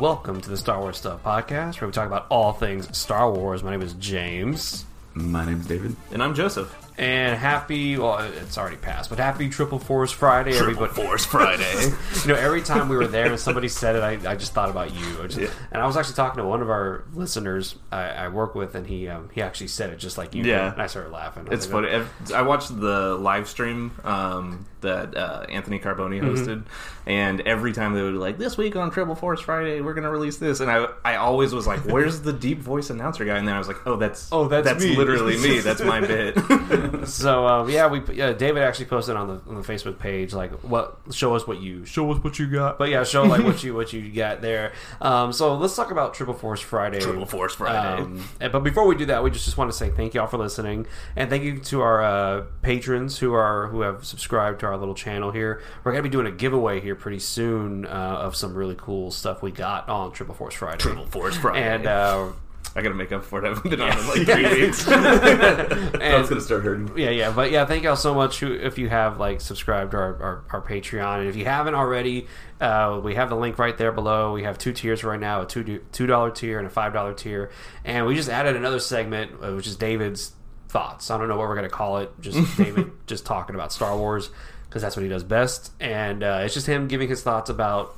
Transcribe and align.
Welcome 0.00 0.40
to 0.40 0.50
the 0.50 0.56
Star 0.56 0.80
Wars 0.80 0.96
Stuff 0.96 1.22
Podcast, 1.22 1.80
where 1.80 1.86
we 1.86 1.92
talk 1.92 2.06
about 2.08 2.26
all 2.28 2.52
things 2.52 2.94
Star 2.96 3.30
Wars. 3.30 3.62
My 3.62 3.70
name 3.70 3.80
is 3.82 3.92
James. 3.94 4.84
My 5.14 5.44
name's 5.44 5.66
David. 5.66 5.94
And 6.10 6.22
I'm 6.22 6.34
Joseph. 6.34 6.83
And 6.96 7.36
happy, 7.36 7.96
well, 7.98 8.18
it's 8.20 8.56
already 8.56 8.76
passed, 8.76 9.10
but 9.10 9.18
happy 9.18 9.48
Triple 9.48 9.80
Force 9.80 10.12
Friday, 10.12 10.56
everybody. 10.56 10.86
Triple 10.86 11.04
Force 11.06 11.24
Friday. 11.26 11.90
you 12.22 12.28
know, 12.28 12.36
every 12.36 12.62
time 12.62 12.88
we 12.88 12.96
were 12.96 13.08
there 13.08 13.26
and 13.26 13.40
somebody 13.40 13.66
said 13.66 13.96
it, 13.96 14.02
I, 14.04 14.30
I 14.30 14.36
just 14.36 14.52
thought 14.54 14.70
about 14.70 14.94
you. 14.94 15.22
I 15.22 15.26
just- 15.26 15.38
Yeah. 15.40 15.48
And 15.72 15.82
I 15.82 15.86
was 15.86 15.96
actually 15.96 16.14
talking 16.14 16.40
to 16.40 16.46
one 16.48 16.62
of 16.62 16.70
our 16.70 17.02
listeners 17.12 17.74
I, 17.90 18.02
I 18.10 18.28
work 18.28 18.54
with, 18.54 18.76
and 18.76 18.86
he 18.86 19.08
um, 19.08 19.28
he 19.34 19.42
actually 19.42 19.68
said 19.68 19.90
it 19.90 19.96
just 19.98 20.16
like 20.18 20.36
you 20.36 20.44
Yeah. 20.44 20.66
did. 20.66 20.72
And 20.74 20.82
I 20.82 20.86
started 20.86 21.10
laughing. 21.10 21.48
I 21.50 21.54
it's 21.54 21.66
like, 21.66 21.72
funny. 21.84 21.88
I've- 21.96 22.32
I 22.34 22.42
watched 22.42 22.68
the 22.78 23.16
live 23.16 23.48
stream 23.48 23.90
um, 24.04 24.64
that 24.82 25.16
uh, 25.16 25.46
Anthony 25.48 25.80
Carboni 25.80 26.20
hosted, 26.22 26.62
and 27.06 27.40
every 27.40 27.72
time 27.72 27.94
they 27.94 28.02
would 28.02 28.12
be 28.12 28.18
like, 28.18 28.38
"This 28.38 28.56
week 28.56 28.76
on 28.76 28.92
Triple 28.92 29.16
Force 29.16 29.40
Friday, 29.40 29.80
we're 29.80 29.94
going 29.94 30.04
to 30.04 30.10
release 30.10 30.36
this," 30.36 30.60
and 30.60 30.70
I 30.70 30.86
I 31.04 31.16
always 31.16 31.52
was 31.52 31.66
like, 31.66 31.80
"Where's 31.80 32.20
the 32.20 32.32
deep 32.32 32.60
voice 32.60 32.90
announcer 32.90 33.24
guy?" 33.24 33.36
And 33.36 33.48
then 33.48 33.54
I 33.56 33.58
was 33.58 33.66
like, 33.66 33.84
"Oh, 33.84 33.96
that's 33.96 34.28
Oh, 34.30 34.46
that's 34.46 34.84
me." 34.84 34.94
literally 34.94 35.36
me. 35.38 35.58
That's 35.58 35.82
my 35.82 36.00
bit." 36.06 36.36
So 37.06 37.46
um, 37.46 37.68
yeah, 37.70 37.86
we 37.86 38.00
yeah, 38.14 38.32
David 38.32 38.62
actually 38.62 38.86
posted 38.86 39.16
on 39.16 39.28
the 39.28 39.40
on 39.48 39.54
the 39.56 39.62
Facebook 39.62 39.98
page 39.98 40.32
like 40.34 40.50
what 40.62 40.98
show 41.12 41.34
us 41.34 41.46
what 41.46 41.60
you 41.60 41.84
show 41.84 42.10
us 42.12 42.22
what 42.22 42.38
you 42.38 42.46
got. 42.46 42.78
But 42.78 42.88
yeah, 42.90 43.04
show 43.04 43.22
like 43.24 43.44
what 43.44 43.62
you 43.64 43.74
what 43.74 43.92
you 43.92 44.10
got 44.10 44.40
there. 44.40 44.72
Um, 45.00 45.32
so 45.32 45.54
let's 45.56 45.76
talk 45.76 45.90
about 45.90 46.14
Triple 46.14 46.34
Force 46.34 46.60
Friday. 46.60 47.00
Triple 47.00 47.26
Force 47.26 47.54
Friday. 47.54 48.02
Um, 48.02 48.28
and- 48.40 48.52
but 48.52 48.60
before 48.60 48.86
we 48.86 48.94
do 48.94 49.06
that, 49.06 49.22
we 49.24 49.30
just, 49.30 49.44
just 49.44 49.56
want 49.56 49.70
to 49.70 49.76
say 49.76 49.90
thank 49.90 50.14
you 50.14 50.20
all 50.20 50.26
for 50.26 50.38
listening, 50.38 50.86
and 51.16 51.28
thank 51.30 51.42
you 51.44 51.58
to 51.58 51.80
our 51.80 52.02
uh, 52.02 52.44
patrons 52.62 53.18
who 53.18 53.34
are 53.34 53.66
who 53.68 53.80
have 53.82 54.04
subscribed 54.04 54.60
to 54.60 54.66
our 54.66 54.76
little 54.76 54.94
channel 54.94 55.30
here. 55.30 55.60
We're 55.82 55.92
gonna 55.92 56.02
be 56.02 56.08
doing 56.08 56.26
a 56.26 56.32
giveaway 56.32 56.80
here 56.80 56.94
pretty 56.94 57.18
soon 57.20 57.86
uh, 57.86 57.88
of 57.88 58.36
some 58.36 58.54
really 58.54 58.76
cool 58.78 59.10
stuff 59.10 59.42
we 59.42 59.50
got 59.50 59.88
on 59.88 60.12
Triple 60.12 60.34
Force 60.34 60.54
Friday. 60.54 60.78
Triple 60.78 61.06
Force 61.06 61.36
Friday. 61.36 61.62
And 61.62 61.86
uh, 61.86 62.28
I 62.76 62.82
got 62.82 62.88
to 62.88 62.94
make 62.94 63.12
up 63.12 63.24
for 63.24 63.38
it. 63.38 63.44
I 63.46 63.54
haven't 63.54 63.70
been 63.70 63.80
on 63.80 63.98
in 63.98 64.06
like 64.08 64.26
three 64.26 64.62
weeks. 64.62 64.86
Was 64.86 64.94
gonna 66.28 66.40
start 66.40 66.64
hurting. 66.64 66.90
yeah, 66.96 67.10
yeah, 67.10 67.30
but 67.30 67.50
yeah, 67.50 67.64
thank 67.66 67.84
y'all 67.84 67.96
so 67.96 68.14
much 68.14 68.42
if 68.42 68.78
you 68.78 68.88
have 68.88 69.18
like 69.20 69.40
subscribed 69.40 69.92
to 69.92 69.96
our, 69.98 70.22
our, 70.22 70.44
our 70.50 70.62
Patreon, 70.62 71.20
and 71.20 71.28
if 71.28 71.36
you 71.36 71.44
haven't 71.44 71.74
already, 71.74 72.26
uh, 72.60 73.00
we 73.02 73.14
have 73.14 73.28
the 73.28 73.36
link 73.36 73.58
right 73.58 73.76
there 73.78 73.92
below. 73.92 74.32
We 74.32 74.42
have 74.42 74.58
two 74.58 74.72
tiers 74.72 75.04
right 75.04 75.20
now: 75.20 75.42
a 75.42 75.46
two 75.46 75.84
two 75.92 76.06
dollar 76.06 76.30
tier 76.30 76.58
and 76.58 76.66
a 76.66 76.70
five 76.70 76.92
dollar 76.92 77.14
tier, 77.14 77.50
and 77.84 78.06
we 78.06 78.16
just 78.16 78.28
added 78.28 78.56
another 78.56 78.80
segment, 78.80 79.32
uh, 79.42 79.52
which 79.52 79.66
is 79.66 79.76
David's 79.76 80.32
thoughts. 80.68 81.10
I 81.10 81.18
don't 81.18 81.28
know 81.28 81.36
what 81.36 81.48
we're 81.48 81.56
gonna 81.56 81.68
call 81.68 81.98
it. 81.98 82.10
Just 82.20 82.56
David 82.56 82.90
just 83.06 83.24
talking 83.24 83.54
about 83.54 83.72
Star 83.72 83.96
Wars 83.96 84.30
because 84.68 84.82
that's 84.82 84.96
what 84.96 85.04
he 85.04 85.08
does 85.08 85.22
best, 85.22 85.70
and 85.78 86.24
uh, 86.24 86.40
it's 86.42 86.54
just 86.54 86.66
him 86.66 86.88
giving 86.88 87.08
his 87.08 87.22
thoughts 87.22 87.50
about 87.50 87.96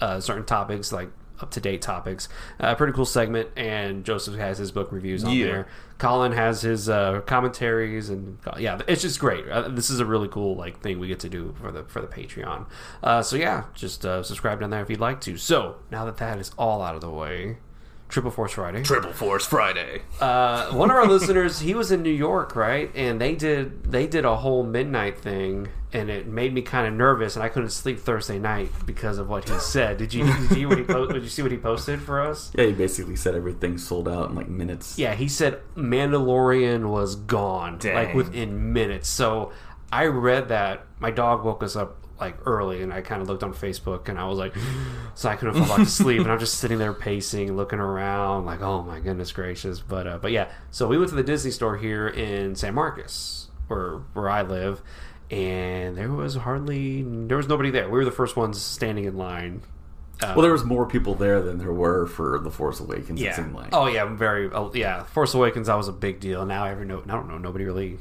uh, 0.00 0.20
certain 0.20 0.44
topics 0.44 0.92
like 0.92 1.08
up 1.40 1.50
to 1.52 1.60
date 1.60 1.82
topics. 1.82 2.28
Uh, 2.60 2.74
pretty 2.74 2.92
cool 2.92 3.04
segment, 3.04 3.48
and 3.56 4.04
Joseph 4.04 4.36
has 4.36 4.58
his 4.58 4.72
book 4.72 4.90
reviews 4.92 5.24
on 5.24 5.32
Yeah. 5.32 5.46
there. 5.46 5.68
Colin 5.98 6.32
has 6.32 6.62
his 6.62 6.88
uh, 6.88 7.20
commentaries, 7.26 8.08
and 8.10 8.38
yeah, 8.58 8.80
it's 8.86 9.02
just 9.02 9.18
great. 9.18 9.48
Uh, 9.48 9.68
this 9.68 9.90
is 9.90 9.98
a 10.00 10.04
really 10.06 10.28
cool 10.28 10.54
like 10.56 10.80
thing 10.80 10.98
we 11.00 11.08
get 11.08 11.20
to 11.20 11.28
do 11.28 11.54
for 11.60 11.72
the 11.72 11.84
for 11.84 12.00
the 12.00 12.06
Patreon. 12.06 12.66
Uh, 13.02 13.22
so 13.22 13.36
yeah, 13.36 13.64
just 13.74 14.04
uh, 14.06 14.22
subscribe 14.22 14.60
down 14.60 14.70
there 14.70 14.82
if 14.82 14.90
you'd 14.90 15.00
like 15.00 15.20
to. 15.22 15.36
So 15.36 15.76
now 15.90 16.04
that 16.04 16.16
that 16.18 16.38
is 16.38 16.50
all 16.58 16.82
out 16.82 16.94
of 16.94 17.00
the 17.00 17.10
way. 17.10 17.58
Triple 18.08 18.30
Force 18.30 18.52
Friday. 18.52 18.82
Triple 18.84 19.12
Force 19.12 19.44
Friday. 19.46 20.00
Uh, 20.18 20.70
one 20.72 20.90
of 20.90 20.96
our 20.96 21.06
listeners, 21.08 21.60
he 21.60 21.74
was 21.74 21.90
in 21.92 22.02
New 22.02 22.08
York, 22.10 22.56
right? 22.56 22.90
And 22.94 23.20
they 23.20 23.34
did 23.34 23.90
they 23.92 24.06
did 24.06 24.24
a 24.24 24.36
whole 24.36 24.62
midnight 24.64 25.18
thing, 25.18 25.68
and 25.92 26.10
it 26.10 26.26
made 26.26 26.52
me 26.52 26.62
kind 26.62 26.86
of 26.86 26.92
nervous, 26.92 27.34
and 27.36 27.42
I 27.42 27.48
couldn't 27.48 27.70
sleep 27.70 27.98
Thursday 27.98 28.38
night 28.38 28.70
because 28.84 29.18
of 29.18 29.28
what 29.28 29.48
he 29.48 29.58
said. 29.58 29.96
Did 29.96 30.12
you 30.12 30.24
did 30.48 30.58
you, 30.58 30.68
what 30.68 30.78
he 30.78 30.84
po- 30.84 31.06
did 31.06 31.22
you 31.22 31.28
see 31.28 31.42
what 31.42 31.50
he 31.50 31.58
posted 31.58 32.02
for 32.02 32.20
us? 32.20 32.50
Yeah, 32.54 32.66
he 32.66 32.72
basically 32.72 33.16
said 33.16 33.34
everything 33.34 33.78
sold 33.78 34.08
out 34.08 34.28
in 34.30 34.36
like 34.36 34.48
minutes. 34.48 34.98
Yeah, 34.98 35.14
he 35.14 35.28
said 35.28 35.60
Mandalorian 35.76 36.90
was 36.90 37.16
gone, 37.16 37.78
like 37.82 38.14
within 38.14 38.72
minutes. 38.72 39.08
So 39.08 39.52
I 39.90 40.06
read 40.06 40.48
that. 40.48 40.86
My 40.98 41.10
dog 41.10 41.44
woke 41.44 41.62
us 41.62 41.76
up 41.76 41.96
like 42.20 42.36
early, 42.46 42.82
and 42.82 42.92
I 42.92 43.00
kind 43.00 43.22
of 43.22 43.28
looked 43.28 43.42
on 43.42 43.54
Facebook, 43.54 44.08
and 44.08 44.18
I 44.18 44.24
was 44.24 44.38
like, 44.38 44.54
so 45.14 45.28
I 45.28 45.36
couldn't 45.36 45.54
fall 45.54 45.68
back 45.68 45.86
to 45.86 45.86
sleep, 45.86 46.20
and 46.20 46.30
I'm 46.30 46.38
just 46.38 46.58
sitting 46.58 46.78
there 46.78 46.92
pacing, 46.92 47.56
looking 47.56 47.78
around, 47.78 48.44
like, 48.44 48.60
oh 48.60 48.82
my 48.82 49.00
goodness 49.00 49.32
gracious. 49.32 49.80
But 49.80 50.06
uh, 50.06 50.18
but 50.18 50.32
yeah, 50.32 50.50
so 50.70 50.86
we 50.88 50.98
went 50.98 51.10
to 51.10 51.16
the 51.16 51.22
Disney 51.22 51.50
store 51.50 51.76
here 51.76 52.08
in 52.08 52.54
San 52.56 52.74
Marcos, 52.74 53.48
where 53.68 53.98
where 54.12 54.28
I 54.28 54.42
live. 54.42 54.82
And 55.30 55.96
there 55.96 56.10
was 56.10 56.36
hardly 56.36 57.02
there 57.02 57.36
was 57.36 57.48
nobody 57.48 57.70
there. 57.70 57.88
We 57.88 57.98
were 57.98 58.04
the 58.04 58.10
first 58.10 58.36
ones 58.36 58.60
standing 58.60 59.04
in 59.04 59.16
line 59.18 59.62
Well, 60.22 60.40
there 60.40 60.52
was 60.52 60.64
more 60.64 60.86
people 60.86 61.14
there 61.14 61.40
than 61.42 61.58
there 61.58 61.72
were 61.72 62.06
for 62.06 62.38
the 62.38 62.50
Force 62.50 62.80
Awakens. 62.80 63.20
It 63.20 63.34
seemed 63.34 63.54
like. 63.54 63.68
Oh 63.72 63.86
yeah, 63.86 64.02
I'm 64.02 64.16
very. 64.16 64.50
Oh, 64.50 64.70
yeah, 64.74 65.02
Force 65.04 65.34
Awakens. 65.34 65.66
That 65.66 65.76
was 65.76 65.88
a 65.88 65.92
big 65.92 66.18
deal. 66.20 66.44
Now 66.46 66.64
every 66.64 66.86
no, 66.86 67.02
I 67.04 67.12
don't 67.12 67.28
know. 67.28 67.38
Nobody 67.38 67.64
really. 67.66 67.98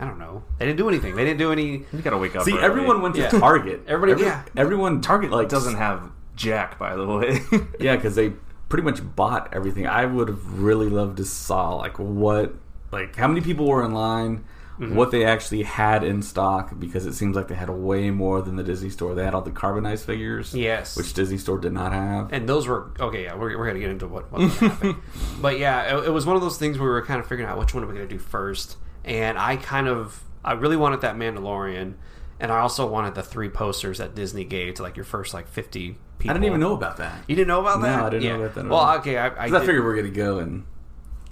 I 0.00 0.04
don't 0.06 0.18
know. 0.18 0.42
They 0.58 0.64
didn't 0.66 0.78
do 0.78 0.88
anything. 0.88 1.14
They 1.14 1.24
didn't 1.24 1.38
do 1.38 1.52
any. 1.52 1.84
You 1.92 2.00
got 2.02 2.10
to 2.10 2.18
wake 2.18 2.34
up. 2.34 2.42
See, 2.44 2.52
early. 2.52 2.62
everyone 2.64 3.00
went 3.02 3.14
to 3.14 3.20
Yeah. 3.20 3.28
Target. 3.28 3.82
Everybody- 3.86 4.12
Every- 4.12 4.24
yeah. 4.26 4.42
Everyone 4.56 5.00
Target 5.00 5.30
like 5.30 5.48
doesn't 5.48 5.76
have 5.76 6.10
Jack, 6.34 6.78
by 6.80 6.96
the 6.96 7.06
way. 7.06 7.40
Yeah, 7.78 7.94
because 7.94 8.16
they 8.16 8.30
pretty 8.68 8.82
much 8.82 8.98
bought 9.14 9.54
everything. 9.54 9.86
I 9.86 10.04
would 10.06 10.26
have 10.26 10.58
really 10.60 10.88
loved 10.88 11.18
to 11.18 11.24
saw 11.24 11.74
like 11.76 11.98
what, 12.00 12.54
like 12.90 13.14
how 13.14 13.28
many 13.28 13.40
people 13.40 13.68
were 13.68 13.84
in 13.84 13.92
line, 13.94 14.44
Mm-hmm. 14.78 14.96
what 14.96 15.12
they 15.12 15.24
actually 15.24 15.62
had 15.62 16.02
in 16.02 16.20
stock. 16.20 16.78
Because 16.78 17.06
it 17.06 17.12
seems 17.14 17.36
like 17.36 17.46
they 17.46 17.54
had 17.54 17.70
way 17.70 18.10
more 18.10 18.42
than 18.42 18.56
the 18.56 18.64
Disney 18.64 18.90
Store. 18.90 19.14
They 19.14 19.22
had 19.24 19.32
all 19.32 19.40
the 19.42 19.52
carbonized 19.52 20.04
figures, 20.04 20.52
Yes. 20.52 20.96
which 20.96 21.12
Disney 21.14 21.38
Store 21.38 21.58
did 21.58 21.72
not 21.72 21.92
have. 21.92 22.32
and 22.32 22.48
those 22.48 22.66
were 22.66 22.90
okay. 22.98 23.22
Yeah, 23.24 23.36
we're, 23.36 23.56
we're 23.56 23.66
gonna 23.68 23.78
get 23.78 23.90
into 23.90 24.08
what 24.08 24.32
what 24.32 24.42
happened. 24.50 24.96
but 25.40 25.58
yeah, 25.60 25.96
it, 25.98 26.06
it 26.06 26.10
was 26.10 26.26
one 26.26 26.34
of 26.34 26.42
those 26.42 26.58
things 26.58 26.76
where 26.78 26.88
we 26.88 26.92
were 26.94 27.04
kind 27.06 27.20
of 27.20 27.26
figuring 27.28 27.48
out 27.48 27.56
which 27.58 27.72
one 27.72 27.84
are 27.84 27.86
we 27.86 27.94
gonna 27.94 28.06
do 28.08 28.18
first. 28.18 28.76
And 29.04 29.38
I 29.38 29.56
kind 29.58 29.86
of, 29.86 30.24
I 30.44 30.54
really 30.54 30.76
wanted 30.76 31.02
that 31.02 31.14
Mandalorian, 31.14 31.94
and 32.40 32.50
I 32.50 32.58
also 32.58 32.86
wanted 32.86 33.14
the 33.14 33.22
three 33.22 33.48
posters 33.50 33.98
that 33.98 34.14
Disney 34.16 34.44
gave 34.44 34.74
to 34.74 34.82
like 34.82 34.96
your 34.96 35.04
first 35.04 35.34
like 35.34 35.46
fifty 35.46 35.98
people. 36.18 36.30
I 36.30 36.32
didn't 36.34 36.46
even 36.46 36.60
know 36.60 36.72
about 36.74 36.96
that. 36.96 37.22
You 37.28 37.36
didn't 37.36 37.48
know 37.48 37.60
about 37.60 37.80
that? 37.82 37.96
No. 38.00 38.06
I 38.06 38.10
didn't 38.10 38.26
know 38.28 38.42
about 38.44 38.54
that 38.56 38.68
Well, 38.68 38.98
okay, 38.98 39.18
I, 39.18 39.28
I, 39.28 39.44
I 39.44 39.60
figured 39.60 39.84
we 39.84 39.90
are 39.90 39.94
gonna 39.96 40.08
go 40.10 40.38
and 40.40 40.64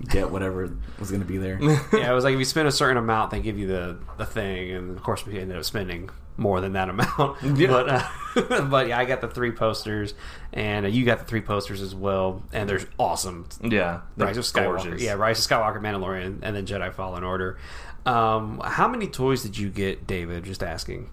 get 0.08 0.30
whatever 0.30 0.70
was 0.98 1.10
gonna 1.10 1.24
be 1.24 1.38
there. 1.38 1.58
yeah, 1.92 2.10
it 2.10 2.14
was 2.14 2.24
like 2.24 2.34
if 2.34 2.38
you 2.38 2.44
spend 2.44 2.68
a 2.68 2.72
certain 2.72 2.96
amount, 2.96 3.30
they 3.30 3.40
give 3.40 3.58
you 3.58 3.66
the 3.66 3.98
the 4.18 4.26
thing, 4.26 4.70
and 4.72 4.96
of 4.96 5.02
course 5.02 5.26
we 5.26 5.38
ended 5.38 5.56
up 5.56 5.64
spending 5.64 6.10
more 6.36 6.60
than 6.60 6.72
that 6.72 6.88
amount. 6.88 7.38
Yeah. 7.58 7.68
But 7.68 7.88
uh, 7.88 8.62
but 8.70 8.88
yeah, 8.88 8.98
I 8.98 9.04
got 9.04 9.20
the 9.20 9.28
three 9.28 9.52
posters, 9.52 10.14
and 10.52 10.86
uh, 10.86 10.88
you 10.88 11.04
got 11.04 11.18
the 11.18 11.24
three 11.24 11.40
posters 11.42 11.80
as 11.80 11.94
well, 11.94 12.42
and 12.52 12.68
they're 12.68 12.80
awesome. 12.98 13.46
yeah, 13.62 14.00
they're 14.16 14.28
Rise 14.28 14.38
of 14.38 14.44
Skywalker, 14.44 14.82
gorgeous. 14.84 15.02
yeah, 15.02 15.14
Rise 15.14 15.44
of 15.44 15.50
Skywalker, 15.50 15.80
Mandalorian, 15.80 16.38
and 16.42 16.56
then 16.56 16.66
Jedi 16.66 16.92
Fallen 16.92 17.24
Order. 17.24 17.58
Um, 18.06 18.60
how 18.64 18.88
many 18.88 19.06
toys 19.06 19.42
did 19.42 19.56
you 19.56 19.70
get, 19.70 20.06
David? 20.06 20.44
Just 20.44 20.62
asking. 20.62 21.10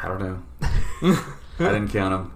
I 0.00 0.08
don't 0.08 0.20
know. 0.20 0.42
I 1.58 1.72
didn't 1.72 1.88
count 1.88 2.32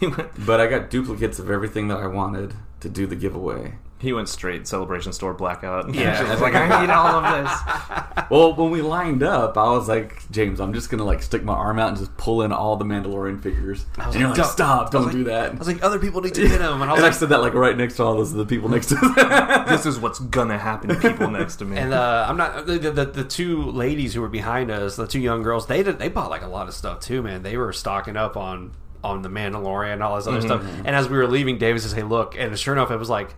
them, 0.00 0.32
but 0.46 0.60
I 0.60 0.66
got 0.66 0.90
duplicates 0.90 1.38
of 1.38 1.50
everything 1.50 1.88
that 1.88 1.98
I 1.98 2.06
wanted 2.06 2.54
to 2.80 2.88
do 2.88 3.06
the 3.06 3.16
giveaway. 3.16 3.74
He 3.98 4.12
went 4.12 4.28
straight 4.28 4.68
celebration 4.68 5.14
store 5.14 5.32
blackout. 5.32 5.94
Yeah. 5.94 6.20
I 6.26 6.30
was 6.30 6.40
like, 6.42 6.54
I 6.54 6.82
need 6.82 6.90
all 6.90 7.06
of 7.06 7.44
this. 7.44 8.26
well, 8.30 8.54
when 8.54 8.70
we 8.70 8.82
lined 8.82 9.22
up, 9.22 9.56
I 9.56 9.70
was 9.70 9.88
like, 9.88 10.30
James, 10.30 10.60
I'm 10.60 10.74
just 10.74 10.90
gonna 10.90 11.04
like 11.04 11.22
stick 11.22 11.42
my 11.42 11.54
arm 11.54 11.78
out 11.78 11.88
and 11.88 11.96
just 11.96 12.14
pull 12.18 12.42
in 12.42 12.52
all 12.52 12.76
the 12.76 12.84
Mandalorian 12.84 13.42
figures. 13.42 13.86
And 13.98 14.14
you're 14.14 14.28
like, 14.28 14.36
"Don't." 14.36 14.46
stop, 14.46 14.90
don't 14.90 15.04
like- 15.04 15.12
do 15.12 15.24
that. 15.24 15.52
I 15.52 15.54
was 15.54 15.66
like, 15.66 15.82
other 15.82 15.98
people 15.98 16.20
need 16.20 16.34
to 16.34 16.46
get 16.46 16.58
them, 16.58 16.82
and 16.82 16.90
I 16.90 16.92
was 16.92 17.02
and 17.02 17.06
I 17.06 17.10
said 17.10 17.30
that 17.30 17.40
like 17.40 17.54
right 17.54 17.76
next 17.76 17.96
to 17.96 18.04
all 18.04 18.16
those 18.16 18.34
the 18.34 18.44
people 18.44 18.68
next 18.68 18.88
to 18.88 18.96
that. 19.16 19.66
this 19.68 19.86
is 19.86 19.98
what's 19.98 20.18
gonna 20.18 20.58
happen 20.58 20.90
to 20.90 20.96
people 20.96 21.30
next 21.30 21.56
to 21.56 21.64
me. 21.64 21.78
And 21.78 21.94
uh, 21.94 22.26
I'm 22.28 22.36
not 22.36 22.66
the, 22.66 22.78
the 22.78 23.04
the 23.06 23.24
two 23.24 23.62
ladies 23.62 24.12
who 24.12 24.20
were 24.20 24.28
behind 24.28 24.70
us, 24.70 24.96
the 24.96 25.06
two 25.06 25.20
young 25.20 25.42
girls. 25.42 25.66
They 25.66 25.82
did 25.82 25.98
they 25.98 26.10
bought 26.10 26.28
like 26.28 26.42
a 26.42 26.48
lot 26.48 26.68
of 26.68 26.74
stuff 26.74 27.00
too, 27.00 27.22
man. 27.22 27.42
They 27.42 27.56
were 27.56 27.72
stocking 27.72 28.16
up 28.16 28.36
on 28.36 28.72
on 29.02 29.22
the 29.22 29.28
Mandalorian 29.28 29.94
and 29.94 30.02
all 30.02 30.16
this 30.16 30.26
other 30.26 30.40
stuff. 30.40 30.62
And 30.84 30.88
as 30.88 31.08
we 31.08 31.16
were 31.16 31.28
leaving, 31.28 31.58
David 31.58 31.80
says, 31.80 31.92
"Hey, 31.92 32.02
look!" 32.02 32.36
And 32.36 32.58
sure 32.58 32.74
enough, 32.74 32.90
it 32.90 32.96
was 32.96 33.08
like 33.08 33.30
it 33.30 33.34
was 33.34 33.36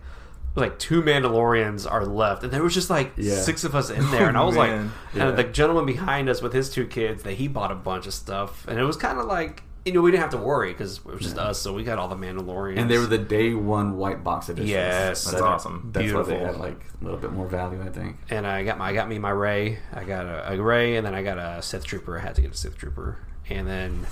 like 0.55 0.77
two 0.79 1.01
Mandalorians 1.01 1.89
are 1.89 2.05
left, 2.05 2.43
and 2.43 2.51
there 2.51 2.63
was 2.63 2.73
just 2.73 2.89
like 2.89 3.13
Yeah. 3.17 3.35
six 3.35 3.63
of 3.63 3.75
us 3.75 3.89
in 3.89 4.09
there. 4.11 4.27
And 4.27 4.37
I 4.37 4.43
was 4.43 4.55
like. 4.63 4.71
Yeah. 5.13 5.29
and 5.29 5.37
the 5.37 5.43
gentleman 5.43 5.85
behind 5.85 6.29
us 6.29 6.41
with 6.41 6.53
his 6.53 6.69
two 6.69 6.85
kids, 6.87 7.23
that 7.23 7.33
he 7.33 7.47
bought 7.47 7.71
a 7.71 7.75
bunch 7.75 8.07
of 8.07 8.13
stuff, 8.13 8.65
and 8.67 8.79
it 8.79 8.83
was 8.83 8.97
kind 8.97 9.19
of 9.19 9.25
like. 9.25 9.63
You 9.85 9.93
know, 9.93 10.01
we 10.01 10.11
didn't 10.11 10.21
have 10.23 10.31
to 10.31 10.37
worry 10.37 10.73
because 10.73 10.97
it 10.97 11.05
was 11.05 11.21
just 11.21 11.37
us, 11.37 11.57
so 11.59 11.73
we 11.73 11.83
got 11.85 11.97
all 11.97 12.09
the 12.09 12.15
Mandalorians. 12.15 12.77
and 12.77 12.91
they 12.91 12.97
were 12.97 13.05
the 13.07 13.17
day 13.17 13.53
one 13.53 13.97
white 13.97 14.23
box 14.25 14.49
editions. 14.49 14.69
Yes, 14.69 15.23
But 15.23 15.31
that's 15.31 15.41
awesome. 15.41 15.89
That's 15.93 16.11
why 16.11 16.21
they 16.23 16.37
had 16.37 16.57
like 16.57 16.79
a 16.99 17.03
little 17.03 17.17
bit 17.17 17.31
more 17.31 17.47
value, 17.47 17.81
I 17.81 17.87
think. 17.89 18.17
and 18.29 18.45
I 18.45 18.63
got 18.65 18.77
my 18.77 18.89
I 18.89 18.93
got 18.93 19.07
me 19.07 19.17
my 19.19 19.29
Rey. 19.31 19.79
I 19.93 20.03
got 20.03 20.25
a, 20.25 20.51
a 20.51 20.61
Rey, 20.61 20.97
and 20.97 21.07
then 21.07 21.15
I 21.15 21.23
got 21.23 21.37
a 21.37 21.61
Sith 21.61 21.85
Trooper. 21.85 22.17
I 22.19 22.21
had 22.21 22.35
to 22.35 22.41
get 22.41 22.51
a 22.51 22.57
Sith 22.57 22.77
Trooper, 22.77 23.19
and 23.49 23.65
then 23.65 24.05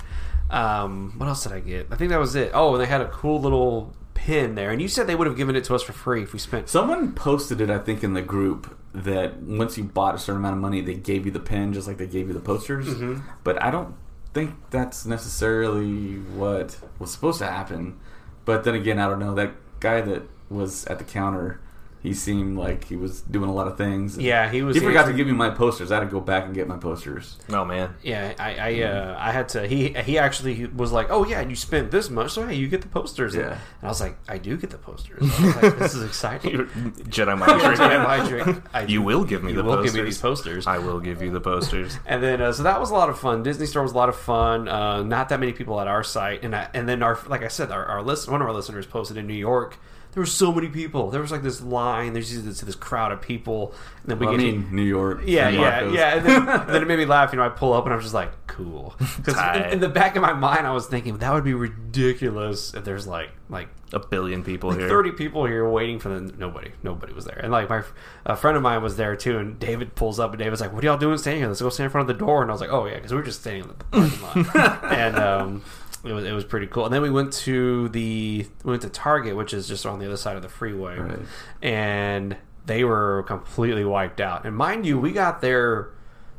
um, 0.50 1.12
what 1.18 1.28
else 1.28 1.42
did 1.42 1.52
I 1.52 1.60
get? 1.60 1.88
I 1.90 1.96
think 1.96 2.10
that 2.10 2.18
was 2.18 2.34
it. 2.34 2.50
Oh, 2.54 2.72
and 2.74 2.82
they 2.82 2.86
had 2.86 3.02
a 3.02 3.08
cool 3.08 3.40
little 3.40 3.92
pin 4.18 4.56
there, 4.56 4.70
and 4.70 4.82
you 4.82 4.88
said 4.88 5.06
they 5.06 5.14
would 5.14 5.28
have 5.28 5.36
given 5.36 5.54
it 5.54 5.62
to 5.62 5.74
us 5.76 5.82
for 5.82 5.92
free 5.92 6.24
if 6.24 6.32
we 6.32 6.40
spent. 6.40 6.68
Someone 6.68 7.12
posted 7.12 7.60
it, 7.60 7.70
I 7.70 7.78
think, 7.78 8.02
in 8.02 8.14
the 8.14 8.20
group 8.20 8.76
that 8.92 9.36
once 9.36 9.78
you 9.78 9.84
bought 9.84 10.16
a 10.16 10.18
certain 10.18 10.40
amount 10.40 10.56
of 10.56 10.60
money, 10.60 10.80
they 10.80 10.94
gave 10.94 11.24
you 11.24 11.30
the 11.30 11.38
pin 11.38 11.72
just 11.72 11.86
like 11.86 11.98
they 11.98 12.06
gave 12.06 12.26
you 12.26 12.34
the 12.34 12.40
posters. 12.40 12.88
Mm-hmm. 12.88 13.20
But 13.44 13.62
I 13.62 13.70
don't 13.70 13.94
think 14.34 14.56
that's 14.70 15.06
necessarily 15.06 16.16
what 16.16 16.80
was 16.98 17.12
supposed 17.12 17.38
to 17.38 17.46
happen. 17.46 17.98
But 18.44 18.64
then 18.64 18.74
again, 18.74 18.98
I 18.98 19.06
don't 19.08 19.20
know. 19.20 19.34
That 19.34 19.52
guy 19.78 20.00
that 20.00 20.22
was 20.50 20.84
at 20.86 20.98
the 20.98 21.04
counter, 21.04 21.60
he 22.02 22.14
seemed 22.14 22.56
like 22.56 22.84
he 22.84 22.96
was 22.96 23.22
doing 23.22 23.50
a 23.50 23.52
lot 23.52 23.66
of 23.66 23.76
things. 23.76 24.16
Yeah, 24.18 24.48
he 24.50 24.62
was. 24.62 24.76
He 24.76 24.80
forgot 24.82 25.06
to 25.06 25.12
give 25.12 25.26
me 25.26 25.32
my 25.32 25.50
posters. 25.50 25.90
I 25.90 25.96
had 25.96 26.00
to 26.04 26.06
go 26.10 26.20
back 26.20 26.44
and 26.44 26.54
get 26.54 26.68
my 26.68 26.76
posters. 26.76 27.36
oh 27.50 27.64
man, 27.64 27.94
Yeah, 28.02 28.34
I 28.38 28.54
I, 28.54 28.82
uh, 28.82 29.16
I 29.18 29.32
had 29.32 29.48
to. 29.50 29.66
He 29.66 29.88
he 29.94 30.16
actually 30.18 30.66
was 30.66 30.92
like, 30.92 31.08
"Oh 31.10 31.24
yeah, 31.26 31.40
you 31.40 31.56
spent 31.56 31.90
this 31.90 32.08
much, 32.10 32.30
so 32.32 32.46
hey, 32.46 32.54
you 32.54 32.68
get 32.68 32.82
the 32.82 32.88
posters." 32.88 33.34
Yeah. 33.34 33.52
And 33.52 33.58
I 33.82 33.88
was 33.88 34.00
like, 34.00 34.16
"I 34.28 34.38
do 34.38 34.56
get 34.56 34.70
the 34.70 34.78
posters." 34.78 35.22
I 35.22 35.44
was 35.46 35.56
like, 35.62 35.78
"This 35.78 35.94
is 35.94 36.04
exciting." 36.04 36.52
Jedi 37.08 37.36
mind 37.38 37.60
trick. 37.60 37.78
Jedi 37.78 38.04
mind 38.04 38.28
trick. 38.28 38.62
I- 38.72 38.82
You 38.84 39.02
will 39.02 39.24
give 39.24 39.42
me 39.42 39.50
you 39.52 39.56
the 39.58 39.64
will 39.64 39.76
posters. 39.76 39.92
give 39.92 40.02
me 40.02 40.08
these 40.10 40.20
posters. 40.20 40.66
I 40.66 40.78
will 40.78 41.00
give 41.00 41.20
you 41.22 41.30
the 41.30 41.40
posters. 41.40 41.98
And 42.06 42.22
then, 42.22 42.40
uh, 42.40 42.52
so 42.52 42.62
that 42.62 42.80
was 42.80 42.90
a 42.90 42.94
lot 42.94 43.08
of 43.10 43.18
fun. 43.18 43.42
Disney 43.42 43.66
Store 43.66 43.82
was 43.82 43.92
a 43.92 43.96
lot 43.96 44.08
of 44.08 44.16
fun. 44.16 44.66
Uh, 44.68 45.02
not 45.02 45.28
that 45.30 45.40
many 45.40 45.52
people 45.52 45.80
at 45.80 45.86
our 45.88 46.02
site, 46.04 46.42
and 46.44 46.54
I, 46.56 46.68
and 46.74 46.88
then 46.88 47.02
our, 47.02 47.18
like 47.28 47.42
I 47.42 47.48
said, 47.48 47.70
our, 47.70 47.84
our 47.84 48.02
list, 48.02 48.28
one 48.30 48.40
of 48.40 48.46
our 48.46 48.54
listeners 48.54 48.86
posted 48.86 49.16
in 49.16 49.26
New 49.26 49.34
York. 49.34 49.76
There 50.18 50.22
were 50.24 50.26
so 50.26 50.50
many 50.52 50.66
people. 50.66 51.10
There 51.10 51.20
was 51.20 51.30
like 51.30 51.42
this 51.42 51.60
line. 51.60 52.12
There's 52.12 52.42
this, 52.42 52.60
this 52.60 52.74
crowd 52.74 53.12
of 53.12 53.22
people, 53.22 53.72
and 54.02 54.10
then 54.10 54.18
we 54.18 54.26
Well, 54.26 54.34
I 54.34 54.38
get 54.38 54.44
mean, 54.52 54.68
New 54.74 54.82
York. 54.82 55.20
yeah, 55.24 55.48
yeah, 55.48 55.88
yeah. 55.92 56.16
And 56.16 56.26
then, 56.26 56.48
and 56.48 56.68
then 56.68 56.82
it 56.82 56.88
made 56.88 56.98
me 56.98 57.04
laugh. 57.06 57.32
You 57.32 57.38
know, 57.38 57.44
I 57.44 57.50
pull 57.50 57.72
up 57.72 57.84
and 57.84 57.94
I'm 57.94 58.00
just 58.00 58.14
like, 58.14 58.32
cool. 58.48 58.96
Because 58.98 59.36
in, 59.56 59.74
in 59.74 59.78
the 59.80 59.88
back 59.88 60.16
of 60.16 60.22
my 60.22 60.32
mind, 60.32 60.66
I 60.66 60.72
was 60.72 60.88
thinking 60.88 61.18
that 61.18 61.32
would 61.32 61.44
be 61.44 61.54
ridiculous 61.54 62.74
if 62.74 62.82
there's 62.84 63.06
like 63.06 63.30
like 63.48 63.68
A 63.92 63.98
billion 64.00 64.42
people 64.42 64.72
here. 64.72 64.88
30 64.88 65.12
people 65.12 65.44
here 65.46 65.68
waiting 65.70 65.98
for 66.00 66.08
the 66.10 66.20
nobody 66.36 66.72
nobody 66.82 67.12
was 67.14 67.24
there 67.24 67.38
and 67.42 67.50
like 67.50 67.70
my 67.70 67.82
a 68.26 68.36
friend 68.36 68.56
of 68.58 68.62
mine 68.62 68.82
was 68.82 68.96
there 68.96 69.16
too 69.16 69.38
and 69.38 69.58
david 69.58 69.94
pulls 69.94 70.20
up 70.20 70.32
and 70.32 70.38
david's 70.38 70.60
like 70.60 70.70
what 70.70 70.84
are 70.84 70.88
y'all 70.88 70.98
doing 70.98 71.16
standing 71.16 71.40
here 71.40 71.48
let's 71.48 71.62
go 71.62 71.70
stand 71.70 71.86
in 71.86 71.90
front 71.90 72.10
of 72.10 72.14
the 72.18 72.22
door 72.26 72.42
and 72.42 72.50
i 72.50 72.52
was 72.52 72.60
like 72.60 72.68
oh 72.70 72.84
yeah 72.86 72.96
because 72.96 73.10
we 73.10 73.16
were 73.16 73.22
just 73.24 73.40
standing 73.40 73.62
in 73.62 73.68
the 73.68 73.74
parking 73.84 74.52
lot 74.52 74.84
and 74.92 75.16
um 75.16 75.62
it 76.04 76.12
was, 76.12 76.24
it 76.24 76.32
was 76.32 76.44
pretty 76.44 76.66
cool 76.66 76.84
and 76.84 76.94
then 76.94 77.02
we 77.02 77.10
went 77.10 77.32
to 77.32 77.88
the 77.90 78.46
we 78.64 78.70
went 78.70 78.82
to 78.82 78.88
target 78.88 79.36
which 79.36 79.52
is 79.52 79.66
just 79.68 79.84
on 79.86 79.98
the 79.98 80.06
other 80.06 80.16
side 80.16 80.36
of 80.36 80.42
the 80.42 80.48
freeway 80.48 80.98
Right. 80.98 81.18
and 81.62 82.36
they 82.66 82.84
were 82.84 83.24
completely 83.26 83.84
wiped 83.84 84.20
out 84.20 84.44
and 84.46 84.56
mind 84.56 84.86
you 84.86 84.98
we 84.98 85.12
got 85.12 85.40
there 85.40 85.90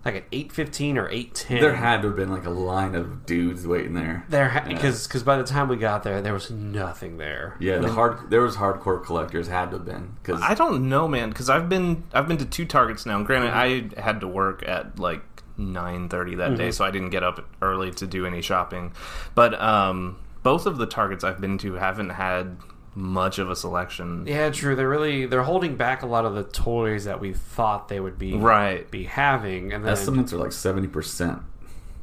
like 0.05 0.15
at 0.15 0.31
8.15 0.31 0.95
or 0.95 1.09
8.10 1.09 1.59
There 1.59 1.73
had 1.75 2.01
to 2.03 2.07
have 2.07 2.15
been 2.15 2.31
like 2.31 2.45
a 2.45 2.49
line 2.49 2.95
of 2.95 3.25
dudes 3.25 3.67
waiting 3.67 3.95
there. 3.95 4.23
there 4.29 4.63
because 4.65 5.05
because 5.05 5.23
by 5.23 5.35
the 5.35 5.43
time 5.43 5.67
we 5.67 5.75
got 5.75 6.03
there 6.03 6.21
there 6.21 6.33
was 6.33 6.49
nothing 6.49 7.17
there 7.17 7.57
Yeah, 7.59 7.79
the 7.79 7.91
hard 7.91 8.29
there 8.29 8.39
was 8.41 8.55
hardcore 8.55 9.03
collectors 9.03 9.47
had 9.49 9.71
to 9.71 9.77
have 9.77 9.85
been 9.85 10.15
because 10.23 10.41
I 10.41 10.53
don't 10.55 10.87
know, 10.87 11.09
man, 11.09 11.29
because 11.29 11.49
I've 11.49 11.67
been 11.67 12.05
I've 12.13 12.29
been 12.29 12.37
to 12.37 12.45
two 12.45 12.63
targets 12.65 13.05
now. 13.05 13.17
And 13.17 13.25
Granted, 13.25 13.51
I 13.53 14.01
had 14.01 14.21
to 14.21 14.27
work 14.27 14.63
at 14.65 14.97
like 14.99 15.28
nine 15.59 16.09
thirty 16.09 16.35
that 16.35 16.57
day, 16.57 16.71
so 16.71 16.83
I 16.85 16.91
didn't 16.91 17.09
get 17.11 17.23
up 17.23 17.47
early 17.61 17.91
to 17.91 18.07
do 18.07 18.25
any 18.25 18.41
shopping. 18.41 18.93
But 19.35 19.59
um, 19.61 20.17
both 20.41 20.65
of 20.65 20.77
the 20.77 20.85
targets 20.87 21.23
I've 21.23 21.39
been 21.41 21.57
to 21.59 21.73
haven't 21.73 22.11
had 22.11 22.57
much 22.95 23.37
of 23.39 23.49
a 23.51 23.55
selection. 23.55 24.25
Yeah, 24.25 24.49
true. 24.49 24.75
They're 24.75 24.89
really 24.89 25.25
they're 25.25 25.43
holding 25.43 25.75
back 25.75 26.01
a 26.01 26.07
lot 26.07 26.25
of 26.25 26.33
the 26.33 26.43
toys 26.43 27.03
that 27.05 27.19
we 27.19 27.33
thought 27.33 27.87
they 27.87 27.99
would 27.99 28.17
be 28.17 28.33
Right. 28.33 28.89
be 28.89 29.03
having, 29.03 29.71
and 29.73 29.85
then 29.85 29.91
estimates 29.93 30.33
are 30.33 30.37
like 30.37 30.51
seventy 30.51 30.87
percent. 30.87 31.39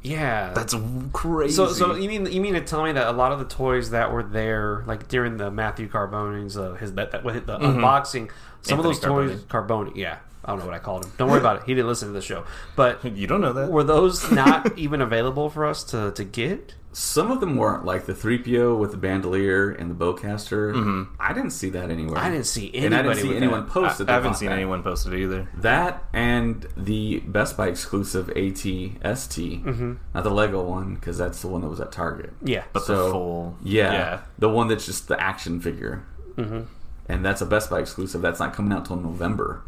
yeah, 0.01 0.53
That's 0.53 0.73
crazy. 1.11 1.53
so. 1.53 1.67
So 1.73 1.95
you 1.95 2.07
mean 2.07 2.25
you 2.31 2.39
mean 2.39 2.53
to 2.53 2.61
tell 2.61 2.83
me 2.83 2.93
that 2.93 3.07
a 3.07 3.11
lot 3.11 3.31
of 3.31 3.39
the 3.39 3.45
toys 3.45 3.89
that 3.89 4.11
were 4.11 4.23
there, 4.23 4.83
like 4.87 5.07
during 5.09 5.37
the 5.37 5.51
Matthew 5.51 5.89
Carboni's 5.89 6.57
uh, 6.57 6.73
his 6.75 6.93
that, 6.93 7.11
that 7.11 7.23
with 7.23 7.45
the 7.47 7.57
unboxing, 7.57 8.29
some 8.61 8.79
of 8.79 8.85
Anthony 8.85 8.93
those 8.93 8.99
toys 8.99 9.43
Carboni, 9.43 9.91
yeah, 9.95 10.19
I 10.47 10.51
don't 10.51 10.59
know 10.59 10.65
what 10.65 10.75
I 10.75 10.79
called 10.79 11.03
him. 11.05 11.11
Don't 11.17 11.29
worry 11.29 11.39
about 11.41 11.57
it. 11.57 11.63
He 11.65 11.73
didn't 11.75 11.87
listen 11.89 12.07
to 12.07 12.13
the 12.13 12.21
show, 12.21 12.45
but 12.77 13.03
you 13.17 13.27
don't 13.27 13.41
know 13.41 13.51
that. 13.53 13.69
were 13.69 13.83
those 13.83 14.31
not 14.43 14.77
even 14.77 15.01
available 15.01 15.49
for 15.49 15.65
us 15.65 15.83
to 15.85 16.11
to 16.11 16.23
get? 16.23 16.75
Some 16.93 17.29
of 17.29 17.41
them 17.41 17.57
weren't 17.57 17.85
like 17.85 18.07
the 18.07 18.15
three 18.15 18.39
PO 18.39 18.75
with 18.77 18.89
the 18.89 18.97
bandolier 18.97 19.69
and 19.69 19.91
the 19.91 19.93
bowcaster. 19.93 21.05
I 21.19 21.31
didn't 21.31 21.51
see 21.51 21.69
that 21.71 21.91
anywhere. 21.91 22.17
I 22.17 22.31
didn't 22.31 22.47
see 22.47 22.73
anybody. 22.73 22.85
and 22.85 22.95
I 22.95 23.01
didn't 23.03 23.17
see 23.29 23.35
anyone 23.37 23.65
that. 23.65 23.71
post 23.71 23.97
that 23.99 24.09
I 24.09 24.13
haven't 24.13 24.33
seen 24.35 24.49
that. 24.49 24.55
anyone 24.55 24.81
post 24.81 25.05
it 25.05 25.13
either. 25.13 25.47
That 25.57 26.03
and 26.13 26.65
the 26.75 27.19
Best 27.19 27.55
Buy 27.55 27.67
exclusive 27.67 28.29
AT 28.31 28.57
ST, 28.57 29.63
Mm-hmm. 29.63 29.93
not 30.15 30.23
the 30.23 30.31
Lego 30.31 30.63
one 30.63 30.95
because 30.95 31.19
that's 31.19 31.39
the 31.41 31.49
one 31.49 31.61
that 31.61 31.67
was 31.69 31.79
at 31.79 31.91
Target. 31.91 32.31
Yeah, 32.43 32.63
But 32.73 32.83
So, 32.83 33.05
the 33.05 33.11
full, 33.11 33.57
Yeah, 33.61 33.91
yeah. 33.93 34.19
the 34.39 34.49
one 34.49 34.67
that's 34.67 34.85
just 34.87 35.07
the 35.07 35.21
action 35.21 35.59
figure, 35.61 36.03
mm-hmm. 36.35 36.61
and 37.07 37.23
that's 37.23 37.41
a 37.41 37.45
Best 37.45 37.69
Buy 37.69 37.79
exclusive. 37.79 38.21
That's 38.21 38.39
not 38.39 38.53
coming 38.53 38.71
out 38.73 38.85
till 38.85 38.95
November. 38.95 39.61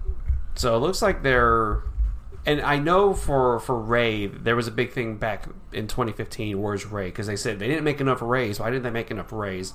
So 0.56 0.76
it 0.76 0.80
looks 0.80 1.02
like 1.02 1.24
they're, 1.24 1.84
and 2.46 2.62
I 2.62 2.78
know 2.80 3.14
for 3.14 3.60
for 3.60 3.80
Rey 3.80 4.28
there 4.28 4.56
was 4.56 4.68
a 4.68 4.72
big 4.72 4.92
thing 4.92 5.18
back 5.18 5.48
in 5.72 5.88
2015. 5.88 6.62
Where's 6.62 6.86
Ray? 6.86 7.08
Because 7.08 7.28
they 7.28 7.36
said 7.36 7.60
they 7.60 7.68
didn't 7.68 7.84
make 7.84 8.02
enough 8.02 8.22
Reys. 8.22 8.60
Why 8.60 8.70
didn't 8.70 8.84
they 8.84 8.90
make 8.90 9.12
enough 9.12 9.32
Reys? 9.32 9.74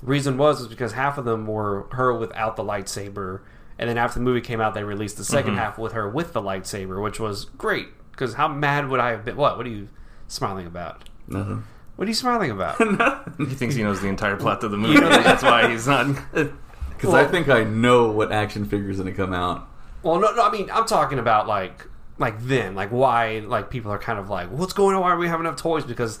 The 0.00 0.06
reason 0.06 0.38
was 0.38 0.60
is 0.60 0.68
because 0.68 0.92
half 0.92 1.18
of 1.18 1.24
them 1.24 1.46
were 1.46 1.86
her 1.92 2.16
without 2.16 2.56
the 2.56 2.64
lightsaber, 2.64 3.40
and 3.78 3.88
then 3.88 3.98
after 3.98 4.18
the 4.18 4.24
movie 4.24 4.40
came 4.40 4.60
out, 4.60 4.74
they 4.74 4.84
released 4.84 5.16
the 5.16 5.22
2nd 5.22 5.42
mm-hmm. 5.42 5.56
half 5.56 5.78
with 5.78 5.92
her 5.92 6.08
with 6.08 6.32
the 6.32 6.40
lightsaber, 6.40 7.02
which 7.02 7.20
was 7.20 7.44
great. 7.44 7.88
Because 8.10 8.34
how 8.34 8.48
mad 8.48 8.88
would 8.88 9.00
I 9.00 9.10
have 9.10 9.24
been? 9.24 9.36
What? 9.36 9.56
What 9.56 9.66
are 9.66 9.70
you 9.70 9.88
smiling 10.28 10.66
about? 10.66 11.08
Nothing. 11.26 11.64
What 11.96 12.06
are 12.06 12.10
you 12.10 12.14
smiling 12.14 12.50
about? 12.50 12.78
He 13.38 13.54
thinks 13.54 13.74
he 13.74 13.82
knows 13.82 14.00
the 14.00 14.08
entire 14.08 14.36
plot 14.36 14.64
of 14.64 14.70
the 14.70 14.76
movie. 14.78 15.00
That's 15.00 15.42
why 15.42 15.70
he's 15.70 15.86
not. 15.86 16.16
Because 16.90 17.14
I 17.14 17.26
think 17.26 17.48
I 17.48 17.64
know 17.64 18.10
what 18.10 18.30
action 18.30 18.66
figure 18.66 18.90
is 18.90 18.98
going 18.98 19.10
to 19.10 19.16
come 19.16 19.32
out. 19.32 19.69
Well, 20.02 20.18
no, 20.20 20.32
no. 20.34 20.42
I 20.42 20.50
mean, 20.50 20.70
I'm 20.72 20.86
talking 20.86 21.18
about 21.18 21.46
like, 21.46 21.86
like 22.18 22.40
then, 22.42 22.74
like 22.74 22.90
why, 22.90 23.40
like 23.40 23.70
people 23.70 23.90
are 23.92 23.98
kind 23.98 24.18
of 24.18 24.28
like, 24.30 24.50
what's 24.50 24.72
going 24.72 24.94
on? 24.96 25.02
Why 25.02 25.10
are 25.10 25.16
we 25.18 25.28
having 25.28 25.46
enough 25.46 25.58
toys? 25.60 25.84
Because 25.84 26.18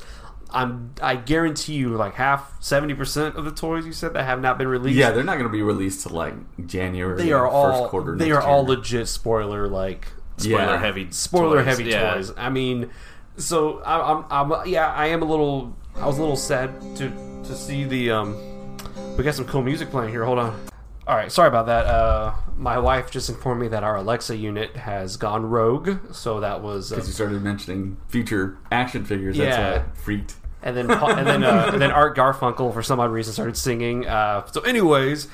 I'm, 0.50 0.94
I 1.02 1.16
guarantee 1.16 1.74
you, 1.74 1.90
like 1.90 2.14
half, 2.14 2.56
seventy 2.60 2.94
percent 2.94 3.36
of 3.36 3.44
the 3.44 3.52
toys 3.52 3.86
you 3.86 3.92
said 3.92 4.14
that 4.14 4.24
have 4.24 4.40
not 4.40 4.58
been 4.58 4.68
released. 4.68 4.96
Yeah, 4.96 5.10
they're 5.12 5.24
not 5.24 5.34
going 5.34 5.46
to 5.46 5.52
be 5.52 5.62
released 5.62 6.06
till 6.06 6.16
like 6.16 6.34
January. 6.66 7.16
they 7.22 7.32
are 7.32 7.46
first 7.46 7.80
all, 7.82 7.88
quarter. 7.88 8.16
they 8.16 8.28
next 8.30 8.44
are 8.44 8.48
all 8.48 8.64
legit 8.64 9.08
spoiler 9.08 9.68
like 9.68 10.08
Spoiler 10.36 10.58
Yeah. 10.58 10.78
heavy. 10.78 11.08
spoiler 11.10 11.58
toys, 11.58 11.66
heavy 11.66 11.90
yeah. 11.90 12.14
toys. 12.14 12.32
I 12.36 12.48
mean, 12.50 12.90
so 13.36 13.80
I, 13.80 14.12
I'm, 14.12 14.24
I'm, 14.52 14.66
yeah, 14.68 14.92
I 14.92 15.06
am 15.08 15.22
a 15.22 15.26
little, 15.26 15.76
I 15.96 16.06
was 16.06 16.18
a 16.18 16.20
little 16.20 16.36
sad 16.36 16.70
to 16.96 17.10
to 17.44 17.54
see 17.56 17.84
the 17.84 18.10
um. 18.10 18.76
We 19.16 19.24
got 19.24 19.34
some 19.34 19.44
cool 19.46 19.62
music 19.62 19.90
playing 19.90 20.10
here. 20.10 20.24
Hold 20.24 20.38
on. 20.38 20.66
All 21.06 21.16
right, 21.16 21.30
sorry 21.30 21.48
about 21.48 21.66
that. 21.66 21.84
Uh, 21.86 22.32
my 22.60 22.78
wife 22.78 23.10
just 23.10 23.28
informed 23.30 23.60
me 23.62 23.68
that 23.68 23.82
our 23.82 23.96
Alexa 23.96 24.36
unit 24.36 24.76
has 24.76 25.16
gone 25.16 25.46
rogue, 25.46 26.12
so 26.14 26.40
that 26.40 26.62
was. 26.62 26.92
Uh, 26.92 26.96
Because 26.96 27.08
you 27.08 27.14
started 27.14 27.42
mentioning 27.42 27.96
future 28.08 28.58
action 28.70 29.04
figures. 29.04 29.36
That's 29.36 29.56
Yeah. 29.56 29.70
why 29.72 29.76
I 29.78 29.82
freaked. 29.94 30.34
and 30.62 30.76
then 30.76 30.90
and 30.90 31.26
then 31.26 31.42
uh, 31.42 31.68
and 31.72 31.80
then 31.80 31.90
Art 31.90 32.14
Garfunkel 32.16 32.72
for 32.74 32.82
some 32.82 33.00
odd 33.00 33.10
reason 33.12 33.32
started 33.32 33.56
singing. 33.56 34.06
Uh, 34.06 34.44
so, 34.46 34.60
anyways, 34.60 35.26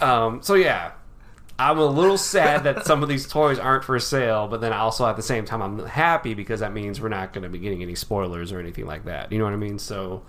um, 0.00 0.40
so 0.42 0.54
yeah, 0.54 0.92
I'm 1.58 1.76
a 1.78 1.84
little 1.84 2.16
sad 2.16 2.64
that 2.64 2.86
some 2.86 3.02
of 3.02 3.08
these 3.10 3.28
toys 3.28 3.58
aren't 3.58 3.84
for 3.84 3.98
sale, 3.98 4.48
but 4.48 4.62
then 4.62 4.72
also 4.72 5.06
at 5.06 5.16
the 5.16 5.22
same 5.22 5.44
time 5.44 5.60
I'm 5.60 5.78
happy 5.86 6.32
because 6.32 6.60
that 6.60 6.72
means 6.72 7.00
we're 7.02 7.10
not 7.10 7.34
going 7.34 7.42
to 7.42 7.50
be 7.50 7.58
getting 7.58 7.82
any 7.82 7.94
spoilers 7.94 8.50
or 8.50 8.58
anything 8.60 8.86
like 8.86 9.04
that. 9.04 9.30
You 9.30 9.38
know 9.38 9.44
what 9.44 9.52
I 9.52 9.56
mean? 9.56 9.78
So, 9.78 10.22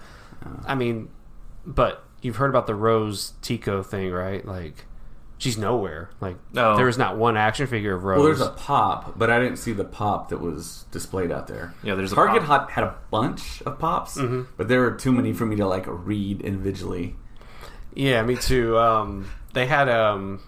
I 0.66 0.76
mean, 0.76 1.08
but 1.66 2.04
you've 2.22 2.36
heard 2.36 2.50
about 2.50 2.68
the 2.68 2.76
Rose 2.76 3.34
Tico 3.42 3.82
thing, 3.82 4.12
right? 4.12 4.46
Like. 4.46 4.86
She's 5.44 5.58
nowhere. 5.58 6.10
Like 6.22 6.38
Oh. 6.56 6.76
there 6.78 6.86
was 6.86 6.98
not 6.98 7.18
one 7.18 7.36
action 7.38 7.68
figure 7.68 7.94
of 7.94 8.04
Rose. 8.04 8.18
Well, 8.18 8.26
there's 8.26 8.42
a 8.42 8.50
pop, 8.52 9.18
but 9.18 9.30
I 9.30 9.40
didn't 9.40 9.58
see 9.58 9.74
the 9.74 9.84
pop 9.84 10.30
that 10.30 10.40
was 10.42 10.86
displayed 10.92 11.32
out 11.32 11.48
there. 11.48 11.74
Yeah, 11.84 11.96
there's 11.96 12.12
a 12.12 12.16
Target 12.16 12.44
pop. 12.44 12.70
had, 12.72 12.84
had 12.84 12.90
a 12.90 12.96
bunch 13.12 13.62
of 13.64 13.78
pops, 13.80 14.18
Mm-hmm. 14.18 14.44
but 14.58 14.68
there 14.68 14.82
were 14.82 14.92
too 14.92 15.12
many 15.12 15.34
for 15.34 15.46
me 15.46 15.56
to 15.58 15.68
like 15.68 15.86
read 15.88 16.42
individually. 16.42 17.16
Yeah, 17.94 18.24
me 18.24 18.36
too. 18.38 18.78
Um, 18.78 19.30
they 19.54 19.66
had 19.68 19.90
um, 19.90 20.40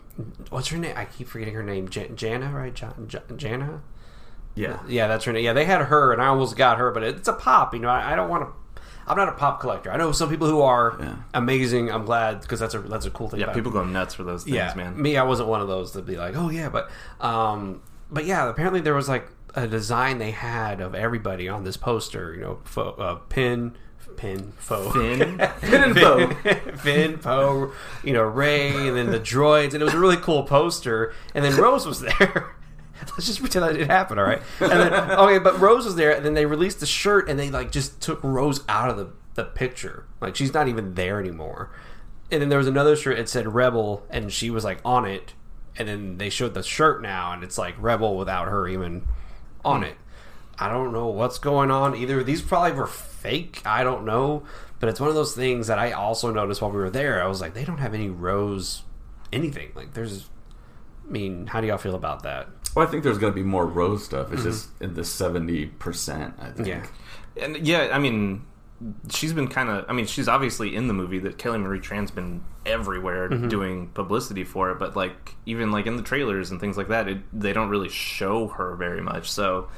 what's 0.50 0.70
her 0.70 0.78
name? 0.78 0.94
I 0.98 1.06
keep 1.06 1.28
forgetting 1.28 1.54
her 1.54 1.64
name. 1.64 1.90
Jan- 1.90 2.16
Jannah, 2.16 2.52
right? 2.52 2.74
Jan- 2.74 3.06
Jan- 3.08 3.38
Jannah. 3.38 3.82
Yeah, 4.56 4.80
Yeah, 4.88 5.08
that's 5.10 5.26
her 5.26 5.34
name. 5.34 5.44
Yeah, 5.44 5.52
they 5.54 5.66
had 5.66 5.82
her, 5.82 6.14
and 6.14 6.22
I 6.22 6.28
almost 6.28 6.56
got 6.56 6.78
her, 6.78 6.90
but 6.92 7.04
it's 7.04 7.28
a 7.28 7.34
pop. 7.34 7.74
You 7.74 7.82
know, 7.82 7.90
I, 7.90 8.14
I 8.14 8.16
don't 8.16 8.30
want 8.30 8.44
to. 8.44 8.54
I'm 9.08 9.18
not 9.18 9.30
a 9.30 9.34
pop 9.34 9.60
collector. 9.60 9.92
I 9.92 9.98
know 9.98 10.12
some 10.12 10.30
people 10.30 10.48
who 10.48 10.62
are 10.62 10.98
Yeah. 11.00 11.16
amazing. 11.34 11.92
I'm 11.92 12.06
glad 12.06 12.42
because 12.42 12.60
that's 12.60 12.74
a 12.74 12.80
that's 12.80 13.06
a 13.06 13.12
cool 13.12 13.30
thing. 13.30 13.40
Yeah, 13.40 13.54
people 13.54 13.72
it. 13.72 13.76
go 13.76 13.84
nuts 13.84 14.14
for 14.16 14.24
those 14.24 14.44
things, 14.44 14.56
Yeah, 14.56 14.74
man. 14.76 15.00
me, 15.02 15.16
I 15.18 15.24
wasn't 15.24 15.50
one 15.50 15.62
of 15.62 15.68
those 15.68 15.92
to 15.92 16.02
be 16.02 16.18
like, 16.18 16.36
oh 16.36 16.50
yeah, 16.50 16.70
but 16.70 16.90
um, 17.22 17.82
but 18.12 18.26
yeah, 18.26 18.50
apparently 18.50 18.82
there 18.82 18.94
was 18.96 19.08
like 19.10 19.28
a 19.54 19.68
design 19.68 20.18
they 20.18 20.32
had 20.32 20.82
of 20.82 20.94
everybody 20.96 21.48
on 21.48 21.64
this 21.64 21.78
poster. 21.78 22.34
You 22.34 22.42
know, 22.42 22.60
fo- 22.66 22.96
uh, 23.00 23.16
pin, 23.30 23.74
pin, 24.18 24.54
foe, 24.58 24.90
Finn? 24.92 25.38
Finn 25.60 25.84
and 25.84 25.96
Foe. 25.98 26.28
Finn, 26.78 27.18
Poe, 27.22 27.72
you 28.04 28.14
know, 28.14 28.24
Rey, 28.24 28.70
and 28.88 28.98
then 28.98 29.12
the 29.12 29.20
droids, 29.20 29.74
and 29.74 29.82
it 29.82 29.86
was 29.86 29.94
a 29.94 30.00
really 30.00 30.18
cool 30.18 30.44
poster. 30.44 31.14
And 31.34 31.44
then 31.46 31.56
Rose 31.56 31.86
was 31.86 32.02
there. 32.02 32.55
Let's 33.12 33.28
just 33.28 33.40
pretend 33.40 33.66
that 33.66 33.74
didn't 33.74 33.90
happen, 33.90 34.18
all 34.18 34.26
right? 34.26 34.42
And 34.60 34.72
then 34.72 34.94
okay, 35.12 35.40
but 35.40 35.60
Rose 35.60 35.86
was 35.86 35.96
there, 35.96 36.12
and 36.12 36.26
then 36.26 36.34
they 36.34 36.46
released 36.46 36.80
the 36.80 36.86
shirt, 36.86 37.30
and 37.30 37.40
they 37.40 37.50
like 37.50 37.72
just 37.72 38.02
took 38.02 38.24
Rose 38.24 38.64
out 38.68 38.90
of 38.90 38.98
the 38.98 39.10
the 39.36 39.44
picture. 39.44 40.06
Like 40.22 40.36
she's 40.36 40.54
not 40.54 40.68
even 40.68 40.96
there 40.96 41.20
anymore. 41.20 41.70
And 42.32 42.42
then 42.42 42.50
there 42.50 42.58
was 42.58 42.68
another 42.68 42.96
shirt. 42.96 43.18
that 43.18 43.30
said 43.30 43.54
Rebel, 43.54 44.06
and 44.10 44.32
she 44.32 44.50
was 44.50 44.64
like 44.64 44.80
on 44.84 45.06
it. 45.06 45.34
And 45.78 45.88
then 45.88 46.18
they 46.18 46.30
showed 46.30 46.54
the 46.54 46.64
shirt 46.64 47.02
now, 47.02 47.34
and 47.34 47.44
it's 47.44 47.58
like 47.58 47.76
Rebel 47.78 48.18
without 48.18 48.48
her 48.48 48.68
even 48.68 49.06
on 49.64 49.82
hmm. 49.82 49.88
it. 49.88 49.98
I 50.58 50.70
don't 50.70 50.94
know 50.94 51.08
what's 51.08 51.38
going 51.38 51.70
on. 51.70 51.96
Either 51.96 52.24
these 52.24 52.42
probably 52.42 52.72
were 52.72 52.88
fake. 52.88 53.62
I 53.66 53.84
don't 53.84 54.06
know. 54.06 54.44
But 54.80 54.90
it's 54.90 55.00
one 55.00 55.10
of 55.10 55.16
those 55.16 55.36
things 55.36 55.68
that 55.68 55.80
I 55.80 55.92
also 55.92 56.32
noticed 56.32 56.62
while 56.62 56.72
we 56.72 56.78
were 56.78 56.90
there. 56.90 57.22
I 57.22 57.28
was 57.28 57.42
like, 57.42 57.54
they 57.54 57.66
don't 57.66 57.80
have 57.80 57.94
any 57.94 58.10
Rose 58.10 58.84
anything. 59.34 59.72
Like, 59.76 59.94
there's. 59.94 60.30
I 61.08 61.12
mean, 61.12 61.48
how 61.48 61.62
do 61.62 61.68
y'all 61.68 61.78
feel 61.78 61.96
about 61.96 62.24
that? 62.24 62.48
Well, 62.76 62.86
I 62.86 62.92
think 62.92 63.04
there's 63.04 63.18
going 63.18 63.32
to 63.32 63.36
be 63.36 63.44
more 63.44 63.66
Rose 63.66 64.04
stuff. 64.04 64.34
It's 64.34 64.44
just 64.44 64.70
in 64.82 64.94
the 64.94 65.06
seventy 65.06 65.66
percent. 65.68 66.36
I 66.40 66.50
think. 66.50 66.68
Yeah. 66.68 66.86
And 67.42 67.66
yeah, 67.66 67.90
I 67.92 68.00
mean, 68.00 68.46
she's 69.10 69.32
been 69.32 69.48
kind 69.48 69.70
of. 69.70 69.86
I 69.88 69.94
mean, 69.94 70.06
she's 70.06 70.28
obviously 70.28 70.76
in 70.76 70.88
the 70.88 70.94
movie. 70.94 71.20
That 71.20 71.38
Kelly 71.38 71.58
Marie 71.58 71.80
Tran's 71.80 72.12
been 72.12 72.44
everywhere 72.66 73.30
doing 73.30 73.88
publicity 73.90 74.44
for 74.44 74.72
it. 74.72 74.80
But 74.80 74.96
like, 74.96 75.36
even 75.46 75.72
like 75.72 75.86
in 75.86 75.96
the 75.96 76.04
trailers 76.04 76.52
and 76.52 76.60
things 76.60 76.76
like 76.76 76.90
that, 76.90 77.08
it, 77.08 77.20
they 77.32 77.54
don't 77.54 77.70
really 77.70 77.90
show 77.90 78.48
her 78.50 78.76
very 78.76 79.02
much. 79.02 79.32
So 79.32 79.70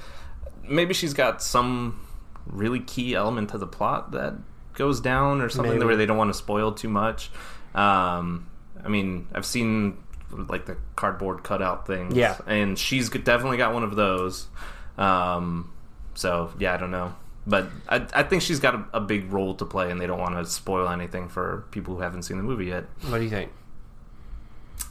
maybe 0.67 0.93
she's 0.93 1.13
got 1.13 1.41
some 1.43 1.99
really 2.47 2.79
key 2.79 3.13
element 3.13 3.49
to 3.49 3.57
the 3.57 3.67
plot 3.67 4.11
that 4.11 4.33
goes 4.73 5.01
down, 5.01 5.41
or 5.41 5.49
something 5.49 5.73
Maybe. 5.73 5.85
where 5.85 5.95
they 5.95 6.05
don't 6.05 6.17
want 6.17 6.29
to 6.29 6.37
spoil 6.37 6.71
too 6.71 6.89
much. 6.89 7.29
Um, 7.75 8.47
I 8.83 8.89
mean, 8.89 9.27
I've 9.33 9.45
seen 9.45 9.97
like 10.31 10.65
the 10.65 10.77
cardboard 10.95 11.43
cutout 11.43 11.87
things. 11.87 12.13
Yeah. 12.15 12.37
and 12.47 12.77
she's 12.77 13.09
definitely 13.09 13.57
got 13.57 13.73
one 13.73 13.83
of 13.83 13.95
those. 13.95 14.47
Um, 14.97 15.71
so 16.15 16.51
yeah, 16.59 16.73
I 16.73 16.77
don't 16.77 16.91
know, 16.91 17.13
but 17.45 17.67
I, 17.87 18.05
I 18.13 18.23
think 18.23 18.41
she's 18.41 18.59
got 18.59 18.75
a, 18.75 18.85
a 18.93 18.99
big 18.99 19.31
role 19.31 19.53
to 19.55 19.65
play, 19.65 19.91
and 19.91 20.01
they 20.01 20.07
don't 20.07 20.19
want 20.19 20.35
to 20.35 20.45
spoil 20.51 20.89
anything 20.89 21.29
for 21.29 21.65
people 21.71 21.95
who 21.95 22.01
haven't 22.01 22.23
seen 22.23 22.37
the 22.37 22.43
movie 22.43 22.65
yet. 22.65 22.85
What 23.07 23.19
do 23.19 23.23
you 23.23 23.29
think? 23.29 23.51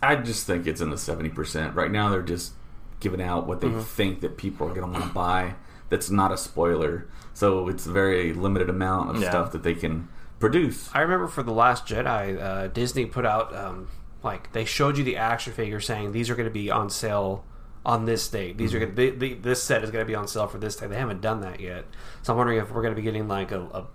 I 0.02 0.16
just 0.16 0.46
think 0.46 0.66
it's 0.66 0.80
in 0.80 0.90
the 0.90 0.98
seventy 0.98 1.28
percent. 1.30 1.74
Right 1.74 1.90
now, 1.90 2.08
they're 2.10 2.22
just 2.22 2.52
giving 3.00 3.20
out 3.20 3.46
what 3.46 3.60
they 3.60 3.66
Mm-hmm. 3.68 3.80
think 3.80 4.20
that 4.20 4.36
people 4.36 4.66
are 4.68 4.74
going 4.74 4.86
to 4.86 4.98
want 4.98 5.04
to 5.04 5.12
buy. 5.14 5.54
That's 5.88 6.10
not 6.10 6.32
a 6.32 6.36
spoiler, 6.36 7.06
so 7.34 7.68
it's 7.68 7.86
a 7.86 7.92
very 7.92 8.32
limited 8.32 8.68
amount 8.70 9.10
of 9.16 9.22
Yeah. 9.22 9.30
stuff 9.30 9.52
that 9.52 9.62
they 9.62 9.74
can 9.74 10.08
produce. 10.40 10.88
I 10.94 11.00
remember 11.00 11.26
for 11.28 11.42
the 11.42 11.52
Last 11.52 11.86
Jedi, 11.86 12.40
uh, 12.40 12.66
Disney 12.68 13.06
put 13.06 13.24
out 13.26 13.54
um, 13.54 13.88
like 14.22 14.52
they 14.52 14.64
showed 14.64 14.98
you 14.98 15.04
the 15.04 15.16
action 15.16 15.52
figure 15.52 15.80
saying 15.80 16.12
these 16.12 16.28
are 16.30 16.34
going 16.34 16.48
to 16.48 16.52
be 16.54 16.70
on 16.70 16.90
sale 16.90 17.44
on 17.84 18.04
this 18.04 18.28
date. 18.28 18.58
These 18.58 18.74
are 18.74 18.78
going 18.80 18.94
to 18.96 19.12
be 19.12 19.34
this 19.34 19.62
set 19.62 19.84
is 19.84 19.90
going 19.90 20.02
to 20.04 20.06
be 20.08 20.14
on 20.14 20.26
sale 20.26 20.46
for 20.48 20.58
this 20.58 20.76
day. 20.76 20.86
They 20.86 20.96
haven't 20.98 21.20
done 21.20 21.40
that 21.42 21.60
yet, 21.60 21.84
so 22.22 22.32
I'm 22.32 22.36
wondering 22.36 22.58
if 22.58 22.70
we're 22.72 22.82
going 22.82 22.94
to 22.94 23.00
be 23.00 23.04
getting 23.04 23.28
like 23.28 23.52
a, 23.52 23.60
a 23.60 23.86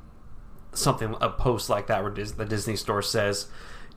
something 0.73 1.15
a 1.19 1.29
post 1.29 1.69
like 1.69 1.87
that 1.87 2.01
where 2.01 2.11
Dis- 2.11 2.31
the 2.31 2.45
Disney 2.45 2.75
store 2.77 3.01
says, 3.01 3.47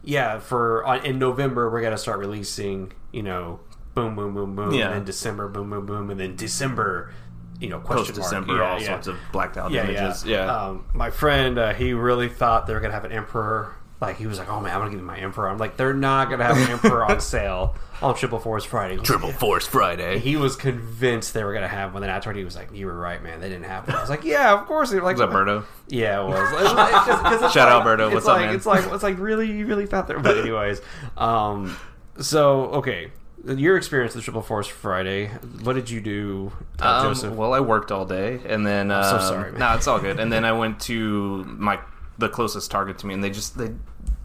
yeah, 0.02 0.38
for 0.40 0.86
uh, 0.86 0.98
in 1.02 1.18
November 1.18 1.70
we're 1.70 1.80
going 1.80 1.92
to 1.92 1.98
start 1.98 2.18
releasing, 2.18 2.92
you 3.12 3.22
know, 3.22 3.60
boom, 3.94 4.16
boom, 4.16 4.34
boom, 4.34 4.56
boom, 4.56 4.74
Yeah. 4.74 4.86
and 4.86 4.94
then 4.94 5.04
December, 5.04 5.48
boom, 5.48 5.70
boom, 5.70 5.86
boom, 5.86 6.10
and 6.10 6.18
then 6.18 6.36
December. 6.36 7.12
You 7.60 7.68
know, 7.68 7.78
question 7.78 8.06
Post 8.16 8.18
mark. 8.18 8.24
December, 8.30 8.56
Yeah, 8.56 8.72
all 8.72 8.80
yeah 8.80 8.86
sorts 8.88 9.06
of 9.06 9.16
blacked 9.30 9.56
out 9.56 9.72
images. 9.72 10.24
Yeah. 10.26 10.44
Yeah, 10.46 10.56
Um, 10.56 10.86
my 10.92 11.10
friend, 11.10 11.56
uh, 11.56 11.72
he 11.72 11.92
really 11.92 12.28
thought 12.28 12.66
they 12.66 12.74
were 12.74 12.80
gonna 12.80 12.92
have 12.94 13.04
an 13.04 13.12
emperor. 13.12 13.76
Like 14.06 14.16
he 14.16 14.26
was 14.26 14.38
like, 14.38 14.48
"Oh 14.50 14.60
man, 14.60 14.72
I'm 14.72 14.80
gonna 14.80 14.90
give 14.90 15.00
you 15.00 15.06
my 15.06 15.18
emperor." 15.18 15.48
I'm 15.48 15.58
like, 15.58 15.76
"They're 15.76 15.94
not 15.94 16.30
gonna 16.30 16.44
have 16.44 16.56
an 16.56 16.70
emperor 16.70 17.04
on 17.04 17.20
sale 17.34 17.74
on 18.02 18.14
Triple 18.14 18.38
Force 18.38 18.64
Friday." 18.64 18.96
Like, 18.96 19.34
Force 19.38 19.66
Friday. 19.66 20.18
He 20.18 20.36
was 20.36 20.56
convinced 20.56 21.34
they 21.34 21.44
were 21.44 21.52
gonna 21.54 21.68
have 21.68 21.92
one. 21.92 22.00
Then 22.02 22.10
afterward, 22.10 22.36
he 22.36 22.44
was 22.44 22.54
like, 22.56 22.72
"You 22.74 22.86
were 22.86 22.98
right, 22.98 23.22
man. 23.22 23.40
They 23.40 23.48
didn't 23.48 23.64
have 23.64 23.86
one." 23.88 23.96
I 23.96 24.00
was 24.00 24.10
like, 24.10 24.24
"Yeah, 24.24 24.52
of 24.52 24.66
course." 24.66 24.90
They 24.90 24.96
were 24.96 25.02
like, 25.04 25.16
Was 25.16 25.28
that 25.28 25.34
Berto? 25.36 25.64
Yeah, 25.88 26.22
it 26.22 26.28
was. 26.28 26.52
It's- 26.60 27.32
it's 27.32 27.42
just- 27.42 27.54
Shout 27.54 27.68
out, 27.68 27.84
like- 27.84 27.98
Berto. 27.98 28.06
It's 28.06 28.14
What's 28.14 28.26
up, 28.26 28.36
like, 28.36 28.46
man? 28.46 28.54
It's 28.54 28.66
like 28.66 28.84
it's 28.92 29.02
like 29.02 29.18
really, 29.18 29.50
you 29.50 29.66
really 29.66 29.86
thought 29.86 30.06
there. 30.08 30.18
But 30.20 30.38
anyways, 30.38 30.80
um, 31.16 31.76
so 32.18 32.66
okay, 32.80 33.10
your 33.44 33.76
experience 33.76 34.14
with 34.14 34.24
Triple 34.24 34.42
Force 34.42 34.66
Friday. 34.66 35.28
What 35.62 35.74
did 35.74 35.90
you 35.90 36.00
do, 36.00 36.52
uh, 36.80 36.86
Um, 37.02 37.08
Joseph? 37.08 37.34
well, 37.34 37.52
I 37.54 37.60
worked 37.60 37.90
all 37.92 38.04
day, 38.06 38.40
and 38.46 38.66
then 38.66 38.90
um, 38.90 39.02
so 39.04 39.18
sorry, 39.18 39.50
man. 39.50 39.60
No, 39.60 39.74
it's 39.74 39.86
all 39.86 39.98
good. 39.98 40.18
And 40.20 40.32
then 40.32 40.44
I 40.44 40.52
went 40.52 40.80
to 40.82 41.44
my 41.58 41.78
the 42.16 42.28
closest 42.28 42.70
Target 42.70 42.98
to 42.98 43.06
me, 43.08 43.14
and 43.14 43.24
they 43.24 43.30
just 43.30 43.58
they 43.58 43.72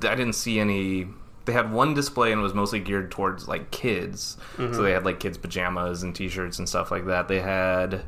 I 0.02 0.16
didn't 0.16 0.34
see 0.34 0.60
any. 0.60 1.08
They 1.46 1.54
had 1.54 1.72
one 1.72 1.94
display, 1.94 2.32
and 2.32 2.40
it 2.40 2.44
was 2.44 2.54
mostly 2.54 2.80
geared 2.80 3.12
towards 3.12 3.48
like 3.48 3.72
kids. 3.72 4.38
Mm-hmm. 4.58 4.74
So 4.74 4.82
they 4.82 4.92
had 4.92 5.06
like 5.06 5.20
kids 5.20 5.38
pajamas 5.38 6.04
and 6.04 6.16
T-shirts 6.16 6.60
and 6.60 6.70
stuff 6.70 6.92
like 6.92 7.06
that. 7.08 7.28
They 7.28 7.40
had. 7.40 8.04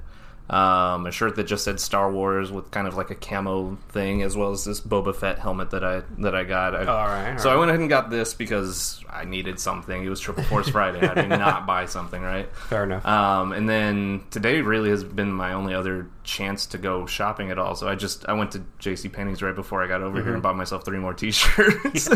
Um, 0.52 1.06
a 1.06 1.12
shirt 1.12 1.38
that 1.38 1.46
just 1.46 1.64
said 1.64 1.80
Star 1.80 2.12
Wars 2.12 2.52
with 2.52 2.72
kind 2.72 2.86
of 2.86 2.96
like 2.98 3.10
a 3.10 3.16
camo 3.16 3.78
thing, 3.88 4.22
as 4.22 4.36
well 4.36 4.52
as 4.52 4.66
this 4.66 4.82
Boba 4.82 5.16
Fett 5.16 5.40
helmet 5.40 5.70
that 5.72 5.82
I 5.86 6.02
that 6.20 6.36
I 6.36 6.44
got. 6.44 6.76
I, 6.76 6.80
All 6.86 7.08
right, 7.08 7.32
all 7.32 7.40
so 7.40 7.50
I 7.50 7.56
went 7.56 7.70
ahead 7.72 7.80
and 7.80 7.88
got 7.90 8.10
this 8.10 8.34
because 8.34 9.02
I 9.10 9.24
needed 9.24 9.62
something. 9.62 10.04
It 10.04 10.10
was 10.10 10.20
Triple 10.20 10.44
Force 10.44 10.68
Friday. 10.68 11.08
I 11.08 11.14
did 11.14 11.30
not 11.30 11.66
buy 11.68 11.86
something, 11.86 12.22
right? 12.22 12.54
Fair 12.68 12.84
enough. 12.84 13.06
Um, 13.06 13.54
and 13.54 13.70
then 13.70 14.24
today 14.30 14.60
really 14.62 14.90
has 14.90 15.06
been 15.06 15.32
my 15.32 15.54
only 15.54 15.74
other 15.74 16.08
chance 16.24 16.66
to 16.68 16.78
go 16.78 17.06
shopping 17.06 17.50
at 17.50 17.58
all. 17.58 17.76
So 17.76 17.88
I 17.88 17.96
just 17.96 18.28
I 18.28 18.34
went 18.34 18.52
to 18.52 18.62
J.C. 18.80 19.08
Penney's 19.08 19.42
right 19.42 19.56
before 19.56 19.82
I 19.82 19.88
got 19.88 20.02
over 20.02 20.18
Mm-hmm. 20.18 20.26
here 20.28 20.34
and 20.34 20.44
bought 20.44 20.58
myself 20.58 20.84
three 20.84 21.00
more 21.00 21.14
T-shirts. 21.22 22.10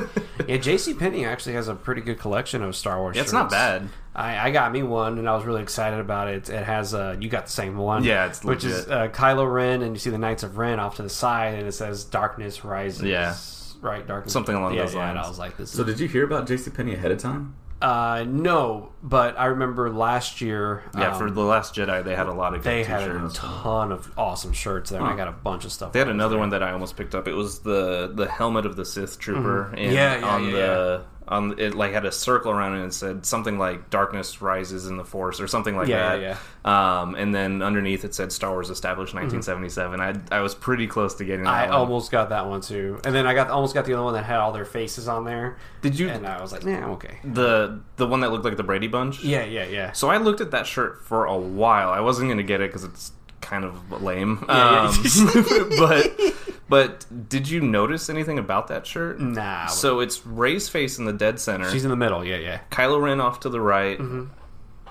Yeah, 0.46 0.58
J.C. 0.58 0.94
Penney 0.94 1.24
actually 1.24 1.56
has 1.56 1.70
a 1.70 1.76
pretty 1.76 2.02
good 2.02 2.20
collection 2.20 2.62
of 2.64 2.76
Star 2.76 3.00
Wars. 3.00 3.16
Yeah, 3.16 3.22
it's 3.22 3.32
not 3.32 3.50
bad. 3.50 3.88
I, 4.16 4.48
I 4.48 4.52
got 4.52 4.72
me 4.72 4.82
one, 4.82 5.18
and 5.20 5.28
I 5.28 5.36
was 5.36 5.46
really 5.46 5.62
excited 5.62 6.00
about 6.00 6.30
it. 6.30 6.50
It 6.50 6.64
has 6.64 6.94
uh, 6.94 7.18
you 7.20 7.28
got 7.30 7.46
the 7.46 7.52
same 7.52 7.78
one. 7.78 8.04
Yeah, 8.04 8.28
it's 8.28 8.44
which 8.44 8.64
is 8.64 8.88
legit. 8.88 8.92
uh, 8.92 9.08
Kylo 9.10 9.52
Ren, 9.52 9.82
and 9.82 9.94
you 9.94 10.00
see 10.00 10.10
the 10.10 10.18
Knights 10.18 10.44
of 10.44 10.58
Ren 10.58 10.80
off 10.80 10.96
to 10.96 11.02
the 11.04 11.10
side, 11.10 11.56
and 11.56 11.68
it 11.68 11.74
says 11.74 12.06
"Darkness 12.06 12.64
Rises." 12.64 13.04
Yeah. 13.04 13.36
right, 13.82 14.08
darkness. 14.08 14.32
Something 14.32 14.56
along 14.56 14.74
yeah, 14.74 14.84
those 14.84 14.96
yeah, 14.96 15.08
And 15.08 15.16
lines. 15.18 15.26
I 15.26 15.30
was 15.30 15.40
like, 15.40 15.58
"This." 15.58 15.72
So, 15.72 15.82
is... 15.82 15.88
did 15.88 16.00
you 16.00 16.08
hear 16.08 16.24
about 16.24 16.48
JCPenney 16.48 16.94
ahead 16.94 17.12
of 17.12 17.18
time? 17.20 17.56
Uh, 17.82 18.24
no, 18.28 18.94
but 19.04 19.38
I 19.38 19.48
remember 19.48 19.90
last 19.92 20.40
year. 20.40 20.84
Yeah, 20.98 21.12
um, 21.12 21.20
for 21.20 21.30
the 21.30 21.42
Last 21.42 21.76
Jedi, 21.76 22.04
they 22.04 22.16
had 22.16 22.28
a 22.28 22.34
lot 22.34 22.54
of 22.56 22.64
good 22.64 22.70
they 22.70 22.84
had 22.86 23.04
a 23.04 23.14
T-shirts. 23.14 23.36
ton 23.38 23.92
of 23.92 24.10
awesome 24.18 24.54
shirts 24.54 24.92
there, 24.92 25.02
and 25.02 25.10
I 25.10 25.16
got 25.16 25.28
a 25.28 25.34
bunch 25.34 25.66
of 25.66 25.74
stuff. 25.74 25.92
They 25.92 26.00
had 26.00 26.08
another 26.08 26.32
there. 26.36 26.40
one 26.40 26.50
that 26.52 26.64
I 26.64 26.72
almost 26.72 26.96
picked 26.96 27.14
up. 27.14 27.28
It 27.28 27.34
was 27.34 27.60
the 27.60 28.12
the 28.16 28.28
helmet 28.30 28.66
of 28.66 28.78
the 28.78 28.86
Sith 28.86 29.20
trooper, 29.20 29.72
Mm-hmm. 29.74 29.92
Yeah, 29.92 30.18
yeah, 30.20 30.26
on 30.26 30.44
yeah, 30.46 30.52
the 30.52 31.04
on 31.28 31.58
it 31.60 31.74
like 31.74 31.92
had 31.94 32.06
a 32.06 32.12
circle 32.12 32.52
around 32.52 32.74
it 32.74 32.78
and 32.78 32.88
it 32.88 32.94
said 32.94 33.26
something 33.26 33.58
like 33.58 33.90
"Darkness 33.90 34.42
rises 34.42 34.86
in 34.88 34.98
the 34.98 35.04
Force" 35.04 35.40
or 35.42 35.48
something 35.48 35.76
like 35.76 35.88
Yeah, 35.88 36.16
that. 36.18 36.22
yeah, 36.66 37.00
Um, 37.02 37.16
and 37.16 37.34
then 37.34 37.62
underneath 37.62 38.06
it 38.06 38.14
said 38.14 38.32
"Star 38.32 38.52
Wars 38.52 38.70
established 38.70 39.14
1977." 39.16 40.00
I 40.00 40.14
I 40.38 40.42
was 40.42 40.54
pretty 40.54 40.86
close 40.88 41.16
to 41.16 41.26
getting 41.26 41.46
that. 41.46 41.54
I 41.54 41.66
one. 41.68 41.76
almost 41.76 42.12
got 42.12 42.30
that 42.30 42.48
one 42.48 42.62
too, 42.62 43.00
and 43.04 43.16
then 43.16 43.26
I 43.26 43.34
got 43.34 43.50
almost 43.50 43.74
got 43.74 43.86
the 43.86 43.94
other 43.94 44.04
one 44.04 44.14
that 44.14 44.24
had 44.26 44.38
all 44.38 44.52
their 44.52 44.66
faces 44.66 45.08
on 45.08 45.26
there. 45.26 45.58
Did 45.82 45.98
you 45.98 46.10
And 46.10 46.28
I 46.28 46.42
was 46.42 46.52
like, 46.52 46.64
"Nah, 46.64 46.78
I'm 46.78 46.92
okay." 46.92 47.18
the 47.24 47.80
the 47.98 48.06
one 48.08 48.20
that 48.22 48.32
looked 48.32 48.46
like 48.46 48.58
the 48.58 48.64
Brady 48.64 48.88
Bunch? 48.88 49.24
Yeah, 49.24 49.44
yeah, 49.46 49.66
yeah. 49.66 49.92
So 49.94 50.10
I 50.10 50.18
looked 50.18 50.42
at 50.42 50.52
that 50.52 50.68
shirt 50.68 51.04
for 51.04 51.26
a 51.26 51.38
while. 51.38 51.90
I 51.90 52.02
wasn't 52.02 52.28
going 52.28 52.38
to 52.38 52.44
get 52.44 52.62
it 52.62 52.70
because 52.70 52.84
it's 52.84 53.12
kind 53.42 53.64
of 53.66 54.02
lame. 54.04 54.44
Yeah, 54.48 54.84
yeah. 54.84 54.90
Um, 54.90 55.70
but 55.80 56.35
but 56.70 57.06
did 57.30 57.50
you 57.50 57.62
notice 57.62 58.10
anything 58.10 58.40
about 58.40 58.68
that 58.70 58.86
shirt? 58.88 59.20
Nah. 59.20 59.68
So 59.68 60.00
it's 60.00 60.26
Rey's 60.26 60.68
face 60.70 60.98
in 60.98 61.06
the 61.06 61.14
dead 61.14 61.40
center. 61.40 61.70
She's 61.72 61.84
in 61.86 61.90
the 61.92 61.96
middle. 61.96 62.24
Yeah, 62.26 62.38
yeah. 62.38 62.60
Kylo 62.72 63.02
Ren 63.02 63.22
off 63.22 63.42
to 63.42 63.50
the 63.50 63.62
right. 63.62 63.98
Mm-hmm. 64.00 64.26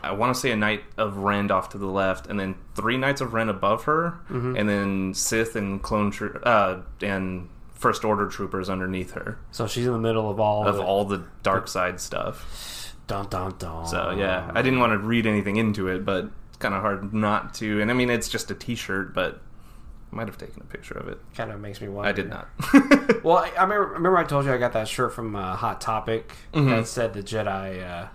I 0.03 0.13
want 0.13 0.35
to 0.35 0.41
say 0.41 0.51
a 0.51 0.57
Knight 0.57 0.83
of 0.99 1.17
Ren 1.17 1.51
off 1.51 1.71
to 1.71 1.79
the 1.79 1.87
left, 1.87 2.27
and 2.27 2.39
then 2.39 2.57
three 2.75 2.99
Knights 2.99 3.21
of 3.23 3.33
Ren 3.33 3.49
above 3.49 3.85
her, 3.85 4.19
Mm-hmm. 4.31 4.57
and 4.57 4.69
then 4.69 5.15
Sith 5.15 5.57
and 5.57 5.83
clone 5.83 6.11
tro- 6.11 6.39
uh, 6.43 6.83
and 7.01 7.49
First 7.73 8.05
Order 8.05 8.27
troopers 8.29 8.69
underneath 8.71 9.13
her 9.13 9.39
So 9.51 9.67
she's 9.67 9.87
in 9.87 9.93
the 9.93 9.99
middle 9.99 10.31
of 10.31 10.39
all 10.41 10.67
of 10.67 10.77
the- 10.77 10.83
all 10.83 11.05
the 11.07 11.23
dark 11.43 11.69
side 11.69 12.01
stuff. 12.01 12.95
Dun 13.07 13.27
dun 13.29 13.55
dun. 13.59 13.87
So 13.87 14.15
yeah, 14.17 14.51
I 14.55 14.63
didn't 14.63 14.79
want 14.81 14.93
to 14.93 14.99
read 14.99 15.27
anything 15.27 15.57
into 15.57 15.89
it, 15.89 16.05
but 16.05 16.27
it's 16.49 16.57
kind 16.59 16.75
of 16.75 16.81
hard 16.83 17.13
not 17.13 17.53
to. 17.55 17.81
And 17.83 17.91
I 17.91 17.95
mean, 17.95 18.09
it's 18.11 18.29
just 18.31 18.51
a 18.51 18.55
T-shirt, 18.55 19.15
but 19.15 19.41
might 20.15 20.27
have 20.29 20.39
taken 20.39 20.63
a 20.63 20.65
picture 20.65 20.95
of 20.95 21.09
it. 21.09 21.19
kind 21.37 21.51
of 21.51 21.61
makes 21.61 21.81
me 21.81 21.89
wonder. 21.89 22.09
I 22.09 22.13
did 22.13 22.29
not. 22.31 22.49
Well, 23.25 23.39
I, 23.39 23.49
I 23.59 23.63
remember, 23.63 23.87
remember 23.95 24.19
I 24.19 24.25
told 24.25 24.45
you 24.45 24.53
I 24.53 24.59
got 24.59 24.75
that 24.75 24.87
shirt 24.87 25.15
from 25.15 25.35
uh, 25.35 25.57
Hot 25.57 25.81
Topic 25.81 26.33
Mm-hmm. 26.53 26.69
that 26.71 26.87
said 26.87 27.15
the 27.15 27.23
Jedi, 27.23 27.83
uh, 27.83 28.09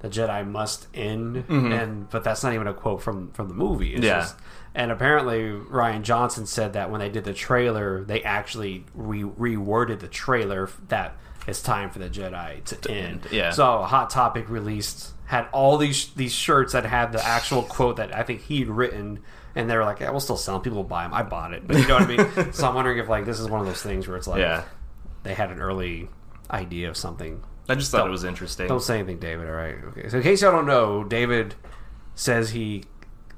the 0.00 0.08
Jedi 0.08 0.44
must 0.46 0.88
end, 0.94 1.44
and 1.48 2.10
but 2.10 2.24
that's 2.24 2.42
not 2.42 2.52
even 2.54 2.66
a 2.66 2.74
quote 2.74 3.02
from 3.02 3.30
from 3.32 3.46
the 3.48 3.54
movie. 3.54 3.90
It's 3.94 4.00
Mm-hmm. 4.00 4.04
Yeah. 4.06 4.20
just, 4.20 4.36
and 4.74 4.90
apparently 4.90 5.42
Rian 5.42 6.02
Johnson 6.02 6.44
said 6.46 6.72
that 6.72 6.90
when 6.90 6.98
they 7.00 7.08
did 7.08 7.22
the 7.24 7.34
trailer, 7.34 8.02
they 8.02 8.22
actually 8.24 8.84
re- 8.94 9.22
reworded 9.22 10.00
the 10.00 10.08
trailer 10.08 10.68
that 10.88 11.16
it's 11.46 11.62
time 11.62 11.90
for 11.90 11.98
the 12.00 12.08
Jedi 12.08 12.64
to, 12.64 12.90
end. 12.90 13.26
yeah. 13.30 13.50
So 13.50 13.82
Hot 13.82 14.10
Topic 14.10 14.48
released 14.48 15.12
had 15.26 15.46
all 15.52 15.78
these 15.78 16.08
these 16.14 16.32
shirts 16.32 16.72
that 16.72 16.84
had 16.84 17.12
the 17.12 17.24
actual 17.24 17.62
quote 17.62 17.96
that 17.96 18.12
I 18.14 18.22
think 18.24 18.42
he'd 18.42 18.68
written. 18.68 19.20
And 19.54 19.68
they 19.68 19.76
were 19.76 19.84
like, 19.84 20.00
"Yeah, 20.00 20.10
we'll 20.10 20.20
still 20.20 20.36
sell 20.36 20.54
them. 20.54 20.62
People 20.62 20.78
will 20.78 20.84
buy 20.88 21.02
them. 21.04 21.12
I 21.12 21.22
bought 21.22 21.52
it, 21.52 21.66
but 21.66 21.76
you 21.76 21.86
know 21.86 21.94
what 21.94 22.10
I 22.10 22.16
mean." 22.36 22.52
so 22.52 22.68
I'm 22.68 22.74
wondering 22.74 22.98
if 22.98 23.08
like 23.08 23.24
this 23.24 23.38
is 23.38 23.48
one 23.48 23.60
of 23.60 23.66
those 23.66 23.82
things 23.82 24.08
where 24.08 24.16
it's 24.16 24.26
like, 24.26 24.40
yeah, 24.40 24.64
they 25.22 25.34
had 25.34 25.50
an 25.50 25.60
early 25.60 26.08
idea 26.50 26.88
of 26.88 26.96
something. 26.96 27.42
I 27.68 27.74
just 27.74 27.90
thought 27.90 27.98
Don't- 27.98 28.08
it 28.08 28.12
was 28.12 28.24
interesting. 28.24 28.66
Don't 28.68 28.82
say 28.82 28.98
anything, 28.98 29.18
David. 29.18 29.46
All 29.46 29.54
right. 29.54 29.76
Okay. 29.88 30.08
So 30.08 30.18
in 30.18 30.22
case 30.22 30.42
y'all 30.42 30.52
don't 30.52 30.66
know, 30.66 31.04
David 31.04 31.54
says 32.14 32.50
he 32.50 32.84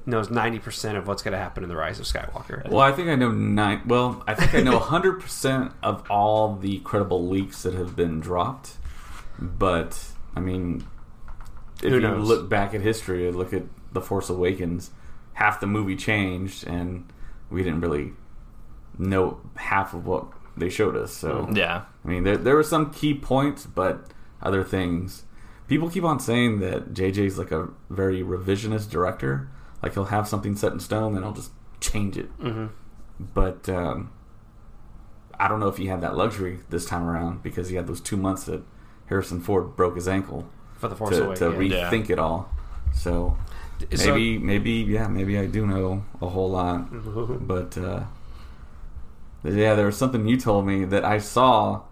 knows 0.07 0.31
ninety 0.31 0.59
percent 0.59 0.97
of 0.97 1.07
what's 1.07 1.23
going 1.23 1.33
to 1.33 1.39
happen 1.39 1.63
in 1.63 1.69
the 1.69 1.77
Rise 1.77 1.99
of 1.99 2.07
Skywalker. 2.07 2.69
Well, 2.69 2.81
I 2.81 2.93
think 2.93 3.09
I 3.09 3.15
know 3.15 3.31
nine. 3.31 3.83
Well, 3.87 4.23
I 4.27 4.35
think 4.35 4.55
I 4.55 4.61
know 4.61 4.79
hundred 4.79 5.21
percent 5.21 5.73
of 5.83 6.09
all 6.11 6.57
the 6.57 6.79
credible 6.81 7.29
leaks 7.29 7.63
that 7.63 7.75
have 7.75 7.97
been 7.97 8.21
dropped. 8.21 8.77
But 9.39 10.13
I 10.37 10.41
mean, 10.41 10.87
if 11.83 11.91
Who 11.91 11.99
you 11.99 12.09
look 12.17 12.49
back 12.49 12.75
at 12.75 12.81
history, 12.81 13.27
and 13.29 13.37
look 13.37 13.53
at 13.53 13.65
the 13.93 14.01
Force 14.01 14.31
Awakens, 14.31 14.91
half 15.35 15.61
the 15.61 15.67
movie 15.67 15.97
changed, 15.97 16.67
and 16.67 17.13
we 17.51 17.63
didn't 17.63 17.81
really 17.81 18.13
know 18.99 19.41
half 19.57 19.95
of 19.95 20.07
what 20.07 20.27
they 20.57 20.69
showed 20.69 20.97
us. 20.97 21.13
So 21.13 21.49
yeah, 21.53 21.85
I 22.05 22.09
mean, 22.09 22.25
there 22.25 22.37
there 22.37 22.57
were 22.57 22.63
some 22.63 22.91
key 22.93 23.15
points, 23.15 23.67
but 23.67 24.09
other 24.43 24.65
things. 24.65 25.25
People 25.67 25.89
keep 25.89 26.05
on 26.05 26.21
saying 26.21 26.61
that 26.61 26.93
JJ's 26.93 27.39
like 27.39 27.51
a 27.51 27.69
very 27.89 28.23
revisionist 28.23 28.91
director. 28.91 29.49
Like 29.83 29.95
he'll 29.95 30.05
have 30.07 30.29
something 30.29 30.57
set 30.57 30.73
in 30.73 30.81
stone, 30.81 31.15
and 31.15 31.25
he'll 31.25 31.35
just 31.35 31.53
change 31.81 32.17
it. 32.17 32.37
Mm-hmm. 32.39 32.67
But 33.19 33.69
um, 33.69 34.13
I 35.39 35.49
don't 35.49 35.61
know 35.61 35.69
if 35.69 35.77
he 35.77 35.87
had 35.87 36.01
that 36.03 36.17
luxury 36.17 36.61
this 36.71 36.85
time 36.85 37.05
around 37.05 37.43
because 37.43 37.69
he 37.69 37.77
had 37.77 37.87
those 37.87 38.01
two 38.01 38.17
months 38.17 38.45
that 38.45 38.63
Harrison 39.07 39.41
Ford 39.41 39.77
broke 39.77 39.97
his 39.97 40.09
ankle 40.09 40.49
For 40.75 40.89
the 40.89 40.97
Force 40.97 41.17
to, 41.17 41.25
Awakens. 41.27 41.39
to 41.41 41.65
yeah. 41.67 41.91
rethink 41.91 42.11
it 42.11 42.19
all. 42.19 42.51
So 42.93 43.37
So- 43.95 44.13
maybe, 44.15 44.39
maybe, 44.39 44.71
yeah, 44.73 45.09
maybe 45.09 45.39
I 45.39 45.47
do 45.47 45.67
know 45.67 46.05
a 46.21 46.29
whole 46.29 46.51
lot. 46.51 46.89
But 47.47 47.77
uh, 47.79 48.05
yeah, 49.45 49.75
there 49.75 49.87
was 49.87 49.97
something 49.97 50.27
you 50.27 50.37
told 50.39 50.67
me 50.67 50.85
that 50.87 51.05
I 51.05 51.19
saw 51.19 51.83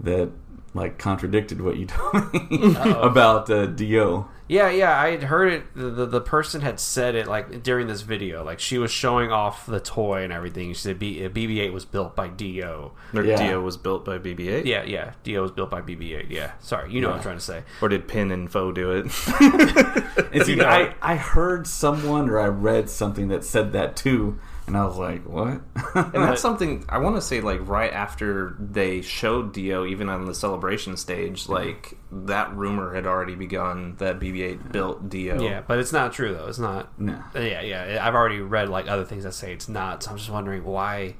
that 0.00 0.30
like 0.74 0.98
contradicted 0.98 1.60
what 1.60 1.76
you 1.76 1.86
told 1.86 2.32
me 2.32 2.74
about 3.10 3.50
uh, 3.50 3.66
D-O. 3.66 4.26
Yeah, 4.52 4.68
yeah, 4.70 5.00
I 5.00 5.12
had 5.12 5.22
heard 5.24 5.50
it. 5.52 5.74
The, 5.74 5.88
the 5.88 6.06
the 6.06 6.20
person 6.20 6.60
had 6.60 6.78
said 6.78 7.14
it 7.14 7.26
like 7.26 7.62
during 7.62 7.86
this 7.86 8.02
video, 8.02 8.44
like 8.44 8.60
she 8.60 8.76
was 8.76 8.90
showing 8.90 9.32
off 9.32 9.64
the 9.64 9.80
toy 9.80 10.22
and 10.24 10.32
everything. 10.32 10.68
She 10.74 10.80
said 10.80 10.98
B, 10.98 11.24
uh, 11.24 11.30
BB-8 11.30 11.72
was 11.72 11.86
built 11.86 12.14
by 12.14 12.28
D-O. 12.28 12.92
Or 13.14 13.24
Yeah. 13.24 13.36
D-O 13.36 13.60
was 13.62 13.78
built 13.78 14.04
by 14.04 14.18
BB-8. 14.18 14.66
Yeah, 14.66 14.82
yeah, 14.84 15.12
D-O 15.24 15.40
was 15.40 15.50
built 15.52 15.70
by 15.70 15.80
BB-8. 15.80 16.26
Yeah, 16.28 16.52
sorry, 16.60 16.92
you 16.92 17.00
know 17.00 17.08
what 17.08 17.16
I'm 17.16 17.22
trying 17.22 17.38
to 17.38 17.44
say. 17.44 17.62
Or 17.80 17.88
did 17.88 18.06
Pin 18.06 18.30
and 18.30 18.50
Foe 18.52 18.72
do 18.72 18.90
it? 18.92 19.06
And 20.32 20.44
see, 20.44 20.52
You 20.52 20.56
know 20.58 20.66
I, 20.66 20.82
it. 20.82 20.96
I 21.02 21.16
heard 21.16 21.66
someone 21.66 22.28
or 22.28 22.38
I 22.38 22.46
read 22.48 22.88
something 22.90 23.28
that 23.28 23.44
said 23.44 23.72
that 23.72 23.96
too, 23.96 24.38
and 24.66 24.76
I 24.76 24.84
was 24.84 24.96
like, 24.96 25.24
what? 25.26 25.60
And 25.94 26.12
that's 26.14 26.40
something 26.40 26.84
I 26.88 26.98
want 26.98 27.16
to 27.16 27.22
say. 27.22 27.40
Like 27.40 27.66
right 27.68 27.92
after 27.92 28.56
they 28.58 29.02
showed 29.02 29.52
D-O, 29.52 29.84
even 29.84 30.08
on 30.08 30.24
the 30.26 30.34
celebration 30.34 30.96
stage, 30.96 31.48
like 31.48 31.96
that 32.10 32.54
rumor 32.54 32.94
had 32.94 33.06
already 33.06 33.34
begun 33.34 33.96
that 33.98 34.20
BB-8 34.20 34.70
built 34.72 35.08
D-O. 35.08 35.40
Yeah, 35.42 35.62
but 35.66 35.78
it's 35.78 35.92
not 35.92 36.12
true 36.12 36.32
though. 36.34 36.46
It's 36.46 36.58
not. 36.58 36.98
no. 37.00 37.22
Yeah, 37.34 37.60
yeah. 37.62 37.98
I've 38.06 38.14
already 38.14 38.40
read 38.40 38.68
like 38.68 38.88
other 38.88 39.04
things 39.04 39.24
that 39.24 39.32
say 39.34 39.52
it's 39.52 39.68
not. 39.68 40.02
So 40.02 40.10
I'm 40.12 40.16
just 40.18 40.30
wondering 40.30 40.64
why, 40.64 41.16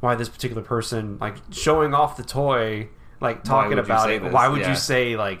why 0.00 0.14
this 0.16 0.28
particular 0.28 0.62
person 0.62 1.18
like 1.20 1.36
showing 1.50 1.94
off 1.94 2.16
the 2.16 2.24
toy, 2.24 2.88
like 3.20 3.44
talking 3.44 3.70
would 3.70 3.78
you 3.78 3.84
about 3.84 4.04
say 4.06 4.16
it. 4.16 4.22
Why 4.32 4.48
would 4.48 4.60
Yeah. 4.62 4.70
you 4.70 4.76
say 4.76 5.16
like, 5.16 5.40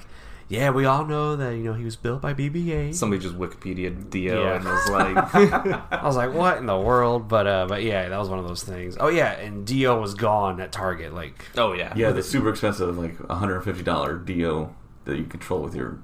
yeah, 0.50 0.70
we 0.70 0.84
all 0.84 1.06
know 1.06 1.36
that 1.36 1.52
you 1.56 1.62
know 1.62 1.72
he 1.74 1.84
was 1.84 1.96
built 1.96 2.20
by 2.20 2.34
BB-8. 2.34 2.94
Somebody 2.94 3.22
just 3.22 3.36
Wikipedia 3.38 4.10
D-O 4.10 4.42
Yeah. 4.42 4.56
and 4.56 4.64
was 4.64 4.90
like, 4.90 5.16
I 5.92 6.00
was 6.04 6.16
like, 6.16 6.34
what 6.34 6.58
in 6.58 6.66
the 6.66 6.76
world? 6.78 7.28
But 7.28 7.46
uh, 7.46 7.66
but 7.68 7.82
yeah, 7.82 8.08
that 8.08 8.18
was 8.18 8.28
one 8.28 8.38
of 8.40 8.46
those 8.48 8.62
things. 8.64 8.96
Oh 9.00 9.08
yeah, 9.08 9.30
and 9.32 9.64
D-O 9.66 9.98
was 10.00 10.14
gone 10.14 10.60
at 10.60 10.72
Target. 10.72 11.14
Like, 11.14 11.46
"Oh 11.56 11.72
yeah, 11.72 11.94
Yeah, 11.96 12.10
the 12.10 12.22
super 12.22 12.50
expensive, 12.50 12.98
like 12.98 13.16
$150 13.16 14.26
D-O 14.26 14.74
that 15.04 15.16
you 15.16 15.24
control 15.24 15.60
with 15.62 15.74
your 15.74 15.98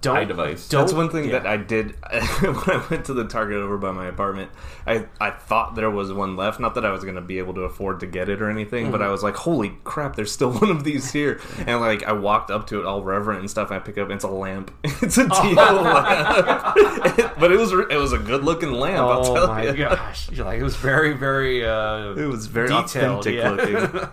don't 0.00 0.16
iDevice. 0.16 0.68
don't- 0.68 0.80
That's 0.82 0.92
one 0.92 1.10
thing 1.10 1.26
yeah. 1.26 1.38
that 1.38 1.46
I 1.46 1.56
did 1.56 1.90
when 2.40 2.56
I 2.76 2.84
went 2.90 3.04
to 3.06 3.14
the 3.14 3.24
Target 3.24 3.58
over 3.58 3.78
by 3.78 3.92
my 3.92 4.06
apartment. 4.06 4.50
I, 4.86 5.06
I 5.20 5.30
thought 5.30 5.74
there 5.76 5.90
was 5.90 6.12
one 6.12 6.36
left. 6.36 6.58
Not 6.60 6.74
that 6.74 6.84
I 6.84 6.90
was 6.90 7.02
going 7.04 7.14
to 7.16 7.20
be 7.20 7.38
able 7.38 7.54
to 7.54 7.62
afford 7.62 8.00
to 8.00 8.06
get 8.06 8.28
it 8.28 8.42
or 8.42 8.50
anything, 8.50 8.84
Mm-hmm. 8.84 8.92
but 8.92 9.02
I 9.02 9.08
was 9.10 9.22
like, 9.22 9.36
holy 9.36 9.76
crap, 9.84 10.16
there's 10.16 10.32
still 10.32 10.52
one 10.58 10.70
of 10.70 10.84
these 10.84 11.12
here. 11.12 11.40
And 11.66 11.80
like, 11.80 12.02
I 12.04 12.12
walked 12.12 12.50
up 12.50 12.66
to 12.68 12.80
it 12.80 12.86
all 12.86 13.02
reverent 13.02 13.40
and 13.40 13.50
stuff. 13.50 13.70
And 13.70 13.76
I 13.76 13.78
pick 13.80 13.96
up, 13.98 14.10
it's 14.10 14.24
a 14.24 14.28
lamp. 14.28 14.72
it's 14.84 15.18
a 15.18 15.28
D-O 15.28 15.54
lamp. 15.54 17.34
but 17.38 17.52
it 17.52 17.58
was 17.58 17.72
it 17.72 17.96
was 17.96 18.12
a 18.12 18.18
good 18.18 18.44
looking 18.44 18.72
lamp. 18.72 18.98
I'll 18.98 19.26
Oh 19.26 19.34
tell 19.34 19.46
my 19.48 19.64
you. 19.70 19.72
gosh! 19.84 20.30
You're 20.30 20.44
like 20.46 20.58
it 20.60 20.62
was 20.64 20.76
very 20.76 21.12
very. 21.12 21.64
Uh, 21.66 22.12
It 22.14 22.26
was 22.26 22.46
very 22.46 22.68
Detailed, 22.68 23.26
authentic 23.26 23.34
yeah. 23.34 23.50
looking. 23.50 24.08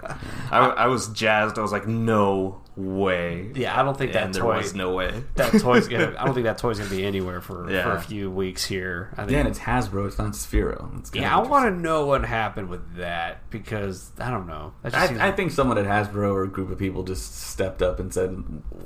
I, 0.51 0.59
I 0.59 0.87
was 0.87 1.07
jazzed. 1.09 1.57
I 1.57 1.61
was 1.61 1.71
like, 1.71 1.87
no 1.87 2.61
way. 2.75 3.51
yeah, 3.55 3.79
I 3.79 3.83
don't 3.83 3.97
think 3.97 4.13
that 4.13 4.23
and 4.23 4.33
there 4.33 4.43
toy. 4.43 4.57
was 4.57 4.73
no 4.73 4.93
way. 4.93 5.23
that 5.35 5.59
toy's 5.59 5.87
gonna. 5.87 6.15
I 6.19 6.25
don't 6.25 6.33
think 6.33 6.45
that 6.45 6.57
toy's 6.57 6.79
gonna 6.79 6.89
be 6.89 7.05
anywhere 7.05 7.41
for, 7.41 7.67
for 7.67 7.91
a 7.91 8.01
few 8.01 8.31
weeks 8.31 8.65
here. 8.65 9.09
I 9.13 9.21
think. 9.21 9.31
Yeah, 9.31 9.39
and 9.39 9.47
it's 9.47 9.59
Hasbro. 9.59 10.07
It's 10.07 10.17
not 10.17 10.33
Sphero. 10.33 10.97
It's 10.99 11.09
kinda 11.09 11.27
yeah, 11.27 11.37
I 11.37 11.41
want 11.41 11.65
to 11.73 11.81
know 11.81 12.05
what 12.05 12.25
happened 12.25 12.69
with 12.69 12.95
that 12.95 13.49
because 13.49 14.11
I 14.19 14.29
don't 14.31 14.47
know. 14.47 14.73
That 14.83 14.95
I, 14.95 15.27
I 15.27 15.31
think 15.31 15.51
someone 15.51 15.77
at 15.77 15.85
Hasbro 15.85 16.33
or 16.33 16.43
a 16.43 16.49
group 16.49 16.71
of 16.71 16.79
people 16.79 17.03
just 17.03 17.35
stepped 17.49 17.81
up 17.81 17.99
and 17.99 18.13
said, 18.13 18.43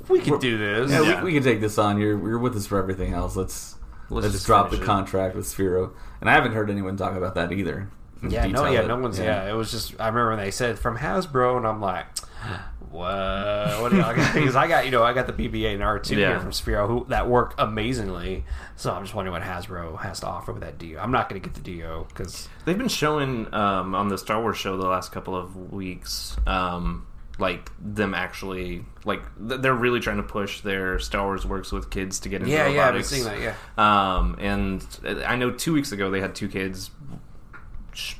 we 0.08 0.20
can 0.20 0.38
do 0.38 0.58
this. 0.58 0.90
"Yeah, 0.90 1.02
Yeah. 1.02 1.18
We, 1.22 1.26
we 1.26 1.34
can 1.34 1.42
take 1.42 1.60
this 1.60 1.78
on. 1.78 1.98
You're 1.98 2.18
you're 2.28 2.38
with 2.38 2.56
us 2.56 2.66
for 2.66 2.78
everything 2.78 3.14
else. 3.14 3.36
Let's 3.36 3.76
let's, 4.10 4.24
Let's 4.24 4.26
just 4.26 4.34
just 4.36 4.46
drop 4.46 4.70
the 4.70 4.80
it." 4.80 4.84
contract 4.84 5.34
with 5.36 5.46
Sphero." 5.46 5.92
And 6.20 6.28
I 6.28 6.32
haven't 6.34 6.52
heard 6.52 6.70
anyone 6.70 6.96
talk 6.96 7.16
about 7.16 7.34
that 7.36 7.52
either. 7.52 7.90
Yeah, 8.28 8.46
no, 8.46 8.66
yeah, 8.66 8.80
it. 8.80 8.88
no 8.88 8.96
one's. 8.96 9.18
Yeah. 9.18 9.48
it 9.48 9.52
was 9.52 9.70
just. 9.70 9.94
I 10.00 10.08
remember 10.08 10.30
when 10.30 10.38
they 10.38 10.50
said 10.50 10.78
from 10.78 10.98
Hasbro, 10.98 11.56
and 11.56 11.66
I'm 11.66 11.80
like, 11.80 12.06
what? 12.90 13.80
What 13.82 13.90
do 13.90 13.96
y'all 13.98 14.14
got? 14.14 14.34
Because 14.34 14.56
I 14.56 14.66
got, 14.68 14.84
you 14.84 14.90
know, 14.90 15.02
I 15.02 15.12
got 15.12 15.26
the 15.26 15.32
BB-8 15.32 15.74
and 15.74 15.82
R2 15.82 16.16
here 16.16 16.40
from 16.40 16.50
Sphero 16.50 16.86
who 16.86 17.06
that 17.08 17.28
work 17.28 17.54
amazingly. 17.58 18.44
So 18.76 18.92
I'm 18.92 19.02
just 19.02 19.14
wondering 19.14 19.32
what 19.32 19.42
Hasbro 19.42 20.00
has 20.00 20.20
to 20.20 20.26
offer 20.26 20.52
with 20.52 20.62
that 20.62 20.78
D-O. 20.78 21.00
I'm 21.00 21.10
not 21.10 21.28
going 21.28 21.40
to 21.40 21.46
get 21.48 21.54
the 21.54 21.60
D-O 21.62 22.04
because 22.08 22.48
They've 22.64 22.78
been 22.78 22.88
showing 22.88 23.52
um, 23.54 23.94
on 23.94 24.08
the 24.08 24.18
Star 24.18 24.40
Wars 24.40 24.56
show 24.56 24.76
the 24.76 24.86
last 24.86 25.10
couple 25.12 25.34
of 25.36 25.72
weeks, 25.72 26.36
um, 26.46 27.06
like 27.38 27.70
them 27.80 28.14
actually, 28.14 28.84
like 29.04 29.22
they're 29.38 29.74
really 29.74 30.00
trying 30.00 30.16
to 30.18 30.22
push 30.24 30.60
their 30.60 30.98
Star 30.98 31.24
Wars 31.24 31.46
works 31.46 31.70
with 31.72 31.88
kids 31.90 32.20
to 32.20 32.28
get 32.28 32.40
into 32.42 32.52
yeah, 32.52 32.66
yeah, 32.68 32.82
I've 32.82 32.94
robotics. 32.94 33.08
seeing 33.08 33.24
that. 33.24 33.40
Yeah, 33.40 33.54
Um, 34.16 34.36
and 34.40 34.84
I 35.26 35.36
know 35.36 35.50
two 35.50 35.72
weeks 35.72 35.92
ago 35.92 36.10
they 36.10 36.20
had 36.20 36.34
two 36.34 36.48
kids 36.48 36.90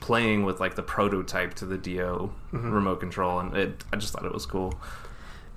playing 0.01 0.45
with 0.45 0.61
like 0.61 0.75
the 0.75 0.83
prototype 0.83 1.55
to 1.55 1.65
the 1.67 1.79
D-O 1.79 2.33
Mm-hmm. 2.53 2.71
remote 2.71 3.01
control, 3.01 3.39
and 3.41 3.57
it, 3.57 3.85
I 3.93 3.97
just 3.97 4.13
thought 4.13 4.25
it 4.25 4.33
was 4.33 4.47
cool. 4.47 4.75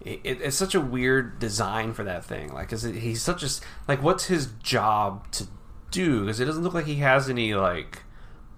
it, 0.01 0.19
it's 0.23 0.57
such 0.57 0.75
a 0.75 0.81
weird 0.81 1.39
design 1.39 1.93
for 1.93 2.03
that 2.03 2.25
thing. 2.25 2.53
Like, 2.53 2.71
is 2.73 2.83
it, 2.85 2.95
he's 2.95 3.21
such 3.21 3.43
a 3.43 3.49
like, 3.87 4.01
what's 4.03 4.25
his 4.25 4.47
job 4.63 5.29
to 5.33 5.47
do? 5.91 6.21
Because 6.21 6.39
it 6.39 6.45
doesn't 6.45 6.63
look 6.63 6.73
like 6.73 6.85
he 6.85 6.95
has 6.97 7.29
any 7.29 7.53
like 7.53 7.99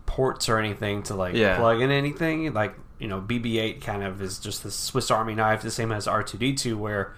ports 0.05 0.49
or 0.49 0.57
anything 0.59 1.03
to 1.03 1.15
like 1.15 1.35
Yeah. 1.35 1.57
plug 1.57 1.81
in 1.81 1.91
anything. 1.91 2.53
Like, 2.53 2.75
you 2.99 3.07
know, 3.07 3.19
BB-8 3.21 3.81
kind 3.81 4.03
of 4.03 4.21
is 4.21 4.39
just 4.39 4.63
the 4.63 4.71
Swiss 4.71 5.11
Army 5.11 5.35
knife, 5.35 5.61
the 5.61 5.71
same 5.71 5.91
as 5.91 6.07
R2D2, 6.07 6.75
where 6.77 7.13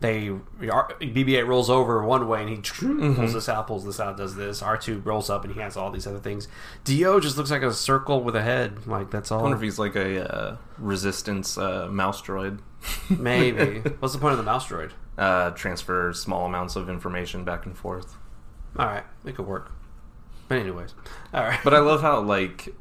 they 0.00 0.30
R- 0.30 0.92
BB-8 1.00 1.46
rolls 1.46 1.68
over 1.68 2.02
one 2.02 2.26
way 2.26 2.40
and 2.40 2.48
he 2.48 2.56
pulls 3.14 3.34
this 3.34 3.48
out, 3.48 3.66
pulls 3.66 3.84
this 3.84 4.00
out, 4.00 4.16
does 4.16 4.34
this. 4.34 4.62
R2 4.62 5.04
rolls 5.04 5.28
up 5.28 5.44
and 5.44 5.54
he 5.54 5.60
has 5.60 5.76
all 5.76 5.90
these 5.90 6.06
other 6.06 6.18
things. 6.18 6.48
D-O 6.84 7.20
just 7.20 7.36
looks 7.36 7.50
like 7.50 7.62
a 7.62 7.72
circle 7.72 8.22
with 8.22 8.34
a 8.34 8.42
head. 8.42 8.86
Like 8.86 9.10
that's 9.10 9.30
all. 9.30 9.40
I 9.40 9.42
wonder 9.42 9.56
if 9.56 9.62
he's 9.62 9.78
like 9.78 9.96
a 9.96 10.34
uh, 10.34 10.56
resistance 10.78 11.58
uh, 11.58 11.88
mouse 11.90 12.22
droid. 12.22 12.60
Maybe. 13.10 13.80
What's 14.00 14.14
the 14.14 14.20
point 14.20 14.32
of 14.32 14.38
the 14.38 14.44
mouse 14.44 14.66
droid? 14.66 14.92
Uh, 15.18 15.50
transfer 15.50 16.12
small 16.14 16.46
amounts 16.46 16.76
of 16.76 16.88
information 16.88 17.44
back 17.44 17.66
and 17.66 17.76
forth. 17.76 18.16
All 18.78 18.86
right, 18.86 19.04
it 19.26 19.36
could 19.36 19.46
work. 19.46 19.70
But 20.48 20.58
anyways, 20.58 20.94
all 21.34 21.44
right. 21.44 21.60
But 21.62 21.74
I 21.74 21.78
love 21.80 22.00
how 22.00 22.20
like 22.20 22.74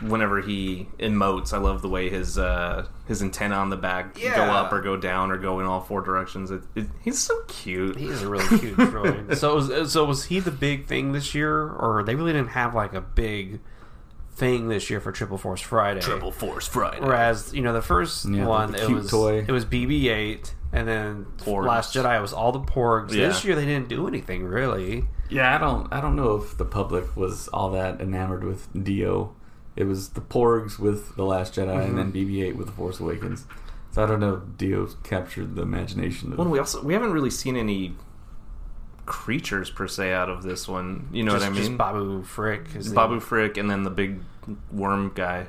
whenever 0.00 0.40
he 0.40 0.88
emotes, 0.98 1.52
I 1.52 1.58
love 1.58 1.82
the 1.82 1.88
way 1.88 2.08
his 2.08 2.38
uh, 2.38 2.86
his 3.06 3.22
antenna 3.22 3.56
on 3.56 3.70
the 3.70 3.76
back 3.76 4.14
go 4.20 4.28
up 4.44 4.72
or 4.72 4.80
go 4.80 4.96
down 4.96 5.30
or 5.30 5.36
go 5.38 5.60
in 5.60 5.66
all 5.66 5.80
four 5.80 6.00
directions. 6.02 6.50
It, 6.50 6.62
it, 6.74 6.86
he's 7.02 7.18
so 7.18 7.34
cute. 7.48 7.96
He 7.96 8.06
is 8.06 8.22
a 8.22 8.28
really 8.28 8.46
cute 8.58 8.76
droid. 8.76 9.36
So 9.36 9.56
was, 9.56 9.92
so 9.92 10.04
was 10.04 10.26
he 10.26 10.40
the 10.40 10.50
big 10.50 10.86
thing 10.86 11.12
this 11.12 11.34
year, 11.34 11.68
or 11.68 12.02
they 12.04 12.14
really 12.14 12.32
didn't 12.32 12.50
have 12.50 12.74
like 12.74 12.94
a 12.94 13.00
big 13.00 13.60
thing 14.34 14.68
this 14.68 14.90
year 14.90 15.00
for 15.00 15.12
Triple 15.12 15.38
Force 15.38 15.60
Friday? 15.60 16.00
Triple 16.00 16.32
Force 16.32 16.66
Friday. 16.68 17.00
Whereas 17.00 17.52
you 17.52 17.62
know 17.62 17.72
the 17.72 17.82
first 17.82 18.24
Yeah, 18.28 18.46
one, 18.46 18.72
the 18.72 18.82
it 18.84 18.90
was 18.90 19.10
toy. 19.10 19.38
it 19.40 19.50
was 19.50 19.64
BB-8, 19.64 20.52
and 20.72 20.86
then 20.88 21.26
Porgs. 21.38 21.66
Last 21.66 21.94
Jedi 21.94 22.20
was 22.22 22.32
all 22.32 22.52
the 22.52 22.60
Porgs. 22.60 23.12
Yeah. 23.12 23.28
This 23.28 23.44
year 23.44 23.54
they 23.56 23.66
didn't 23.66 23.88
do 23.88 24.06
anything 24.08 24.44
really. 24.44 25.04
Yeah, 25.28 25.54
I 25.54 25.58
don't 25.58 25.92
I 25.92 26.00
don't 26.00 26.14
know 26.16 26.36
if 26.36 26.56
the 26.56 26.64
public 26.64 27.16
was 27.16 27.48
all 27.48 27.70
that 27.72 28.00
enamored 28.00 28.44
with 28.44 28.68
D-O. 28.80 29.34
It 29.76 29.84
was 29.84 30.10
the 30.10 30.22
Porgs 30.22 30.78
with 30.78 31.14
the 31.16 31.24
Last 31.24 31.54
Jedi, 31.54 31.72
and 31.72 31.96
mm-hmm. 31.96 31.96
then 31.96 32.12
BB-8 32.12 32.56
with 32.56 32.66
the 32.66 32.72
Force 32.72 32.98
Awakens. 32.98 33.46
So 33.92 34.02
I 34.02 34.06
don't 34.06 34.20
know 34.20 34.34
if 34.34 34.58
D-O 34.58 34.88
captured 35.04 35.54
the 35.54 35.62
imagination. 35.62 36.32
Of, 36.32 36.38
Well, 36.38 36.48
we 36.48 36.58
also 36.58 36.82
we 36.82 36.92
haven't 36.92 37.12
really 37.12 37.30
seen 37.30 37.56
any 37.56 37.94
creatures 39.06 39.70
per 39.70 39.86
se 39.86 40.12
out 40.12 40.28
of 40.28 40.42
this 40.42 40.68
one. 40.68 41.08
You 41.12 41.22
know 41.22 41.32
just, 41.32 41.44
what 41.44 41.50
I 41.50 41.54
mean? 41.54 41.62
Just 41.62 41.78
Babu 41.78 42.22
Frick 42.24 42.74
is 42.74 42.90
the- 42.90 42.94
Babu 42.94 43.20
Frick 43.20 43.56
and 43.56 43.70
then 43.70 43.84
the 43.84 43.90
big 43.90 44.20
worm 44.70 45.12
guy. 45.14 45.46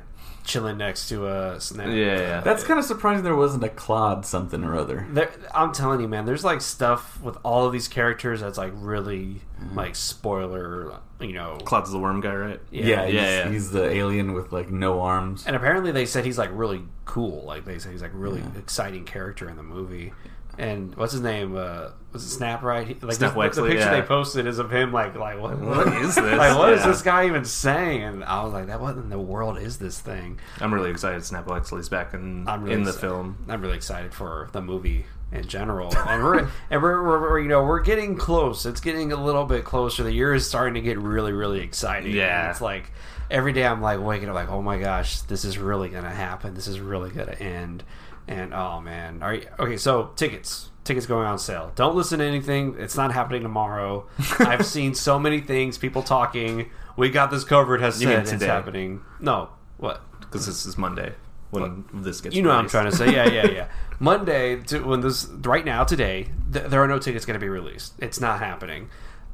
Chilling 0.48 0.78
next 0.78 1.10
to 1.10 1.26
a 1.26 1.60
snap. 1.60 1.88
Yeah, 1.88 1.94
yeah. 1.94 2.40
That's 2.40 2.64
kind 2.64 2.78
of 2.78 2.86
surprising 2.86 3.22
there 3.22 3.36
wasn't 3.36 3.64
a 3.64 3.68
Klaud 3.68 4.24
something 4.24 4.64
or 4.64 4.76
other. 4.76 5.06
There, 5.10 5.30
I'm 5.54 5.72
telling 5.72 6.00
you, 6.00 6.08
man. 6.08 6.24
There's 6.24 6.42
like 6.42 6.62
stuff 6.62 7.20
with 7.20 7.36
all 7.44 7.66
of 7.66 7.72
these 7.72 7.86
characters 7.86 8.40
that's 8.40 8.56
like 8.58 8.72
really 8.74 9.42
Mm-hmm. 9.60 9.76
like 9.76 9.96
spoiler. 9.96 11.00
You 11.20 11.32
know, 11.32 11.58
Klaud's 11.64 11.90
the 11.90 11.98
worm 11.98 12.20
guy, 12.20 12.32
right? 12.32 12.60
Yeah, 12.70 13.06
he's, 13.06 13.14
yeah, 13.14 13.44
yeah. 13.44 13.50
he's 13.50 13.70
the 13.72 13.90
alien 13.90 14.32
with 14.32 14.52
like 14.52 14.70
no 14.70 15.00
arms. 15.00 15.44
And 15.48 15.56
apparently 15.56 15.90
they 15.90 16.06
said 16.06 16.24
he's 16.24 16.38
like 16.38 16.50
really 16.52 16.82
cool. 17.06 17.42
Like 17.44 17.64
they 17.64 17.80
say 17.80 17.90
he's 17.90 18.00
like 18.02 18.12
really 18.14 18.40
exciting 18.56 19.04
character 19.04 19.50
in 19.50 19.56
the 19.56 19.64
movie. 19.64 20.12
And 20.58 20.94
what's 20.96 21.12
his 21.12 21.22
name? 21.22 21.56
Uh, 21.56 21.90
was 22.12 22.24
it 22.24 22.30
Snap? 22.30 22.62
Right? 22.62 22.86
He, 22.86 22.94
like 22.94 23.14
Snap 23.14 23.34
this- 23.34 23.56
the, 23.56 23.62
Wexley, 23.62 23.68
picture 23.68 23.84
yeah. 23.84 24.00
they 24.00 24.06
posted 24.06 24.46
is 24.46 24.58
of 24.58 24.72
him 24.72 24.92
like 24.92 25.14
like 25.14 25.40
what, 25.40 25.58
What 25.58 25.86
is 26.02 26.16
this? 26.16 26.36
Like 26.38 26.58
what 26.58 26.72
is 26.72 26.80
Yeah. 26.80 26.86
this 26.88 27.02
guy 27.02 27.26
even 27.26 27.44
saying? 27.44 28.02
And 28.02 28.24
I 28.24 28.42
was 28.42 28.52
like, 28.52 28.66
that 28.66 28.80
what 28.80 28.96
in 28.96 29.08
the 29.08 29.18
world 29.20 29.56
is 29.58 29.78
this 29.78 30.00
thing? 30.00 30.40
I'm 30.60 30.74
really 30.74 30.90
excited. 30.90 31.24
Snap 31.24 31.46
Wexley's 31.46 31.88
back 31.88 32.12
in 32.12 32.44
really 32.44 32.72
in 32.74 32.82
the 32.82 32.90
excited. 32.90 33.00
film. 33.08 33.44
I'm 33.48 33.62
really 33.62 33.76
excited 33.76 34.12
for 34.12 34.48
the 34.52 34.60
movie 34.60 35.06
in 35.30 35.46
general, 35.46 35.94
and 35.96 36.24
we're 36.24 36.38
and 36.70 36.82
we're, 36.82 37.02
we're, 37.04 37.20
we're, 37.20 37.38
you 37.40 37.48
know 37.48 37.62
we're 37.62 37.80
getting 37.82 38.16
close. 38.16 38.64
It's 38.66 38.80
getting 38.80 39.12
a 39.12 39.22
little 39.22 39.44
bit 39.44 39.62
closer. 39.64 40.02
The 40.02 40.10
year 40.12 40.34
is 40.34 40.48
starting 40.48 40.74
to 40.74 40.80
get 40.80 40.98
really 40.98 41.32
really 41.32 41.60
exciting. 41.60 42.12
Yeah. 42.16 42.44
And 42.44 42.50
it's 42.50 42.60
like 42.62 42.90
every 43.30 43.52
day 43.52 43.66
I'm 43.66 43.82
like 43.82 44.00
waking 44.00 44.30
up 44.30 44.34
like 44.34 44.48
oh 44.48 44.62
my 44.62 44.78
gosh 44.78 45.20
this 45.20 45.44
is 45.44 45.58
really 45.58 45.90
gonna 45.90 46.10
happen. 46.10 46.54
This 46.54 46.66
is 46.66 46.80
really 46.80 47.10
gonna 47.10 47.32
end. 47.32 47.84
And 48.28 48.52
oh 48.54 48.80
man, 48.80 49.22
are 49.22 49.34
you, 49.34 49.46
okay? 49.58 49.76
So 49.78 50.10
tickets. 50.16 50.70
Tickets 50.84 51.06
going 51.06 51.26
on 51.26 51.38
sale. 51.38 51.72
Don't 51.74 51.96
listen 51.96 52.18
to 52.20 52.24
anything. 52.24 52.76
It's 52.78 52.96
not 52.96 53.12
happening 53.12 53.42
tomorrow. 53.42 54.06
I've 54.38 54.64
seen 54.64 54.94
so 54.94 55.18
many 55.18 55.40
things. 55.40 55.76
People 55.76 56.02
talking. 56.02 56.70
We 56.96 57.10
got 57.10 57.30
this 57.30 57.44
covered. 57.44 57.80
Has 57.80 58.00
You 58.00 58.08
mean 58.08 58.16
said 58.16 58.22
it's 58.22 58.30
today? 58.32 58.46
happening. 58.46 59.02
No, 59.20 59.50
what? 59.76 60.02
Because 60.20 60.46
this 60.46 60.64
is 60.64 60.78
Monday 60.78 61.12
when 61.50 61.84
this 61.92 62.20
gets. 62.22 62.34
You 62.34 62.42
know 62.42 62.48
what 62.48 62.54
I'm 62.56 62.60
released. 62.60 62.72
trying 62.72 62.90
to 62.90 62.96
say. 62.96 63.12
Yeah, 63.14 63.28
yeah, 63.28 63.46
yeah. 63.50 63.68
Monday, 63.98 64.56
to, 64.62 64.80
when 64.80 65.00
this 65.00 65.26
right 65.26 65.64
now 65.64 65.84
today, 65.84 66.28
th- 66.52 66.66
there 66.66 66.82
are 66.82 66.88
no 66.88 66.98
tickets 66.98 67.24
going 67.26 67.38
to 67.38 67.44
be 67.44 67.48
released. 67.50 67.92
It's 67.98 68.20
not 68.20 68.38
happening. 68.38 68.88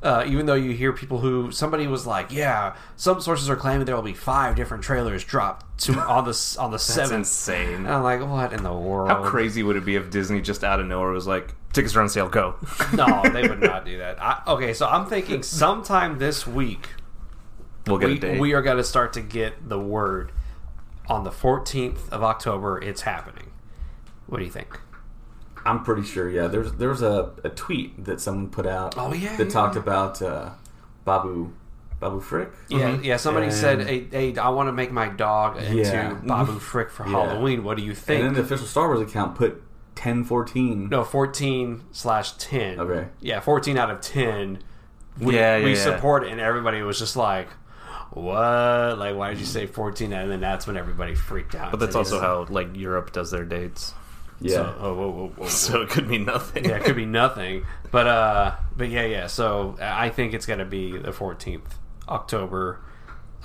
Uh, 0.05 0.23
even 0.27 0.45
though 0.45 0.53
you 0.55 0.73
hear 0.73 0.93
people 0.93 1.19
who 1.21 1.51
somebody 1.51 1.87
was 1.87 2.07
like, 2.07 2.31
yeah, 2.31 2.77
some 2.95 3.23
sources 3.23 3.49
are 3.49 3.57
claiming 3.57 3.87
there 3.87 3.97
will 3.97 4.03
be 4.03 4.13
five 4.13 4.55
different 4.55 4.85
trailers 4.85 5.25
dropped 5.25 5.79
to 5.79 5.95
on 5.99 6.27
the 6.27 6.57
on 6.61 6.71
the 6.71 6.75
That's 6.77 6.85
seventh. 6.85 7.13
insane. 7.21 7.75
And 7.77 7.89
I'm 7.89 8.03
like, 8.03 8.21
what 8.21 8.53
in 8.53 8.63
the 8.63 8.73
world? 8.75 9.09
How 9.09 9.23
crazy 9.25 9.63
would 9.63 9.77
it 9.77 9.85
be 9.87 9.97
if 9.97 10.11
Disney 10.11 10.43
just 10.43 10.63
out 10.63 10.79
of 10.79 10.85
nowhere 10.87 11.09
was 11.11 11.27
like, 11.27 11.55
tickets 11.73 11.97
are 11.97 12.03
on 12.03 12.11
sale, 12.11 12.29
go? 12.29 12.57
No, 12.93 13.23
they 13.33 13.49
would 13.49 13.61
not 13.61 13.87
do 13.87 13.97
that. 13.99 14.23
I, 14.23 14.43
okay, 14.47 14.75
so 14.75 14.87
I'm 14.87 15.07
thinking 15.07 15.43
sometime 15.43 16.19
this 16.19 16.47
week 16.47 16.87
we'll 17.87 17.97
get 17.97 18.23
we, 18.23 18.39
we 18.41 18.53
are 18.53 18.61
going 18.63 18.77
to 18.77 18.85
start 18.85 19.15
to 19.15 19.23
get 19.23 19.71
the 19.71 19.81
word 19.81 20.33
on 21.09 21.25
the 21.25 21.31
14th 21.31 22.11
of 22.11 22.23
October. 22.23 22.79
It's 22.79 23.01
happening. 23.03 23.53
What 24.27 24.39
do 24.39 24.45
you 24.45 24.51
think? 24.51 24.79
I'm 25.67 25.83
pretty 25.83 26.03
sure. 26.03 26.29
Yeah, 26.31 26.47
there's 26.49 26.73
there 26.73 26.89
was 26.91 27.03
a, 27.03 27.33
a 27.45 27.49
tweet 27.51 28.05
that 28.05 28.21
someone 28.21 28.49
put 28.49 28.67
out. 28.67 28.95
Oh, 28.99 29.13
yeah, 29.13 29.37
that 29.37 29.45
yeah, 29.47 29.51
talked 29.51 29.77
yeah. 29.77 29.83
about 29.83 30.21
uh, 30.23 30.51
Babu 31.05 31.53
Babu 32.01 32.21
Frick. 32.21 32.51
Yeah, 32.69 33.01
yeah. 33.01 33.17
Somebody 33.17 33.47
And- 33.47 33.55
said, 33.55 33.87
hey, 33.87 34.07
hey, 34.11 34.37
I 34.37 34.49
want 34.51 34.69
to 34.69 34.73
make 34.73 34.93
my 34.93 35.09
dog 35.09 35.57
into 35.57 35.77
Yeah. 35.77 36.15
Babu 36.15 36.59
Frick 36.59 36.91
for 36.91 37.07
Yeah. 37.07 37.13
Halloween. 37.27 37.65
What 37.65 37.77
do 37.77 37.83
you 37.83 37.95
think?" 37.95 38.21
And 38.21 38.29
then 38.29 38.35
the 38.35 38.41
official 38.43 38.67
Star 38.67 38.89
Wars 38.89 39.01
account 39.01 39.37
put 39.37 39.63
1014. 39.97 40.89
no, 40.91 41.05
fourteen 41.05 41.83
slash 41.93 42.33
ten. 42.33 42.79
Okay. 42.81 43.09
Yeah, 43.21 43.41
fourteen 43.41 43.79
out 43.79 43.91
of 43.91 44.01
ten. 44.01 44.59
We, 45.21 45.37
Yeah, 45.37 45.57
yeah, 45.59 45.65
we 45.65 45.77
support 45.77 46.25
it, 46.25 46.33
and 46.33 46.41
everybody 46.41 46.83
was 46.83 46.99
just 46.99 47.15
like, 47.17 47.49
"What? 48.11 48.99
Like, 48.99 49.15
why 49.17 49.31
did 49.31 49.39
you 49.39 49.47
say 49.47 49.67
14? 49.67 50.13
And 50.13 50.31
then 50.31 50.41
that's 50.41 50.67
when 50.67 50.77
everybody 50.77 51.15
freaked 51.15 51.55
out. 51.55 51.71
but 51.71 51.81
that's 51.81 51.95
also 51.97 52.21
how 52.21 52.47
like 52.49 52.77
Europe 52.77 53.13
does 53.13 53.31
their 53.31 53.45
dates. 53.45 53.95
Yeah. 54.41 54.55
So, 54.55 54.77
oh, 54.81 54.95
whoa, 54.95 55.11
whoa, 55.11 55.29
whoa. 55.37 55.49
So 55.49 55.83
it 55.83 55.91
could 55.91 56.09
be 56.09 56.19
nothing. 56.19 56.65
yeah, 56.65 56.77
it 56.77 56.85
could 56.85 56.97
be 56.97 57.07
nothing. 57.23 57.65
But 57.91 58.07
uh, 58.07 58.57
but 58.77 58.89
yeah, 58.89 59.07
yeah. 59.07 59.27
So 59.27 59.77
I 59.81 60.11
think 60.11 60.35
it's 60.35 60.47
gonna 60.47 60.65
be 60.65 60.97
the 60.97 61.13
14th 61.13 61.63
October. 62.09 62.81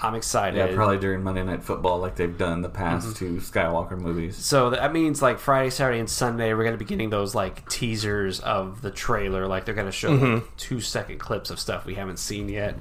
I'm 0.01 0.15
excited. 0.15 0.57
yeah, 0.57 0.73
probably 0.73 0.97
during 0.97 1.23
Monday 1.23 1.43
Night 1.43 1.61
Football, 1.61 1.99
like 1.99 2.15
they've 2.15 2.37
done 2.37 2.61
the 2.61 2.69
past 2.69 3.07
mm-hmm. 3.07 3.17
two 3.17 3.35
Skywalker 3.41 3.99
movies. 3.99 4.37
So 4.37 4.69
that 4.69 4.93
means 4.93 5.21
like 5.21 5.39
Friday, 5.39 5.69
Saturday, 5.69 5.99
and 5.99 6.09
Sunday, 6.09 6.53
we're 6.53 6.63
going 6.63 6.73
to 6.73 6.79
be 6.79 6.85
getting 6.85 7.09
those 7.09 7.35
like 7.35 7.67
teasers 7.67 8.39
of 8.39 8.81
the 8.81 8.91
trailer. 8.91 9.45
Like 9.45 9.65
they're 9.65 9.75
going 9.75 9.87
to 9.87 9.91
show 9.91 10.11
like, 10.11 10.21
mm-hmm. 10.21 10.45
two 10.55 10.79
second 10.79 11.19
clips 11.19 11.49
of 11.49 11.59
stuff 11.59 11.85
we 11.85 11.95
haven't 11.95 12.17
seen 12.17 12.47
yet. 12.47 12.77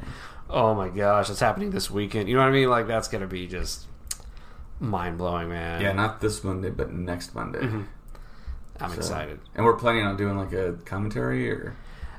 Oh 0.49 0.75
my 0.75 0.89
gosh, 0.89 1.29
it's 1.29 1.41
happening 1.41 1.71
this 1.71 1.91
weekend. 1.91 2.29
You 2.29 2.37
know 2.37 2.43
what 2.43 2.51
I 2.51 2.53
mean? 2.53 2.71
Like 2.71 2.87
that's 2.87 3.09
going 3.09 3.23
to 3.23 3.29
be 3.29 3.49
just 3.49 3.87
mind 4.79 5.19
blowing, 5.19 5.49
man. 5.49 5.81
Yeah, 5.83 5.93
not 5.93 6.21
this 6.21 6.45
Monday, 6.45 6.71
but 6.71 6.93
next 6.93 7.35
Monday. 7.35 7.61
Mm-hmm. 7.61 7.83
I'm 8.81 8.91
So- 8.91 8.97
excited. 8.97 9.41
And 9.55 9.65
we're 9.65 9.77
planning 9.77 10.05
on 10.07 10.17
doing 10.17 10.37
like 10.37 10.53
a 10.53 10.75
commentary 10.85 11.51
or. 11.51 11.75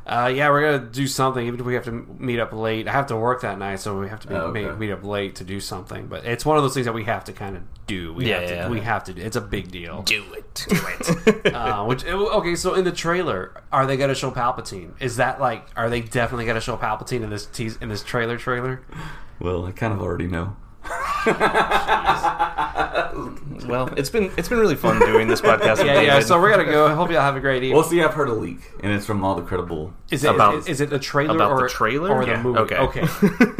Uh, 0.08 0.26
yeah, 0.28 0.50
we're 0.50 0.62
gonna 0.62 0.90
do 0.92 1.06
something. 1.06 1.46
Even 1.46 1.60
if 1.60 1.66
we 1.68 1.76
have 1.76 1.84
to 1.86 1.92
meet 1.92 2.40
up 2.40 2.52
late, 2.52 2.88
I 2.88 2.92
have 2.94 3.06
to 3.08 3.16
work 3.16 3.42
that 3.42 3.60
night, 3.60 3.80
so 3.80 4.00
we 4.00 4.10
have 4.10 4.20
to 4.22 4.28
be, 4.28 4.34
Oh, 4.34 4.46
okay. 4.48 4.64
meet, 4.66 4.78
meet 4.80 4.92
up 4.92 5.04
late 5.04 5.36
to 5.36 5.44
do 5.44 5.60
something. 5.60 6.08
But 6.08 6.26
it's 6.26 6.44
one 6.44 6.58
of 6.58 6.64
those 6.64 6.74
things 6.74 6.88
that 6.88 6.94
we 6.94 7.04
have 7.04 7.26
to 7.26 7.32
kind 7.34 7.56
of 7.56 7.62
do. 7.86 8.14
We 8.14 8.26
Yeah, 8.26 8.40
have 8.40 8.50
to, 8.50 8.56
yeah. 8.56 8.70
we 8.70 8.80
have 8.80 9.04
to. 9.04 9.14
do. 9.14 9.22
It's 9.22 9.36
a 9.36 9.42
big 9.42 9.70
deal. 9.70 10.02
Do 10.02 10.24
it. 10.34 10.66
Do 10.68 10.76
it. 11.46 11.54
uh, 11.54 11.86
which 11.86 12.04
okay, 12.08 12.56
so 12.56 12.74
in 12.74 12.86
the 12.86 12.92
trailer, 12.92 13.62
are 13.72 13.86
they 13.86 13.98
going 13.98 14.10
to 14.10 14.16
show 14.16 14.32
Palpatine? 14.32 14.94
Is 15.00 15.18
that 15.18 15.40
like, 15.40 15.68
are 15.76 15.92
they 15.92 16.02
definitely 16.02 16.46
going 16.46 16.56
to 16.56 16.62
show 16.62 16.76
Palpatine 16.76 17.22
in 17.22 17.30
this 17.30 17.46
tease 17.46 17.78
in 17.80 17.90
this 17.90 18.04
trailer? 18.04 18.38
Trailer? 18.38 18.82
Well, 19.40 19.66
I 19.68 19.72
kind 19.74 19.94
of 19.94 20.02
already 20.02 20.26
know. 20.28 20.56
Well, 23.68 23.88
it's 23.98 24.10
been 24.10 24.32
it's 24.38 24.50
been 24.50 24.58
really 24.60 24.76
fun 24.76 25.00
doing 25.00 25.28
this 25.28 25.42
podcast. 25.50 25.86
Yeah, 25.86 26.02
yeah. 26.02 26.20
So 26.20 26.40
we're 26.40 26.52
gonna 26.52 26.66
go. 26.70 26.88
I 26.88 26.94
hope 26.94 27.12
y'all 27.12 27.22
have 27.22 27.36
a 27.36 27.40
great 27.40 27.58
evening. 27.64 27.74
Well, 27.76 27.84
see, 27.84 28.02
I've 28.02 28.14
heard 28.14 28.30
a 28.30 28.34
leak, 28.34 28.60
and 28.82 28.92
it's 28.92 29.06
from 29.06 29.24
all 29.24 29.36
the 29.36 29.42
credible. 29.42 29.94
Is 30.12 30.24
it, 30.24 30.34
About- 30.34 30.56
is, 30.56 30.68
is 30.68 30.82
it 30.82 30.90
the 30.90 30.98
trailer 31.00 31.36
about 31.36 31.56
the 31.58 31.64
or 31.66 31.70
trailer? 31.70 32.10
or 32.12 32.26
the 32.26 32.38
movie? 32.38 32.60
okay. 32.60 32.78
okay, 32.78 33.06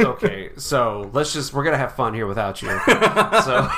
okay. 0.04 0.50
So 0.56 1.10
let's 1.12 1.32
just 1.32 1.52
we're 1.52 1.64
gonna 1.64 1.78
have 1.78 1.94
fun 1.94 2.14
here 2.14 2.26
without 2.26 2.60
you. 2.62 2.68
so, 3.44 3.68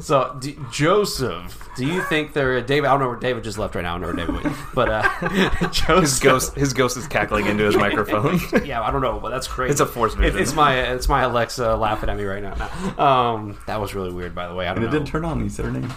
so 0.00 0.36
do, 0.40 0.54
Joseph, 0.70 1.68
do 1.76 1.84
you 1.86 2.02
think 2.02 2.32
there? 2.32 2.60
David, 2.60 2.86
I 2.86 2.92
don't 2.92 3.00
know 3.00 3.08
where 3.08 3.18
David 3.18 3.42
just 3.44 3.58
left 3.58 3.74
right 3.74 3.82
now. 3.82 3.96
I 3.96 3.98
don't 3.98 4.16
know 4.16 4.24
where 4.24 4.26
David 4.26 4.44
went, 4.44 4.56
but 4.74 4.88
uh, 4.90 5.68
Joseph, 5.70 6.00
his 6.02 6.20
ghost 6.20 6.54
his 6.54 6.72
ghost 6.72 6.96
is 6.96 7.06
cackling 7.08 7.46
into 7.46 7.64
his 7.64 7.76
microphone. 7.76 8.38
yeah, 8.64 8.80
I 8.82 8.90
don't 8.92 9.02
know, 9.02 9.18
but 9.18 9.30
that's 9.30 9.48
crazy. 9.48 9.72
It's 9.72 9.80
a 9.80 9.86
force 9.86 10.14
It- 10.16 10.36
it's 10.36 10.54
my 10.54 10.78
it's 10.92 11.08
my 11.08 11.22
Alexa 11.22 11.74
laughing 11.76 12.08
at 12.08 12.16
me 12.16 12.24
right 12.24 12.42
now. 12.42 12.54
Um, 12.98 13.58
that 13.66 13.80
was 13.80 13.94
really 13.94 14.12
weird, 14.12 14.34
by 14.34 14.46
the 14.48 14.54
way. 14.54 14.66
I 14.66 14.74
don't 14.74 14.78
And 14.78 14.84
it 14.84 14.86
know. 14.88 14.92
didn't 14.98 15.08
turn 15.08 15.24
on. 15.24 15.42
You 15.42 15.48
said 15.48 15.64
her 15.66 15.70
name. 15.70 15.92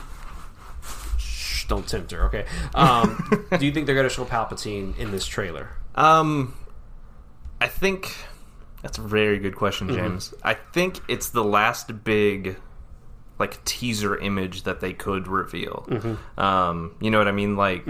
Shh, 1.17 1.65
don't 1.67 1.87
tempt 1.87 2.11
her. 2.11 2.23
Okay. 2.25 2.45
Um, 2.75 3.45
do 3.59 3.65
you 3.65 3.71
think 3.71 3.85
they're 3.85 3.95
gonna 3.95 4.09
show 4.09 4.25
Palpatine 4.25 4.97
in 4.97 5.11
this 5.11 5.25
trailer? 5.25 5.69
Um, 5.95 6.53
I 7.61 7.67
think 7.67 8.15
that's 8.81 8.97
a 8.97 9.01
very 9.01 9.39
good 9.39 9.55
question, 9.55 9.87
Mm-hmm. 9.87 9.97
James. 9.97 10.33
I 10.43 10.53
think 10.53 10.99
it's 11.07 11.29
the 11.29 11.43
last 11.43 12.03
big 12.03 12.57
like 13.37 13.63
teaser 13.63 14.17
image 14.17 14.63
that 14.63 14.81
they 14.81 14.91
could 14.93 15.27
reveal. 15.27 15.85
Mm-hmm. 15.89 16.39
Um, 16.39 16.95
you 16.99 17.09
know 17.09 17.17
what 17.19 17.27
I 17.29 17.31
mean? 17.31 17.55
Like, 17.55 17.85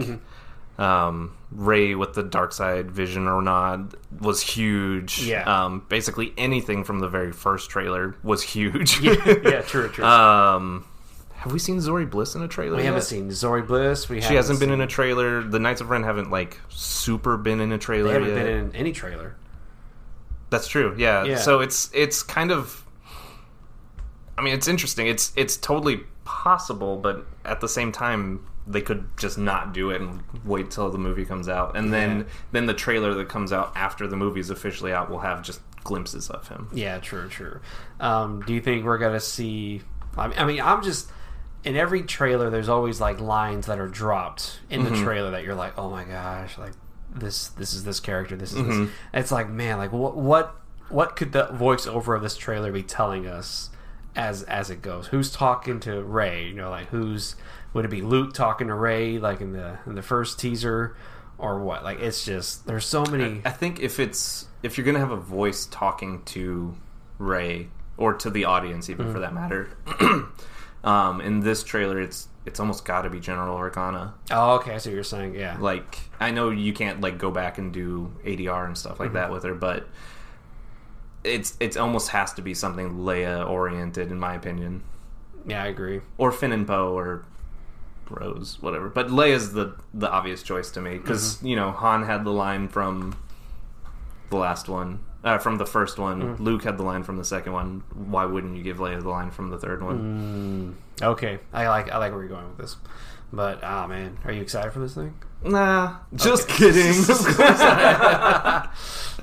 um, 0.79 1.35
Rey 1.51 1.95
with 1.95 2.13
the 2.13 2.23
dark 2.23 2.53
side 2.53 2.91
vision 2.91 3.27
or 3.27 3.41
not 3.41 3.95
was 4.19 4.41
huge. 4.41 5.23
Yeah. 5.23 5.43
Um, 5.43 5.85
basically 5.89 6.33
anything 6.37 6.83
from 6.83 6.99
the 6.99 7.09
very 7.09 7.31
first 7.31 7.69
trailer 7.69 8.15
was 8.23 8.41
huge. 8.43 8.99
yeah, 9.01 9.61
true, 9.67 9.89
true. 9.89 10.05
um, 10.05 10.85
have 11.33 11.51
we 11.53 11.59
seen 11.59 11.77
Zorii 11.77 12.09
Bliss 12.09 12.35
in 12.35 12.41
a 12.41 12.47
trailer? 12.47 12.77
we 12.77 12.83
yet? 12.83 12.87
haven't 12.87 13.03
seen 13.03 13.29
Zorii 13.29 13.65
Bliss. 13.65 14.09
We 14.09 14.21
She 14.21 14.35
hasn't 14.35 14.59
been 14.59 14.71
in 14.71 14.81
a 14.81 14.87
trailer. 14.87 15.41
The 15.41 15.59
Knights 15.59 15.81
of 15.81 15.89
Ren 15.89 16.03
haven't 16.03 16.29
like 16.29 16.59
super 16.69 17.37
been 17.37 17.61
in 17.61 17.71
a 17.71 17.77
trailer. 17.77 18.09
They 18.09 18.13
haven't 18.13 18.29
yet. 18.29 18.45
been 18.45 18.47
in 18.47 18.75
any 18.75 18.91
trailer. 18.91 19.35
That's 20.49 20.67
true. 20.67 20.95
Yeah. 20.97 21.23
Yeah. 21.23 21.37
So 21.37 21.61
it's 21.61 21.89
it's 21.93 22.23
kind 22.23 22.51
of 22.51 22.83
I 24.39 24.41
mean, 24.41 24.53
it's 24.53 24.69
interesting. 24.69 25.07
It's 25.07 25.33
it's 25.35 25.57
totally 25.57 26.01
possible, 26.23 26.95
but 26.95 27.25
at 27.43 27.59
the 27.59 27.67
same 27.67 27.91
time, 27.91 28.47
they 28.65 28.81
could 28.81 29.05
just 29.17 29.37
not 29.37 29.73
do 29.73 29.89
it 29.89 29.99
and 29.99 30.23
wait 30.45 30.71
till 30.71 30.89
the 30.89 30.97
movie 30.97 31.25
comes 31.25 31.49
out, 31.49 31.75
and 31.75 31.91
then 31.93 32.25
then 32.53 32.65
the 32.65 32.73
trailer 32.73 33.13
that 33.15 33.27
comes 33.27 33.51
out 33.51 33.73
after 33.75 34.07
the 34.07 34.15
movie's 34.15 34.49
officially 34.49 34.93
out 34.93 35.09
will 35.09 35.19
have 35.19 35.41
just 35.41 35.59
glimpses 35.83 36.29
of 36.29 36.47
him. 36.47 36.69
Yeah, 36.73 36.99
true, 36.99 37.27
true. 37.27 37.59
Um, 37.99 38.41
do 38.47 38.53
you 38.53 38.61
think 38.61 38.85
we're 38.85 38.97
gonna 38.97 39.19
see? 39.19 39.81
I 40.17 40.29
mean, 40.29 40.37
I 40.39 40.45
mean, 40.45 40.61
I'm 40.61 40.83
just 40.83 41.11
in 41.65 41.75
every 41.75 42.03
trailer. 42.03 42.49
There's 42.49 42.69
always 42.69 43.01
like 43.01 43.19
lines 43.19 43.65
that 43.65 43.77
are 43.77 43.89
dropped 43.89 44.61
in 44.69 44.85
the 44.85 44.91
trailer 45.03 45.31
that 45.31 45.43
you're 45.43 45.53
like, 45.55 45.77
oh 45.77 45.89
my 45.89 46.05
gosh, 46.05 46.57
like 46.57 46.71
this, 47.13 47.49
this 47.49 47.73
is 47.73 47.83
this 47.83 47.99
character, 47.99 48.37
this 48.37 48.53
is 48.53 48.65
this. 48.65 48.89
It's 49.13 49.31
like, 49.33 49.49
man, 49.49 49.77
like 49.77 49.91
what, 49.91 50.15
what, 50.15 50.55
what 50.87 51.15
could 51.17 51.33
the 51.33 51.47
voiceover 51.47 52.15
of 52.15 52.21
this 52.21 52.37
trailer 52.37 52.71
be 52.71 52.83
telling 52.83 53.27
us 53.27 53.69
as 54.15 54.43
as 54.43 54.69
it 54.69 54.81
goes? 54.81 55.07
Who's 55.07 55.31
talking 55.31 55.79
to 55.81 56.01
Rey? 56.03 56.47
You 56.47 56.53
know, 56.53 56.69
like 56.69 56.87
who's 56.87 57.35
would 57.73 57.85
it 57.85 57.89
be 57.89 58.01
Luke 58.01 58.33
talking 58.33 58.67
to 58.67 58.73
Rey 58.73 59.17
like 59.17 59.41
in 59.41 59.53
the 59.53 59.79
in 59.85 59.95
the 59.95 60.01
first 60.01 60.39
teaser? 60.39 60.95
Or 61.37 61.59
what? 61.59 61.83
Like 61.83 61.99
it's 61.99 62.25
just 62.25 62.67
there's 62.67 62.85
so 62.85 63.05
many. 63.05 63.41
I 63.45 63.51
think 63.51 63.79
if 63.79 63.99
it's 63.99 64.47
if 64.61 64.77
you're 64.77 64.85
gonna 64.85 64.99
have 64.99 65.11
a 65.11 65.17
voice 65.17 65.65
talking 65.65 66.21
to 66.25 66.75
Rey 67.17 67.69
or 67.97 68.13
to 68.15 68.29
the 68.29 68.45
audience, 68.45 68.89
even 68.89 69.11
for 69.11 69.19
that 69.19 69.33
matter, 69.33 69.69
um, 70.83 71.21
in 71.21 71.39
this 71.39 71.63
trailer, 71.63 72.01
it's 72.01 72.27
it's 72.45 72.59
almost 72.59 72.83
got 72.83 73.03
to 73.03 73.09
be 73.09 73.19
General 73.19 73.57
Organa. 73.57 74.13
Oh, 74.31 74.55
okay. 74.55 74.73
I 74.73 74.77
see 74.79 74.89
what 74.89 74.95
you're 74.95 75.03
saying. 75.03 75.35
Yeah. 75.35 75.57
Like 75.59 75.99
I 76.19 76.31
know 76.31 76.49
you 76.49 76.73
can't 76.73 76.99
like 76.99 77.17
go 77.17 77.31
back 77.31 77.57
and 77.57 77.71
do 77.71 78.11
ADR 78.25 78.65
and 78.65 78.77
stuff 78.77 78.99
like 78.99 79.13
that 79.13 79.31
with 79.31 79.43
her, 79.43 79.53
but 79.53 79.87
it's 81.23 81.55
it's 81.59 81.77
almost 81.77 82.09
has 82.09 82.33
to 82.33 82.41
be 82.41 82.53
something 82.53 82.99
Leia 82.99 83.47
oriented, 83.47 84.11
in 84.11 84.19
my 84.19 84.35
opinion, 84.35 84.83
Yeah, 85.45 85.63
I 85.63 85.67
agree. 85.67 86.01
or 86.17 86.31
Finn 86.31 86.51
and 86.51 86.65
Poe 86.65 86.97
or 86.97 87.25
Rose, 88.09 88.57
whatever. 88.61 88.89
But 88.89 89.07
Leia's 89.07 89.53
the 89.53 89.75
the 89.93 90.09
obvious 90.09 90.43
choice 90.43 90.71
to 90.71 90.81
me 90.81 90.97
because 90.97 91.37
mm-hmm. 91.37 91.47
you 91.47 91.55
know 91.55 91.71
Han 91.71 92.03
had 92.03 92.23
the 92.23 92.31
line 92.31 92.67
from 92.67 93.17
the 94.29 94.37
last 94.37 94.69
one. 94.69 94.99
Uh, 95.21 95.37
from 95.37 95.57
the 95.57 95.65
first 95.65 95.99
one, 95.99 96.21
mm. 96.21 96.39
Luke 96.39 96.63
had 96.63 96.77
the 96.77 96.83
line 96.83 97.03
from 97.03 97.17
the 97.17 97.25
second 97.25 97.51
one. 97.51 97.83
Why 97.93 98.23
wouldn't 98.23 98.55
you 98.55 98.63
give 98.63 98.77
Leia 98.77 99.01
the 99.01 99.09
line 99.09 99.31
from 99.31 99.49
the 99.49 99.57
third 99.57 99.83
one? 99.83 100.77
Mm. 101.01 101.05
Okay, 101.05 101.39
I 101.51 101.67
like 101.67 101.91
I 101.91 101.97
like 101.97 102.13
where 102.13 102.21
you're 102.21 102.29
going 102.29 102.47
with 102.47 102.57
this, 102.57 102.77
but 103.31 103.63
ah 103.63 103.87
man, 103.87 104.17
are 104.25 104.31
you 104.31 104.41
excited 104.41 104.71
for 104.71 104.79
this 104.79 104.95
thing? 104.95 105.13
Nah, 105.43 105.97
just 106.15 106.47
kidding. 106.49 106.93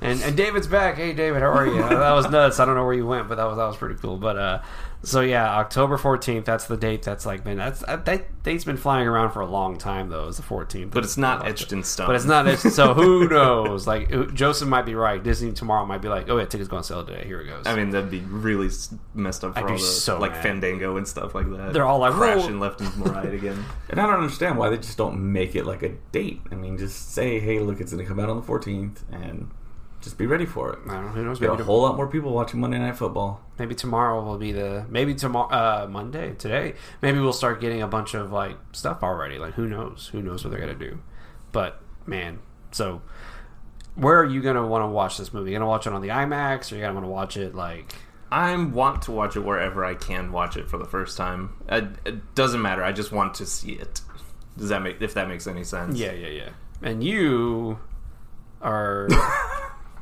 And 0.02 0.22
and 0.22 0.36
David's 0.36 0.66
back. 0.66 0.96
Hey 0.96 1.12
David, 1.12 1.40
how 1.42 1.48
are 1.48 1.66
you? 1.66 1.80
that 1.80 2.12
was 2.12 2.30
nuts. 2.30 2.60
I 2.60 2.64
don't 2.64 2.74
know 2.74 2.84
where 2.84 2.94
you 2.94 3.06
went, 3.06 3.28
but 3.28 3.36
that 3.36 3.44
was 3.44 3.56
that 3.56 3.66
was 3.66 3.76
pretty 3.76 3.96
cool. 3.96 4.16
But 4.18 4.36
uh, 4.38 4.62
so 5.02 5.20
yeah, 5.20 5.56
October 5.58 5.96
fourteenth. 5.96 6.44
That's 6.44 6.66
the 6.66 6.76
date. 6.76 7.02
That's 7.02 7.24
like 7.26 7.44
man, 7.44 7.56
that's 7.58 7.80
that, 7.80 8.04
that 8.06 8.42
date's 8.42 8.64
been 8.64 8.76
flying 8.76 9.06
around 9.06 9.30
for 9.30 9.40
a 9.40 9.46
long 9.46 9.78
time 9.78 10.08
though. 10.08 10.28
It's 10.28 10.36
the 10.36 10.42
fourteenth, 10.42 10.92
but 10.92 11.04
it's 11.04 11.16
not 11.16 11.46
etched 11.46 11.72
in 11.72 11.82
stone. 11.82 12.06
But 12.06 12.16
it's 12.16 12.24
not. 12.24 12.46
It's, 12.48 12.74
so 12.74 12.94
who 12.94 13.28
knows? 13.30 13.86
Like 13.86 14.34
Joseph 14.34 14.68
might 14.68 14.86
be 14.86 14.94
right. 14.94 15.22
Disney 15.22 15.52
tomorrow 15.52 15.86
might 15.86 16.02
be 16.02 16.08
like, 16.08 16.28
oh 16.28 16.38
yeah, 16.38 16.44
tickets 16.44 16.68
going 16.68 16.78
on 16.78 16.84
sale 16.84 17.04
today. 17.04 17.24
Here 17.26 17.40
it 17.40 17.46
goes. 17.46 17.66
I 17.66 17.76
mean, 17.76 17.90
that'd 17.90 18.10
be 18.10 18.20
really 18.20 18.68
messed 19.14 19.44
up 19.44 19.54
for 19.54 19.58
I'd 19.60 19.62
all 19.64 19.68
be 19.70 19.74
the 19.76 19.78
so 19.80 20.18
like 20.18 20.32
mad. 20.32 20.42
Fandango 20.42 20.96
and 20.96 21.06
stuff 21.06 21.34
like 21.34 21.50
that. 21.50 21.72
They're 21.72 21.84
all 21.84 21.98
like, 21.98 22.12
crashing 22.12 22.58
"Whoa." 22.58 22.66
left 22.66 22.80
and 22.80 23.08
right 23.08 23.32
again. 23.32 23.64
And 23.88 24.00
I 24.00 24.06
don't 24.06 24.16
understand 24.16 24.58
why 24.58 24.68
they 24.68 24.78
just 24.78 24.98
don't 24.98 25.32
make 25.32 25.54
it 25.54 25.64
like 25.64 25.84
a 25.84 25.90
date. 26.10 26.40
I 26.50 26.56
mean, 26.56 26.76
just 26.76 27.12
say, 27.12 27.38
hey, 27.38 27.60
look, 27.60 27.80
it's 27.80 27.92
going 27.92 28.04
to 28.04 28.08
come 28.08 28.18
out 28.18 28.28
on 28.28 28.36
the 28.36 28.42
14th, 28.42 29.02
and 29.12 29.48
just 30.06 30.18
be 30.18 30.26
ready 30.26 30.46
for 30.46 30.72
it. 30.72 30.78
I 30.88 30.94
don't 30.94 31.06
know. 31.06 31.10
Who 31.10 31.24
knows? 31.24 31.40
Get 31.40 31.50
Maybe 31.50 31.62
a 31.62 31.64
whole 31.64 31.82
lot 31.82 31.96
more 31.96 32.06
people 32.06 32.32
watching 32.32 32.60
Monday 32.60 32.78
Night 32.78 32.96
Football. 32.96 33.40
maybe 33.58 33.74
tomorrow 33.74 34.22
will 34.24 34.38
be 34.38 34.52
the 34.52 34.86
maybe 34.88 35.14
tomorrow 35.14 35.50
uh 35.50 35.86
monday 35.90 36.32
today 36.34 36.74
maybe 37.02 37.18
we'll 37.18 37.32
start 37.32 37.60
getting 37.60 37.82
a 37.82 37.88
bunch 37.88 38.14
of 38.14 38.30
like 38.30 38.56
stuff 38.72 39.02
already 39.02 39.36
like 39.38 39.54
who 39.54 39.66
knows 39.66 40.08
who 40.12 40.22
knows 40.22 40.44
what 40.44 40.50
they're 40.52 40.60
gonna 40.60 40.74
do 40.74 40.98
but 41.52 41.80
man 42.06 42.38
so 42.70 43.00
where 43.96 44.18
are 44.20 44.24
you 44.24 44.40
gonna 44.42 44.64
want 44.66 44.82
to 44.82 44.86
watch 44.86 45.16
this 45.18 45.32
movie 45.32 45.50
you 45.50 45.56
gonna 45.58 45.66
watch 45.68 45.86
it 45.86 45.92
on 45.92 46.02
the 46.02 46.08
imax 46.08 46.70
or 46.70 46.76
you 46.76 46.82
gonna 46.82 46.94
want 46.94 47.04
to 47.06 47.10
watch 47.10 47.36
it 47.36 47.54
like 47.54 47.94
I 48.30 48.54
want 48.56 49.02
to 49.02 49.12
watch 49.12 49.34
it 49.36 49.40
wherever 49.40 49.84
I 49.84 49.94
can 49.94 50.30
watch 50.32 50.56
it 50.56 50.68
for 50.68 50.78
the 50.78 50.84
first 50.84 51.16
time. 51.16 51.50
It, 51.68 51.84
it 52.04 52.34
doesn't 52.34 52.60
matter. 52.60 52.82
I 52.82 52.90
just 52.90 53.12
want 53.12 53.34
to 53.34 53.46
see 53.46 53.72
it. 53.74 54.00
Does 54.58 54.68
that 54.70 54.82
make 54.82 55.00
if 55.00 55.14
that 55.14 55.28
makes 55.28 55.46
any 55.46 55.62
sense? 55.64 55.96
yeah 55.98 56.12
yeah 56.12 56.28
yeah 56.28 56.48
and 56.82 57.02
you 57.04 57.78
are 58.60 59.08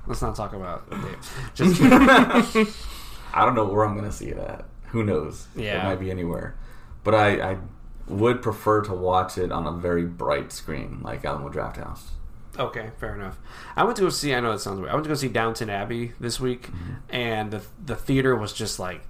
let's 0.07 0.23
not 0.23 0.35
talk 0.35 0.53
about 0.53 0.89
Dave. 0.91 1.51
just 1.55 1.81
I 1.83 3.45
don't 3.45 3.55
know 3.55 3.65
where 3.65 3.85
I'm 3.85 3.95
going 3.95 4.09
to 4.09 4.13
see 4.13 4.29
it 4.29 4.39
at. 4.39 4.65
Who 4.89 5.03
knows? 5.03 5.49
Yeah. 5.57 5.81
It 5.81 5.85
might 5.85 6.01
be 6.01 6.11
anywhere. 6.11 6.57
But 7.03 7.15
I, 7.15 7.53
I 7.53 7.59
would 8.07 8.43
prefer 8.43 8.83
to 8.83 8.95
watch 8.95 9.39
it 9.39 9.51
on 9.51 9.67
a 9.67 9.73
very 9.73 10.05
bright 10.05 10.53
screen, 10.53 11.01
like 11.03 11.25
Alamo 11.25 11.51
Drafthouse. 11.51 12.11
Okay, 12.59 12.91
fair 12.99 13.15
enough. 13.15 13.39
I 13.77 13.85
went 13.85 13.97
to 13.97 14.03
go 14.03 14.09
see. 14.11 14.35
I 14.35 14.41
know 14.41 14.53
it 14.53 14.61
sounds 14.61 14.79
weird. 14.79 14.91
I 14.91 14.95
went 14.95 15.05
to 15.05 15.09
go 15.09 15.15
see 15.15 15.29
Downton 15.29 15.69
Abbey 15.69 16.13
this 16.21 16.39
week, 16.39 16.69
mm-hmm. 16.69 16.93
and 17.11 17.51
the 17.51 17.63
the 17.85 17.97
theater 17.97 18.37
was 18.37 18.53
just 18.53 18.79
like 18.79 19.03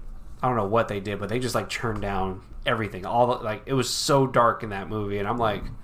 I 0.43 0.49
don't 0.49 0.57
know 0.57 0.67
what 0.67 0.89
they 0.89 1.01
did, 1.01 1.21
but 1.21 1.29
they 1.29 1.39
just 1.39 1.55
like 1.55 1.69
turned 1.69 2.01
down 2.01 2.43
everything. 2.65 3.05
All 3.05 3.27
the, 3.27 3.45
like 3.45 3.63
it 3.67 3.75
was 3.75 3.91
so 3.91 4.27
dark 4.27 4.63
in 4.63 4.71
that 4.71 4.89
movie, 4.89 5.19
and 5.19 5.29
I'm 5.29 5.37
like, 5.37 5.63
mm-hmm. 5.65 5.75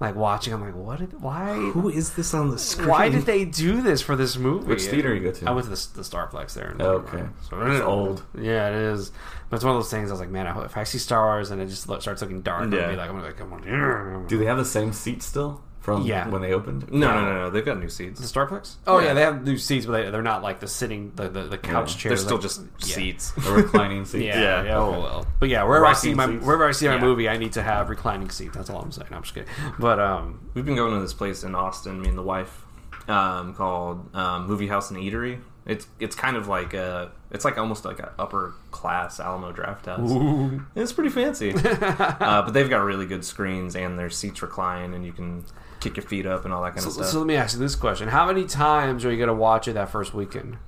Like 0.00 0.14
watching. 0.14 0.52
I'm 0.54 0.60
like, 0.60 0.74
what? 0.76 0.98
Did, 1.00 1.20
why? 1.20 1.54
Who 1.54 1.88
is 1.88 2.14
this 2.14 2.32
on 2.34 2.50
the 2.50 2.58
screen? 2.58 2.88
Why 2.88 3.08
did 3.08 3.22
they 3.26 3.44
do 3.44 3.82
this 3.82 4.00
for 4.00 4.14
this 4.16 4.36
movie? 4.36 4.66
Which 4.66 4.82
theater 4.84 5.14
you 5.14 5.20
go 5.22 5.32
to? 5.32 5.48
I 5.48 5.50
went 5.52 5.64
to 5.64 5.70
the, 5.70 5.88
the 5.94 6.02
Starplex 6.02 6.54
there. 6.54 6.70
In 6.72 6.80
Okay. 6.82 7.24
so 7.48 7.60
It's 7.62 7.80
old. 7.80 8.22
Yeah, 8.38 8.68
it 8.68 8.74
is. 8.74 9.10
But 9.50 9.56
it's 9.56 9.64
one 9.64 9.74
of 9.74 9.82
those 9.82 9.90
things. 9.90 10.10
I 10.10 10.12
was 10.12 10.20
like, 10.20 10.30
man, 10.30 10.46
I 10.46 10.52
hope- 10.52 10.66
if 10.66 10.76
I 10.76 10.84
see 10.84 10.98
Star 10.98 11.24
Wars 11.26 11.50
and 11.50 11.60
it 11.60 11.66
just 11.66 11.82
starts 11.84 12.22
looking 12.22 12.42
dark, 12.42 12.70
Yeah. 12.72 12.80
I'll 12.80 12.90
be 12.90 12.96
like, 12.96 13.08
I'm 13.08 13.14
gonna 13.16 13.26
like, 13.28 13.36
come 13.38 13.52
on. 13.52 14.26
Do 14.28 14.38
they 14.38 14.44
have 14.46 14.58
the 14.58 14.64
same 14.64 14.92
seat 14.92 15.22
still 15.22 15.62
from 15.96 16.02
Yeah. 16.06 16.28
when 16.28 16.42
they 16.42 16.52
opened? 16.52 16.90
No, 16.92 17.12
no, 17.12 17.20
no, 17.24 17.34
no. 17.44 17.50
They've 17.50 17.64
got 17.64 17.78
new 17.80 17.88
seats. 17.88 18.20
The 18.20 18.26
Starplex? 18.26 18.76
Oh 18.86 18.98
yeah. 18.98 19.06
Yeah. 19.06 19.14
they 19.14 19.20
have 19.22 19.44
new 19.44 19.56
seats, 19.56 19.86
but 19.86 19.92
they, 20.04 20.10
they're 20.10 20.22
not 20.22 20.42
like 20.42 20.60
the 20.60 20.66
sitting, 20.68 21.12
the 21.16 21.28
the, 21.28 21.42
the 21.44 21.58
couch 21.58 21.94
Yeah. 21.94 22.00
chairs. 22.00 22.10
They're 22.10 22.26
still 22.26 22.36
like- 22.36 22.42
just 22.42 22.60
yeah. 22.88 22.94
seats. 22.94 23.30
The 23.32 23.50
reclining 23.52 24.04
seats. 24.04 24.24
Yeah, 24.26 24.40
yeah. 24.40 24.62
Yeah. 24.64 24.78
oh 24.78 24.90
well. 24.90 25.26
But 25.40 25.48
yeah, 25.48 25.64
wherever 25.64 25.86
I 25.86 25.92
see 25.94 26.14
my 26.14 26.26
seats. 26.26 26.44
wherever 26.44 26.68
I 26.68 26.72
see 26.72 26.86
my 26.88 26.94
Yeah. 26.96 27.00
movie, 27.00 27.28
I 27.28 27.36
need 27.38 27.52
to 27.52 27.62
have 27.62 27.88
reclining 27.88 28.30
seats. 28.30 28.54
That's 28.56 28.70
all 28.70 28.80
I'm 28.82 28.92
saying. 28.92 29.08
I'm 29.12 29.22
just 29.22 29.34
kidding. 29.34 29.48
But 29.78 29.98
um, 30.00 30.40
We've 30.54 30.64
been 30.64 30.76
going 30.76 30.92
to 30.94 31.00
this 31.00 31.14
place 31.14 31.42
in 31.44 31.54
Austin, 31.54 32.00
me 32.02 32.08
and 32.08 32.18
the 32.18 32.22
wife, 32.22 32.64
um, 33.08 33.54
called 33.54 34.14
um, 34.14 34.46
Movie 34.46 34.66
House 34.68 34.90
and 34.90 34.98
Eatery. 34.98 35.40
It's 35.66 35.86
it's 36.00 36.16
kind 36.16 36.36
of 36.38 36.48
like 36.48 36.72
a 36.72 37.12
it's 37.30 37.44
like 37.44 37.58
almost 37.58 37.84
like 37.84 37.98
an 37.98 38.08
upper 38.18 38.54
class 38.70 39.20
Alamo 39.20 39.52
Drafthouse. 39.52 40.64
It's 40.74 40.94
pretty 40.94 41.10
fancy, 41.10 41.52
uh, 41.64 42.42
but 42.42 42.52
they've 42.52 42.70
got 42.70 42.78
really 42.78 43.04
good 43.04 43.22
screens 43.22 43.76
and 43.76 43.98
their 43.98 44.08
seats 44.08 44.40
recline, 44.40 44.94
and 44.94 45.04
you 45.04 45.12
can 45.12 45.44
kick 45.88 45.96
your 45.96 46.06
feet 46.06 46.26
up 46.26 46.44
and 46.44 46.52
all 46.52 46.62
that 46.62 46.70
kind 46.70 46.82
so, 46.82 46.88
of 46.88 46.94
stuff. 46.94 47.06
so 47.06 47.18
let 47.18 47.26
me 47.26 47.36
ask 47.36 47.54
you 47.54 47.60
this 47.60 47.74
question: 47.74 48.08
How 48.08 48.26
many 48.26 48.44
times 48.44 49.04
are 49.04 49.12
you 49.12 49.18
gonna 49.18 49.34
watch 49.34 49.68
it 49.68 49.74
that 49.74 49.90
first 49.90 50.14
weekend? 50.14 50.58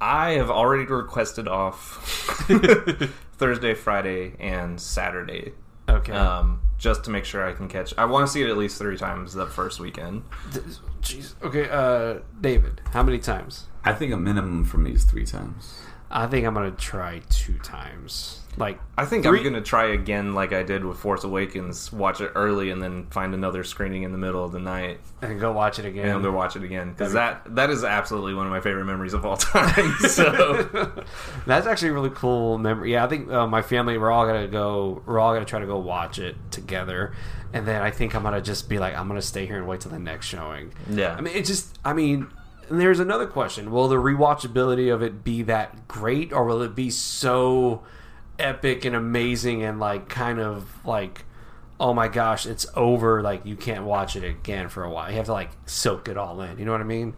I 0.00 0.32
have 0.32 0.50
already 0.50 0.84
requested 0.84 1.46
off 1.46 2.46
Thursday, 3.36 3.74
Friday, 3.74 4.34
and 4.38 4.80
Saturday. 4.80 5.52
Okay. 5.88 6.12
Um, 6.12 6.62
just 6.78 7.04
to 7.04 7.10
make 7.10 7.26
sure 7.26 7.46
I 7.46 7.52
can 7.52 7.68
catch. 7.68 7.92
I 7.98 8.06
want 8.06 8.26
to 8.26 8.32
see 8.32 8.42
it 8.42 8.48
at 8.48 8.56
least 8.56 8.78
three 8.78 8.96
times 8.96 9.34
the 9.34 9.46
first 9.46 9.80
weekend. 9.80 10.22
Jeez. 11.02 11.34
Okay, 11.42 11.68
uh, 11.68 12.20
David, 12.40 12.80
how 12.92 13.02
many 13.02 13.18
times? 13.18 13.66
I 13.84 13.92
think 13.92 14.12
a 14.12 14.16
minimum 14.16 14.64
for 14.64 14.78
me 14.78 14.92
is 14.92 15.04
three 15.04 15.26
times. 15.26 15.82
I 16.10 16.26
think 16.26 16.46
I'm 16.46 16.54
gonna 16.54 16.70
try 16.70 17.20
two 17.28 17.58
times. 17.58 18.39
Like 18.56 18.80
I 18.98 19.04
think 19.06 19.24
Three- 19.24 19.38
I'm 19.38 19.44
going 19.44 19.54
to 19.54 19.60
try 19.62 19.92
again, 19.92 20.34
like 20.34 20.52
I 20.52 20.62
did 20.64 20.84
with 20.84 20.98
Force 20.98 21.22
Awakens. 21.24 21.92
Watch 21.92 22.20
it 22.20 22.32
early 22.34 22.70
and 22.70 22.82
then 22.82 23.06
find 23.06 23.32
another 23.32 23.62
screening 23.64 24.02
in 24.02 24.12
the 24.12 24.18
middle 24.18 24.44
of 24.44 24.50
the 24.52 24.58
night 24.58 24.98
and 25.22 25.38
go 25.40 25.52
watch 25.52 25.78
it 25.78 25.84
again. 25.86 26.08
and 26.16 26.24
then 26.24 26.34
watch 26.34 26.56
it 26.56 26.64
again 26.64 26.90
because 26.90 27.12
that 27.12 27.54
that 27.54 27.70
is 27.70 27.84
absolutely 27.84 28.34
one 28.34 28.46
of 28.46 28.52
my 28.52 28.60
favorite 28.60 28.84
memories 28.86 29.14
of 29.14 29.24
all 29.24 29.36
time. 29.38 29.92
so 30.00 30.90
That's 31.46 31.66
actually 31.66 31.90
a 31.90 31.92
really 31.94 32.10
cool 32.10 32.58
memory. 32.58 32.92
Yeah, 32.92 33.04
I 33.04 33.08
think 33.08 33.30
uh, 33.30 33.46
my 33.46 33.62
family 33.62 33.96
we're 33.98 34.10
all 34.10 34.26
gonna 34.26 34.48
go. 34.48 35.00
We're 35.06 35.20
all 35.20 35.32
gonna 35.32 35.44
try 35.46 35.60
to 35.60 35.66
go 35.66 35.78
watch 35.78 36.18
it 36.18 36.34
together, 36.50 37.14
and 37.52 37.66
then 37.66 37.80
I 37.80 37.90
think 37.92 38.14
I'm 38.16 38.22
gonna 38.24 38.42
just 38.42 38.68
be 38.68 38.78
like, 38.80 38.94
I'm 38.96 39.06
gonna 39.08 39.22
stay 39.22 39.46
here 39.46 39.58
and 39.58 39.68
wait 39.68 39.80
till 39.80 39.92
the 39.92 39.98
next 40.00 40.26
showing. 40.26 40.72
Yeah. 40.90 41.14
I 41.14 41.20
mean, 41.20 41.34
it 41.36 41.44
just. 41.46 41.78
I 41.84 41.92
mean, 41.92 42.26
and 42.68 42.80
there's 42.80 43.00
another 43.00 43.26
question: 43.28 43.70
Will 43.70 43.86
the 43.88 43.96
rewatchability 43.96 44.92
of 44.92 45.02
it 45.02 45.22
be 45.24 45.42
that 45.44 45.86
great, 45.88 46.32
or 46.32 46.44
will 46.44 46.62
it 46.62 46.74
be 46.74 46.90
so 46.90 47.82
epic 48.40 48.84
and 48.84 48.96
amazing 48.96 49.62
and 49.62 49.78
like 49.80 50.08
kind 50.08 50.40
of 50.40 50.68
like, 50.84 51.24
oh 51.78 51.94
my 51.94 52.08
gosh, 52.08 52.46
it's 52.46 52.66
over. 52.74 53.22
Like 53.22 53.46
you 53.46 53.56
can't 53.56 53.84
watch 53.84 54.16
it 54.16 54.24
again 54.24 54.68
for 54.68 54.84
a 54.84 54.90
while. 54.90 55.10
You 55.10 55.16
have 55.16 55.26
to 55.26 55.32
like 55.32 55.50
soak 55.66 56.08
it 56.08 56.16
all 56.16 56.40
in. 56.42 56.58
You 56.58 56.64
know 56.64 56.72
what 56.72 56.80
I 56.80 56.84
mean? 56.84 57.14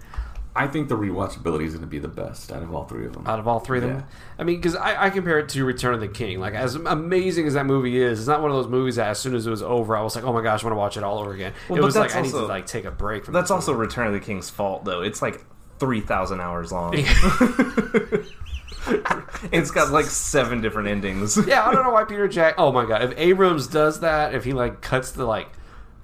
I 0.55 0.67
think 0.67 0.91
the 0.91 0.99
rewatchability 0.99 1.65
is 1.65 1.73
going 1.73 1.81
to 1.81 1.87
be 1.87 1.99
the 1.99 2.09
best 2.09 2.53
out 2.53 2.63
of 2.63 2.75
all 2.75 2.85
three 2.85 3.07
of 3.07 3.15
them. 3.15 3.27
out 3.27 3.39
of 3.39 3.49
all 3.49 3.59
three 3.59 3.79
of 3.79 3.85
them. 3.85 3.97
Yeah. 4.01 4.05
I 4.39 4.45
mean, 4.45 4.57
because 4.57 4.77
I, 4.77 5.07
I 5.07 5.09
compare 5.09 5.39
it 5.39 5.49
to 5.49 5.65
Return 5.65 5.95
of 5.95 6.01
the 6.01 6.09
King. 6.09 6.41
Like, 6.41 6.53
as 6.53 6.75
amazing 6.75 7.47
as 7.47 7.55
that 7.55 7.65
movie 7.65 8.03
is, 8.03 8.19
it's 8.19 8.29
not 8.29 8.43
one 8.43 8.51
of 8.51 8.59
those 8.59 8.69
movies 8.69 8.97
that 8.97 9.09
as 9.09 9.19
soon 9.19 9.35
as 9.35 9.47
it 9.47 9.51
was 9.51 9.63
over, 9.63 9.97
I 9.97 10.03
was 10.03 10.15
like, 10.15 10.25
oh 10.25 10.33
my 10.35 10.43
gosh, 10.43 10.63
I 10.63 10.67
want 10.67 10.75
to 10.75 10.79
watch 10.79 10.97
it 10.99 11.05
all 11.05 11.21
over 11.21 11.33
again. 11.33 11.55
Well, 11.71 11.79
it 11.79 11.81
but 11.81 11.87
was 11.87 11.97
like 11.97 12.11
that's 12.13 12.19
I 12.19 12.23
need 12.23 12.33
to 12.33 12.45
like 12.45 12.67
take 12.67 12.85
a 12.85 12.91
break 12.91 13.25
from. 13.25 13.33
that's 13.33 13.51
also 13.51 13.73
movie. 13.73 13.87
Return 13.87 14.09
of 14.09 14.13
the 14.13 14.21
King's 14.21 14.51
fault, 14.51 14.85
though. 14.85 15.01
It's 15.01 15.23
like 15.23 15.43
three 15.79 16.03
thousand 16.03 16.41
hours 16.43 16.71
long, 16.71 16.93
it's 19.53 19.71
got 19.71 19.93
like 19.93 20.07
seven 20.07 20.61
different 20.61 20.89
endings. 20.89 21.39
yeah, 21.47 21.67
I 21.67 21.73
don't 21.73 21.85
know 21.85 21.93
why 21.93 22.05
Peter 22.05 22.29
Jack. 22.29 22.55
Oh 22.59 22.73
my 22.73 22.87
god, 22.87 23.03
if 23.03 23.13
Abrams 23.17 23.67
does 23.67 24.01
that, 24.01 24.35
if 24.35 24.45
he 24.45 24.53
like 24.53 24.81
cuts 24.81 25.13
the 25.13 25.25
like 25.25 25.49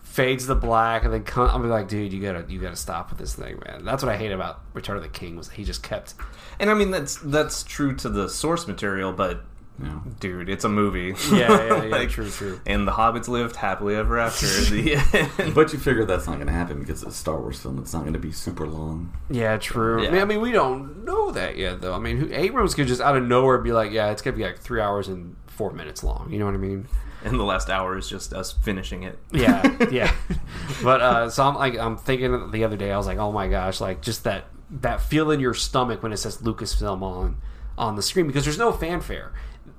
fades 0.03 0.47
the 0.47 0.55
black 0.55 1.05
and 1.05 1.12
then 1.12 1.23
come, 1.23 1.49
I'm 1.49 1.69
like, 1.69 1.88
dude, 1.88 2.12
you 2.12 2.21
gotta 2.21 2.45
you 2.49 2.61
gotta 2.61 2.77
stop 2.77 3.11
with 3.11 3.19
this 3.19 3.35
thing, 3.35 3.61
man. 3.67 3.85
That's 3.85 4.03
what 4.03 4.12
I 4.12 4.17
hate 4.17 4.33
about 4.33 4.62
Return 4.75 4.97
of 4.97 5.03
the 5.03 5.09
King 5.09 5.37
was 5.37 5.51
he 5.51 5.64
just 5.64 5.83
kept. 5.83 6.14
And 6.59 6.71
I 6.71 6.75
mean 6.75 6.91
that's 6.91 7.17
that's 7.17 7.62
true 7.62 7.95
to 7.97 8.09
the 8.09 8.29
source 8.29 8.67
material, 8.67 9.12
but 9.12 9.45
Yeah. 9.81 10.01
dude, 10.19 10.49
it's 10.49 10.64
a 10.64 10.69
movie. 10.69 11.14
Yeah, 11.31 11.49
yeah, 11.49 11.85
yeah. 11.85 11.88
Like, 11.99 12.11
true, 12.11 12.29
true. 12.29 12.61
And 12.67 12.87
the 12.87 12.93
hobbits 12.93 13.29
lived 13.29 13.57
happily 13.57 13.95
ever 13.95 14.19
after. 14.19 14.47
at 14.47 14.67
the 14.69 14.95
end. 15.38 15.55
But 15.55 15.73
you 15.73 15.79
figure 15.79 16.05
that's 16.05 16.27
not 16.27 16.35
going 16.35 16.49
to 16.49 16.53
happen 16.53 16.81
because 16.81 17.03
it's 17.03 17.12
a 17.14 17.17
Star 17.17 17.38
Wars 17.41 17.61
film. 17.61 17.79
It's 17.79 17.93
not 17.93 18.01
going 18.01 18.12
to 18.14 18.19
be 18.19 18.33
super 18.33 18.67
long. 18.67 19.12
Yeah, 19.31 19.57
true. 19.59 20.03
Yeah. 20.03 20.09
I, 20.09 20.12
mean, 20.12 20.21
I 20.23 20.25
mean, 20.25 20.41
we 20.41 20.53
don't 20.53 21.05
know 21.05 21.31
that 21.31 21.57
yet, 21.57 21.81
though. 21.81 21.95
I 21.95 21.99
mean, 21.99 22.17
who, 22.19 22.33
Abrams 22.33 22.75
could 22.75 22.88
just 22.88 23.01
out 23.01 23.17
of 23.17 23.25
nowhere 23.25 23.59
be 23.59 23.73
like, 23.73 23.93
yeah, 23.93 24.11
it's 24.11 24.23
gonna 24.23 24.37
be 24.37 24.45
like 24.45 24.59
three 24.59 24.81
hours 24.81 25.09
and 25.09 25.37
four 25.47 25.73
minutes 25.73 26.03
long. 26.03 26.31
You 26.33 26.38
know 26.38 26.47
what 26.47 26.55
I 26.55 26.59
mean? 26.59 26.88
and 27.25 27.38
the 27.38 27.45
last 27.45 27.69
hour 27.69 27.99
is 27.99 28.09
just 28.09 28.33
us 28.33 28.53
finishing 28.53 29.03
it. 29.03 29.19
Yeah, 29.33 29.88
yeah. 29.91 30.14
But 30.83 31.01
uh, 31.01 31.31
so 31.31 31.43
I'm 31.43 31.57
like, 31.57 31.77
I'm 31.77 31.97
thinking 31.97 32.53
the 32.53 32.62
other 32.62 32.77
day, 32.77 32.93
I 32.93 32.97
was 32.97 33.07
like, 33.07 33.19
oh 33.19 33.33
my 33.33 33.49
gosh, 33.49 33.81
like 33.81 34.01
just 34.01 34.25
that 34.25 34.45
that 34.71 35.01
feel 35.01 35.31
in 35.31 35.41
your 35.41 35.55
stomach 35.55 36.03
when 36.03 36.12
it 36.12 36.19
says 36.19 36.38
Lucasfilm 36.38 37.03
on 37.03 37.38
on 37.77 37.97
the 37.97 38.03
screen 38.03 38.27
because 38.27 38.45
there's 38.45 38.59
no 38.59 38.71
fanfare. 38.71 39.33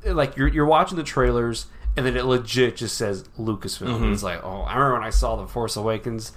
Like 0.06 0.38
you're 0.38 0.48
you're 0.48 0.66
watching 0.66 0.98
the 0.98 1.04
trailers 1.04 1.68
and 1.98 2.06
then 2.06 2.16
it 2.16 2.26
legit 2.26 2.78
just 2.78 2.98
says 2.98 3.24
Lucasfilm. 3.38 3.96
And 3.98 4.14
it's 4.14 4.24
like, 4.24 4.44
oh, 4.44 4.62
I 4.62 4.76
remember 4.76 4.94
when 4.96 5.04
I 5.04 5.10
saw 5.10 5.36
the 5.36 5.48
Force 5.48 5.76
Awakens. 5.76 6.32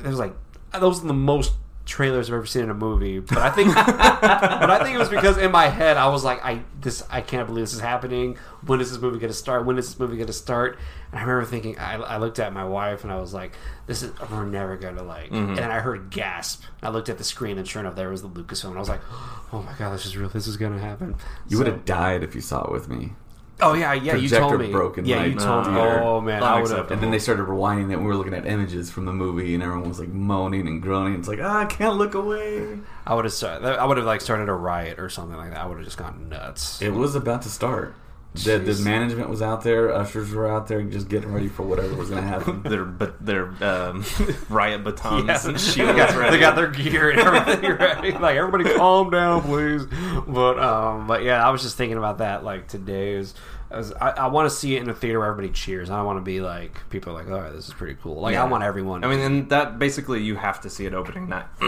It 0.00 0.06
was 0.06 0.18
like 0.18 0.34
those 0.72 1.02
are 1.02 1.06
the 1.06 1.14
most 1.14 1.52
trailers 1.86 2.28
I've 2.30 2.34
ever 2.34 2.46
seen 2.46 2.64
in 2.64 2.70
a 2.70 2.74
movie. 2.74 3.18
But 3.20 3.38
I 3.38 3.50
think, 3.50 3.74
but 3.74 4.70
I 4.70 4.80
think 4.82 4.94
it 4.94 4.98
was 4.98 5.08
because 5.08 5.36
in 5.38 5.52
my 5.52 5.68
head 5.68 5.96
I 5.96 6.08
was 6.08 6.24
like, 6.24 6.44
I 6.44 6.62
this 6.80 7.02
I 7.10 7.20
can't 7.20 7.46
believe 7.46 7.62
this 7.64 7.74
is 7.74 7.80
happening. 7.80 8.36
When 8.66 8.80
is 8.80 8.90
this 8.90 9.00
movie 9.00 9.18
going 9.18 9.30
to 9.32 9.36
start? 9.36 9.64
When 9.66 9.76
is 9.78 9.86
this 9.86 9.98
movie 9.98 10.16
going 10.16 10.26
to 10.28 10.32
start? 10.32 10.78
And 11.10 11.20
I 11.20 11.22
remember 11.22 11.44
thinking, 11.44 11.78
I, 11.78 11.94
I 11.96 12.16
looked 12.16 12.38
at 12.38 12.52
my 12.52 12.64
wife 12.64 13.04
and 13.04 13.12
I 13.12 13.16
was 13.20 13.32
like, 13.34 13.52
this 13.86 14.02
is 14.02 14.12
we're 14.30 14.44
never 14.46 14.76
going 14.76 14.96
to 14.96 15.02
like. 15.02 15.30
Mm-hmm. 15.30 15.58
And 15.58 15.72
I 15.72 15.80
heard 15.80 15.98
a 16.00 16.04
gasp. 16.04 16.62
I 16.82 16.88
looked 16.88 17.08
at 17.08 17.18
the 17.18 17.24
screen 17.24 17.58
and 17.58 17.68
sure 17.68 17.80
enough, 17.80 17.94
there 17.96 18.08
was 18.10 18.22
the 18.22 18.28
Lucasfilm. 18.28 18.68
And 18.68 18.76
I 18.76 18.80
was 18.80 18.88
like, 18.88 19.02
oh 19.52 19.62
my 19.62 19.72
god, 19.78 19.92
this 19.94 20.06
is 20.06 20.16
real. 20.16 20.28
This 20.28 20.46
is 20.46 20.56
going 20.56 20.72
to 20.72 20.80
happen. 20.80 21.16
You 21.48 21.56
So- 21.56 21.64
would 21.64 21.66
have 21.72 21.84
died 21.84 22.22
if 22.22 22.34
you 22.34 22.40
saw 22.40 22.64
it 22.64 22.72
with 22.72 22.88
me. 22.88 23.12
Oh 23.60 23.74
yeah, 23.74 23.92
yeah. 23.92 24.16
You 24.16 24.28
told 24.28 24.58
me. 24.58 24.70
broken 24.70 25.04
yeah, 25.04 25.24
you 25.24 25.36
told 25.36 25.66
me. 25.66 25.74
theater. 25.74 26.02
Oh 26.02 26.20
man, 26.20 26.42
I 26.42 26.60
would 26.60 26.70
have. 26.70 26.90
And 26.90 27.00
then 27.00 27.10
they 27.10 27.18
started 27.18 27.46
rewinding 27.46 27.90
it. 27.90 27.94
and 27.94 28.02
We 28.02 28.08
were 28.08 28.16
looking 28.16 28.34
at 28.34 28.46
images 28.46 28.90
from 28.90 29.04
the 29.04 29.12
movie, 29.12 29.54
and 29.54 29.62
everyone 29.62 29.88
was 29.88 30.00
like 30.00 30.08
moaning 30.08 30.66
and 30.66 30.82
groaning. 30.82 31.18
It's 31.18 31.28
like, 31.28 31.38
ah, 31.40 31.60
I 31.60 31.64
can't 31.66 31.96
look 31.96 32.14
away. 32.14 32.78
I 33.06 33.14
would 33.14 33.24
have 33.24 33.34
started. 33.34 33.64
I 33.66 33.84
would 33.84 33.96
have 33.96 34.06
like 34.06 34.20
started 34.20 34.48
a 34.48 34.52
riot 34.54 34.98
or 34.98 35.08
something 35.08 35.36
like 35.36 35.50
that. 35.50 35.60
I 35.60 35.66
would 35.66 35.76
have 35.76 35.84
just 35.84 35.98
gone 35.98 36.28
nuts. 36.28 36.82
It 36.82 36.90
was 36.90 37.14
about 37.14 37.42
to 37.42 37.48
start. 37.48 37.94
The, 38.34 38.58
the 38.58 38.82
management 38.82 39.28
was 39.30 39.40
out 39.42 39.62
there. 39.62 39.92
Ushers 39.94 40.32
were 40.32 40.50
out 40.50 40.66
there, 40.66 40.82
just 40.82 41.08
getting 41.08 41.32
ready 41.32 41.46
for 41.48 41.62
whatever 41.62 41.94
was 41.94 42.10
going 42.10 42.20
to 42.22 42.28
happen. 42.28 42.62
Their 42.64 42.84
but 42.84 43.24
their 43.24 43.50
um, 43.62 44.04
riot 44.48 44.82
batons 44.82 45.26
Yeah, 45.28 45.46
and 45.46 45.54
they, 45.56 45.60
shields 45.60 45.96
got, 45.96 46.16
ready. 46.16 46.30
they 46.32 46.40
got 46.40 46.56
their 46.56 46.66
gear 46.66 47.10
and 47.10 47.20
everything 47.20 47.70
ready. 47.72 48.10
Like 48.10 48.36
everybody, 48.36 48.64
calm 48.76 49.10
down, 49.10 49.42
please. 49.42 49.86
But 50.26 50.58
um, 50.58 51.06
but 51.06 51.22
yeah, 51.22 51.46
I 51.46 51.50
was 51.50 51.62
just 51.62 51.76
thinking 51.76 51.96
about 51.96 52.18
that. 52.18 52.42
Like 52.42 52.66
today 52.66 53.12
is, 53.14 53.34
as 53.74 53.92
I, 53.92 54.10
I 54.10 54.26
want 54.28 54.48
to 54.48 54.54
see 54.54 54.76
it 54.76 54.82
in 54.82 54.88
a 54.88 54.94
theater 54.94 55.18
where 55.18 55.28
everybody 55.28 55.52
cheers. 55.52 55.90
I 55.90 55.96
don't 55.96 56.06
want 56.06 56.18
to 56.18 56.24
be 56.24 56.40
like 56.40 56.88
people 56.90 57.12
are 57.12 57.16
like, 57.16 57.30
all 57.30 57.40
right, 57.40 57.52
this 57.52 57.68
is 57.68 57.74
pretty 57.74 57.96
cool. 58.02 58.20
Like 58.20 58.36
I 58.36 58.44
want 58.44 58.64
everyone. 58.64 59.04
I 59.04 59.08
mean, 59.08 59.20
and 59.20 59.48
that 59.50 59.78
basically 59.78 60.22
you 60.22 60.36
have 60.36 60.60
to 60.62 60.70
see 60.70 60.86
it 60.86 60.94
opening 60.94 61.28
night. 61.28 61.46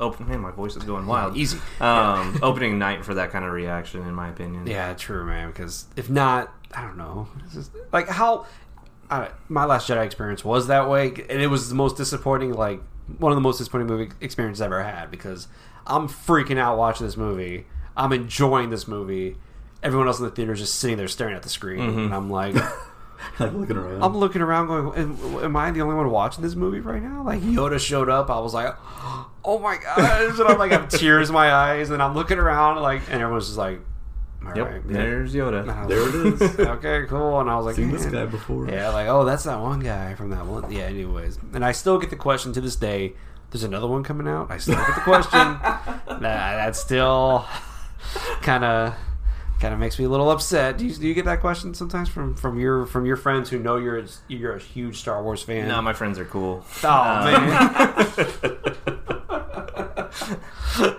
Open, 0.00 0.28
man, 0.28 0.40
my 0.40 0.50
voice 0.50 0.76
is 0.76 0.84
going 0.84 1.06
wild. 1.06 1.36
easy. 1.36 1.58
Um, 1.80 2.38
opening 2.42 2.78
night 2.78 3.04
for 3.04 3.14
that 3.14 3.30
kind 3.30 3.44
of 3.44 3.52
reaction, 3.52 4.02
in 4.02 4.14
my 4.14 4.28
opinion. 4.28 4.66
Yeah, 4.66 4.94
true, 4.94 5.24
man. 5.24 5.48
Because 5.48 5.86
if 5.96 6.10
not, 6.10 6.52
I 6.74 6.82
don't 6.82 6.96
know. 6.96 7.28
It's 7.44 7.54
just, 7.54 7.70
like 7.92 8.08
how 8.08 8.46
I, 9.10 9.30
my 9.48 9.64
last 9.64 9.88
Jedi 9.88 10.04
experience 10.04 10.44
was 10.44 10.68
that 10.68 10.88
way, 10.88 11.08
and 11.08 11.42
it 11.42 11.48
was 11.48 11.68
the 11.68 11.74
most 11.74 11.96
disappointing. 11.96 12.54
Like 12.54 12.80
one 13.18 13.32
of 13.32 13.36
the 13.36 13.42
most 13.42 13.58
disappointing 13.58 13.88
movie 13.88 14.12
experiences 14.20 14.60
I've 14.60 14.72
ever 14.72 14.82
had 14.82 15.10
because 15.10 15.48
I'm 15.86 16.08
freaking 16.08 16.58
out 16.58 16.78
watching 16.78 17.06
this 17.06 17.16
movie. 17.16 17.66
I'm 17.96 18.12
enjoying 18.12 18.70
this 18.70 18.88
movie. 18.88 19.36
Everyone 19.82 20.06
else 20.06 20.18
in 20.18 20.24
the 20.24 20.30
theater 20.30 20.52
is 20.52 20.60
just 20.60 20.76
sitting 20.76 20.96
there 20.96 21.08
staring 21.08 21.34
at 21.34 21.42
the 21.42 21.48
screen, 21.48 21.80
mm-hmm. 21.80 21.98
and 22.00 22.14
I'm 22.14 22.30
like, 22.30 22.54
like 23.40 23.52
looking 23.52 23.76
around. 23.76 24.02
I'm 24.02 24.16
looking 24.16 24.40
around, 24.42 24.66
going, 24.68 24.98
am, 24.98 25.44
"Am 25.44 25.56
I 25.56 25.70
the 25.70 25.82
only 25.82 25.96
one 25.96 26.10
watching 26.10 26.42
this 26.42 26.54
movie 26.54 26.80
right 26.80 27.02
now?" 27.02 27.22
Like 27.24 27.40
Yoda 27.42 27.78
showed 27.80 28.08
up, 28.08 28.30
I 28.30 28.38
was 28.38 28.54
like, 28.54 28.74
"Oh 29.44 29.58
my 29.60 29.76
gosh!" 29.78 30.38
And 30.38 30.48
I'm 30.48 30.58
like, 30.58 30.72
I 30.72 30.80
have 30.80 30.88
tears 30.88 31.30
in 31.30 31.34
my 31.34 31.52
eyes, 31.52 31.90
and 31.90 32.02
I'm 32.02 32.14
looking 32.14 32.38
around, 32.38 32.80
like, 32.80 33.02
and 33.10 33.20
everyone's 33.20 33.46
just 33.46 33.58
like, 33.58 33.80
"All 34.46 34.56
Yep. 34.56 34.70
right, 34.70 34.88
There's 34.88 35.34
Yoda. 35.34 35.68
and 35.68 35.90
there 35.90 36.00
like, 36.04 36.14
it 36.14 36.42
is. 36.42 36.58
okay, 36.60 37.06
cool. 37.08 37.40
And 37.40 37.50
I 37.50 37.56
was 37.56 37.66
like, 37.66 37.74
Seen 37.76 37.90
this 37.90 38.06
guy 38.06 38.26
before. 38.26 38.68
Yeah, 38.68 38.90
like, 38.90 39.08
oh, 39.08 39.24
that's 39.24 39.44
that 39.44 39.58
one 39.60 39.80
guy 39.80 40.14
from 40.14 40.30
that 40.30 40.46
one. 40.46 40.70
Yeah, 40.70 40.82
anyways. 40.82 41.38
And 41.54 41.64
I 41.64 41.72
still 41.72 41.98
get 41.98 42.10
the 42.10 42.16
question 42.16 42.52
to 42.52 42.60
this 42.60 42.76
day. 42.76 43.14
There's 43.50 43.64
another 43.64 43.86
one 43.86 44.02
coming 44.02 44.28
out. 44.28 44.50
I 44.50 44.58
still 44.58 44.76
get 44.76 44.94
the 44.94 45.00
question. 45.02 45.38
that, 45.60 46.20
that's 46.20 46.80
still 46.80 47.46
kind 48.40 48.64
of 48.64 48.94
kind 49.62 49.72
of 49.72 49.78
makes 49.80 49.96
me 49.98 50.04
a 50.04 50.08
little 50.08 50.28
upset. 50.30 50.76
Do 50.76 50.84
you, 50.86 50.92
do 50.92 51.06
you 51.06 51.14
get 51.14 51.24
that 51.26 51.40
question 51.40 51.72
sometimes 51.72 52.08
from, 52.08 52.34
from 52.34 52.58
your 52.58 52.84
from 52.84 53.06
your 53.06 53.16
friends 53.16 53.48
who 53.48 53.58
know 53.60 53.76
you're 53.76 54.04
you're 54.28 54.56
a 54.56 54.58
huge 54.58 54.98
Star 54.98 55.22
Wars 55.22 55.42
fan? 55.42 55.68
No, 55.68 55.80
my 55.80 55.92
friends 55.92 56.18
are 56.18 56.24
cool. 56.24 56.64
oh 56.84 57.24
man. 57.24 58.08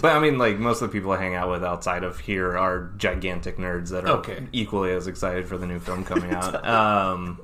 But 0.00 0.12
I 0.14 0.20
mean, 0.20 0.38
like 0.38 0.58
most 0.60 0.80
of 0.80 0.88
the 0.90 0.96
people 0.96 1.10
I 1.10 1.16
hang 1.20 1.34
out 1.34 1.50
with 1.50 1.64
outside 1.64 2.04
of 2.04 2.20
here 2.20 2.56
are 2.56 2.92
gigantic 2.98 3.56
nerds 3.56 3.88
that 3.88 4.04
are 4.04 4.18
Okay. 4.18 4.46
equally 4.52 4.92
as 4.92 5.08
excited 5.08 5.48
for 5.48 5.58
the 5.58 5.66
new 5.66 5.80
film 5.80 6.04
coming 6.12 6.30
out. 6.30 6.64
um, 6.64 7.40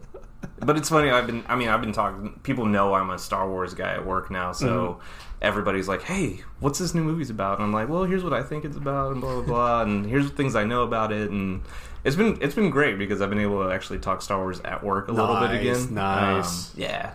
but 0.60 0.76
it's 0.76 0.88
funny. 0.88 1.10
I've 1.10 1.26
been. 1.26 1.42
I 1.48 1.56
mean, 1.56 1.68
I've 1.68 1.80
been 1.80 1.92
talking. 1.92 2.38
People 2.44 2.66
know 2.66 2.94
I'm 2.94 3.10
a 3.10 3.18
Star 3.18 3.48
Wars 3.48 3.74
guy 3.74 3.94
at 3.94 4.06
work 4.06 4.30
now, 4.30 4.52
so 4.52 4.66
Mm-hmm. 4.66 5.00
Everybody's 5.44 5.86
like, 5.88 6.02
"Hey, 6.02 6.40
what's 6.60 6.78
this 6.78 6.94
new 6.94 7.02
movie's 7.04 7.30
about?" 7.30 7.58
And 7.58 7.64
I'm 7.64 7.72
like, 7.72 7.88
"Well, 7.88 8.04
here's 8.04 8.24
what 8.24 8.32
I 8.32 8.42
think 8.42 8.64
it's 8.64 8.76
about, 8.76 9.12
and 9.12 9.20
blah 9.20 9.34
blah 9.34 9.42
blah, 9.42 9.82
and 9.86 10.06
here's 10.06 10.28
the 10.30 10.36
things 10.36 10.56
I 10.56 10.64
know 10.64 10.82
about 10.82 11.12
it." 11.12 11.30
And 11.30 11.62
it's 12.02 12.16
been 12.16 12.38
it's 12.40 12.54
been 12.54 12.70
great 12.70 12.98
because 12.98 13.20
I've 13.22 13.30
been 13.30 13.38
able 13.40 13.62
to 13.64 13.72
actually 13.72 13.98
talk 13.98 14.22
Star 14.22 14.38
Wars 14.38 14.60
at 14.64 14.82
work 14.82 15.08
a 15.08 15.12
little 15.12 15.38
bit 15.40 15.52
again. 15.60 15.94
nice. 15.94 16.70
Um, 16.74 16.80
yeah. 16.80 17.14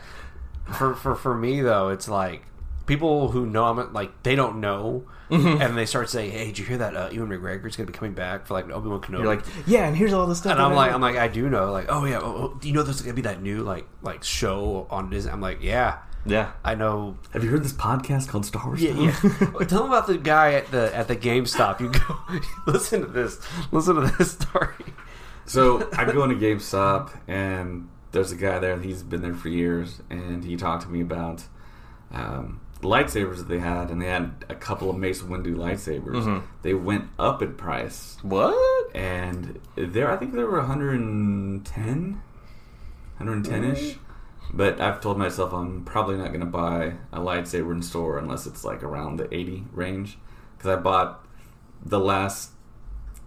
for 0.77 0.93
for 0.95 1.15
for 1.15 1.35
me 1.35 1.61
though, 1.61 1.89
it's 1.89 2.07
like 2.07 2.43
people 2.85 3.29
who 3.31 3.45
know 3.45 3.65
I'm 3.65 3.93
like 3.93 4.23
they 4.23 4.35
don't 4.35 4.59
know, 4.61 5.03
Mm-hmm. 5.29 5.61
and 5.61 5.77
they 5.77 5.85
start 5.85 6.09
saying, 6.09 6.31
"Hey, 6.31 6.45
did 6.47 6.57
you 6.57 6.65
hear 6.65 6.77
that 6.79 6.95
uh, 6.95 7.09
Ewan 7.11 7.29
McGregor's 7.29 7.75
going 7.75 7.85
to 7.85 7.91
be 7.91 7.93
coming 7.93 8.13
back 8.15 8.47
for 8.47 8.55
like 8.55 8.67
Obi 8.71 8.89
Wan 8.89 8.99
Kenobi?" 8.99 9.19
You're 9.19 9.27
like, 9.27 9.45
yeah, 9.67 9.85
and 9.85 9.95
here's 9.95 10.11
all 10.11 10.25
the 10.25 10.33
stuff. 10.35 10.53
and 10.53 10.61
I'm 10.61 10.73
like, 10.73 10.89
know." 10.89 10.95
I'm 10.95 11.01
like, 11.01 11.17
I 11.17 11.27
do 11.27 11.47
know. 11.51 11.71
Like, 11.71 11.85
oh 11.89 12.05
yeah, 12.05 12.17
oh, 12.19 12.51
oh, 12.53 12.57
do 12.59 12.67
you 12.67 12.73
know 12.73 12.81
there's 12.81 12.99
gonna 13.03 13.13
be 13.13 13.21
that 13.21 13.39
new 13.39 13.61
like 13.61 13.87
like 14.01 14.23
show 14.23 14.87
on 14.89 15.11
Disney? 15.11 15.31
I'm 15.31 15.39
like, 15.39 15.61
yeah, 15.61 15.99
yeah. 16.25 16.51
I 16.63 16.75
know. 16.75 17.17
Have 17.33 17.43
you 17.43 17.49
heard 17.49 17.63
this 17.63 17.73
podcast 17.73 18.27
called 18.27 18.45
Star 18.45 18.65
Wars? 18.65 18.81
Yeah, 18.81 18.93
yeah. 18.93 19.11
Tell 19.65 19.83
them 19.83 19.87
about 19.91 20.07
the 20.07 20.17
guy 20.17 20.53
at 20.53 20.69
the 20.71 20.95
at 20.95 21.07
the 21.07 21.15
GameStop. 21.15 21.79
You 21.79 21.91
go 21.91 22.39
listen 22.71 23.01
to 23.01 23.07
this. 23.07 23.39
Listen 23.71 23.95
to 23.95 24.01
this 24.17 24.31
story. 24.33 24.75
So 25.45 25.89
I'm 25.93 26.13
go 26.13 26.23
into 26.23 26.35
GameStop 26.35 27.11
and 27.27 27.89
there's 28.11 28.31
a 28.31 28.35
guy 28.35 28.59
there 28.59 28.73
and 28.73 28.83
he's 28.85 29.01
been 29.03 29.21
there 29.21 29.33
for 29.33 29.49
years 29.49 30.01
and 30.09 30.43
he 30.43 30.55
talked 30.55 30.83
to 30.83 30.89
me 30.89 31.01
about 31.01 31.43
um, 32.11 32.59
lightsabers 32.81 33.37
that 33.37 33.47
they 33.47 33.59
had 33.59 33.89
and 33.89 33.99
they 34.01 34.07
had 34.07 34.45
a 34.49 34.55
couple 34.55 34.89
of 34.89 34.97
Mace 34.97 35.21
Windu 35.23 35.55
lightsabers. 35.55 36.23
Mhm. 36.23 36.43
They 36.61 36.73
went 36.75 37.05
up 37.17 37.41
in 37.41 37.53
price 37.55 38.17
What? 38.21 38.95
and 38.95 39.59
there 39.75 40.11
I 40.11 40.17
think 40.17 40.33
there 40.33 40.45
were 40.45 40.59
110 40.59 42.21
110ish. 43.19 43.97
But 44.53 44.81
I've 44.81 44.99
told 44.99 45.17
myself 45.17 45.53
I'm 45.53 45.83
probably 45.85 46.17
not 46.17 46.29
going 46.29 46.39
to 46.39 46.45
buy 46.45 46.93
a 47.13 47.19
lightsaber 47.19 47.71
in 47.71 47.81
store 47.81 48.17
unless 48.17 48.45
it's 48.47 48.65
like 48.65 48.83
around 48.83 49.17
the 49.17 49.33
80 49.33 49.65
range 49.71 50.17
because 50.57 50.71
I 50.71 50.81
bought 50.81 51.25
the 51.85 51.99
last 51.99 52.51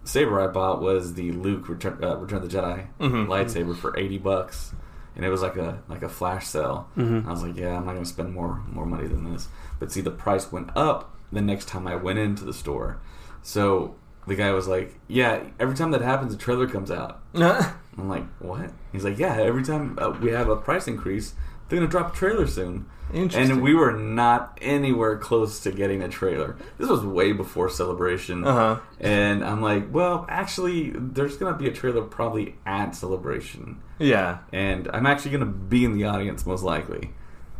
saber 0.03 0.41
I 0.41 0.47
bought 0.47 0.81
was 0.81 1.13
the 1.13 1.31
Luke 1.31 1.69
Return, 1.69 2.03
uh, 2.03 2.17
Return 2.17 2.43
of 2.43 2.49
the 2.51 2.57
Jedi 2.57 2.87
Mhm. 2.99 3.27
lightsaber 3.27 3.75
for 3.75 3.97
80 3.97 4.17
bucks. 4.17 4.73
And 5.15 5.23
it 5.23 5.29
was 5.29 5.41
like 5.41 5.55
a 5.55 5.81
like 5.87 6.03
a 6.03 6.09
flash 6.09 6.47
sale. 6.47 6.87
Mhm. 6.97 7.25
I 7.25 7.31
was 7.31 7.43
like, 7.43 7.55
yeah, 7.55 7.77
I'm 7.77 7.85
not 7.85 7.93
going 7.93 8.03
to 8.03 8.09
spend 8.09 8.33
more 8.33 8.61
more 8.71 8.85
money 8.85 9.07
than 9.07 9.31
this. 9.31 9.47
But 9.79 9.91
see 9.91 10.01
the 10.01 10.11
price 10.11 10.51
went 10.51 10.71
up 10.75 11.15
the 11.31 11.41
next 11.41 11.67
time 11.67 11.87
I 11.87 11.95
went 11.95 12.19
into 12.19 12.43
the 12.43 12.53
store. 12.53 12.97
So 13.41 13.95
the 14.27 14.35
guy 14.35 14.51
was 14.51 14.67
like, 14.67 14.99
"Yeah, 15.07 15.43
every 15.59 15.75
time 15.75 15.91
that 15.91 16.01
happens, 16.01 16.33
a 16.33 16.37
trailer 16.37 16.67
comes 16.67 16.91
out." 16.91 17.21
I'm 17.35 18.09
like, 18.09 18.25
"What?" 18.39 18.71
He's 18.91 19.03
like, 19.03 19.17
"Yeah, 19.17 19.37
every 19.37 19.63
time 19.63 19.97
uh, 20.01 20.15
we 20.21 20.31
have 20.31 20.49
a 20.49 20.55
price 20.55 20.87
increase, 20.87 21.33
they're 21.67 21.79
gonna 21.79 21.89
drop 21.89 22.13
a 22.13 22.15
trailer 22.15 22.47
soon." 22.47 22.85
Interesting. 23.13 23.51
And 23.51 23.61
we 23.61 23.75
were 23.75 23.91
not 23.91 24.57
anywhere 24.61 25.17
close 25.17 25.59
to 25.61 25.71
getting 25.71 26.01
a 26.01 26.07
trailer. 26.07 26.55
This 26.77 26.89
was 26.89 27.05
way 27.05 27.31
before 27.33 27.69
Celebration. 27.69 28.43
Uh-huh. 28.45 28.79
And 28.99 29.43
I'm 29.43 29.61
like, 29.61 29.93
"Well, 29.93 30.25
actually, 30.29 30.91
there's 30.95 31.37
gonna 31.37 31.57
be 31.57 31.67
a 31.67 31.71
trailer 31.71 32.01
probably 32.01 32.55
at 32.65 32.95
Celebration, 32.95 33.81
yeah. 33.99 34.39
and 34.51 34.89
I'm 34.93 35.05
actually 35.05 35.31
gonna 35.31 35.45
be 35.45 35.85
in 35.85 35.93
the 35.93 36.05
audience 36.05 36.45
most 36.45 36.63
likely." 36.63 37.11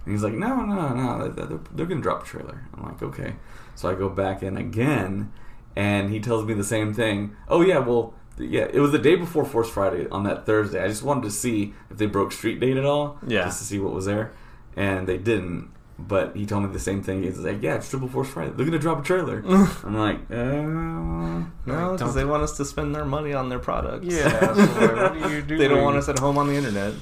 And 0.06 0.14
he's 0.14 0.24
like, 0.24 0.34
"No, 0.34 0.62
no, 0.62 0.90
no, 0.90 1.28
they're, 1.28 1.60
they're 1.72 1.86
gonna 1.86 2.02
drop 2.02 2.24
a 2.24 2.26
trailer." 2.26 2.68
I'm 2.74 2.84
like, 2.84 3.04
"Okay." 3.04 3.36
So 3.76 3.90
I 3.90 3.96
go 3.96 4.10
back 4.10 4.44
in 4.44 4.58
again, 4.58 5.32
and 5.76 6.10
he 6.12 6.20
tells 6.20 6.46
me 6.46 6.54
the 6.54 6.64
same 6.64 6.94
thing. 6.94 7.36
Oh 7.48 7.62
yeah, 7.62 7.80
well, 7.80 8.14
yeah, 8.38 8.68
it 8.72 8.80
was 8.80 8.92
the 8.92 9.00
day 9.00 9.16
before 9.16 9.46
Force 9.46 9.70
Friday 9.70 10.08
on 10.10 10.24
that 10.24 10.46
Thursday. 10.46 10.84
I 10.84 10.88
just 10.88 11.04
wanted 11.04 11.24
to 11.24 11.32
see 11.32 11.74
if 11.92 11.98
they 11.98 12.06
broke 12.08 12.32
Street 12.32 12.60
Date 12.60 12.78
at 12.78 12.86
all, 12.86 13.18
Yeah. 13.28 13.46
just 13.46 13.60
to 13.60 13.66
see 13.66 13.80
what 13.80 13.94
was 13.94 14.06
there, 14.06 14.32
and 14.76 15.08
they 15.08 15.18
didn't. 15.18 15.70
But 16.00 16.36
he 16.36 16.48
told 16.48 16.64
me 16.64 16.70
the 16.74 16.80
same 16.80 17.04
thing. 17.04 17.22
He's 17.22 17.38
like, 17.38 17.62
"Yeah, 17.62 17.76
it's 17.76 17.88
Triple 17.88 18.08
Force 18.08 18.28
Friday. 18.28 18.52
They're 18.56 18.66
gonna 18.66 18.80
drop 18.80 19.02
a 19.02 19.04
trailer." 19.04 19.44
I'm 19.86 19.96
like, 19.96 20.18
uh, 20.32 20.36
No, 20.36 21.48
because 21.66 22.00
don't- 22.00 22.16
they 22.16 22.26
want 22.26 22.42
us 22.44 22.58
to 22.58 22.66
spend 22.66 22.96
their 22.96 23.06
money 23.06 23.34
on 23.34 23.50
their 23.50 23.60
products. 23.60 24.06
Yeah, 24.08 24.40
so 24.54 24.62
like, 24.64 24.96
what 24.96 25.14
do 25.14 25.30
you 25.36 25.42
do? 25.44 25.58
they 25.58 25.68
don't 25.68 25.84
want 25.84 25.98
us 25.98 26.10
at 26.10 26.18
home 26.18 26.38
on 26.40 26.48
the 26.48 26.56
internet. 26.56 26.94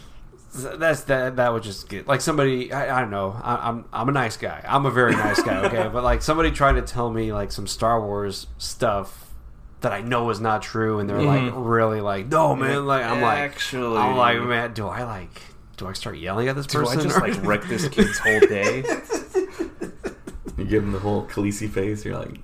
That's 0.53 1.03
that. 1.03 1.37
That 1.37 1.53
would 1.53 1.63
just 1.63 1.87
get 1.87 2.07
like 2.07 2.19
somebody. 2.21 2.73
I, 2.73 2.97
I 2.97 3.01
don't 3.01 3.09
know. 3.09 3.39
I, 3.41 3.69
I'm 3.69 3.85
I'm 3.93 4.09
a 4.09 4.11
nice 4.11 4.35
guy. 4.37 4.63
I'm 4.67 4.85
a 4.85 4.91
very 4.91 5.13
nice 5.15 5.41
guy. 5.41 5.65
Okay, 5.65 5.89
but 5.91 6.03
like 6.03 6.21
somebody 6.21 6.51
trying 6.51 6.75
to 6.75 6.81
tell 6.81 7.09
me 7.09 7.31
like 7.31 7.51
some 7.51 7.67
Star 7.67 8.01
Wars 8.05 8.47
stuff 8.57 9.31
that 9.79 9.93
I 9.93 10.01
know 10.01 10.29
is 10.29 10.41
not 10.41 10.61
true, 10.61 10.99
and 10.99 11.09
they're 11.09 11.21
like 11.21 11.53
really 11.55 12.01
like, 12.01 12.27
no 12.27 12.55
man. 12.55 12.85
Like 12.85 13.05
I'm 13.05 13.21
like, 13.21 13.39
Actually- 13.39 13.97
I'm 13.97 14.17
like, 14.17 14.41
man, 14.41 14.73
do 14.73 14.87
I 14.87 15.03
like? 15.03 15.41
Do 15.77 15.87
I 15.87 15.93
start 15.93 16.17
yelling 16.17 16.47
at 16.49 16.55
this 16.55 16.67
Do 16.67 16.79
person? 16.79 16.99
I 16.99 17.03
just 17.03 17.17
or- 17.17 17.21
like 17.27 17.43
wreck 17.43 17.63
this 17.63 17.87
kid's 17.89 18.17
whole 18.19 18.39
day? 18.41 18.83
you 20.57 20.65
give 20.65 20.83
him 20.83 20.91
the 20.91 20.99
whole 20.99 21.25
Khaleesi 21.27 21.69
face. 21.71 22.03
You're 22.05 22.17
like, 22.17 22.39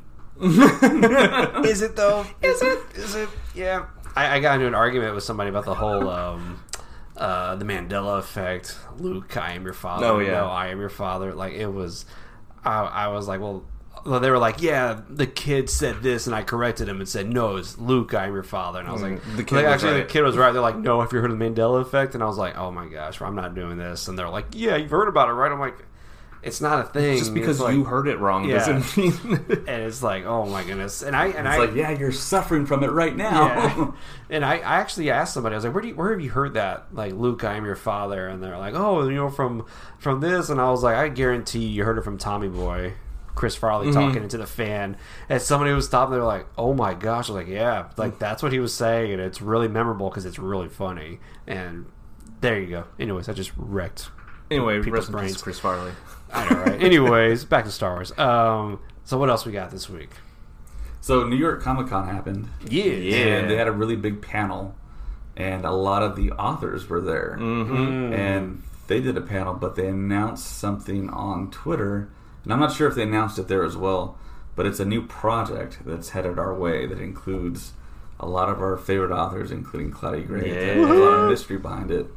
Is 1.65 1.81
it 1.81 1.95
though? 1.95 2.25
Is 2.41 2.61
it? 2.61 2.79
Is 2.95 3.15
it? 3.15 3.29
Yeah. 3.53 3.85
I, 4.15 4.37
I 4.37 4.39
got 4.39 4.55
into 4.55 4.67
an 4.67 4.73
argument 4.75 5.13
with 5.13 5.23
somebody 5.23 5.49
about 5.49 5.65
the 5.65 5.75
whole 5.75 6.09
um, 6.09 6.63
uh, 7.17 7.55
the 7.55 7.65
Mandela 7.65 8.19
effect. 8.19 8.77
Luke, 8.97 9.35
I 9.37 9.53
am 9.53 9.63
your 9.65 9.73
father. 9.73 10.05
Oh, 10.05 10.19
yeah. 10.19 10.31
No, 10.31 10.45
I 10.47 10.67
am 10.67 10.79
your 10.79 10.89
father. 10.89 11.33
Like 11.33 11.53
it 11.53 11.67
was. 11.67 12.05
I, 12.63 12.81
I 12.83 13.07
was 13.09 13.27
like, 13.27 13.41
well. 13.41 13.65
They 14.05 14.29
were 14.31 14.37
like, 14.37 14.61
"Yeah, 14.61 15.01
the 15.09 15.27
kid 15.27 15.69
said 15.69 16.01
this," 16.01 16.27
and 16.27 16.35
I 16.35 16.41
corrected 16.41 16.87
him 16.87 16.99
and 17.01 17.09
said, 17.09 17.27
"No, 17.27 17.57
it's 17.57 17.77
Luke. 17.77 18.13
I 18.13 18.27
am 18.27 18.33
your 18.33 18.43
father." 18.43 18.79
And 18.79 18.87
I 18.87 18.93
was 18.93 19.01
like, 19.01 19.21
Mm, 19.21 19.35
the 19.35 19.43
kid 19.43 19.55
like, 19.55 19.65
actually, 19.65 19.93
right. 19.93 20.07
the 20.07 20.13
kid 20.13 20.21
was 20.21 20.37
right." 20.37 20.53
They're 20.53 20.61
like, 20.61 20.77
"No, 20.77 21.01
have 21.01 21.11
you 21.11 21.19
heard 21.19 21.29
of 21.31 21.37
the 21.37 21.43
Mandela 21.43 21.81
effect?" 21.81 22.13
And 22.13 22.23
I 22.23 22.27
was 22.27 22.37
like, 22.37 22.55
"Oh 22.57 22.71
my 22.71 22.87
gosh, 22.87 23.21
I'm 23.21 23.35
not 23.35 23.53
doing 23.53 23.77
this." 23.77 24.07
And 24.07 24.17
they're 24.17 24.29
like, 24.29 24.45
"Yeah, 24.53 24.77
you've 24.77 24.91
heard 24.91 25.09
about 25.09 25.27
it, 25.27 25.33
right?" 25.33 25.51
I'm 25.51 25.59
like, 25.59 25.75
"It's 26.41 26.61
not 26.61 26.79
a 26.79 26.83
thing." 26.89 27.17
Just 27.17 27.33
because 27.33 27.59
like- 27.59 27.73
you 27.73 27.83
heard 27.83 28.07
it 28.07 28.19
wrong 28.19 28.45
Yeah. 28.45 28.65
doesn't 28.65 28.97
mean. 28.97 29.13
and 29.67 29.83
it's 29.83 30.03
like, 30.03 30.25
oh 30.25 30.45
my 30.45 30.63
goodness, 30.63 31.01
and 31.01 31.15
I 31.15 31.27
and 31.27 31.47
it's 31.47 31.55
I 31.55 31.57
like, 31.57 31.75
yeah, 31.75 31.91
you're 31.91 32.11
suffering 32.11 32.65
from 32.65 32.83
it 32.83 32.91
right 32.91 33.15
now. 33.15 33.47
yeah. 33.47 33.91
and 34.29 34.45
I, 34.45 34.57
I 34.57 34.79
actually 34.79 35.09
asked 35.09 35.33
somebody, 35.33 35.53
I 35.55 35.57
was 35.57 35.65
like, 35.65 35.73
where 35.73 35.81
do 35.81 35.89
you, 35.89 35.95
where 35.95 36.11
have 36.11 36.21
you 36.21 36.29
heard 36.29 36.53
that? 36.55 36.87
Like, 36.93 37.13
Luke, 37.13 37.43
I 37.43 37.55
am 37.55 37.65
your 37.65 37.75
father, 37.75 38.27
and 38.27 38.41
they're 38.41 38.57
like, 38.57 38.73
oh, 38.75 39.07
you 39.07 39.15
know, 39.15 39.29
from 39.29 39.65
from 39.99 40.19
this, 40.21 40.49
and 40.49 40.61
I 40.61 40.69
was 40.71 40.83
like, 40.83 40.95
I 40.95 41.09
guarantee 41.09 41.65
you 41.65 41.83
heard 41.83 41.97
it 41.97 42.03
from 42.03 42.17
Tommy 42.17 42.49
Boy. 42.49 42.93
Chris 43.35 43.55
Farley 43.55 43.87
mm-hmm. 43.87 43.99
talking 43.99 44.23
into 44.23 44.37
the 44.37 44.47
fan, 44.47 44.97
and 45.29 45.39
somebody 45.39 45.71
was 45.71 45.85
stopping. 45.85 46.13
They 46.13 46.17
were 46.17 46.25
like, 46.25 46.47
"Oh 46.57 46.73
my 46.73 46.95
gosh!" 46.95 47.29
I 47.29 47.33
was 47.33 47.43
like, 47.43 47.47
"Yeah, 47.47 47.89
like 47.95 48.13
mm. 48.15 48.19
that's 48.19 48.41
what 48.41 48.51
he 48.51 48.57
was 48.57 48.73
saying, 48.73 49.13
and 49.13 49.21
it's 49.21 49.43
really 49.43 49.67
memorable 49.67 50.09
because 50.09 50.25
it's 50.25 50.39
really 50.39 50.69
funny." 50.69 51.19
And 51.45 51.85
there 52.41 52.59
you 52.59 52.67
go. 52.67 52.85
Anyways, 52.99 53.29
I 53.29 53.33
just 53.33 53.51
wrecked 53.55 54.09
anyway, 54.51 54.81
People's 54.81 54.93
rest 54.93 55.09
in 55.09 55.13
peace, 55.13 55.21
brains. 55.21 55.41
Chris 55.41 55.59
Farley. 55.59 55.91
I 56.33 56.49
know, 56.49 56.59
right? 56.63 56.81
Anyways, 56.83 57.45
back 57.45 57.65
to 57.65 57.71
Star 57.71 57.93
Wars. 57.93 58.17
Um, 58.17 58.79
so 59.03 59.17
what 59.17 59.29
else 59.29 59.45
we 59.45 59.51
got 59.51 59.71
this 59.71 59.89
week? 59.89 60.09
So 61.01 61.25
New 61.25 61.37
York 61.37 61.61
Comic 61.61 61.87
Con 61.87 62.07
happened, 62.07 62.49
Yeah, 62.69 62.83
and 63.17 63.49
they 63.49 63.55
had 63.55 63.67
a 63.67 63.71
really 63.71 63.95
big 63.95 64.21
panel, 64.21 64.75
and 65.37 65.63
a 65.65 65.71
lot 65.71 66.03
of 66.03 66.15
the 66.15 66.31
authors 66.31 66.89
were 66.89 66.99
there, 67.01 67.37
Mm-hmm. 67.39 68.13
and 68.13 68.61
they 68.87 68.99
did 68.99 69.15
a 69.17 69.21
panel, 69.21 69.53
but 69.53 69.75
they 69.75 69.87
announced 69.87 70.57
something 70.57 71.09
on 71.09 71.49
Twitter, 71.51 72.09
and 72.43 72.51
I'm 72.51 72.59
not 72.59 72.73
sure 72.73 72.87
if 72.89 72.95
they 72.95 73.03
announced 73.03 73.39
it 73.39 73.47
there 73.47 73.63
as 73.63 73.77
well, 73.77 74.17
but 74.55 74.65
it's 74.65 74.79
a 74.81 74.85
new 74.85 75.05
project 75.05 75.79
that's 75.85 76.09
headed 76.09 76.37
our 76.39 76.53
way 76.53 76.85
that 76.87 76.99
includes 76.99 77.73
a 78.19 78.25
lot 78.27 78.49
of 78.49 78.59
our 78.59 78.75
favorite 78.75 79.11
authors, 79.11 79.51
including 79.51 79.91
Claudia 79.91 80.23
Gray. 80.25 80.49
Yeah. 80.49 80.73
There's 80.73 80.89
a 80.89 80.93
lot 80.93 81.19
of 81.19 81.29
mystery 81.29 81.57
behind 81.57 81.91
it. 81.91 82.07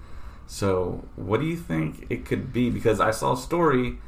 So, 0.53 1.05
what 1.15 1.39
do 1.39 1.47
you 1.47 1.57
think 1.57 2.07
it 2.11 2.25
could 2.25 2.53
be? 2.53 2.71
Because 2.71 2.99
I 2.99 3.13
saw 3.13 3.35
a 3.35 3.37
story 3.37 3.99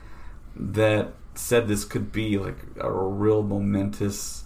that 0.57 1.13
said 1.37 1.69
this 1.69 1.85
could 1.85 2.11
be 2.11 2.37
like 2.37 2.57
a 2.81 2.91
real 2.91 3.45
momentous 3.45 4.43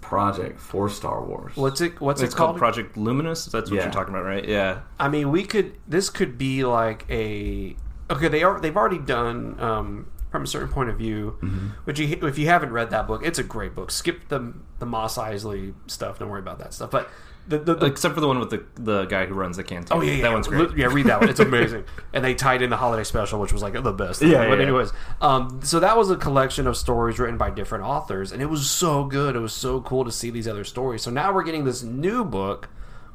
project 0.00 0.58
for 0.58 0.88
Star 0.88 1.22
Wars. 1.22 1.52
What's 1.54 1.82
it? 1.82 2.00
What's 2.00 2.22
It's 2.22 2.32
it 2.32 2.36
called 2.38 2.48
called? 2.52 2.58
Project 2.58 2.96
Luminous. 2.96 3.44
That's 3.44 3.70
what 3.70 3.76
Yeah. 3.76 3.82
you're 3.84 3.92
talking 3.92 4.14
about, 4.14 4.24
right? 4.24 4.48
Yeah. 4.48 4.80
I 4.98 5.10
mean, 5.10 5.30
we 5.30 5.44
could. 5.44 5.74
This 5.86 6.08
could 6.08 6.38
be 6.38 6.64
like 6.64 7.04
a. 7.10 7.76
Okay, 8.10 8.28
they 8.28 8.42
are. 8.42 8.58
They've 8.58 8.74
already 8.76 8.98
done 8.98 9.60
um, 9.60 10.06
from 10.30 10.44
a 10.44 10.46
certain 10.46 10.68
point 10.70 10.88
of 10.88 10.96
view. 10.96 11.36
Which 11.84 11.98
you, 11.98 12.06
if 12.26 12.38
you 12.38 12.46
haven't 12.46 12.72
read 12.72 12.88
that 12.88 13.06
book, 13.06 13.20
it's 13.22 13.38
a 13.38 13.44
great 13.44 13.74
book. 13.74 13.90
Skip 13.90 14.28
the 14.28 14.54
the 14.78 14.86
Mos 14.86 15.18
Eisley 15.18 15.74
stuff. 15.88 16.18
Don't 16.20 16.30
worry 16.30 16.40
about 16.40 16.58
that 16.60 16.72
stuff. 16.72 16.90
But 16.90 17.10
the 17.46 17.58
the, 17.58 17.74
the 17.74 17.86
Except 17.86 18.14
for 18.14 18.20
the 18.20 18.26
one 18.26 18.38
with 18.40 18.50
the 18.50 18.64
the 18.74 19.04
guy 19.06 19.26
who 19.26 19.34
runs 19.34 19.56
the 19.56 19.64
canteen. 19.64 19.96
Oh 19.96 20.00
yeah, 20.02 20.12
yeah, 20.12 20.22
that 20.22 20.32
one's 20.32 20.48
great. 20.48 20.76
Yeah, 20.76 20.86
read 20.86 21.06
that 21.06 21.20
one. 21.20 21.28
It's 21.28 21.40
amazing. 21.52 21.84
and 22.12 22.24
they 22.24 22.34
tied 22.34 22.62
in 22.62 22.70
the 22.70 22.76
holiday 22.76 23.04
special, 23.04 23.38
which 23.40 23.52
was 23.52 23.62
like 23.62 23.74
the 23.74 23.92
best. 23.92 24.22
Yeah, 24.22 24.48
But 24.48 24.58
yeah. 24.58 24.64
anyways, 24.64 24.92
um, 25.20 25.60
so 25.62 25.80
that 25.80 25.96
was 25.96 26.10
a 26.10 26.16
collection 26.16 26.66
of 26.66 26.76
stories 26.76 27.18
written 27.18 27.36
by 27.36 27.50
different 27.50 27.84
authors, 27.84 28.32
and 28.32 28.40
it 28.40 28.46
was 28.50 28.68
so 28.70 29.04
good. 29.04 29.36
It 29.36 29.40
was 29.40 29.52
so 29.52 29.80
cool 29.82 30.04
to 30.04 30.12
see 30.12 30.30
these 30.30 30.48
other 30.48 30.64
stories. 30.64 31.02
So 31.02 31.10
now 31.10 31.32
we're 31.32 31.42
getting 31.44 31.64
this 31.64 31.82
new 31.82 32.24
book 32.24 32.68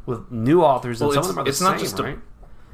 with 0.05 0.32
new 0.32 0.61
authors, 0.61 1.01
and 1.01 1.09
Well, 1.09 1.15
some 1.15 1.19
it's- 1.21 1.30
of 1.30 1.36
them 1.36 1.41
are 1.41 1.43
the 1.45 1.49
it's 1.49 1.61
not 1.61 1.71
same, 1.71 1.80
just 1.80 1.99
a- 1.99 2.03
right? 2.03 2.19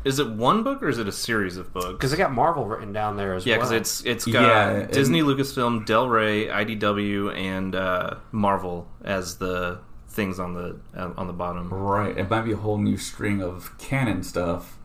Is 0.04 0.20
it 0.20 0.30
one 0.30 0.62
book 0.62 0.84
or 0.84 0.88
is 0.90 1.00
it 1.00 1.08
a 1.08 1.12
series 1.12 1.58
of 1.58 1.74
books? 1.74 1.94
Because 1.94 2.12
they 2.12 2.18
got 2.18 2.32
Marvel 2.32 2.68
written 2.68 2.94
down 2.94 3.18
there 3.18 3.34
as 3.34 3.44
Yeah, 3.44 3.58
well. 3.58 3.66
Yeah, 3.66 3.80
because 3.80 4.02
it's 4.02 4.06
it's 4.06 4.26
got 4.26 4.44
Yeah, 4.44 4.70
and- 4.82 4.92
Disney, 4.92 5.24
Lucasfilm, 5.24 5.84
Del 5.88 6.08
Rey, 6.08 6.46
IDW, 6.48 7.36
and 7.36 7.74
uh, 7.74 8.12
Marvel 8.32 8.88
as 9.04 9.38
the 9.38 9.80
things 10.16 10.40
on 10.40 10.54
the 10.54 10.78
uh, 10.96 11.12
on 11.18 11.28
the 11.28 11.34
bottom. 11.34 11.70
Right. 11.70 12.18
It 12.18 12.30
might 12.30 12.42
be 12.44 12.54
a 12.54 12.58
whole 12.58 12.78
new 12.78 12.98
string 12.98 13.42
of 13.42 13.78
canon 13.78 14.24
stuff, 14.24 14.78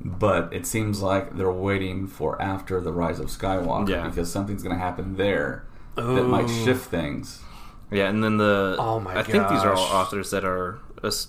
but 0.00 0.52
it 0.52 0.66
seems 0.66 1.00
like 1.00 1.36
they're 1.36 1.50
waiting 1.50 2.06
for 2.06 2.40
after 2.42 2.80
the 2.80 2.92
Rise 2.92 3.20
of 3.20 3.28
Skywalker 3.28 3.88
Yeah. 3.88 4.08
because 4.08 4.30
something's 4.30 4.62
going 4.62 4.74
to 4.76 4.82
happen 4.82 5.16
there 5.16 5.64
that 5.94 6.24
might 6.24 6.48
shift 6.48 6.90
things. 6.90 7.40
Yeah, 7.90 8.08
and 8.08 8.24
then 8.24 8.38
the 8.38 8.76
Oh 8.78 8.98
my 8.98 9.14
god, 9.14 9.20
I 9.20 9.22
think 9.22 9.48
these 9.48 9.62
are 9.62 9.72
all 9.74 9.84
authors 9.84 10.30
that 10.30 10.44
are 10.44 10.78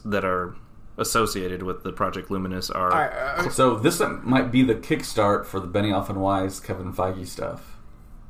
that 0.06 0.26
are 0.26 0.56
associated 0.98 1.64
with 1.64 1.84
the 1.84 1.92
Project 1.92 2.30
Luminous 2.32 2.70
are 2.70 2.94
I- 2.94 3.46
I- 3.46 3.48
So 3.50 3.76
this 3.76 4.00
might 4.24 4.52
be 4.52 4.62
the 4.64 4.76
kickstart 4.76 5.46
for 5.46 5.60
the 5.60 5.68
Benioff 5.68 6.08
and 6.10 6.22
Weiss 6.22 6.60
Kevin 6.60 6.94
Feige 6.94 7.26
stuff. 7.28 7.78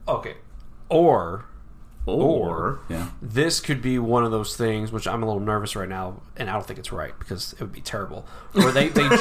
okay, 0.07 0.35
or 0.89 1.45
or 2.05 2.79
Yeah. 2.89 3.07
this 3.21 3.59
could 3.59 3.81
be 3.81 3.97
one 3.99 4.23
of 4.23 4.31
those 4.31 4.55
things 4.55 4.91
which 4.91 5.07
I'm 5.07 5.23
a 5.23 5.25
little 5.25 5.41
nervous 5.41 5.75
right 5.75 5.89
now, 5.89 6.21
and 6.37 6.49
I 6.49 6.53
don't 6.53 6.65
think 6.65 6.79
it's 6.79 6.91
right 6.91 7.13
because 7.17 7.53
it 7.53 7.61
would 7.61 7.71
be 7.71 7.81
terrible. 7.81 8.25
Where 8.53 8.71
they 8.71 8.89
they, 8.89 9.07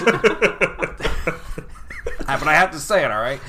but 2.26 2.49
I 2.49 2.55
have 2.55 2.70
to 2.72 2.78
say 2.78 3.05
it. 3.05 3.11
All 3.11 3.20
right, 3.20 3.41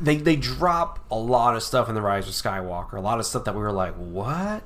they 0.00 0.16
they 0.16 0.36
drop 0.36 1.04
a 1.10 1.16
lot 1.16 1.56
of 1.56 1.62
stuff 1.62 1.88
in 1.88 1.94
the 1.94 2.02
Rise 2.02 2.28
of 2.28 2.34
Skywalker, 2.34 2.94
a 2.94 3.00
lot 3.00 3.18
of 3.18 3.26
stuff 3.26 3.44
that 3.44 3.54
we 3.54 3.60
were 3.60 3.72
like, 3.72 3.94
what? 3.94 4.62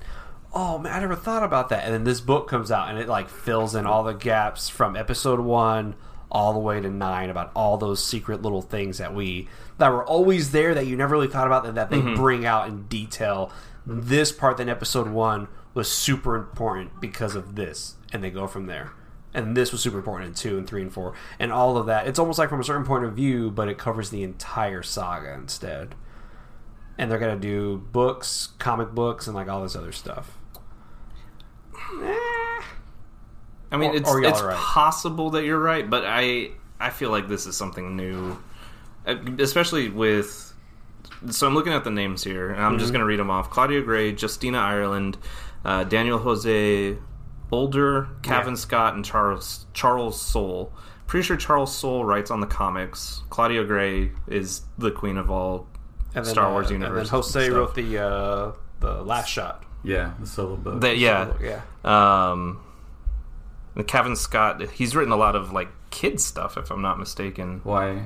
Oh 0.52 0.78
man, 0.78 0.92
I 0.92 1.00
never 1.00 1.16
thought 1.16 1.42
about 1.42 1.68
that. 1.68 1.84
And 1.84 1.94
then 1.94 2.04
this 2.04 2.20
book 2.20 2.48
comes 2.48 2.70
out 2.70 2.88
and 2.88 2.98
it 2.98 3.08
like 3.08 3.28
fills 3.28 3.74
in 3.74 3.86
all 3.86 4.02
the 4.02 4.12
gaps 4.12 4.68
from 4.68 4.96
Episode 4.96 5.40
one 5.40 5.94
all 6.30 6.52
the 6.52 6.58
way 6.58 6.80
to 6.80 6.88
nine 6.88 7.28
about 7.28 7.50
all 7.54 7.76
those 7.76 8.04
secret 8.04 8.42
little 8.42 8.62
things 8.62 8.98
that 8.98 9.14
we 9.14 9.48
that 9.78 9.90
were 9.90 10.04
always 10.04 10.52
there 10.52 10.74
that 10.74 10.86
you 10.86 10.96
never 10.96 11.14
really 11.14 11.28
thought 11.28 11.46
about 11.46 11.66
and 11.66 11.76
that 11.76 11.90
they 11.90 11.98
mm-hmm. 11.98 12.14
bring 12.14 12.44
out 12.44 12.68
in 12.68 12.82
detail. 12.84 13.50
This 13.92 14.30
part 14.30 14.60
in 14.60 14.68
Episode 14.68 15.08
one 15.08 15.48
was 15.74 15.90
super 15.90 16.36
important 16.36 17.00
because 17.00 17.34
of 17.34 17.56
this, 17.56 17.96
and 18.12 18.22
they 18.22 18.30
go 18.30 18.46
from 18.46 18.66
there. 18.66 18.92
And 19.34 19.56
this 19.56 19.72
was 19.72 19.80
super 19.80 19.98
important 19.98 20.28
in 20.28 20.34
two 20.34 20.58
and 20.58 20.66
three 20.66 20.80
and 20.82 20.92
four, 20.92 21.14
and 21.40 21.52
all 21.52 21.76
of 21.76 21.86
that. 21.86 22.06
It's 22.06 22.18
almost 22.20 22.38
like 22.38 22.48
from 22.48 22.60
a 22.60 22.64
certain 22.64 22.84
point 22.86 23.04
of 23.04 23.14
view, 23.14 23.50
but 23.50 23.66
it 23.68 23.78
covers 23.78 24.10
the 24.10 24.22
entire 24.22 24.82
saga 24.84 25.32
instead. 25.34 25.96
And 26.98 27.10
they're 27.10 27.18
gonna 27.18 27.34
do 27.36 27.78
books, 27.90 28.50
comic 28.60 28.92
books, 28.92 29.26
and 29.26 29.34
like 29.34 29.48
all 29.48 29.62
this 29.62 29.74
other 29.74 29.90
stuff. 29.92 30.38
I 33.72 33.76
mean 33.76 33.90
Or- 33.90 33.96
it's 33.96 34.08
or 34.10 34.22
it's 34.22 34.40
right. 34.42 34.56
possible 34.56 35.30
that 35.30 35.44
you're 35.44 35.58
right, 35.60 35.88
but 35.88 36.04
I 36.06 36.50
I 36.78 36.90
feel 36.90 37.10
like 37.10 37.28
this 37.28 37.46
is 37.46 37.56
something 37.56 37.96
new, 37.96 38.38
Uh, 39.06 39.16
especially 39.38 39.88
with. 39.88 40.46
So 41.28 41.46
I'm 41.46 41.54
looking 41.54 41.72
at 41.74 41.84
the 41.84 41.90
names 41.90 42.24
here, 42.24 42.50
and 42.50 42.60
I'm 42.62 42.72
Mm-hmm. 42.72 42.78
just 42.80 42.92
going 42.92 43.00
to 43.00 43.06
read 43.06 43.18
them 43.18 43.30
off: 43.30 43.50
Claudia 43.50 43.82
Gray, 43.82 44.14
Justina 44.14 44.58
Ireland, 44.58 45.18
uh, 45.64 45.84
Daniel 45.84 46.18
Jose 46.18 46.96
Older, 47.52 48.08
Cavan 48.22 48.52
Yeah. 48.54 48.58
Scott, 48.58 48.94
and 48.94 49.04
Charles 49.04 49.66
Charles 49.74 50.20
Soule. 50.20 50.72
Pretty 51.06 51.26
sure 51.26 51.36
Charles 51.36 51.76
Soule 51.76 52.04
writes 52.04 52.30
on 52.30 52.40
the 52.40 52.46
comics. 52.46 53.22
Claudia 53.30 53.64
Gray 53.64 54.12
is 54.28 54.62
the 54.78 54.90
queen 54.92 55.16
of 55.18 55.30
all 55.30 55.66
And 56.14 56.24
then, 56.24 56.32
Star 56.32 56.50
Wars 56.52 56.70
uh, 56.70 56.74
universe. 56.74 56.98
And 56.98 57.06
then 57.06 57.10
Jose 57.10 57.44
stuff. 57.44 57.56
wrote 57.56 57.74
the 57.74 57.98
uh, 57.98 58.52
the 58.80 59.02
last 59.02 59.28
shot. 59.28 59.64
Yeah, 59.82 60.12
the 60.20 60.26
solo 60.26 60.56
book. 60.56 60.80
That 60.80 60.98
yeah, 60.98 61.32
Yeah. 61.42 61.60
Um, 61.84 62.60
and 63.74 63.86
Cavan 63.86 64.14
Scott, 64.16 64.62
he's 64.70 64.94
written 64.96 65.12
a 65.12 65.16
lot 65.16 65.34
of 65.36 65.52
like 65.52 65.68
kids 65.90 66.24
stuff, 66.24 66.56
if 66.56 66.70
I'm 66.70 66.82
not 66.82 66.98
mistaken. 66.98 67.60
Why? 67.64 68.04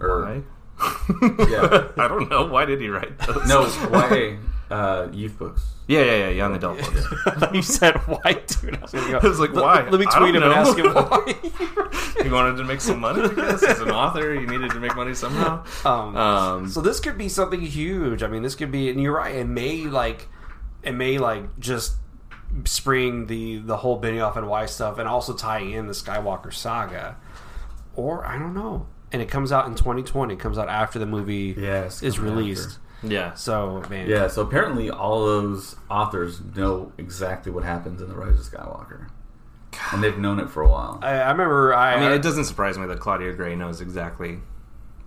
Or 0.00 0.22
Why? 0.22 0.42
yeah. 1.50 1.88
I 1.96 2.08
don't 2.08 2.28
know. 2.30 2.46
Why 2.46 2.64
did 2.64 2.80
he 2.80 2.88
write 2.88 3.18
those? 3.18 3.46
No, 3.48 3.66
why? 3.88 4.38
uh, 4.70 5.08
youth 5.12 5.38
books. 5.38 5.62
Yeah, 5.88 6.04
yeah, 6.04 6.16
yeah, 6.16 6.28
young 6.28 6.54
adult 6.54 6.78
books. 6.78 7.06
I 7.26 7.50
you 7.54 7.62
said 7.62 7.96
why, 8.06 8.34
dude. 8.46 8.76
I 8.78 8.80
was, 8.80 8.92
go, 8.92 9.18
I 9.18 9.26
was 9.26 9.40
like, 9.40 9.52
"Let- 9.52 9.62
why? 9.64 9.88
Let, 9.88 10.00
me 10.00 10.06
tweet 10.06 10.34
him 10.34 10.42
don't 10.42 10.44
and 10.44 10.52
ask 10.52 10.78
him 10.78 10.94
why. 10.94 12.22
he 12.22 12.28
wanted 12.30 12.56
to 12.58 12.64
make 12.64 12.80
some 12.80 13.00
money, 13.00 13.22
I 13.22 13.34
guess. 13.34 13.62
As 13.64 13.80
an 13.80 13.90
author, 13.90 14.32
you 14.32 14.46
needed 14.46 14.70
to 14.70 14.80
make 14.80 14.94
money 14.94 15.14
somehow. 15.14 15.64
Um, 15.84 16.16
Um, 16.16 16.68
so 16.68 16.80
this 16.80 17.00
could 17.00 17.18
be 17.18 17.28
something 17.28 17.60
huge. 17.60 18.22
I 18.22 18.28
mean, 18.28 18.42
this 18.42 18.54
could 18.54 18.70
be, 18.70 18.88
and 18.88 19.02
you're 19.02 19.16
right. 19.16 19.34
It 19.34 19.48
may 19.48 19.84
like, 19.86 20.28
it 20.82 20.92
may 20.92 21.18
like 21.18 21.58
just 21.58 21.96
spring 22.64 23.26
the 23.26 23.58
the 23.58 23.78
whole 23.78 24.00
Benioff 24.00 24.36
and 24.36 24.48
Weiss 24.48 24.72
stuff, 24.72 24.98
and 24.98 25.08
also 25.08 25.34
tie 25.34 25.60
in 25.60 25.88
the 25.88 25.92
Skywalker 25.92 26.52
saga, 26.52 27.16
or 27.96 28.24
I 28.24 28.38
don't 28.38 28.54
know. 28.54 28.86
And 29.12 29.20
it 29.20 29.28
comes 29.28 29.50
out 29.52 29.66
in 29.66 29.74
2020. 29.74 30.34
It 30.34 30.40
comes 30.40 30.56
out 30.58 30.68
after 30.68 30.98
the 30.98 31.06
movie 31.06 31.54
Yes, 31.58 32.02
is 32.02 32.16
coming 32.16 32.34
released. 32.36 32.78
yeah. 33.02 33.34
So 33.34 33.82
man, 33.90 34.08
Yeah, 34.08 34.28
so 34.28 34.42
apparently 34.42 34.88
all 34.90 35.24
those 35.26 35.74
authors 35.90 36.40
know 36.54 36.92
exactly 36.98 37.50
what 37.50 37.64
happens 37.64 38.00
in 38.00 38.08
the 38.08 38.14
Rise 38.14 38.38
of 38.38 38.46
Skywalker, 38.52 39.08
and 39.92 40.02
they've 40.02 40.16
known 40.18 40.38
it 40.38 40.48
for 40.50 40.62
a 40.62 40.68
while. 40.68 41.00
I, 41.02 41.10
I 41.16 41.30
remember. 41.32 41.74
I, 41.74 41.94
I 41.94 42.00
mean, 42.00 42.12
it 42.12 42.22
doesn't 42.22 42.44
surprise 42.44 42.78
me 42.78 42.86
that 42.86 43.00
Claudia 43.00 43.32
Gray 43.32 43.56
knows 43.56 43.80
exactly. 43.80 44.38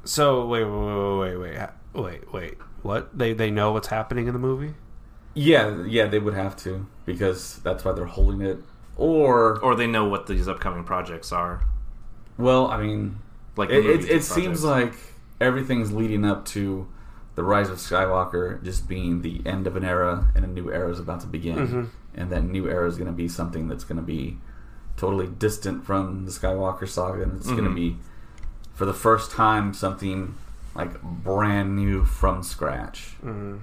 So 0.04 0.46
wait, 0.48 0.66
wait, 0.66 1.18
wait, 1.18 1.38
wait, 1.38 1.70
wait, 1.94 2.04
wait, 2.04 2.34
wait. 2.34 2.58
What 2.82 3.18
they 3.18 3.32
they 3.34 3.52
know 3.52 3.72
what's 3.72 3.88
happening 3.88 4.28
in 4.28 4.34
the 4.34 4.40
movie? 4.40 4.74
Yeah, 5.34 5.84
yeah, 5.86 6.08
they 6.08 6.20
would 6.20 6.34
have 6.34 6.56
to 6.58 6.86
because 7.06 7.60
that's 7.64 7.86
why 7.86 7.94
they're 7.94 8.06
holding 8.06 8.42
it. 8.42 8.58
Or, 8.98 9.60
Or 9.62 9.74
they 9.76 9.88
know 9.88 10.06
what 10.08 10.28
these 10.28 10.48
upcoming 10.48 10.84
projects 10.84 11.32
are. 11.32 11.62
well, 12.38 12.68
I 12.68 12.78
mean, 12.84 13.18
Like 13.56 13.70
it, 13.70 13.86
it, 13.86 14.10
it 14.10 14.24
seems 14.24 14.64
like 14.64 14.94
everything's 15.40 15.92
leading 15.92 16.26
up 16.26 16.46
to 16.46 16.88
the 17.36 17.44
rise 17.44 17.70
of 17.70 17.78
Skywalker 17.78 18.64
just 18.64 18.88
being 18.88 19.22
the 19.22 19.42
end 19.46 19.66
of 19.68 19.76
an 19.76 19.84
era 19.84 20.32
and 20.36 20.44
a 20.46 20.48
new 20.48 20.72
era 20.72 20.92
is 20.92 21.00
about 21.00 21.22
to 21.22 21.28
begin, 21.28 21.56
Mm-hmm. 21.58 21.84
and 22.16 22.32
that 22.32 22.44
new 22.44 22.68
era 22.70 22.88
is 22.88 22.96
going 22.96 23.08
to 23.08 23.14
be 23.14 23.28
something 23.28 23.68
that's 23.68 23.84
going 23.84 23.98
to 23.98 24.04
be 24.04 24.38
totally 24.98 25.28
distant 25.28 25.84
from 25.86 26.26
the 26.26 26.32
Skywalker 26.32 26.88
saga, 26.88 27.24
and 27.24 27.38
it's 27.38 27.48
going 27.50 27.64
to 27.64 27.74
be 27.74 27.98
for 28.74 28.86
the 28.86 28.94
first 28.94 29.32
time 29.32 29.74
something 29.74 30.36
like 30.76 31.02
brand 31.02 31.76
new 31.76 32.06
from 32.06 32.42
scratch. 32.44 33.16
Mm. 33.24 33.60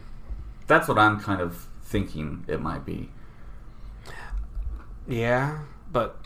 That's 0.66 0.86
what 0.88 0.98
I'm 0.98 1.20
kind 1.20 1.40
of 1.40 1.66
thinking 1.82 2.44
it 2.48 2.60
might 2.60 2.84
be. 2.84 3.10
Yeah, 5.08 5.60
but 5.92 6.19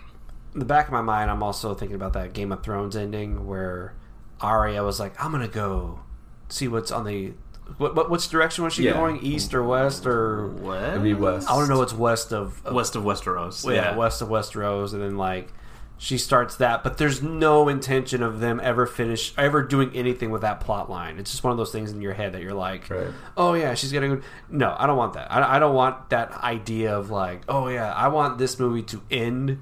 in 0.54 0.60
the 0.60 0.64
back 0.66 0.86
of 0.86 0.92
my 0.92 1.02
mind, 1.02 1.30
I'm 1.30 1.42
also 1.42 1.74
thinking 1.74 1.96
about 1.96 2.12
that 2.14 2.32
Game 2.32 2.52
of 2.52 2.62
Thrones 2.62 2.96
ending 2.96 3.46
where 3.46 3.94
Arya 4.40 4.82
was 4.84 4.98
like, 5.00 5.14
"I'm 5.22 5.32
gonna 5.32 5.48
go 5.48 6.00
see 6.48 6.68
what's 6.68 6.90
on 6.90 7.04
the 7.04 7.32
what, 7.78 7.94
what 7.96 8.10
which 8.10 8.28
direction 8.28 8.62
was 8.64 8.74
she 8.74 8.84
Yeah. 8.84 8.92
going? 8.92 9.18
East 9.22 9.54
or 9.54 9.62
west 9.64 10.06
or 10.06 10.48
what? 10.48 10.82
It'd 10.82 11.02
be 11.02 11.14
west. 11.14 11.48
I 11.50 11.54
want 11.54 11.66
to 11.66 11.72
know 11.72 11.78
what's 11.78 11.94
west 11.94 12.32
of, 12.32 12.60
of 12.64 12.74
West 12.74 12.94
of 12.94 13.02
Westeros. 13.04 13.64
yeah, 13.74 13.96
west 13.96 14.20
of 14.22 14.28
Westeros, 14.28 14.92
and 14.92 15.02
then 15.02 15.16
like 15.16 15.48
she 15.96 16.18
starts 16.18 16.56
that, 16.56 16.82
but 16.82 16.98
there's 16.98 17.22
no 17.22 17.68
intention 17.68 18.20
of 18.22 18.40
them 18.40 18.60
ever 18.62 18.84
finish 18.84 19.32
ever 19.38 19.62
doing 19.62 19.90
anything 19.94 20.30
with 20.30 20.42
that 20.42 20.60
plot 20.60 20.90
line. 20.90 21.18
It's 21.18 21.30
just 21.30 21.42
one 21.44 21.52
of 21.52 21.56
those 21.56 21.70
things 21.72 21.90
in 21.92 22.02
your 22.02 22.12
head 22.14 22.32
that 22.32 22.42
you're 22.42 22.52
like, 22.52 22.90
Right. 22.90 23.06
oh 23.36 23.54
yeah, 23.54 23.74
she's 23.74 23.92
gonna 23.92 24.16
go. 24.16 24.22
No, 24.50 24.74
I 24.78 24.86
don't 24.86 24.98
want 24.98 25.14
that. 25.14 25.32
I, 25.32 25.56
I 25.56 25.58
don't 25.58 25.74
want 25.74 26.10
that 26.10 26.32
idea 26.42 26.94
of 26.98 27.10
like, 27.10 27.42
oh 27.48 27.68
yeah, 27.68 27.92
I 27.94 28.08
want 28.08 28.36
this 28.38 28.58
movie 28.58 28.82
to 28.82 29.00
end 29.10 29.60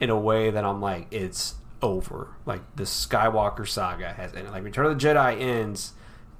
in 0.00 0.10
a 0.10 0.18
way 0.18 0.50
that 0.50 0.64
I'm 0.64 0.80
like, 0.80 1.06
it's 1.10 1.54
over. 1.82 2.28
Like 2.46 2.62
the 2.76 2.84
Skywalker 2.84 3.66
saga 3.68 4.12
has 4.12 4.34
ended. 4.34 4.52
Like 4.52 4.64
Return 4.64 4.86
of 4.86 4.98
the 4.98 5.06
Jedi 5.06 5.40
ends. 5.40 5.92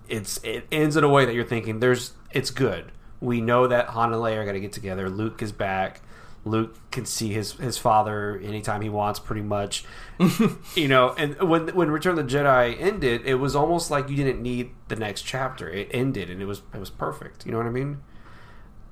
It's 0.08 0.42
it 0.42 0.66
ends 0.72 0.96
in 0.96 1.04
a 1.04 1.08
way 1.08 1.24
that 1.24 1.34
you're 1.34 1.44
thinking 1.44 1.80
there's 1.80 2.12
it's 2.32 2.50
good. 2.50 2.92
We 3.20 3.40
know 3.40 3.66
that 3.66 3.88
Han 3.88 4.12
and 4.12 4.22
Leia 4.22 4.38
are 4.38 4.44
gonna 4.44 4.60
get 4.60 4.72
together. 4.72 5.08
Luke 5.08 5.42
is 5.42 5.52
back. 5.52 6.00
Luke 6.44 6.74
can 6.90 7.04
see 7.04 7.32
his 7.32 7.52
his 7.52 7.76
father 7.76 8.40
anytime 8.42 8.80
he 8.80 8.88
wants, 8.88 9.20
pretty 9.20 9.42
much. 9.42 9.84
you 10.74 10.88
know, 10.88 11.14
and 11.18 11.36
when 11.42 11.68
when 11.68 11.90
Return 11.90 12.18
of 12.18 12.28
the 12.28 12.34
Jedi 12.34 12.80
ended, 12.80 13.22
it 13.26 13.34
was 13.34 13.54
almost 13.54 13.90
like 13.90 14.08
you 14.08 14.16
didn't 14.16 14.40
need 14.40 14.70
the 14.88 14.96
next 14.96 15.22
chapter. 15.22 15.68
It 15.68 15.88
ended, 15.90 16.30
and 16.30 16.40
it 16.40 16.46
was 16.46 16.62
it 16.72 16.80
was 16.80 16.90
perfect. 16.90 17.44
You 17.44 17.52
know 17.52 17.58
what 17.58 17.66
I 17.66 17.70
mean? 17.70 18.00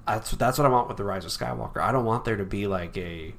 That's 0.06 0.30
that's 0.32 0.58
what 0.58 0.66
I 0.66 0.68
want 0.68 0.88
with 0.88 0.98
the 0.98 1.04
Rise 1.04 1.24
of 1.24 1.30
Skywalker. 1.30 1.78
I 1.78 1.90
don't 1.90 2.04
want 2.04 2.26
there 2.26 2.36
to 2.36 2.44
be 2.44 2.66
like 2.66 2.96
a, 2.98 3.34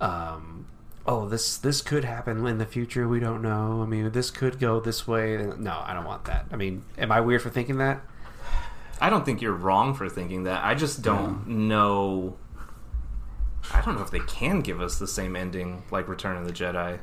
um, 0.00 0.66
oh 1.06 1.28
this 1.28 1.56
this 1.58 1.80
could 1.82 2.04
happen 2.04 2.46
in 2.46 2.58
the 2.58 2.66
future. 2.66 3.08
We 3.08 3.20
don't 3.20 3.42
know. 3.42 3.82
I 3.82 3.86
mean, 3.86 4.10
this 4.12 4.30
could 4.30 4.58
go 4.58 4.80
this 4.80 5.06
way. 5.06 5.36
No, 5.58 5.82
I 5.84 5.94
don't 5.94 6.04
want 6.04 6.24
that. 6.26 6.46
I 6.52 6.56
mean, 6.56 6.84
am 6.98 7.12
I 7.12 7.20
weird 7.20 7.42
for 7.42 7.50
thinking 7.50 7.78
that? 7.78 8.00
I 9.00 9.10
don't 9.10 9.24
think 9.26 9.42
you're 9.42 9.52
wrong 9.52 9.94
for 9.94 10.08
thinking 10.08 10.44
that. 10.44 10.64
I 10.64 10.74
just 10.74 11.02
don't 11.02 11.46
know. 11.46 12.36
I 13.74 13.80
don't 13.82 13.96
know 13.96 14.02
if 14.02 14.10
they 14.10 14.20
can 14.20 14.60
give 14.60 14.80
us 14.80 14.98
the 14.98 15.06
same 15.08 15.36
ending 15.36 15.82
like 15.90 16.08
Return 16.08 16.36
of 16.36 16.46
the 16.46 16.52
Jedi. 16.52 16.98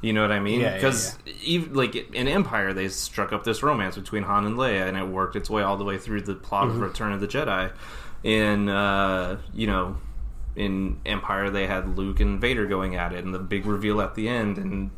You 0.00 0.12
know 0.12 0.22
what 0.22 0.32
I 0.32 0.40
mean? 0.40 0.60
Yeah, 0.60 0.70
yeah, 0.70 0.74
Because 0.76 1.16
even 1.42 1.72
like 1.74 1.94
in 1.94 2.26
Empire, 2.28 2.72
they 2.72 2.88
struck 2.88 3.32
up 3.32 3.44
this 3.44 3.62
romance 3.62 3.94
between 3.94 4.22
Han 4.24 4.44
and 4.44 4.56
Leia, 4.56 4.86
and 4.88 4.96
it 4.98 5.06
worked 5.06 5.34
its 5.36 5.48
way 5.48 5.62
all 5.62 5.76
the 5.76 5.84
way 5.84 5.98
through 5.98 6.22
the 6.22 6.34
plot 6.34 6.66
Mm-hmm. 6.68 6.82
of 6.82 6.88
Return 6.88 7.12
of 7.12 7.20
the 7.20 7.28
Jedi. 7.28 7.72
In 8.22 8.68
uh, 8.68 9.38
you 9.52 9.66
know, 9.66 9.96
in 10.56 11.00
Empire, 11.04 11.50
they 11.50 11.66
had 11.66 11.96
Luke 11.98 12.20
and 12.20 12.40
Vader 12.40 12.66
going 12.66 12.96
at 12.96 13.12
it, 13.12 13.24
and 13.24 13.34
the 13.34 13.38
big 13.38 13.66
reveal 13.66 14.00
at 14.00 14.14
the 14.14 14.28
end, 14.28 14.56
and 14.58 14.90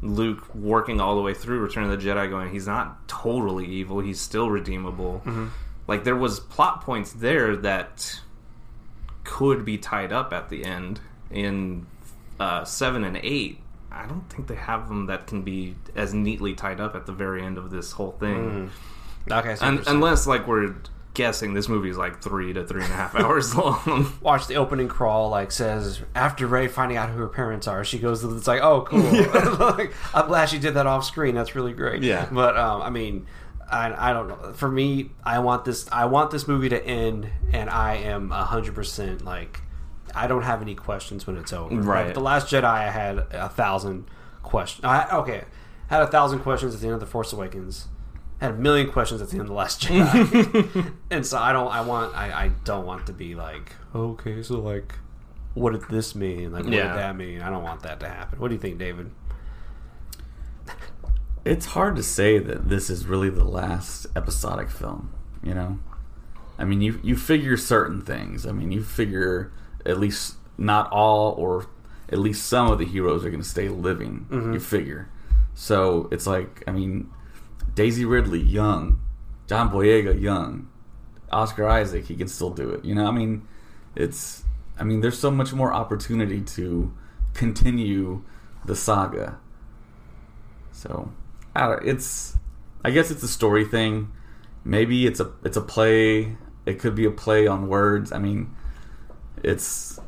Luke 0.00 0.54
working 0.54 1.00
all 1.00 1.16
the 1.16 1.22
way 1.22 1.34
through 1.34 1.60
Return 1.60 1.84
of 1.84 1.90
the 1.90 1.96
Jedi, 2.08 2.28
going, 2.30 2.50
he's 2.50 2.66
not 2.66 3.06
totally 3.08 3.66
evil; 3.66 4.00
he's 4.00 4.20
still 4.20 4.50
redeemable. 4.50 5.22
Like 5.86 6.04
there 6.04 6.16
was 6.16 6.40
plot 6.40 6.80
points 6.82 7.12
there 7.12 7.56
that 7.56 8.20
could 9.24 9.64
be 9.64 9.78
tied 9.78 10.12
up 10.12 10.32
at 10.32 10.48
the 10.48 10.64
end 10.64 11.00
in 11.30 11.86
uh, 12.40 12.64
seven 12.64 13.04
and 13.04 13.16
eight. 13.18 13.60
I 13.90 14.06
don't 14.06 14.28
think 14.30 14.48
they 14.48 14.54
have 14.54 14.88
them 14.88 15.06
that 15.06 15.26
can 15.26 15.42
be 15.42 15.74
as 15.94 16.14
neatly 16.14 16.54
tied 16.54 16.80
up 16.80 16.96
at 16.96 17.04
the 17.06 17.12
very 17.12 17.42
end 17.42 17.58
of 17.58 17.70
this 17.70 17.92
whole 17.92 18.12
thing, 18.12 18.70
Okay, 19.30 19.54
so 19.54 19.66
Un- 19.66 19.84
unless 19.86 20.26
like 20.26 20.46
we're 20.46 20.74
guessing 21.14 21.54
this 21.54 21.68
movie 21.68 21.90
is 21.90 21.98
like 21.98 22.22
three 22.22 22.52
to 22.52 22.64
three 22.64 22.82
and 22.82 22.92
a 22.92 22.96
half 22.96 23.14
hours 23.18 23.54
long. 23.54 24.12
watch 24.20 24.46
the 24.46 24.56
opening 24.56 24.88
crawl 24.88 25.28
like 25.30 25.52
says 25.52 26.00
after 26.14 26.46
Rey 26.46 26.68
finding 26.68 26.96
out 26.96 27.10
who 27.10 27.18
her 27.18 27.28
parents 27.28 27.66
are, 27.66 27.84
she 27.84 27.98
goes. 27.98 28.24
It's 28.24 28.46
like 28.46 28.62
oh 28.62 28.82
cool. 28.82 29.00
like, 29.58 29.92
I'm 30.14 30.26
glad 30.26 30.48
she 30.48 30.58
did 30.58 30.74
that 30.74 30.86
off 30.86 31.04
screen. 31.04 31.34
That's 31.34 31.54
really 31.54 31.72
great. 31.72 32.02
Yeah. 32.02 32.28
but 32.30 32.56
um, 32.56 32.82
I 32.82 32.90
mean. 32.90 33.26
I, 33.70 34.10
I 34.10 34.12
don't 34.12 34.28
know. 34.28 34.52
For 34.52 34.70
me, 34.70 35.12
I 35.24 35.38
want 35.38 35.64
this. 35.64 35.88
I 35.90 36.04
want 36.04 36.30
this 36.30 36.46
movie 36.46 36.68
to 36.68 36.84
end, 36.84 37.30
and 37.54 37.70
I 37.70 37.94
am 37.94 38.28
hundred 38.28 38.74
percent 38.74 39.24
like. 39.24 39.62
I 40.14 40.26
don't 40.26 40.42
have 40.42 40.60
any 40.60 40.74
questions 40.74 41.26
when 41.26 41.38
it's 41.38 41.54
over. 41.54 41.74
Right. 41.76 42.04
Like, 42.04 42.14
the 42.14 42.20
Last 42.20 42.48
Jedi, 42.48 42.64
I 42.64 42.90
had 42.90 43.16
a 43.30 43.48
thousand 43.48 44.10
questions. 44.42 44.84
I, 44.84 45.08
okay, 45.16 45.44
had 45.86 46.02
a 46.02 46.06
thousand 46.06 46.40
questions 46.40 46.74
at 46.74 46.82
the 46.82 46.86
end 46.86 46.94
of 46.94 47.00
the 47.00 47.06
Force 47.06 47.32
Awakens. 47.32 47.88
Had 48.42 48.50
a 48.50 48.54
million 48.54 48.90
questions 48.90 49.22
at 49.22 49.28
the 49.28 49.34
end 49.34 49.42
of 49.42 49.46
the 49.46 49.54
Last 49.54 49.82
Jedi. 49.82 50.92
and 51.12 51.24
so 51.24 51.38
I 51.38 51.52
don't. 51.52 51.68
I 51.68 51.80
want. 51.80 52.12
I, 52.16 52.46
I 52.46 52.48
don't 52.64 52.84
want 52.84 53.06
to 53.06 53.12
be 53.12 53.36
like. 53.36 53.72
Okay, 53.94 54.42
so 54.42 54.58
like, 54.58 54.96
what 55.54 55.74
did 55.74 55.88
this 55.88 56.16
mean? 56.16 56.50
Like, 56.50 56.64
what 56.64 56.72
Yeah. 56.72 56.88
did 56.88 56.98
that 56.98 57.16
mean? 57.16 57.40
I 57.40 57.50
don't 57.50 57.62
want 57.62 57.82
that 57.82 58.00
to 58.00 58.08
happen. 58.08 58.40
What 58.40 58.48
do 58.48 58.54
you 58.54 58.60
think, 58.60 58.78
David? 58.78 59.12
It's 61.44 61.66
hard 61.66 61.94
to 61.94 62.02
say 62.02 62.38
that 62.40 62.68
this 62.68 62.90
is 62.90 63.06
really 63.06 63.30
the 63.30 63.44
last 63.44 64.06
episodic 64.16 64.70
film, 64.70 65.12
you 65.40 65.54
know? 65.54 65.78
I 66.58 66.64
mean, 66.64 66.80
you 66.80 66.98
you 67.04 67.16
figure 67.16 67.56
certain 67.56 68.02
things. 68.02 68.44
I 68.44 68.50
mean, 68.50 68.72
you 68.72 68.82
figure 68.82 69.52
at 69.86 70.00
least 70.00 70.34
not 70.58 70.90
all 70.90 71.32
or 71.38 71.66
at 72.08 72.18
least 72.18 72.44
some 72.46 72.72
of 72.72 72.80
the 72.80 72.86
heroes 72.86 73.24
are 73.24 73.30
going 73.30 73.42
to 73.42 73.48
stay 73.48 73.68
living. 73.68 74.26
You 74.32 74.36
mm-hmm. 74.36 74.58
figure. 74.58 75.08
So, 75.54 76.08
it's 76.10 76.26
like, 76.26 76.64
I 76.66 76.72
mean, 76.72 77.10
Daisy 77.74 78.04
Ridley 78.04 78.40
young, 78.40 79.00
John 79.46 79.70
Boyega 79.70 80.20
young, 80.20 80.68
Oscar 81.30 81.68
Isaac, 81.68 82.06
he 82.06 82.14
can 82.14 82.28
still 82.28 82.50
do 82.50 82.70
it. 82.70 82.84
You 82.84 82.94
know, 82.94 83.06
I 83.06 83.10
mean, 83.10 83.46
it's 83.96 84.44
I 84.78 84.84
mean, 84.84 85.00
there's 85.00 85.18
so 85.18 85.30
much 85.30 85.52
more 85.52 85.72
opportunity 85.72 86.40
to 86.40 86.92
continue 87.34 88.22
the 88.64 88.76
saga. 88.76 89.38
So, 90.72 91.12
I 91.54 91.74
it's 91.84 92.36
I 92.84 92.90
guess 92.90 93.10
it's 93.10 93.22
a 93.22 93.28
story 93.28 93.64
thing. 93.64 94.12
Maybe 94.64 95.06
it's 95.06 95.20
a 95.20 95.32
it's 95.44 95.56
a 95.56 95.60
play. 95.60 96.36
It 96.66 96.78
could 96.78 96.94
be 96.94 97.04
a 97.04 97.10
play 97.10 97.46
on 97.46 97.68
words. 97.68 98.12
I 98.12 98.18
mean, 98.18 98.54
it's 99.42 99.98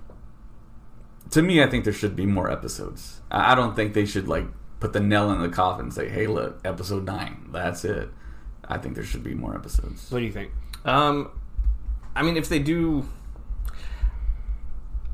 to 1.31 1.43
me. 1.43 1.63
I 1.63 1.67
think 1.69 1.85
there 1.85 1.93
should 1.93 2.17
be 2.17 2.27
more 2.27 2.51
episodes. 2.51 3.21
I 3.31 3.55
don't 3.55 3.75
think 3.75 3.95
they 3.95 4.07
should 4.07 4.29
like 4.29 4.47
put 4.81 4.93
the 4.93 5.01
nail 5.01 5.31
in 5.31 5.41
the 5.41 5.49
coffin 5.49 5.87
and 5.87 5.95
say, 5.95 6.09
"Hey, 6.09 6.27
look, 6.27 6.61
episode 6.65 7.05
nine, 7.05 7.49
that's 7.53 7.85
it." 7.85 8.09
I 8.67 8.79
think 8.79 8.95
there 8.95 9.05
should 9.05 9.23
be 9.23 9.35
more 9.35 9.55
episodes. 9.55 10.11
What 10.11 10.21
do 10.21 10.25
you 10.25 10.33
think? 10.33 10.51
Um, 10.85 11.31
I 12.17 12.23
mean, 12.23 12.37
if 12.37 12.49
they 12.49 12.59
do, 12.59 13.07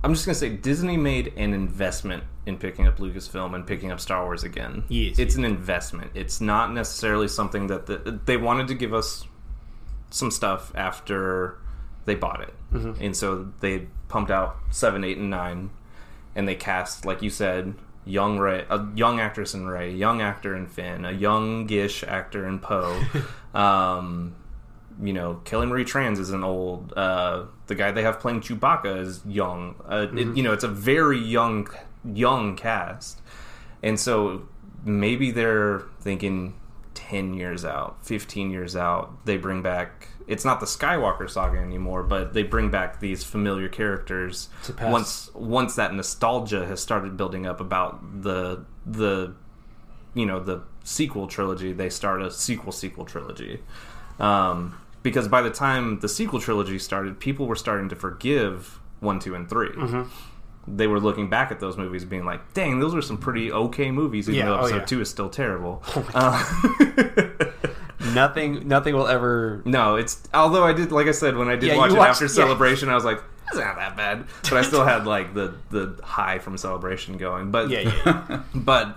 I'm 0.03 0.13
just 0.15 0.27
gonna 0.27 0.35
say 0.35 0.51
Disney 0.51 0.97
made 0.97 1.33
an 1.37 1.53
investment 1.55 2.25
in 2.47 2.59
picking 2.59 2.87
up 2.87 2.99
Lucasfilm 2.99 3.55
and 3.55 3.67
picking 3.67 3.91
up 3.91 4.01
Star 4.01 4.25
Wars 4.25 4.45
again. 4.45 4.85
Yes, 4.89 5.19
it's 5.19 5.37
an 5.37 5.45
investment. 5.45 6.11
It's 6.15 6.41
not 6.41 6.73
necessarily 6.73 7.29
something 7.29 7.67
that 7.69 7.87
the, 7.87 8.21
they 8.25 8.37
wanted 8.37 8.69
to 8.69 8.75
give 8.75 8.95
us 8.95 9.27
some 10.11 10.31
stuff 10.31 10.73
after 10.75 11.59
they 12.07 12.15
bought 12.15 12.41
it, 12.41 12.55
and 13.01 13.17
so 13.17 13.53
they 13.61 13.87
pumped 14.09 14.31
out 14.31 14.57
seven, 14.71 15.05
eight, 15.05 15.19
and 15.19 15.31
nine, 15.31 15.71
and 16.35 16.49
they 16.49 16.55
cast, 16.55 17.05
like 17.05 17.23
you 17.23 17.31
said, 17.31 17.75
young 18.05 18.39
Rey, 18.39 18.65
a 18.69 18.87
young 18.95 19.21
actress 19.21 19.55
in 19.55 19.67
Rey, 19.67 19.91
a 19.91 19.97
young 19.97 20.21
actor 20.21 20.57
in 20.57 20.67
Finn, 20.67 21.05
a 21.05 21.13
youngish 21.13 22.03
actor 22.05 22.47
in 22.47 22.59
Poe. 22.59 23.03
um, 23.55 24.35
you 25.03 25.13
know, 25.13 25.41
Kelly 25.45 25.67
Marie 25.67 25.85
Tran's 25.85 26.19
is 26.19 26.31
an 26.31 26.45
old. 26.45 26.93
Uh, 26.95 27.45
the 27.67 27.75
guy 27.75 27.91
they 27.91 28.03
have 28.03 28.21
playing 28.21 28.41
Chewbacca 28.41 29.01
is 29.01 29.23
young. 29.27 29.77
Uh, 29.89 30.07
it, 30.13 30.37
you 30.37 30.43
know, 30.43 30.53
it's 30.53 30.65
a 30.65 30.69
very 30.69 31.19
young, 31.19 31.69
young 32.05 32.57
cast, 32.57 33.21
and 33.83 33.99
so 33.99 34.49
maybe 34.85 35.31
they're 35.31 35.83
thinking 36.01 36.55
ten 36.95 37.35
years 37.35 37.65
out, 37.65 38.05
fifteen 38.05 38.51
years 38.51 38.77
out. 38.77 39.25
They 39.25 39.37
bring 39.37 39.63
back. 39.63 40.09
It's 40.31 40.45
not 40.45 40.61
the 40.61 40.67
Skywalker 40.67 41.29
saga 41.29 41.59
anymore, 41.59 42.03
but 42.05 42.33
they 42.35 42.45
bring 42.45 42.71
back 42.71 43.01
these 43.01 43.25
familiar 43.25 43.69
characters 43.69 44.49
once 44.81 45.29
once 45.35 45.75
that 45.75 45.93
nostalgia 45.93 46.65
has 46.67 46.81
started 46.81 47.17
building 47.17 47.47
up 47.47 47.61
about 47.61 48.23
the 48.23 48.65
the 48.87 49.35
you 50.15 50.25
know 50.27 50.39
the 50.39 50.63
sequel 50.85 51.27
trilogy. 51.27 51.73
They 51.73 51.91
start 51.91 52.23
a 52.23 52.31
sequel 52.31 52.71
sequel 52.73 53.05
trilogy. 53.05 53.61
Um, 54.21 54.81
because 55.03 55.27
by 55.29 55.43
the 55.43 55.51
time 55.51 55.99
the 56.01 56.09
sequel 56.09 56.41
trilogy 56.41 56.79
started, 56.79 57.19
people 57.19 57.47
were 57.47 57.57
starting 57.57 57.89
to 57.89 57.97
forgive 57.97 58.79
one, 59.01 59.19
two, 59.19 59.35
and 59.35 59.49
3 59.49 59.69
Mm-hmm. 59.71 60.03
They 60.77 60.87
were 60.87 61.01
looking 61.01 61.29
back 61.31 61.51
at 61.51 61.59
those 61.59 61.77
movies, 61.79 62.05
being 62.05 62.25
like, 62.25 62.53
"Dang, 62.53 62.79
those 62.81 62.95
were 62.95 63.03
some 63.03 63.17
pretty 63.19 63.51
okay 63.51 63.91
movies." 63.91 64.29
Even 64.29 64.39
Yeah, 64.41 64.45
though 64.45 64.57
oh, 64.57 64.61
episode 64.61 64.77
yeah. 64.77 64.85
two 64.85 65.01
is 65.01 65.11
still 65.11 65.31
terrible. 65.31 65.83
Nothing, 68.15 68.67
nothing 68.69 68.95
will 68.95 69.07
ever. 69.09 69.63
no, 69.65 69.97
it's 69.97 70.23
although 70.35 70.65
I 70.65 70.73
did, 70.73 70.93
like 70.93 71.07
I 71.07 71.13
said, 71.13 71.37
when 71.37 71.49
I 71.49 71.57
did 71.57 71.69
Yeah, 71.69 71.77
watch 71.77 71.93
it 71.93 71.99
watched- 71.99 72.11
after. 72.11 72.29
Celebration, 72.29 72.89
I 72.89 72.95
was 72.95 73.05
like, 73.05 73.23
"It's 73.49 73.57
not 73.57 73.77
that 73.77 73.97
bad," 73.97 74.25
but 74.43 74.55
I 74.55 74.63
still 74.63 74.85
had 74.85 75.07
like 75.07 75.35
the 75.35 75.55
the 75.71 75.99
high 76.03 76.39
from 76.39 76.57
Celebration 76.57 77.17
going. 77.17 77.51
But 77.51 77.71
Yeah, 77.71 77.81
yeah. 77.81 78.03
yeah. 78.29 78.43
but 78.55 78.97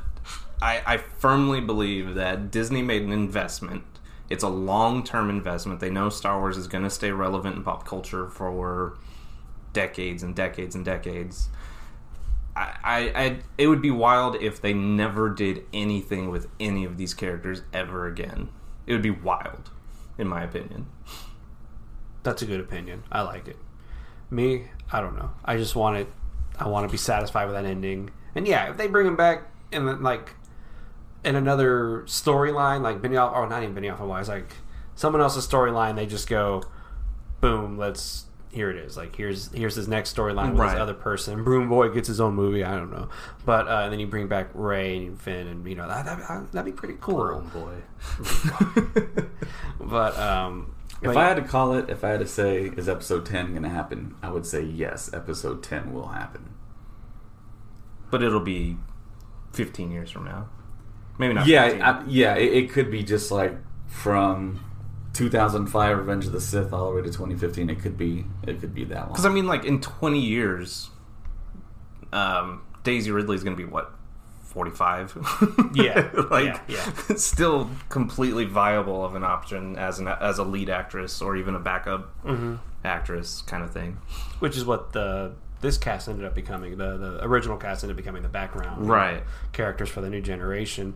I, 0.62 0.82
I 0.86 0.98
firmly 0.98 1.60
believe 1.62 2.16
that 2.16 2.52
Disney 2.52 2.82
made 2.82 3.02
an 3.02 3.12
investment. 3.12 3.84
It's 4.30 4.44
a 4.44 4.50
long 4.50 5.04
term 5.04 5.30
investment. 5.30 5.80
They 5.80 5.90
know 5.90 6.10
Star 6.10 6.40
Wars 6.40 6.58
is 6.58 6.68
going 6.68 6.84
to 6.86 6.90
stay 6.90 7.12
relevant 7.12 7.58
in 7.58 7.64
pop 7.64 7.86
culture 7.86 8.28
for 8.30 8.98
decades 9.74 10.24
and 10.24 10.36
decades 10.36 10.76
and 10.76 10.86
decades. 10.86 11.50
I, 12.56 12.74
I, 12.84 12.98
I, 13.24 13.38
it 13.58 13.68
would 13.68 13.82
be 13.82 13.90
wild 13.92 14.36
if 14.36 14.62
they 14.62 14.74
never 14.74 15.30
did 15.30 15.64
anything 15.74 16.30
with 16.30 16.48
any 16.60 16.86
of 16.86 16.98
these 16.98 17.14
characters 17.14 17.64
ever 17.74 18.06
again. 18.08 18.50
It 18.86 18.94
would 18.94 19.02
be 19.02 19.12
wild, 19.12 19.70
in 20.18 20.28
my 20.28 20.44
opinion. 20.44 20.88
That's 22.24 22.42
a 22.42 22.46
good 22.46 22.60
opinion. 22.60 23.04
I 23.12 23.22
like 23.22 23.48
it. 23.48 23.58
Me, 24.30 24.66
I 24.92 25.02
don't 25.02 25.16
know. 25.16 25.32
I 25.44 25.58
just 25.58 25.76
want 25.76 25.98
it. 25.98 26.08
I 26.58 26.68
want 26.68 26.88
to 26.88 26.92
be 26.92 26.98
satisfied 26.98 27.46
with 27.46 27.56
that 27.56 27.66
ending. 27.66 28.12
And 28.36 28.48
yeah, 28.48 28.70
if 28.70 28.78
they 28.78 28.88
bring 28.88 29.08
him 29.08 29.16
back 29.16 29.44
in 29.72 29.86
the, 29.86 29.94
like 29.94 30.36
in 31.24 31.36
another 31.36 32.04
storyline, 32.06 32.82
like 32.82 33.02
Benioff, 33.02 33.34
or 33.34 33.48
not 33.48 33.64
even 33.64 33.76
Benioff 33.76 34.00
and 34.00 34.10
Weiss, 34.10 34.28
like 34.28 34.56
someone 34.96 35.22
else's 35.22 35.48
storyline, 35.48 35.96
they 35.96 36.06
just 36.06 36.30
go, 36.30 36.64
boom, 37.42 37.78
let's. 37.78 38.26
Here 38.54 38.70
it 38.70 38.78
is. 38.78 38.96
Like 38.96 39.16
here's 39.16 39.52
here's 39.52 39.74
his 39.76 39.88
next 39.88 40.16
storyline 40.16 40.52
with 40.52 40.60
Right. 40.60 40.72
this 40.74 40.80
other 40.80 40.94
person. 40.94 41.44
Broom 41.44 41.68
Boy 41.70 41.90
gets 41.90 42.08
his 42.08 42.22
own 42.22 42.36
movie. 42.36 42.64
I 42.64 42.76
don't 42.78 42.92
know, 42.92 43.10
but 43.46 43.68
uh, 43.68 43.82
and 43.84 43.92
then 43.92 44.00
you 44.00 44.06
bring 44.08 44.28
back 44.28 44.50
Rey 44.54 45.06
and 45.08 45.20
Finn, 45.20 45.48
and 45.48 45.68
you 45.68 45.74
know 45.76 45.88
that 45.88 46.06
that 46.06 46.52
that'd 46.52 46.66
be 46.66 46.72
pretty 46.78 46.98
cool. 47.02 47.24
Broom 47.26 47.50
boy. 47.50 47.74
But 49.80 50.18
um, 50.18 50.76
If 51.02 51.08
but 51.14 51.18
I 51.18 51.28
had 51.28 51.36
to 51.36 51.42
call 51.44 51.74
it, 51.74 51.90
if 51.90 52.04
I 52.04 52.10
had 52.10 52.20
to 52.22 52.28
say, 52.28 52.72
is 52.78 52.88
episode 52.88 53.26
10 53.26 53.52
going 53.52 53.64
to 53.64 53.70
happen? 53.70 54.16
I 54.24 54.30
would 54.32 54.46
say 54.46 54.62
yes, 54.62 55.14
episode 55.14 55.62
10 55.62 55.94
will 55.94 56.08
happen. 56.08 56.54
But 58.10 58.24
it'll 58.24 58.40
be 58.40 58.78
15 59.54 59.92
years 59.92 60.10
from 60.12 60.26
now. 60.26 60.48
Maybe 61.18 61.34
not. 61.34 61.48
Yeah, 61.48 61.64
I, 62.02 62.04
yeah, 62.08 62.36
it, 62.36 62.54
it 62.54 62.70
could 62.72 62.90
be 62.90 63.04
just 63.04 63.30
like 63.32 63.56
from 63.88 64.64
2005 65.14 65.98
Revenge 65.98 66.26
of 66.26 66.32
the 66.32 66.42
Sith 66.42 66.74
all 66.74 66.90
the 66.90 66.96
way 66.96 67.02
to 67.02 67.10
2015. 67.10 67.70
It 67.70 67.80
could 67.80 67.98
be, 67.98 68.26
it 68.48 68.60
could 68.60 68.74
be 68.74 68.84
that 68.86 69.00
long. 69.02 69.08
Because 69.10 69.26
I 69.26 69.30
mean, 69.30 69.46
like 69.48 69.64
in 69.66 69.80
twenty 69.80 70.20
years, 70.20 70.90
um, 72.12 72.62
Daisy 72.84 73.10
is 73.12 73.24
going 73.26 73.56
to 73.56 73.56
be 73.56 73.66
what 73.66 73.92
forty-five. 74.44 75.18
Yeah, 75.76 76.10
like 76.30 76.46
yeah, 76.68 76.92
yeah. 77.08 77.16
still 77.16 77.70
completely 77.90 78.46
viable 78.46 79.04
of 79.04 79.16
an 79.16 79.24
option 79.24 79.76
as 79.78 80.00
an 80.00 80.08
as 80.08 80.38
a 80.38 80.44
lead 80.44 80.70
actress 80.70 81.22
or 81.22 81.36
even 81.36 81.56
a 81.56 81.60
backup 81.60 82.14
Mm-hmm. 82.24 82.56
actress 82.84 83.42
kind 83.42 83.64
of 83.64 83.72
thing. 83.72 83.98
which 84.40 84.56
is 84.56 84.66
what 84.66 84.94
the 84.94 85.34
this 85.62 85.78
cast 85.78 86.10
ended 86.10 86.26
up 86.26 86.36
becoming. 86.36 86.78
The 86.78 86.98
the 86.98 87.24
original 87.24 87.58
cast 87.58 87.84
ended 87.84 87.96
up 87.96 87.98
becoming 87.98 88.22
the 88.22 88.30
background 88.30 88.88
Right. 88.88 89.24
characters 89.54 89.90
for 89.90 90.02
the 90.02 90.10
new 90.10 90.22
generation. 90.22 90.96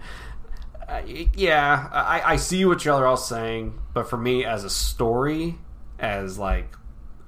Uh, 0.88 1.02
yeah, 1.36 1.90
I, 1.92 2.22
I 2.34 2.36
see 2.38 2.64
what 2.64 2.86
y'all 2.86 3.00
are 3.00 3.06
all 3.06 3.18
saying, 3.18 3.78
but 3.94 4.10
for 4.10 4.16
me, 4.18 4.46
as 4.46 4.64
a 4.64 4.70
story, 4.70 5.58
as 6.00 6.38
like 6.40 6.74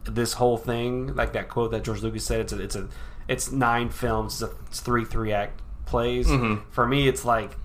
this 0.06 0.34
whole 0.34 0.56
thing, 0.58 1.14
like 1.16 1.34
that 1.34 1.50
quote 1.50 1.72
that 1.72 1.84
George 1.84 2.02
Lucas 2.02 2.26
said, 2.26 2.40
it's 2.40 2.54
a, 2.54 2.62
it's 2.62 2.76
a 2.78 2.88
it's 3.28 3.52
nine 3.52 3.90
films, 3.90 4.42
it's, 4.42 4.52
a, 4.52 4.56
it's 4.68 4.80
three 4.80 5.04
three 5.04 5.34
act 5.34 5.62
plays. 5.86 6.28
For 6.72 6.88
me, 6.88 7.08
it's 7.10 7.26
like 7.26 7.58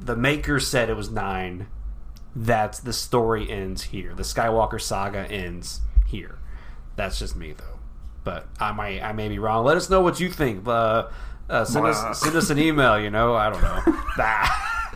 the 0.00 0.16
makers 0.16 0.66
said 0.66 0.88
it 0.88 0.96
was 0.96 1.10
nine. 1.10 1.66
That's 2.34 2.80
the 2.80 2.92
story 2.92 3.50
ends 3.50 3.84
here. 3.84 4.14
The 4.14 4.22
Skywalker 4.22 4.80
saga 4.80 5.30
ends 5.30 5.80
here. 6.06 6.38
That's 6.96 7.18
just 7.18 7.36
me 7.36 7.52
though, 7.52 7.78
but 8.24 8.46
I 8.58 8.72
might 8.72 9.02
I 9.02 9.12
may 9.12 9.28
be 9.28 9.38
wrong. 9.38 9.66
Let 9.66 9.76
us 9.76 9.90
know 9.90 10.00
what 10.00 10.18
you 10.18 10.30
think. 10.30 10.66
Uh, 10.66 11.08
uh, 11.50 11.64
send 11.66 11.86
us 11.86 12.20
send 12.20 12.34
us 12.36 12.48
an 12.48 12.58
email. 12.58 12.98
You 12.98 13.10
know, 13.10 13.34
I 13.34 13.50
don't 13.50 13.62
know. 13.62 13.82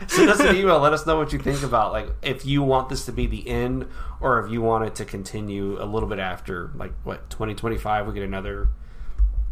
Send 0.07 0.29
us 0.29 0.39
an 0.39 0.55
email. 0.55 0.79
Let 0.79 0.93
us 0.93 1.05
know 1.05 1.17
what 1.17 1.31
you 1.33 1.39
think 1.39 1.63
about 1.63 1.91
like 1.91 2.07
if 2.21 2.45
you 2.45 2.63
want 2.63 2.89
this 2.89 3.05
to 3.05 3.11
be 3.11 3.27
the 3.27 3.47
end 3.47 3.87
or 4.19 4.43
if 4.45 4.51
you 4.51 4.61
want 4.61 4.85
it 4.85 4.95
to 4.95 5.05
continue 5.05 5.81
a 5.81 5.85
little 5.85 6.07
bit 6.09 6.19
after 6.19 6.71
like 6.75 6.93
what 7.03 7.29
twenty 7.29 7.53
twenty 7.55 7.77
five. 7.77 8.07
We 8.07 8.13
get 8.13 8.23
another 8.23 8.67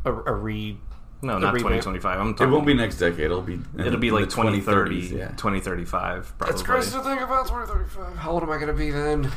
a, 0.05 0.13
a 0.13 0.33
re. 0.33 0.77
No, 1.21 1.37
not 1.37 1.53
revamp. 1.53 1.81
2025. 1.83 2.19
I'm 2.19 2.33
talking. 2.33 2.47
it 2.47 2.55
won't 2.55 2.65
be 2.65 2.73
next 2.73 2.95
decade. 2.97 3.19
It'll 3.25 3.41
be 3.41 3.55
in- 3.55 3.65
It'll 3.77 3.99
be 3.99 4.09
like 4.09 4.23
the 4.29 4.31
2030, 4.31 5.01
2030s, 5.09 5.11
yeah. 5.17 5.27
2035, 5.31 6.37
probably. 6.37 6.53
It's 6.53 6.63
crazy 6.63 6.91
to 6.91 7.03
think 7.03 7.19
about 7.21 7.47
twenty 7.47 7.67
thirty 7.67 7.89
five. 7.89 8.15
How 8.15 8.31
old 8.31 8.43
am 8.43 8.49
I 8.49 8.55
going 8.55 8.67
to 8.67 8.73
be 8.73 8.89
then? 8.91 9.29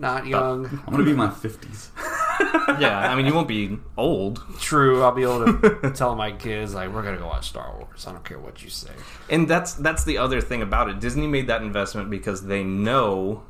Not 0.00 0.26
young. 0.26 0.64
I'm 0.86 0.92
gonna 0.92 1.04
be 1.04 1.10
in 1.10 1.16
my 1.16 1.28
50s. 1.28 1.90
yeah, 2.80 3.10
I 3.10 3.14
mean, 3.14 3.26
you 3.26 3.34
won't 3.34 3.48
be 3.48 3.78
old. 3.98 4.42
True. 4.58 5.02
I'll 5.02 5.12
be 5.12 5.22
able 5.24 5.44
to 5.60 5.92
tell 5.94 6.16
my 6.16 6.32
kids 6.32 6.72
like 6.72 6.90
we're 6.90 7.02
gonna 7.02 7.18
go 7.18 7.26
watch 7.26 7.50
Star 7.50 7.76
Wars. 7.76 8.06
I 8.06 8.12
don't 8.12 8.24
care 8.24 8.38
what 8.38 8.62
you 8.62 8.70
say. 8.70 8.92
And 9.28 9.46
that's 9.46 9.74
that's 9.74 10.04
the 10.04 10.16
other 10.16 10.40
thing 10.40 10.62
about 10.62 10.88
it. 10.88 11.00
Disney 11.00 11.26
made 11.26 11.48
that 11.48 11.60
investment 11.60 12.08
because 12.08 12.46
they 12.46 12.64
know 12.64 13.42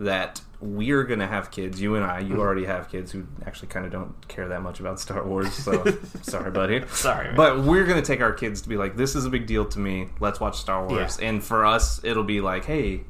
that 0.00 0.40
we're 0.60 1.04
gonna 1.04 1.28
have 1.28 1.52
kids. 1.52 1.80
You 1.80 1.94
and 1.94 2.04
I, 2.04 2.18
you 2.18 2.30
mm-hmm. 2.30 2.40
already 2.40 2.64
have 2.64 2.90
kids 2.90 3.12
who 3.12 3.28
actually 3.46 3.68
kind 3.68 3.86
of 3.86 3.92
don't 3.92 4.26
care 4.26 4.48
that 4.48 4.62
much 4.62 4.80
about 4.80 4.98
Star 4.98 5.24
Wars. 5.24 5.52
So 5.52 5.84
sorry, 6.22 6.50
buddy. 6.50 6.84
Sorry, 6.88 7.28
man. 7.28 7.36
but 7.36 7.62
we're 7.62 7.86
gonna 7.86 8.02
take 8.02 8.20
our 8.20 8.32
kids 8.32 8.62
to 8.62 8.68
be 8.68 8.76
like, 8.76 8.96
this 8.96 9.14
is 9.14 9.26
a 9.26 9.30
big 9.30 9.46
deal 9.46 9.64
to 9.66 9.78
me. 9.78 10.08
Let's 10.18 10.40
watch 10.40 10.56
Star 10.56 10.88
Wars. 10.88 11.18
Yeah. 11.20 11.28
And 11.28 11.44
for 11.44 11.64
us, 11.64 12.02
it'll 12.02 12.24
be 12.24 12.40
like, 12.40 12.64
hey, 12.64 13.04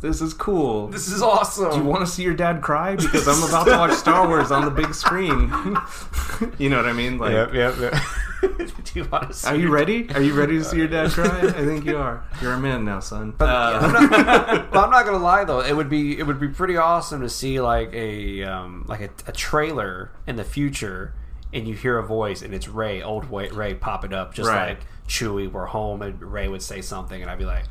this 0.00 0.20
is 0.22 0.32
cool. 0.34 0.88
This 0.88 1.08
is 1.08 1.22
awesome. 1.22 1.70
Do 1.70 1.76
you 1.78 1.82
want 1.84 2.00
to 2.06 2.06
see 2.10 2.22
your 2.22 2.34
dad 2.34 2.60
cry 2.62 2.94
because 2.96 3.26
I'm 3.26 3.42
about 3.48 3.64
to 3.64 3.76
watch 3.78 3.92
Star 3.98 4.28
Wars 4.28 4.50
on 4.50 4.64
the 4.64 4.70
big 4.70 4.94
screen? 4.94 5.32
you 6.58 6.68
know 6.70 6.76
what 6.76 6.86
I 6.86 6.92
mean? 6.92 7.18
Like, 7.18 7.32
Yep, 7.32 7.54
yep, 7.54 7.74
yep. 7.80 7.94
Do 8.42 9.00
you 9.00 9.04
want 9.10 9.28
to 9.28 9.34
see 9.34 9.48
are 9.48 9.56
you 9.56 9.68
ready? 9.70 10.08
Are 10.14 10.20
you 10.22 10.32
ready 10.32 10.56
to 10.58 10.64
see 10.64 10.76
your 10.76 10.86
dad 10.86 11.10
cry? 11.10 11.40
I 11.40 11.50
think 11.64 11.84
you 11.84 11.96
are. 11.98 12.22
You're 12.40 12.52
a 12.52 12.58
man 12.60 12.84
now, 12.84 13.00
son. 13.00 13.34
I'm 13.40 13.48
Uh, 13.48 13.88
not, 13.88 14.10
well, 14.72 14.84
I'm 14.84 14.90
not 14.90 15.04
gonna 15.04 15.18
lie 15.18 15.44
though. 15.44 15.60
It 15.60 15.74
would 15.74 15.88
be 15.90 16.16
it 16.18 16.22
would 16.24 16.38
be 16.38 16.46
pretty 16.48 16.76
awesome 16.76 17.20
to 17.22 17.28
see 17.28 17.60
like 17.60 17.92
a 17.92 18.44
um, 18.44 18.84
like 18.86 19.00
a, 19.00 19.10
a 19.26 19.32
trailer 19.32 20.12
in 20.28 20.36
the 20.36 20.44
future, 20.44 21.12
and 21.52 21.66
you 21.66 21.74
hear 21.74 21.98
a 21.98 22.06
voice, 22.06 22.40
and 22.42 22.54
it's 22.54 22.68
Rey, 22.68 23.02
old 23.02 23.28
Wa- 23.28 23.48
Rey, 23.52 23.74
popping 23.74 24.12
up, 24.12 24.32
just 24.34 24.48
Right. 24.48 24.68
like 24.68 24.80
Chewie. 25.08 25.50
We're 25.50 25.66
home, 25.66 26.00
and 26.02 26.22
Rey 26.22 26.46
would 26.46 26.62
say 26.62 26.80
something, 26.80 27.20
and 27.20 27.28
I'd 27.28 27.38
be 27.38 27.44
like, 27.44 27.64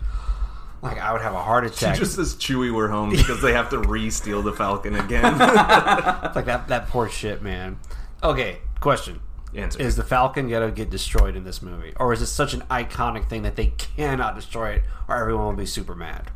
like 0.81 0.99
I 0.99 1.11
would 1.11 1.21
have 1.21 1.33
a 1.33 1.41
heart 1.41 1.65
attack. 1.65 1.97
just 1.97 2.15
says 2.15 2.35
Chewie, 2.35 2.73
we're 2.73 2.87
home 2.89 3.09
because 3.15 3.41
they 3.41 3.53
have 3.53 3.69
to 3.71 3.79
re-steal 3.79 4.41
the 4.41 4.53
Falcon 4.53 4.95
again. 4.95 5.33
It's 6.27 6.35
like 6.35 6.45
that 6.45 6.67
that 6.67 6.87
poor 6.87 7.09
shit, 7.19 7.41
man. 7.41 7.79
Okay, 8.23 8.59
question. 8.79 9.21
Answer. 9.55 9.81
Is 9.81 9.95
the 9.95 10.03
Falcon 10.03 10.49
gonna 10.49 10.71
get 10.71 10.89
destroyed 10.89 11.35
in 11.35 11.43
this 11.43 11.61
movie, 11.61 11.93
or 11.99 12.11
is 12.13 12.21
it 12.21 12.27
such 12.27 12.53
an 12.53 12.61
iconic 12.69 13.27
thing 13.29 13.43
that 13.43 13.55
they 13.55 13.67
cannot 13.77 14.35
destroy 14.35 14.71
it, 14.73 14.83
or 15.07 15.15
everyone 15.15 15.45
will 15.45 15.53
be 15.53 15.65
super 15.65 15.95
mad? 15.95 16.31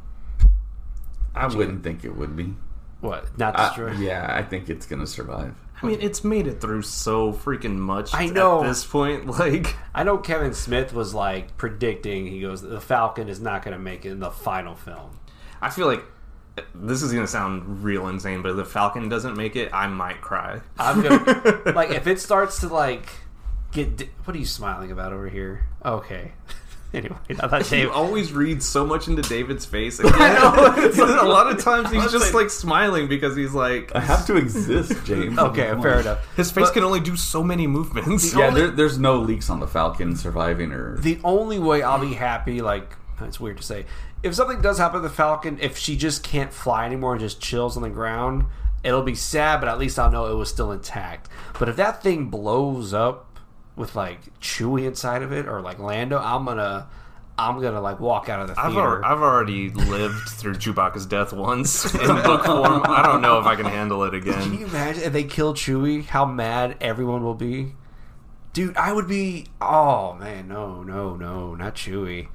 I 1.36 1.48
wouldn't 1.48 1.84
think 1.84 2.04
it 2.04 2.16
would 2.16 2.36
be. 2.36 2.56
What? 3.02 3.38
Not 3.38 3.60
I- 3.60 3.68
destroy? 3.68 3.92
yeah, 3.94 4.28
I 4.30 4.42
think 4.44 4.70
it's 4.70 4.86
gonna 4.86 5.08
survive. 5.08 5.54
I 5.84 5.88
mean, 5.88 6.00
it's 6.00 6.24
made 6.24 6.46
it 6.46 6.62
through 6.62 6.84
so 6.84 7.34
freaking 7.34 7.76
much. 7.78 8.14
I 8.14 8.28
know. 8.28 8.64
At 8.64 8.68
this 8.68 8.86
point, 8.86 9.26
like, 9.40 9.76
I 9.96 10.04
know 10.04 10.20
Kevin 10.20 10.54
Smith 10.54 10.94
was 10.94 11.14
like 11.16 11.58
predicting. 11.58 12.28
He 12.28 12.42
goes, 12.42 12.62
the 12.62 12.80
Falcon 12.80 13.28
is 13.30 13.40
not 13.42 13.64
going 13.64 13.74
to 13.76 13.80
make 13.82 14.06
it 14.06 14.12
in 14.12 14.20
the 14.20 14.30
final 14.30 14.76
film. 14.76 15.20
I 15.60 15.72
feel 15.72 15.88
like 15.88 16.04
this 16.76 17.02
is 17.02 17.12
gonna 17.14 17.26
sound 17.28 17.84
real 17.84 18.08
insane, 18.10 18.42
but 18.44 18.50
if 18.52 18.58
the 18.58 18.66
Falcon 18.66 19.10
doesn't 19.10 19.36
make 19.36 19.56
it, 19.56 19.74
I 19.74 19.88
might 19.88 20.22
cry. 20.22 20.60
I'm 20.78 21.02
gonna 21.02 21.62
like 21.76 21.90
if 21.92 22.06
it 22.08 22.20
starts 22.20 22.60
to 22.60 22.68
like 22.68 23.10
get. 23.72 23.96
di- 23.98 24.10
What 24.26 24.36
are 24.36 24.40
you 24.40 24.46
smiling 24.46 24.92
about 24.92 25.14
over 25.14 25.30
here? 25.30 25.66
Okay. 25.84 26.34
anyway, 26.94 27.16
I 27.40 27.48
thought 27.48 27.66
Dave. 27.70 27.84
You 27.84 27.92
always 27.92 28.32
read 28.34 28.62
so 28.62 28.86
much 28.86 29.08
into 29.08 29.22
David's 29.24 29.66
face. 29.66 30.00
And 30.04 30.14
a 30.14 31.24
lot 31.26 31.50
of 31.50 31.64
times 31.64 31.92
he's 31.92 32.12
just 32.12 32.34
like 32.34 32.50
smiling 32.50 33.08
because 33.08 33.36
he's 33.36 33.54
like 33.54 33.96
I 33.96 34.00
have 34.00 34.26
to 34.28 34.36
exist, 34.36 34.94
James. 35.06 35.38
Okay, 35.38 35.74
fair 35.82 36.00
enough. 36.02 36.36
his 36.36 36.52
face 36.52 36.68
But- 36.68 36.74
can 36.74 36.84
only 36.84 37.00
do 37.00 37.16
so 37.16 37.44
many 37.44 37.68
movements. 37.68 38.34
Yeah, 38.36 38.50
there, 38.50 38.70
there's 38.72 38.98
no 38.98 39.18
leaks 39.20 39.50
on 39.50 39.60
the 39.60 39.68
Falcon 39.68 40.16
surviving 40.16 40.72
or. 40.72 40.98
the 40.98 41.20
only 41.24 41.60
way 41.60 41.82
I'll 41.82 42.00
be 42.00 42.14
happy, 42.14 42.62
like 42.62 42.96
it's 43.22 43.40
weird 43.40 43.58
to 43.58 43.64
say, 43.64 43.86
if 44.24 44.34
something 44.36 44.62
does 44.62 44.78
happen 44.78 45.02
to 45.02 45.08
the 45.08 45.14
Falcon, 45.14 45.58
if 45.62 45.78
she 45.78 45.96
just 45.96 46.24
can't 46.24 46.54
fly 46.54 46.86
anymore 46.86 47.14
and 47.14 47.20
just 47.22 47.40
chills 47.42 47.78
on 47.78 47.84
the 47.84 47.90
ground, 47.90 48.46
it'll 48.84 49.04
be 49.04 49.16
sad, 49.16 49.60
but 49.60 49.70
at 49.70 49.78
least 49.80 49.98
I'll 50.00 50.12
know 50.12 50.26
it 50.32 50.36
was 50.36 50.50
still 50.50 50.72
intact. 50.72 51.30
But 51.60 51.70
if 51.70 51.76
that 51.78 52.02
thing 52.04 52.26
blows 52.30 52.94
up 52.94 53.31
with 53.76 53.96
like 53.96 54.38
Chewie 54.40 54.86
inside 54.86 55.22
of 55.24 55.32
it 55.32 55.48
or 55.48 55.62
like 55.62 55.80
Lando, 55.80 56.18
I'm 56.20 56.46
gonna, 56.46 56.88
I'm 57.38 57.62
gonna 57.62 57.82
like 57.82 58.00
walk 58.00 58.30
out 58.30 58.42
of 58.42 58.48
the 58.48 58.60
I've, 58.60 58.74
theater. 58.74 59.04
al- 59.04 59.12
I've 59.14 59.22
already 59.22 59.70
lived 59.70 60.30
through 60.30 60.56
Chewbacca's 60.56 61.06
death 61.06 61.34
once 61.34 61.94
in 61.96 62.08
book 62.08 62.46
form. 62.46 62.84
I 62.86 63.02
don't 63.04 63.22
know 63.22 63.40
if 63.40 63.46
I 63.46 63.56
can 63.56 63.66
handle 63.66 64.04
it 64.04 64.14
again. 64.14 64.42
Can 64.42 64.54
you 64.60 64.66
imagine 64.66 65.04
if 65.04 65.14
they 65.14 65.24
kill 65.24 65.54
Chewie? 65.54 66.06
How 66.06 66.26
mad 66.26 66.78
everyone 66.82 67.24
will 67.24 67.34
be, 67.36 67.74
dude. 68.54 68.76
I 68.78 68.92
would 68.94 69.08
be. 69.08 69.48
Oh 69.62 70.14
man, 70.14 70.48
no, 70.48 70.84
no, 70.84 71.16
no, 71.16 71.56
not 71.56 71.76
Chewie. 71.76 72.28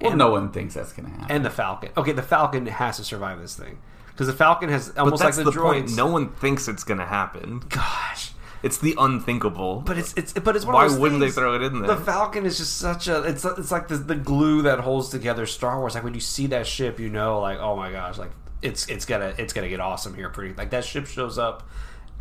well, 0.00 0.16
no 0.16 0.30
one 0.30 0.50
thinks 0.52 0.74
that's 0.74 0.92
gonna 0.92 1.08
happen. 1.10 1.26
and 1.30 1.44
the 1.44 1.50
Falcon. 1.50 1.90
Okay, 1.96 2.12
the 2.12 2.22
Falcon 2.22 2.66
has 2.66 2.96
to 2.98 3.04
survive 3.04 3.40
this 3.40 3.56
thing 3.56 3.78
because 4.08 4.28
the 4.28 4.32
Falcon 4.32 4.68
has 4.68 4.90
almost 4.96 5.22
like 5.24 5.34
the, 5.34 5.42
the, 5.44 5.50
droids. 5.50 5.62
point. 5.62 5.96
No 5.96 6.06
one 6.06 6.30
thinks 6.30 6.68
it's 6.68 6.84
to 6.84 6.96
happen. 7.04 7.60
gosh, 7.68 8.30
It's 8.64 8.78
the 8.78 8.94
unthinkable. 8.98 9.82
but 9.84 9.98
it's 9.98 10.14
it's 10.14 10.32
but 10.32 10.56
it's 10.56 10.64
one 10.64 10.74
Why 10.74 10.86
of 10.86 10.92
those 10.92 11.00
wouldn't 11.00 11.20
they 11.20 11.30
throw 11.30 11.54
it 11.54 11.62
in 11.62 11.80
there? 11.82 11.94
The 11.94 12.00
Falcon 12.02 12.46
is 12.46 12.56
just 12.56 12.78
such 12.78 13.08
a 13.08 13.22
it's 13.24 13.44
it's 13.44 13.70
like 13.70 13.88
the, 13.88 13.96
the 13.98 14.14
glue 14.14 14.62
that 14.62 14.80
holds 14.80 15.10
together 15.10 15.44
Star 15.44 15.78
Wars. 15.78 15.94
Like 15.94 16.02
when 16.02 16.14
you 16.14 16.20
see 16.20 16.46
that 16.48 16.66
ship, 16.66 16.98
you 16.98 17.10
know, 17.10 17.40
like 17.40 17.58
oh 17.58 17.76
my 17.76 17.92
gosh, 17.92 18.16
like 18.16 18.30
it's 18.62 18.86
it's 18.88 19.04
gonna 19.04 19.34
it's 19.36 19.52
gonna 19.52 19.68
get 19.68 19.80
awesome 19.80 20.14
here. 20.14 20.30
Pretty 20.30 20.54
like 20.54 20.70
that 20.70 20.84
ship 20.84 21.06
shows 21.06 21.36
up 21.38 21.68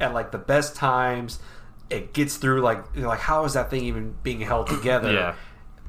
at 0.02 0.14
like 0.14 0.32
the 0.32 0.38
best 0.38 0.76
times. 0.76 1.40
It 1.90 2.14
gets 2.14 2.36
through 2.38 2.62
like 2.62 2.84
you're 2.94 3.08
like 3.08 3.20
how 3.20 3.46
is 3.46 3.54
that 3.54 3.70
thing 3.70 3.86
even 3.86 4.16
being 4.24 4.42
held 4.42 4.68
together? 4.76 5.14
Yeah. 5.14 5.36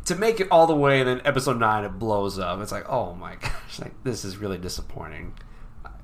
To 0.07 0.15
make 0.15 0.39
it 0.39 0.49
all 0.51 0.67
the 0.67 0.77
way, 0.77 1.01
and 1.01 1.09
then 1.09 1.23
episode 1.25 1.59
nine 1.59 1.85
it 1.85 1.99
blows 1.99 2.39
up. 2.39 2.61
It's 2.61 2.71
like, 2.71 2.89
oh 2.89 3.15
my 3.15 3.35
gosh, 3.41 3.81
like 3.81 4.05
this 4.05 4.25
is 4.25 4.37
really 4.37 4.59
disappointing. 4.59 5.35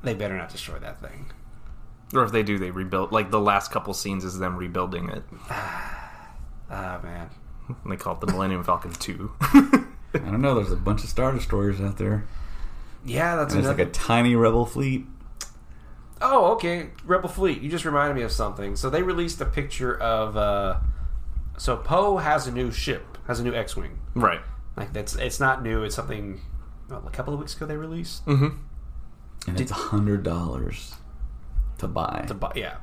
They 0.03 0.15
better 0.15 0.37
not 0.37 0.49
destroy 0.51 0.79
that 0.79 1.01
thing. 1.01 1.31
Or 2.15 2.25
if 2.25 2.33
they 2.33 2.43
do, 2.43 2.59
they 2.59 2.71
rebuild. 2.71 3.13
Like 3.13 3.31
the 3.31 3.41
last 3.41 3.71
couple 3.71 3.95
scenes 3.95 4.25
is 4.25 4.39
them 4.39 4.57
rebuilding 4.57 5.09
it. 5.11 5.23
Ah 6.73 7.01
man, 7.03 7.29
they 7.85 7.97
call 7.97 8.15
it 8.15 8.21
the 8.21 8.29
Millennium 8.29 8.63
Falcon 8.63 8.93
2. 8.93 9.33
I 9.41 9.85
don't 10.15 10.41
know. 10.41 10.55
There's 10.55 10.71
a 10.71 10.77
bunch 10.77 11.03
of 11.03 11.09
Star 11.11 11.33
Destroyers 11.33 11.81
out 11.81 11.99
there. 11.99 12.27
yeah, 13.05 13.35
that's 13.35 13.55
And 13.55 13.65
another. 13.65 13.79
like 13.83 13.89
a 13.89 13.91
tiny 13.91 14.37
rebel 14.37 14.65
fleet. 14.67 15.05
Oh, 16.23 16.53
okay. 16.53 16.91
Rebel 17.05 17.29
Fleet. 17.29 17.61
You 17.63 17.71
just 17.71 17.85
reminded 17.87 18.15
me 18.15 18.23
of 18.23 18.31
something. 18.31 18.77
So 18.77 18.91
they 18.91 19.03
released 19.03 19.41
a 19.41 19.47
picture 19.47 19.99
of. 20.01 20.37
uh 20.37 20.79
So 21.59 21.77
Poe 21.77 22.19
has 22.19 22.47
a 22.47 22.53
new 22.53 22.71
ship, 22.71 23.19
has 23.27 23.41
a 23.41 23.43
new 23.43 23.55
X-wing. 23.55 23.99
right. 24.15 24.41
Like 24.77 24.93
that's 24.93 25.17
it's 25.17 25.41
not 25.41 25.63
new. 25.63 25.83
It's 25.83 25.97
something 25.97 26.41
well, 26.89 27.03
a 27.07 27.11
couple 27.11 27.35
of 27.35 27.41
weeks 27.41 27.57
ago 27.57 27.67
they 27.67 27.77
released. 27.77 28.25
Mm-hmm. 28.27 28.57
And 29.49 29.61
it's 29.61 29.71
a 29.73 29.75
hundred 29.75 30.23
dollars 30.23 30.95
to 31.81 31.89
buy. 31.89 32.25
To 32.29 32.35
buy, 32.35 32.53
yeah. 32.55 32.77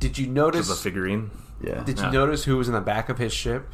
Did 0.00 0.18
you 0.18 0.26
notice? 0.26 0.70
a 0.70 0.76
figurine. 0.76 1.30
yeah. 1.62 1.82
did 1.84 1.98
you 1.98 2.04
yeah. 2.06 2.10
notice 2.10 2.44
who 2.44 2.56
was 2.56 2.68
in 2.68 2.74
the 2.74 2.80
back 2.80 3.08
of 3.08 3.18
his 3.18 3.32
ship? 3.32 3.66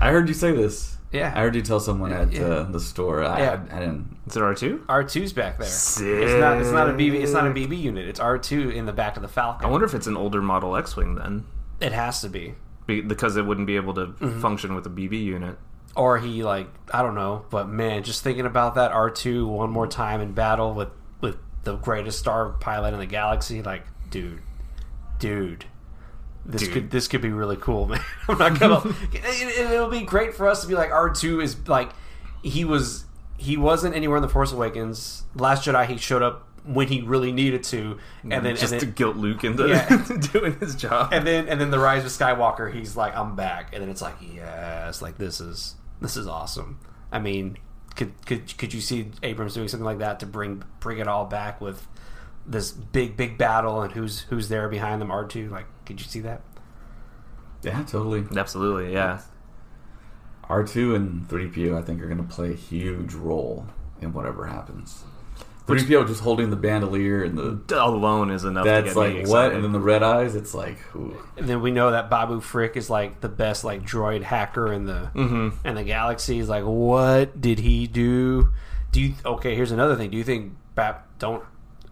I 0.00 0.10
heard 0.10 0.28
you 0.28 0.34
say 0.34 0.52
this. 0.52 0.96
Yeah. 1.12 1.32
I 1.36 1.40
heard 1.40 1.54
you 1.54 1.62
tell 1.62 1.78
someone 1.78 2.12
at 2.12 2.32
Yeah. 2.32 2.42
uh, 2.42 2.62
the 2.70 2.80
store. 2.80 3.22
I, 3.22 3.40
Yeah. 3.40 3.60
I, 3.70 3.76
I 3.76 3.80
didn't. 3.80 4.16
Is 4.26 4.36
it 4.36 4.40
R2? 4.40 4.84
R 4.88 5.04
2s 5.04 5.34
back 5.34 5.58
there. 5.58 5.66
It's 5.68 6.00
not. 6.00 6.60
It's 6.60 6.70
not 6.70 6.88
a 6.88 6.92
BB. 6.94 7.22
It's 7.22 7.32
not 7.32 7.46
a 7.46 7.50
BB 7.50 7.78
unit. 7.80 8.08
It's 8.08 8.18
R 8.20 8.38
two 8.38 8.70
in 8.70 8.86
the 8.86 8.92
back 8.94 9.16
of 9.16 9.22
the 9.22 9.28
Falcon. 9.28 9.66
I 9.66 9.70
wonder 9.70 9.84
if 9.86 9.94
it's 9.94 10.06
an 10.06 10.16
older 10.16 10.40
model 10.40 10.74
X 10.76 10.96
Wing 10.96 11.14
then. 11.16 11.44
it 11.80 11.92
has 11.92 12.20
to 12.22 12.28
be. 12.30 12.54
Be- 12.86 13.00
because 13.02 13.36
it 13.36 13.42
wouldn't 13.44 13.66
be 13.66 13.76
able 13.76 13.94
to 13.94 14.06
Mm-hmm. 14.06 14.40
function 14.40 14.74
with 14.74 14.86
a 14.86 14.90
BB 14.90 15.22
unit. 15.22 15.56
or 15.94 16.18
he 16.18 16.42
like 16.42 16.68
I 16.92 17.02
don't 17.02 17.14
know, 17.14 17.44
but 17.50 17.68
man, 17.68 18.02
just 18.04 18.24
thinking 18.24 18.46
about 18.46 18.74
that 18.76 18.90
R 18.92 19.10
two 19.10 19.46
one 19.46 19.70
more 19.70 19.86
time 19.86 20.20
in 20.22 20.32
battle 20.32 20.72
with 20.74 20.88
with 20.88 20.88
the 21.64 21.76
greatest 21.76 22.18
star 22.18 22.50
pilot 22.50 22.92
in 22.94 23.00
the 23.00 23.06
galaxy, 23.06 23.62
like 23.62 23.84
dude, 24.10 24.40
dude, 25.18 25.64
this 26.44 26.62
Dude. 26.62 26.72
could 26.72 26.90
this 26.90 27.08
could 27.08 27.20
be 27.22 27.30
really 27.30 27.56
cool, 27.56 27.86
man. 27.88 28.00
I'm 28.28 28.38
not 28.38 28.58
gonna. 28.58 28.94
it, 29.12 29.70
it'll 29.70 29.88
be 29.88 30.02
great 30.02 30.34
for 30.34 30.48
us 30.48 30.62
to 30.62 30.68
be 30.68 30.74
like 30.74 30.90
R 30.90 31.10
two 31.10 31.40
is 31.40 31.56
like 31.68 31.90
he 32.42 32.64
was 32.64 33.04
he 33.38 33.56
wasn't 33.56 33.94
anywhere 33.94 34.16
in 34.16 34.22
the 34.22 34.28
Force 34.28 34.52
Awakens. 34.52 35.24
Last 35.34 35.66
Jedi, 35.66 35.86
he 35.86 35.96
showed 35.96 36.22
up 36.22 36.48
when 36.64 36.88
he 36.88 37.02
really 37.02 37.32
needed 37.32 37.64
to, 37.64 37.98
and 38.22 38.32
mm, 38.32 38.42
then 38.42 38.56
just 38.56 38.72
and 38.72 38.80
to 38.80 38.86
guilt 38.86 39.16
Luke 39.16 39.42
into 39.44 39.68
Yeah. 39.68 40.06
doing 40.32 40.58
his 40.60 40.76
job. 40.76 41.12
and 41.12 41.26
then 41.26 41.48
and 41.48 41.60
then 41.60 41.70
the 41.70 41.78
Rise 41.78 42.04
of 42.04 42.10
Skywalker, 42.10 42.72
he's 42.72 42.96
like, 42.96 43.16
I'm 43.16 43.34
back, 43.36 43.70
and 43.72 43.82
then 43.82 43.88
it's 43.88 44.02
like, 44.02 44.14
yes, 44.20 45.02
like 45.02 45.18
this 45.18 45.40
is 45.40 45.74
this 46.00 46.16
is 46.16 46.26
awesome. 46.26 46.78
I 47.10 47.18
mean, 47.18 47.58
could 47.96 48.12
could 48.26 48.56
could 48.58 48.72
you 48.72 48.80
see 48.80 49.10
Abrams 49.22 49.54
doing 49.54 49.68
something 49.68 49.84
like 49.84 49.98
that 49.98 50.20
to 50.20 50.26
bring 50.26 50.62
bring 50.80 50.98
it 50.98 51.08
all 51.08 51.26
back 51.26 51.60
with 51.60 51.86
this 52.46 52.70
big 52.72 53.16
big 53.16 53.38
battle 53.38 53.82
and 53.82 53.92
who's 53.92 54.20
who's 54.22 54.48
there 54.48 54.68
behind 54.68 55.00
them? 55.00 55.10
R 55.10 55.26
two, 55.26 55.48
like, 55.48 55.66
could 55.86 56.00
you 56.00 56.06
see 56.06 56.20
that? 56.20 56.42
Yeah, 57.62 57.82
totally. 57.84 58.24
Absolutely, 58.36 58.92
yeah. 58.92 59.20
R 60.48 60.64
two 60.64 60.94
and 60.94 61.28
three 61.28 61.48
PO, 61.48 61.76
I 61.76 61.82
think, 61.82 62.02
are 62.02 62.06
going 62.06 62.18
to 62.18 62.34
play 62.34 62.50
a 62.50 62.56
huge 62.56 63.14
role 63.14 63.66
in 64.00 64.12
whatever 64.12 64.46
happens. 64.46 65.04
Three 65.66 65.84
PO 65.86 66.04
just 66.06 66.22
holding 66.22 66.50
the 66.50 66.56
bandolier 66.56 67.22
and 67.22 67.38
the 67.38 67.80
Alone 67.82 68.30
is 68.30 68.44
enough. 68.44 68.64
to 68.64 68.70
that's 68.70 68.94
get 68.94 68.96
me 69.14 69.20
like 69.20 69.28
what, 69.28 69.52
and 69.52 69.62
then 69.62 69.72
the 69.72 69.80
red 69.80 70.02
eyes. 70.02 70.34
It's 70.34 70.54
like, 70.54 70.78
ooh. 70.96 71.16
And 71.36 71.46
then 71.48 71.62
we 71.62 71.70
know 71.70 71.92
that 71.92 72.10
Babu 72.10 72.40
Frick 72.40 72.76
is 72.76 72.90
like 72.90 73.20
the 73.20 73.28
best 73.28 73.62
like 73.64 73.82
droid 73.82 74.22
hacker 74.22 74.72
in 74.72 74.86
the 74.86 75.10
Mm-hmm. 75.14 75.66
in 75.66 75.74
the 75.76 75.84
galaxy. 75.84 76.38
Is 76.40 76.48
like, 76.48 76.64
what 76.64 77.40
did 77.40 77.60
he 77.60 77.86
do? 77.86 78.52
Do 78.90 79.00
you 79.00 79.14
okay? 79.24 79.54
Here's 79.54 79.70
another 79.72 79.94
thing. 79.96 80.10
Do 80.10 80.16
you 80.16 80.24
think 80.24 80.52
Bab 80.74 80.96
don't 81.18 81.44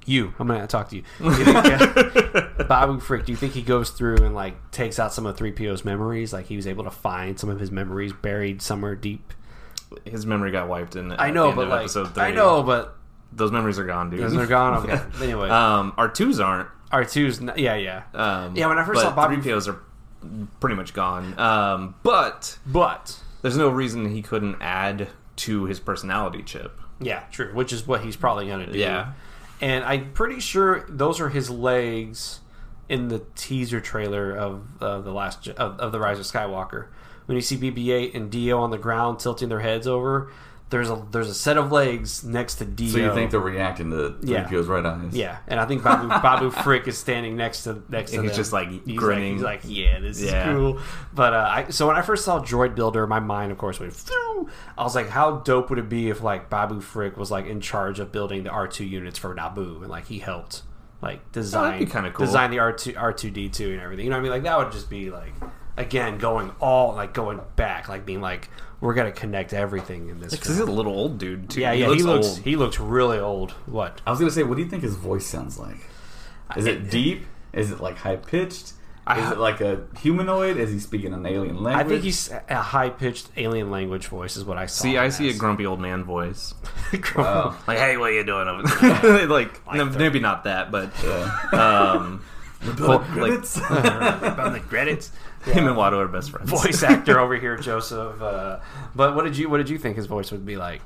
you? 0.05 0.35
I'm 0.39 0.49
gonna 0.49 0.67
talk 0.67 0.89
to 0.91 0.97
you. 0.97 1.03
Do 1.19 1.27
you 1.27 1.45
think, 1.45 1.57
uh, 1.57 2.65
Babu 2.69 2.99
Frick. 3.01 3.25
Do 3.25 3.33
you 3.33 3.37
think 3.37 3.53
he 3.53 3.63
goes 3.63 3.91
through 3.91 4.17
and 4.25 4.35
like 4.35 4.71
takes 4.73 4.99
out 4.99 5.13
some 5.13 5.27
of 5.27 5.37
3PO's 5.37 5.85
memories? 5.85 6.33
Like 6.33 6.47
he 6.47 6.57
was 6.57 6.67
able 6.67 6.85
to 6.85 6.91
find 6.91 7.39
some 7.39 7.49
of 7.51 7.61
his 7.61 7.71
memories 7.71 8.13
buried 8.13 8.61
somewhere 8.63 8.97
deep. 8.97 9.33
His 10.05 10.27
memory 10.27 10.51
got 10.51 10.69
wiped 10.69 10.97
in. 10.97 11.13
I 11.13 11.31
know, 11.31 11.45
the 11.45 11.49
end 11.49 11.57
but 11.57 11.63
of 11.63 11.69
like 11.69 11.81
episode 11.81 12.15
three. 12.15 12.23
I 12.25 12.31
know, 12.33 12.63
but 12.63 12.97
those 13.33 13.53
memories 13.53 13.79
are 13.79 13.87
gone, 13.87 14.11
dude. 14.11 14.21
those 14.21 14.37
are 14.37 14.47
gone. 14.47 14.75
Okay. 14.91 15.01
Anyway, 15.23 15.49
um, 15.49 15.93
R 15.97 16.09
2s 16.09 16.45
aren't. 16.45 16.69
R 16.93 17.05
2's 17.05 17.41
n- 17.41 17.53
yeah 17.57 17.77
yeah. 17.77 18.03
Um, 18.15 18.57
Yeah, 18.57 18.67
when 18.69 18.79
I 18.79 18.85
first 18.85 19.01
saw 19.01 19.15
Bobby- 19.15 19.37
three 19.37 19.45
POs 19.53 19.69
are 19.69 19.81
pretty 20.59 20.77
much 20.77 20.93
gone. 20.95 21.39
Um, 21.39 21.95
but 22.03 22.59
But 22.67 23.21
there's 23.43 23.57
no 23.57 23.69
reason 23.69 24.11
he 24.15 24.23
couldn't 24.23 24.57
add 24.61 25.09
to 25.37 25.65
his 25.65 25.79
personality 25.81 26.43
chip. 26.43 26.79
Yeah, 27.01 27.23
true. 27.31 27.51
Which 27.55 27.73
is 27.73 27.87
what 27.87 28.03
he's 28.03 28.17
probably 28.17 28.47
going 28.49 28.67
to 28.67 28.73
do. 28.73 28.79
Yeah. 28.79 29.13
And 29.63 29.85
I'm 29.85 30.13
pretty 30.13 30.41
sure 30.41 30.85
those 30.89 31.21
are 31.21 31.29
his 31.31 31.49
legs 31.49 32.41
in 32.89 33.09
the 33.09 33.23
teaser 33.37 33.81
trailer 33.81 34.35
of 34.37 34.63
uh, 34.83 35.01
the 35.01 35.13
last 35.13 35.47
of, 35.49 35.79
of 35.79 35.93
the 35.93 36.01
Rise 36.01 36.19
of 36.19 36.27
Skywalker. 36.27 36.89
When 37.27 37.37
you 37.37 37.41
see 37.43 37.57
BB-8 37.57 38.15
and 38.15 38.31
D-O 38.31 38.59
on 38.59 38.71
the 38.71 38.79
ground 38.79 39.21
tilting 39.21 39.49
their 39.49 39.61
heads 39.61 39.87
over, 39.87 40.31
there's 40.71 40.89
a 40.89 41.05
there's 41.11 41.29
a 41.29 41.35
set 41.35 41.57
of 41.59 41.71
legs 41.73 42.25
next 42.25 42.55
to 42.57 42.65
D-O. 42.65 42.89
So 42.93 42.99
you 42.99 43.13
think 43.13 43.31
they're 43.33 43.41
reacting 43.41 43.91
to 43.91 44.17
three 44.21 44.31
Yeah. 44.33 44.45
PO's 44.49 44.67
red 44.69 44.87
eyes? 44.87 45.15
Yeah, 45.15 45.39
and 45.49 45.59
I 45.61 45.67
think 45.67 45.83
Babu, 45.83 46.09
Babu 46.23 46.51
Frick 46.51 46.87
is 46.89 46.97
standing 46.97 47.37
next 47.37 47.65
to 47.65 47.83
next 47.89 48.13
to 48.13 48.19
And 48.19 48.25
he's 48.27 48.33
them. 48.33 48.41
just, 48.41 48.53
like, 48.53 48.69
he's 48.87 48.97
grinning. 48.99 49.41
Like, 49.43 49.63
he's 49.63 49.71
like, 49.71 49.77
yeah, 49.77 49.99
this 50.01 50.23
Yeah. 50.23 50.49
is 50.51 50.57
cool. 50.57 50.79
But 51.13 51.35
uh, 51.35 51.49
I 51.49 51.71
so 51.71 51.87
when 51.87 51.97
I 51.97 52.03
first 52.03 52.25
saw 52.25 52.41
Droid 52.41 52.75
Builder, 52.75 53.07
my 53.07 53.21
mind 53.21 53.53
of 53.53 53.59
course 53.59 53.81
went. 53.81 53.93
Phew! 53.95 54.49
I 54.79 54.85
was 54.85 54.95
like, 54.95 55.09
how 55.11 55.39
dope 55.39 55.71
would 55.71 55.79
it 55.79 55.89
be 55.89 56.09
if 56.09 56.23
like 56.23 56.49
Babu 56.49 56.81
Frick 56.81 57.17
was 57.17 57.31
like 57.31 57.47
in 57.47 57.61
charge 57.61 57.99
of 58.01 58.11
building 58.13 58.45
the 58.45 58.51
R 58.51 58.67
two 58.69 58.85
units 58.85 59.19
for 59.19 59.35
Naboo 59.35 59.81
and 59.83 59.89
like 59.89 60.07
he 60.07 60.21
helped 60.21 60.63
like 61.03 61.33
design 61.33 61.79
be 61.81 61.87
kinda 61.91 62.11
cool. 62.13 62.27
design 62.27 62.51
the 62.51 62.59
R 62.59 62.73
two 62.73 62.95
R 62.97 63.13
two 63.13 63.31
D 63.31 63.49
two 63.49 63.73
and 63.73 63.81
everything. 63.81 64.05
You 64.05 64.11
know 64.11 64.17
what 64.17 64.21
I 64.21 64.23
mean? 64.23 64.33
Like 64.33 64.43
that 64.45 64.57
would 64.59 64.71
just 64.73 64.89
be 64.89 65.11
like 65.11 65.33
again 65.77 66.19
going 66.19 66.53
all 66.61 66.95
like 66.95 67.13
going 67.15 67.41
back, 67.57 67.89
like 67.89 68.05
being 68.07 68.21
like 68.21 68.49
we're 68.81 68.95
gonna 68.95 69.13
connect 69.13 69.53
everything 69.53 70.09
in 70.09 70.21
this. 70.21 70.33
Because 70.33 70.49
he's 70.49 70.59
a 70.59 70.65
little 70.65 70.93
old 70.95 71.19
dude 71.19 71.51
too. 71.51 71.61
yeah, 71.61 71.73
yeah, 71.73 71.93
he 71.95 72.03
looks 72.03 72.29
old. 72.29 72.39
he 72.39 72.57
looks 72.57 72.81
really 72.81 73.19
old. 73.19 73.53
What? 73.67 74.01
I 74.07 74.11
was 74.11 74.19
gonna 74.19 74.31
say, 74.31 74.43
what 74.43 74.57
do 74.57 74.63
you 74.63 74.69
think 74.71 74.83
his 74.83 74.97
voice 74.97 75.27
sounds 75.27 75.59
like? 75.59 75.77
Is 76.57 76.67
it 76.67 76.91
deep? 76.91 77.27
Is 77.53 77.71
it 77.71 77.81
like 77.81 77.97
high 77.99 78.17
pitched? 78.17 78.73
Is 79.17 79.31
it 79.33 79.39
like 79.39 79.61
a 79.61 79.87
humanoid? 80.01 80.57
Is 80.57 80.71
he 80.71 80.79
speaking 80.79 81.13
an 81.13 81.27
alien 81.27 81.61
language? 81.65 81.85
I 81.87 81.89
think 81.89 82.03
he's 82.05 82.31
a 82.49 82.57
high 82.63 82.91
pitched 82.91 83.29
alien 83.37 83.69
language 83.71 84.07
voice 84.07 84.37
is 84.37 84.45
what 84.45 84.57
I 84.57 84.67
saw. 84.67 84.83
See, 84.85 84.95
him 84.95 85.03
I 85.03 85.09
see 85.09 85.29
a 85.31 85.35
grumpy 85.35 85.67
old 85.67 85.81
man 85.81 86.05
voice. 86.05 86.55
Oh, 87.17 87.61
Like, 87.67 87.79
hey, 87.79 87.97
what 87.97 88.11
are 88.11 88.13
you 88.13 88.25
doing 88.25 88.47
over 88.47 88.63
there? 89.03 89.27
like, 89.27 89.75
no, 89.75 89.85
maybe 89.87 90.21
not 90.21 90.45
that, 90.45 90.71
but 90.71 90.93
yeah. 91.03 91.49
um, 91.53 92.23
Well, 92.79 92.99
like- 93.17 93.33
on 94.39 94.53
the 94.53 94.63
credits. 94.69 95.11
Him 95.45 95.67
and 95.67 95.77
Watto 95.77 95.99
are 95.99 96.09
best 96.09 96.31
friends. 96.31 96.51
Voice 96.51 96.83
actor 96.83 97.19
over 97.19 97.37
here, 97.37 97.57
Joseph. 97.57 98.21
Uh, 98.21 98.61
but 98.95 99.15
what 99.15 99.25
did 99.25 99.37
you 99.37 99.49
what 99.49 99.59
did 99.59 99.69
you 99.69 99.79
think 99.79 99.97
his 99.97 100.07
voice 100.07 100.31
would 100.33 100.45
be 100.45 100.57
like? 100.57 100.83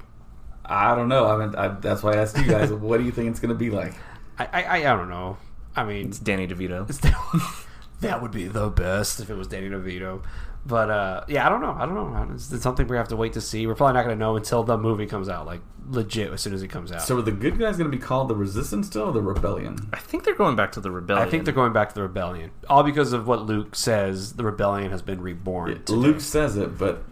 I 0.64 0.94
don't 0.94 1.08
know. 1.08 1.26
I 1.26 1.36
mean, 1.44 1.54
I, 1.56 1.68
that's 1.68 2.02
why 2.02 2.14
I 2.14 2.16
asked 2.16 2.38
you 2.38 2.46
guys. 2.46 2.72
what 2.72 2.98
do 2.98 3.04
you 3.04 3.12
think 3.12 3.30
it's 3.30 3.40
going 3.40 3.50
to 3.50 3.58
be 3.58 3.70
like? 3.70 3.94
I, 4.38 4.46
I 4.52 4.62
I 4.62 4.76
I 4.76 4.96
don't 4.96 5.08
know. 5.10 5.36
I 5.76 5.84
mean, 5.84 6.08
It's 6.08 6.18
Danny 6.20 6.46
DeVito. 6.46 6.86
that 8.00 8.22
would 8.22 8.30
be 8.30 8.46
the 8.46 8.68
best 8.68 9.18
if 9.20 9.28
it 9.28 9.34
was 9.34 9.48
Danny 9.48 9.68
DeVito. 9.68 10.24
But 10.66 10.88
uh, 10.90 11.24
yeah, 11.28 11.46
I 11.46 11.48
don't 11.50 11.60
know. 11.60 11.76
I 11.78 11.84
don't 11.84 11.94
know. 11.94 12.34
It's, 12.34 12.50
it's 12.52 12.62
something 12.62 12.86
we 12.86 12.96
have 12.96 13.08
to 13.08 13.16
wait 13.16 13.34
to 13.34 13.40
see. 13.40 13.66
We're 13.66 13.74
probably 13.74 13.94
not 13.94 14.04
going 14.04 14.16
to 14.16 14.20
know 14.24 14.36
until 14.36 14.62
the 14.62 14.78
movie 14.78 15.06
comes 15.06 15.28
out, 15.28 15.46
like 15.46 15.60
legit 15.88 16.32
as 16.32 16.40
soon 16.40 16.54
as 16.54 16.62
it 16.62 16.68
comes 16.68 16.92
out. 16.92 17.02
So, 17.02 17.18
are 17.18 17.22
the 17.22 17.32
good 17.32 17.58
guys 17.58 17.76
going 17.76 17.90
to 17.90 17.96
be 17.96 18.02
called 18.02 18.28
the 18.28 18.34
Resistance 18.34 18.86
still, 18.86 19.04
or 19.04 19.12
the 19.12 19.22
Rebellion? 19.22 19.88
I 19.92 19.98
think 19.98 20.24
they're 20.24 20.34
going 20.34 20.56
back 20.56 20.72
to 20.72 20.80
the 20.80 20.90
rebellion. 20.90 21.26
I 21.26 21.30
think 21.30 21.44
they're 21.44 21.54
going 21.54 21.72
back 21.72 21.88
to 21.90 21.94
the 21.94 22.02
rebellion, 22.02 22.50
all 22.68 22.82
because 22.82 23.12
of 23.12 23.26
what 23.26 23.42
Luke 23.42 23.74
says. 23.74 24.34
The 24.34 24.44
rebellion 24.44 24.90
has 24.90 25.02
been 25.02 25.20
reborn. 25.20 25.70
today. 25.84 25.92
Luke 25.92 26.20
says 26.20 26.56
it, 26.56 26.78
but 26.78 27.04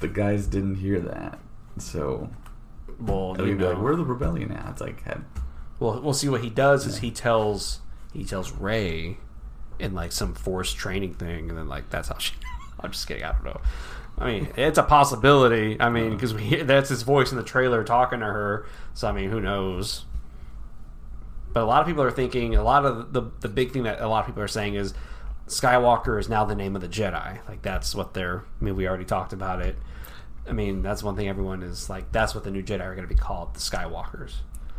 the 0.00 0.08
guys 0.08 0.46
didn't 0.46 0.76
hear 0.76 1.00
that. 1.00 1.38
So, 1.78 2.30
well, 3.00 3.34
they'll 3.34 3.48
you 3.48 3.56
be 3.56 3.64
like, 3.64 3.76
know, 3.76 3.82
"Where 3.82 3.96
the 3.96 4.04
rebellion 4.04 4.52
at?" 4.52 4.70
It's 4.72 4.80
like, 4.80 5.02
had, 5.02 5.24
Well, 5.80 6.00
we'll 6.00 6.14
see 6.14 6.28
what 6.28 6.42
he 6.42 6.50
does. 6.50 6.86
Is 6.86 6.98
he 6.98 7.10
tells 7.10 7.80
he 8.12 8.24
tells 8.24 8.52
Rey 8.52 9.18
in 9.78 9.94
like 9.94 10.12
some 10.12 10.34
forced 10.34 10.76
training 10.76 11.14
thing, 11.14 11.48
and 11.48 11.58
then 11.58 11.68
like 11.68 11.90
that's 11.90 12.08
how 12.08 12.18
she. 12.18 12.34
I'm 12.80 12.90
just 12.90 13.06
kidding. 13.06 13.22
I 13.24 13.32
don't 13.32 13.44
know. 13.44 13.60
I 14.18 14.26
mean, 14.26 14.48
it's 14.56 14.78
a 14.78 14.82
possibility. 14.82 15.76
I 15.80 15.88
mean, 15.88 16.10
because 16.10 16.32
we 16.34 16.42
hear, 16.42 16.64
that's 16.64 16.88
his 16.90 17.02
voice 17.02 17.32
in 17.32 17.36
the 17.38 17.42
trailer 17.42 17.82
talking 17.82 18.20
to 18.20 18.26
her. 18.26 18.66
So 18.94 19.08
I 19.08 19.12
mean, 19.12 19.30
who 19.30 19.40
knows? 19.40 20.04
But 21.52 21.62
a 21.62 21.66
lot 21.66 21.80
of 21.82 21.86
people 21.86 22.02
are 22.02 22.10
thinking. 22.10 22.54
A 22.54 22.62
lot 22.62 22.84
of 22.84 23.12
the 23.12 23.22
the 23.40 23.48
big 23.48 23.72
thing 23.72 23.82
that 23.84 24.00
a 24.00 24.08
lot 24.08 24.20
of 24.20 24.26
people 24.26 24.42
are 24.42 24.48
saying 24.48 24.74
is 24.74 24.94
Skywalker 25.46 26.18
is 26.18 26.28
now 26.28 26.44
the 26.44 26.54
name 26.54 26.76
of 26.76 26.82
the 26.82 26.88
Jedi. 26.88 27.46
Like 27.48 27.62
that's 27.62 27.94
what 27.94 28.14
they're. 28.14 28.44
I 28.60 28.64
mean, 28.64 28.76
we 28.76 28.86
already 28.86 29.04
talked 29.04 29.32
about 29.32 29.60
it. 29.60 29.76
I 30.48 30.52
mean, 30.52 30.82
that's 30.82 31.02
one 31.02 31.16
thing 31.16 31.28
everyone 31.28 31.62
is 31.62 31.90
like. 31.90 32.12
That's 32.12 32.34
what 32.34 32.44
the 32.44 32.50
new 32.50 32.62
Jedi 32.62 32.80
are 32.80 32.94
going 32.94 33.06
to 33.08 33.14
be 33.14 33.20
called, 33.20 33.54
the 33.54 33.60
Skywalkers. 33.60 34.34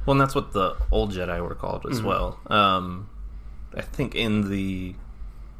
Well, 0.05 0.13
and 0.13 0.21
that's 0.21 0.35
what 0.35 0.51
the 0.51 0.75
old 0.91 1.13
Jedi 1.13 1.41
were 1.41 1.55
called 1.55 1.83
Mm-hmm. 1.83 1.93
as 1.93 2.01
well. 2.01 2.39
Um, 2.47 3.09
I 3.75 3.81
think 3.81 4.15
in 4.15 4.49
the, 4.49 4.95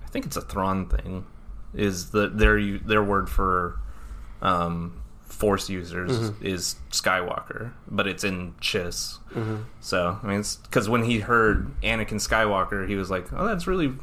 I 0.03 0.07
think 0.09 0.25
it's 0.25 0.35
a 0.35 0.41
Thrawn 0.41 0.87
thing, 0.87 1.25
is 1.73 2.11
the 2.11 2.29
their 2.29 2.77
their 2.79 3.03
word 3.03 3.29
for, 3.29 3.79
um, 4.41 4.99
Force 5.25 5.67
users 5.69 6.11
Mm-hmm. 6.11 6.45
is 6.45 6.75
Skywalker, 6.91 7.73
but 7.87 8.05
it's 8.07 8.23
in 8.23 8.53
Chiss. 8.61 9.17
Mm-hmm. 9.33 9.63
So 9.81 10.19
I 10.21 10.27
mean, 10.27 10.39
it's 10.41 10.57
because 10.57 10.87
when 10.87 11.03
he 11.03 11.19
heard 11.19 11.71
Anakin 11.81 12.21
Skywalker, 12.21 12.87
he 12.87 12.95
was 12.95 13.09
like, 13.09 13.31
"Oh, 13.33 13.45
that's 13.45 13.67
really." 13.67 13.93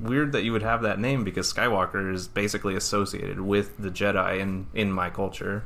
Weird 0.00 0.30
that 0.30 0.44
you 0.44 0.52
would 0.52 0.62
have 0.62 0.82
that 0.82 1.00
name 1.00 1.24
because 1.24 1.52
Skywalker 1.52 2.14
is 2.14 2.28
basically 2.28 2.76
associated 2.76 3.40
with 3.40 3.76
the 3.78 3.90
Jedi 3.90 4.38
in 4.38 4.68
in 4.72 4.92
my 4.92 5.10
culture. 5.10 5.64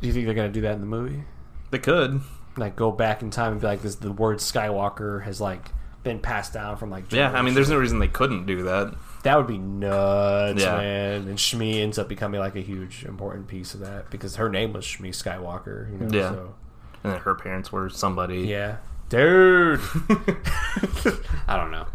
Do 0.00 0.06
you 0.06 0.12
think 0.12 0.26
they're 0.26 0.34
going 0.34 0.50
to 0.50 0.52
do 0.52 0.60
that 0.60 0.74
in 0.74 0.80
the 0.80 0.86
movie? 0.86 1.24
They 1.70 1.78
could, 1.78 2.20
like 2.58 2.76
go 2.76 2.92
back 2.92 3.22
in 3.22 3.30
time 3.30 3.52
and 3.52 3.60
be 3.62 3.66
like 3.66 3.80
this 3.82 3.94
the 3.94 4.12
word 4.12 4.38
Skywalker 4.38 5.24
has 5.24 5.40
like 5.40 5.70
been 6.04 6.20
passed 6.20 6.52
down 6.52 6.76
from 6.76 6.90
like 6.90 7.10
yeah. 7.12 7.32
I 7.32 7.42
mean, 7.42 7.54
there's 7.54 7.70
no 7.70 7.78
reason 7.78 7.98
they 7.98 8.06
couldn't 8.08 8.46
do 8.46 8.62
that. 8.64 8.94
that 9.24 9.36
would 9.38 9.46
be 9.46 9.58
nuts, 9.58 10.62
Yeah. 10.62 10.76
man. 10.76 11.28
And 11.28 11.38
Shmi 11.38 11.80
ends 11.80 11.98
up 11.98 12.08
becoming 12.08 12.38
like 12.40 12.54
a 12.56 12.60
huge 12.60 13.04
important 13.04 13.48
piece 13.48 13.74
of 13.74 13.80
that 13.80 14.10
because 14.10 14.36
her 14.36 14.48
name 14.50 14.72
was 14.74 14.84
Shmi 14.84 15.08
Skywalker. 15.10 15.90
You 15.90 15.98
know, 16.06 16.16
Yeah. 16.16 16.30
So, 16.30 16.54
And 17.02 17.12
then 17.14 17.20
her 17.22 17.34
parents 17.34 17.72
were 17.72 17.88
somebody. 17.88 18.40
yeah, 18.42 18.76
dude. 19.08 19.80
I 21.48 21.56
don't 21.56 21.70
know, 21.70 21.86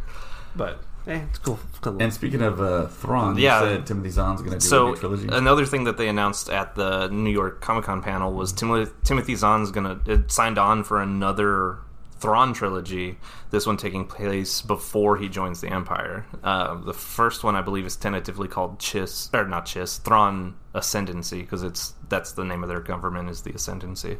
but 0.56 0.82
eh, 1.08 1.22
it's 1.30 1.40
cool. 1.40 1.60
It's 1.70 1.80
cool. 1.80 2.02
and 2.02 2.14
speaking 2.14 2.42
of 2.42 2.62
uh, 2.62 2.88
Thrawn, 2.88 3.38
Yeah. 3.38 3.62
you 3.64 3.68
said 3.78 3.86
Timothy 3.86 4.10
Zahn's 4.10 4.42
going 4.42 4.54
to 4.54 4.58
do 4.60 4.66
a 4.66 4.70
So 4.70 4.90
new 4.90 4.96
trilogy. 4.96 5.28
another 5.32 5.66
thing 5.66 5.84
that 5.86 5.98
they 5.98 6.08
announced 6.08 6.50
at 6.50 6.76
the 6.76 7.08
New 7.10 7.32
York 7.32 7.62
Comic 7.62 7.86
Con 7.86 8.02
panel 8.02 8.34
was 8.34 8.52
Tim- 8.54 8.92
Timothy 9.04 9.36
Zahn's 9.36 9.72
gonna 9.72 10.00
it 10.06 10.32
signed 10.32 10.58
on 10.58 10.84
for 10.84 11.02
another 11.02 11.78
Thrawn 12.20 12.54
trilogy. 12.54 13.18
This 13.52 13.66
one 13.66 13.78
taking 13.78 14.06
place 14.06 14.62
before 14.62 15.18
he 15.18 15.30
joins 15.30 15.62
the 15.62 15.70
Empire. 15.70 16.26
Uh, 16.44 16.76
the 16.76 16.94
first 16.94 17.44
one, 17.44 17.56
I 17.56 17.62
believe, 17.62 17.86
is 17.86 17.96
tentatively 17.96 18.48
called 18.48 18.80
Chiss 18.80 19.34
or 19.34 19.48
not 19.48 19.66
Chiss 19.66 20.02
Thrawn 20.02 20.56
Ascendancy 20.74 21.42
because 21.42 21.64
it's 21.64 21.94
that's 22.10 22.34
the 22.34 22.44
name 22.44 22.64
of 22.64 22.70
their 22.70 22.82
government 22.82 23.30
is 23.30 23.42
the 23.42 23.52
Ascendancy. 23.52 24.18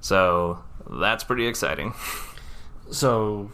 So 0.00 0.62
that's 0.88 1.24
pretty 1.24 1.46
exciting. 1.46 1.94
so 2.90 3.50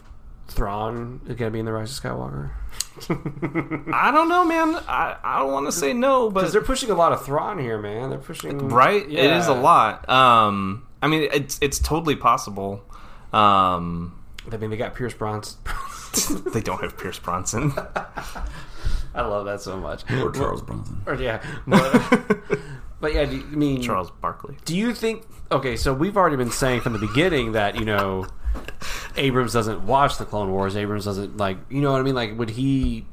Thrawn 0.49 1.21
is 1.27 1.37
gonna 1.37 1.51
be 1.51 1.59
in 1.59 1.65
the 1.65 1.73
Rise 1.73 1.97
of 1.97 2.05
Skywalker 2.05 2.51
I 3.93 4.11
don't 4.13 4.29
know, 4.29 4.45
man. 4.45 4.77
I, 4.87 5.17
I 5.23 5.39
don't 5.41 5.53
want 5.53 5.67
to 5.67 5.73
say 5.73 5.93
no, 5.93 6.31
but 6.31 6.41
because 6.41 6.53
they're 6.53 6.63
pushing 6.63 6.91
a 6.91 6.95
lot 6.95 7.13
of 7.13 7.25
Thrawn 7.25 7.59
here, 7.59 7.79
man. 7.79 8.11
They're 8.11 8.19
pushing 8.19 8.69
right 8.69 9.03
it 9.03 9.31
is 9.31 9.47
a 9.47 9.55
lot 9.55 10.09
um 10.09 10.87
i 11.03 11.09
mean 11.09 11.29
it's 11.33 11.59
it's 11.61 11.79
totally 11.79 12.17
possible 12.17 12.83
um 13.35 14.19
I 14.53 14.57
mean, 14.59 14.71
they 14.71 14.77
got 14.77 14.95
Pierce 14.95 15.15
Bronson. 15.15 15.59
they 16.53 16.61
don't 16.61 16.81
have 16.81 16.97
pierce 16.97 17.19
bronson 17.19 17.73
I 19.15 19.23
love 19.23 19.47
that 19.47 19.61
so 19.61 19.77
much. 19.77 20.03
or 20.13 20.31
Charles 20.31 20.63
Bronson. 20.63 21.03
Or 21.07 21.15
yeah, 21.15 21.43
but, 21.67 22.39
but 23.01 23.15
yeah. 23.15 23.25
Do 23.25 23.37
you, 23.37 23.43
I 23.43 23.55
mean, 23.55 23.83
charles 23.83 24.11
barkley 24.11 24.57
do 24.65 24.77
you 24.77 24.95
think? 24.95 25.25
Okay, 25.53 25.77
so 25.77 25.93
we've 25.95 26.17
already 26.17 26.37
been 26.37 26.51
saying 26.51 26.81
from 26.83 26.93
the 26.95 26.99
beginning 27.01 27.53
that 27.53 27.75
you 27.77 27.85
know, 27.85 28.27
Abrams 29.17 29.53
doesn't 29.53 29.87
watch 29.87 30.19
the 30.19 30.25
Clone 30.25 30.51
Wars. 30.51 30.77
Abrams 30.77 31.05
doesn't 31.05 31.37
like. 31.37 31.59
You 31.69 31.81
know 31.81 31.93
what 31.93 32.01
I 32.01 32.03
mean? 32.05 32.15
Like, 32.15 32.37
would 32.39 32.51
he? 32.51 33.07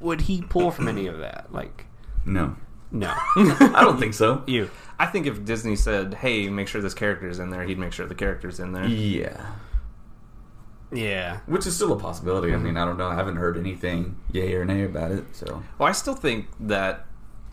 Would 0.00 0.22
he 0.22 0.42
pull 0.42 0.70
from 0.70 0.86
any 0.88 1.06
of 1.08 1.18
that? 1.18 1.52
Like, 1.52 1.86
No, 2.24 2.56
no. 2.92 3.12
I 3.36 3.80
don't 3.82 3.98
think 3.98 4.14
so. 4.14 4.44
you. 4.46 4.70
i 5.00 5.06
think 5.06 5.26
if 5.26 5.44
disney 5.44 5.74
said 5.76 6.14
hey 6.14 6.48
make 6.48 6.66
sure 6.68 6.80
this 6.80 6.94
character's 6.94 7.38
in 7.40 7.50
there 7.50 7.62
he'd 7.64 7.78
make 7.78 7.92
sure 7.92 8.06
the 8.06 8.14
character's 8.14 8.58
in 8.60 8.72
there 8.72 8.84
Yeah, 8.86 9.44
Yeah. 10.92 11.40
which 11.46 11.66
is 11.66 11.74
still 11.76 11.92
a 11.92 11.98
possibility. 11.98 12.54
I 12.54 12.56
mean, 12.56 12.76
I 12.76 12.84
don't 12.84 12.96
know. 12.96 13.08
I 13.08 13.14
haven't 13.14 13.36
heard 13.36 13.58
anything 13.58 14.16
yay 14.32 14.54
or 14.54 14.64
nay 14.64 14.84
about 14.84 15.10
it. 15.12 15.24
So 15.36 15.62
well 15.78 15.88
i 15.88 15.92
still 15.92 16.14
think 16.14 16.46
that 16.60 17.06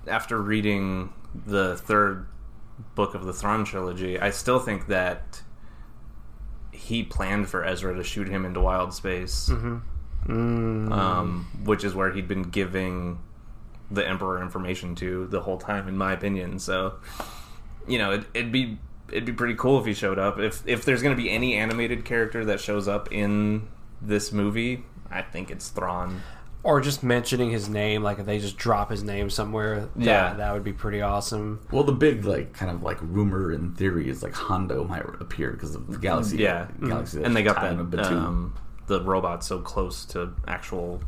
after 0.08 0.42
reading 0.42 1.12
the 1.46 1.76
third 1.78 2.28
book 2.96 3.14
of 3.16 3.26
the 3.26 3.34
Thrawn 3.34 3.66
trilogy 3.66 4.20
i 4.20 4.30
still 4.30 4.60
think 4.60 4.88
that 4.88 5.42
he 6.72 7.04
planned 7.04 7.50
for 7.50 7.64
ezra 7.64 7.96
to 7.96 8.04
shoot 8.04 8.28
him 8.28 8.46
into 8.46 8.60
wild 8.60 8.94
space 8.94 9.50
um, 10.28 11.48
which 11.64 11.84
is 11.84 11.94
where 11.94 12.12
he'd 12.12 12.28
been 12.28 12.44
giving 12.44 13.20
the 13.92 14.08
emperor 14.08 14.42
information 14.42 14.96
to 14.96 15.28
the 15.28 15.42
whole 15.42 15.58
time, 15.60 15.88
in 15.88 15.96
my 15.98 16.14
opinion. 16.14 16.58
So, 16.58 16.96
you 17.88 17.98
know, 18.00 18.12
it, 18.12 18.26
it'd 18.34 18.52
be 18.52 18.80
it'd 19.10 19.26
be 19.26 19.34
pretty 19.34 19.56
cool 19.56 19.80
if 19.80 19.86
he 19.86 19.94
showed 19.94 20.20
up. 20.20 20.40
If 20.40 20.64
if 20.68 20.86
there's 20.86 21.02
going 21.02 21.16
to 21.16 21.22
be 21.22 21.30
any 21.30 21.56
animated 21.56 22.06
character 22.06 22.46
that 22.46 22.60
shows 22.60 22.88
up 22.88 23.12
in 23.12 23.68
this 24.02 24.32
movie, 24.32 24.84
I 25.12 25.22
think 25.22 25.52
it's 25.52 25.70
Thrawn. 25.70 26.22
Or 26.64 26.82
just 26.82 27.04
mentioning 27.04 27.52
his 27.52 27.70
name, 27.70 28.02
like 28.02 28.18
if 28.18 28.26
they 28.26 28.40
just 28.40 28.58
drop 28.58 28.90
his 28.90 29.04
name 29.04 29.30
somewhere, 29.30 29.82
that, 29.82 30.04
Yeah. 30.04 30.34
that 30.34 30.52
would 30.52 30.64
be 30.64 30.74
pretty 30.74 31.00
awesome. 31.00 31.60
Well, 31.72 31.84
the 31.84 31.92
big 31.92 32.26
like 32.26 32.54
kind 32.54 32.72
of 32.72 32.82
like 32.82 32.98
rumor 33.02 33.52
and 33.52 33.78
theory 33.78 34.10
is 34.10 34.24
like 34.24 34.34
Hondo 34.34 34.84
might 34.84 35.04
appear 35.22 35.52
because 35.52 35.76
of 35.76 35.86
the 35.92 35.98
galaxy. 36.00 36.38
Yeah, 36.38 36.68
galaxy. 36.84 37.22
and 37.24 37.36
they 37.36 37.44
got 37.44 37.58
tied 37.58 37.66
that 37.66 37.74
him 37.74 37.80
a 37.82 37.84
bit 37.84 38.04
too. 38.06 38.16
um, 38.18 38.56
the 38.88 39.00
robot 39.04 39.44
so 39.44 39.60
close 39.60 40.06
to 40.06 40.34
actual, 40.48 41.02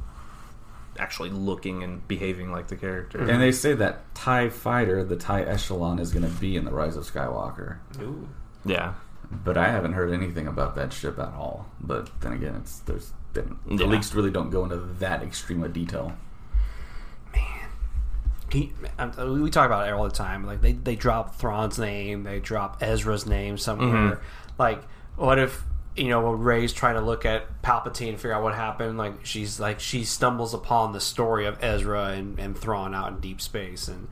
actually 0.99 1.29
looking 1.29 1.83
and 1.83 2.07
behaving 2.07 2.51
like 2.51 2.67
the 2.67 2.75
character. 2.75 3.19
And 3.29 3.41
they 3.41 3.51
say 3.51 3.73
that 3.75 4.13
Tie 4.15 4.49
Fighter, 4.49 5.03
the 5.03 5.15
Tie 5.15 5.43
Echelon, 5.43 5.99
is 5.99 6.11
going 6.11 6.25
to 6.25 6.31
be 6.39 6.55
in 6.57 6.65
the 6.65 6.71
Rise 6.71 6.95
of 6.97 7.03
Skywalker. 7.11 7.77
Ooh. 8.01 8.27
Yeah, 8.65 8.93
But 9.31 9.57
I 9.57 9.69
haven't 9.69 9.93
heard 9.93 10.11
anything 10.11 10.47
about 10.47 10.75
that 10.75 10.91
ship 10.93 11.17
at 11.19 11.33
all. 11.33 11.67
But 11.79 12.09
then 12.21 12.33
again, 12.33 12.55
it's 12.55 12.79
there's 12.79 13.13
been, 13.33 13.57
the 13.65 13.83
Yeah. 13.83 13.89
leaks 13.89 14.13
really 14.13 14.31
don't 14.31 14.49
go 14.49 14.63
into 14.63 14.77
that 14.77 15.21
extreme 15.23 15.63
of 15.63 15.73
detail. 15.73 16.13
He, 18.51 18.71
um, 18.97 19.41
we 19.41 19.49
talk 19.49 19.65
about 19.65 19.87
it 19.87 19.91
all 19.93 20.05
the 20.05 20.09
time. 20.09 20.45
Like 20.45 20.61
they, 20.61 20.71
they 20.71 20.95
drop 20.95 21.35
Thrawn's 21.35 21.77
name, 21.77 22.23
they 22.23 22.39
drop 22.39 22.77
Ezra's 22.81 23.25
name 23.25 23.57
somewhere. 23.57 24.21
Like, 24.57 24.81
what 25.17 25.37
if 25.37 25.63
you 25.97 26.09
know 26.09 26.21
when 26.21 26.39
Rey's 26.39 26.73
trying 26.73 26.95
to 26.95 27.01
look 27.01 27.25
at 27.25 27.61
Palpatine 27.61 28.09
and 28.09 28.17
figure 28.17 28.33
out 28.33 28.43
what 28.43 28.55
happened? 28.55 28.97
Like 28.97 29.25
she's 29.25 29.59
like 29.59 29.79
she 29.79 30.03
stumbles 30.03 30.53
upon 30.53 30.93
the 30.93 30.99
story 31.01 31.45
of 31.45 31.61
Ezra 31.63 32.09
and, 32.09 32.39
and 32.39 32.57
Thrawn 32.57 32.93
out 32.93 33.11
in 33.11 33.19
deep 33.19 33.41
space, 33.41 33.87
and 33.87 34.07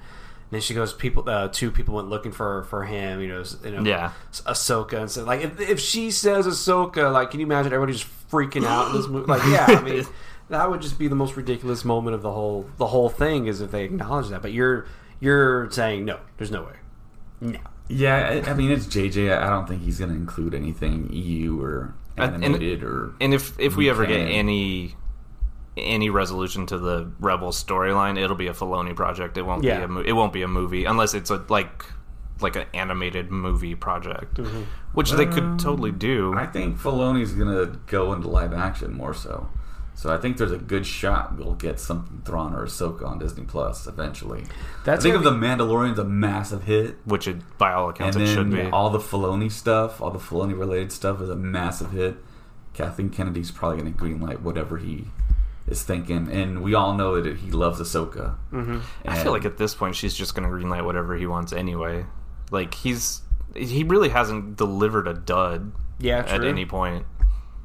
then 0.51 0.61
she 0.61 0.73
goes, 0.73 0.93
people, 0.93 1.27
uh, 1.27 1.47
two 1.47 1.71
people 1.71 1.95
went 1.95 2.09
looking 2.09 2.31
for 2.31 2.63
for 2.65 2.83
him. 2.83 3.21
You 3.21 3.27
know, 3.27 3.43
you 3.63 3.71
know, 3.71 3.83
Yeah. 3.83 4.11
Ahsoka, 4.45 4.99
and 4.99 5.11
so 5.11 5.23
like 5.23 5.41
if, 5.41 5.59
if 5.59 5.79
she 5.79 6.11
says 6.11 6.47
Ahsoka, 6.47 7.11
like 7.11 7.31
can 7.31 7.39
you 7.39 7.45
imagine 7.45 7.73
everybody 7.73 7.97
just 7.97 8.07
freaking 8.31 8.65
out 8.65 8.89
in 8.89 8.93
this 8.97 9.07
movie? 9.07 9.27
Like, 9.27 9.43
yeah, 9.45 9.65
I 9.67 9.81
mean, 9.81 10.05
that 10.49 10.69
would 10.69 10.81
just 10.81 10.97
be 10.99 11.07
the 11.07 11.15
most 11.15 11.35
ridiculous 11.35 11.85
moment 11.85 12.15
of 12.15 12.21
the 12.21 12.31
whole 12.31 12.69
the 12.77 12.87
whole 12.87 13.09
thing 13.09 13.47
is 13.47 13.61
if 13.61 13.71
they 13.71 13.83
acknowledge 13.83 14.29
that. 14.29 14.41
But 14.41 14.53
you're 14.53 14.85
you're 15.19 15.69
saying 15.71 16.05
no, 16.05 16.19
there's 16.37 16.51
no 16.51 16.63
way. 16.63 16.73
No. 17.41 17.59
Yeah, 17.87 18.41
I, 18.45 18.51
I 18.51 18.53
mean 18.53 18.71
it's 18.71 18.85
JJ. 18.87 19.37
I 19.37 19.49
don't 19.49 19.67
think 19.67 19.83
he's 19.83 19.99
going 19.99 20.09
to 20.11 20.15
include 20.17 20.53
anything 20.55 21.09
EU 21.11 21.61
or 21.61 21.93
And- 22.17 22.35
and- 22.35 22.43
animated 22.45 22.83
or. 22.83 23.13
And 23.21 23.33
if 23.33 23.57
if 23.59 23.75
we 23.75 23.89
ever 23.89 24.05
get 24.05 24.19
any 24.27 24.95
any 25.77 26.09
resolution 26.09 26.65
to 26.67 26.77
the 26.77 27.11
Rebel 27.19 27.49
storyline, 27.49 28.17
it'll 28.17 28.35
be 28.37 28.47
a 28.47 28.53
Filoni 28.53 28.95
project. 28.95 29.37
It 29.37 29.41
won't 29.43 29.63
Yeah. 29.63 29.79
be 29.79 29.83
a 29.83 29.87
mo- 29.87 30.03
it 30.05 30.13
won't 30.13 30.31
be 30.33 30.41
a 30.41 30.47
movie 30.47 30.85
unless 30.85 31.13
it's 31.13 31.29
a 31.29 31.43
like 31.49 31.85
like 32.41 32.55
an 32.55 32.65
animated 32.73 33.31
movie 33.31 33.75
project, 33.75 34.35
mm-hmm. 34.35 34.63
which 34.93 35.11
they 35.11 35.25
could 35.25 35.43
um, 35.43 35.57
totally 35.57 35.91
do. 35.91 36.33
I 36.35 36.45
think 36.45 36.77
Filoni's 36.77 37.31
going 37.31 37.47
to 37.47 37.77
go 37.87 38.11
into 38.13 38.27
live 38.27 38.53
action 38.53 38.93
more 38.93 39.13
so. 39.13 39.47
So 39.97 40.13
I 40.13 40.17
think 40.17 40.35
there's 40.37 40.51
a 40.51 40.57
good 40.57 40.85
shot 40.85 41.37
we'll 41.37 41.53
get 41.53 41.79
something 41.79 42.21
Thrawn 42.25 42.53
or 42.53 42.65
Ahsoka 42.65 43.05
on 43.07 43.17
Disney 43.17 43.45
Plus 43.45 43.87
eventually. 43.87 44.43
That's 44.83 44.99
I 44.99 45.03
think 45.03 45.15
of 45.15 45.23
gonna 45.23 45.39
the 45.39 45.45
Mandalorian's 45.45 45.99
a 45.99 46.03
massive 46.03 46.63
hit, 46.63 46.97
which 47.05 47.27
it, 47.29 47.37
by 47.57 47.71
all 47.73 47.87
and 47.89 47.95
accounts 47.95 48.17
it 48.17 48.27
should 48.27 48.51
then 48.51 48.65
be. 48.65 48.71
all 48.71 48.89
the 48.89 48.99
Filoni 48.99 49.49
stuff, 49.51 50.01
all 50.01 50.11
the 50.11 50.19
Filoni 50.19 50.57
related 50.57 50.91
stuff 50.91 51.21
is 51.21 51.29
a 51.29 51.35
massive 51.35 51.91
hit. 51.91 52.17
Kathleen 52.73 53.09
Kennedy's 53.09 53.51
probably 53.51 53.81
going 53.81 53.93
to 53.93 53.97
greenlight 53.97 54.41
whatever 54.41 54.77
he 54.77 55.05
is 55.65 55.81
thinking, 55.83 56.29
and 56.29 56.61
we 56.61 56.75
all 56.75 56.93
know 56.93 57.21
that 57.21 57.37
he 57.37 57.49
loves 57.51 57.79
Ahsoka. 57.79 58.35
Mm-hmm. 58.51 58.79
I 59.05 59.23
feel 59.23 59.31
like 59.31 59.45
at 59.45 59.57
this 59.57 59.73
point 59.73 59.95
she's 59.95 60.13
just 60.13 60.35
going 60.35 60.47
to 60.47 60.53
greenlight 60.53 60.83
whatever 60.85 61.15
he 61.15 61.25
wants 61.25 61.53
anyway. 61.53 62.05
Like 62.51 62.73
he's 62.73 63.21
he 63.55 63.85
really 63.85 64.09
hasn't 64.09 64.57
delivered 64.57 65.07
a 65.07 65.13
dud 65.13 65.71
Yeah, 65.99 66.19
at 66.19 66.41
true. 66.41 66.49
any 66.49 66.65
point. 66.65 67.05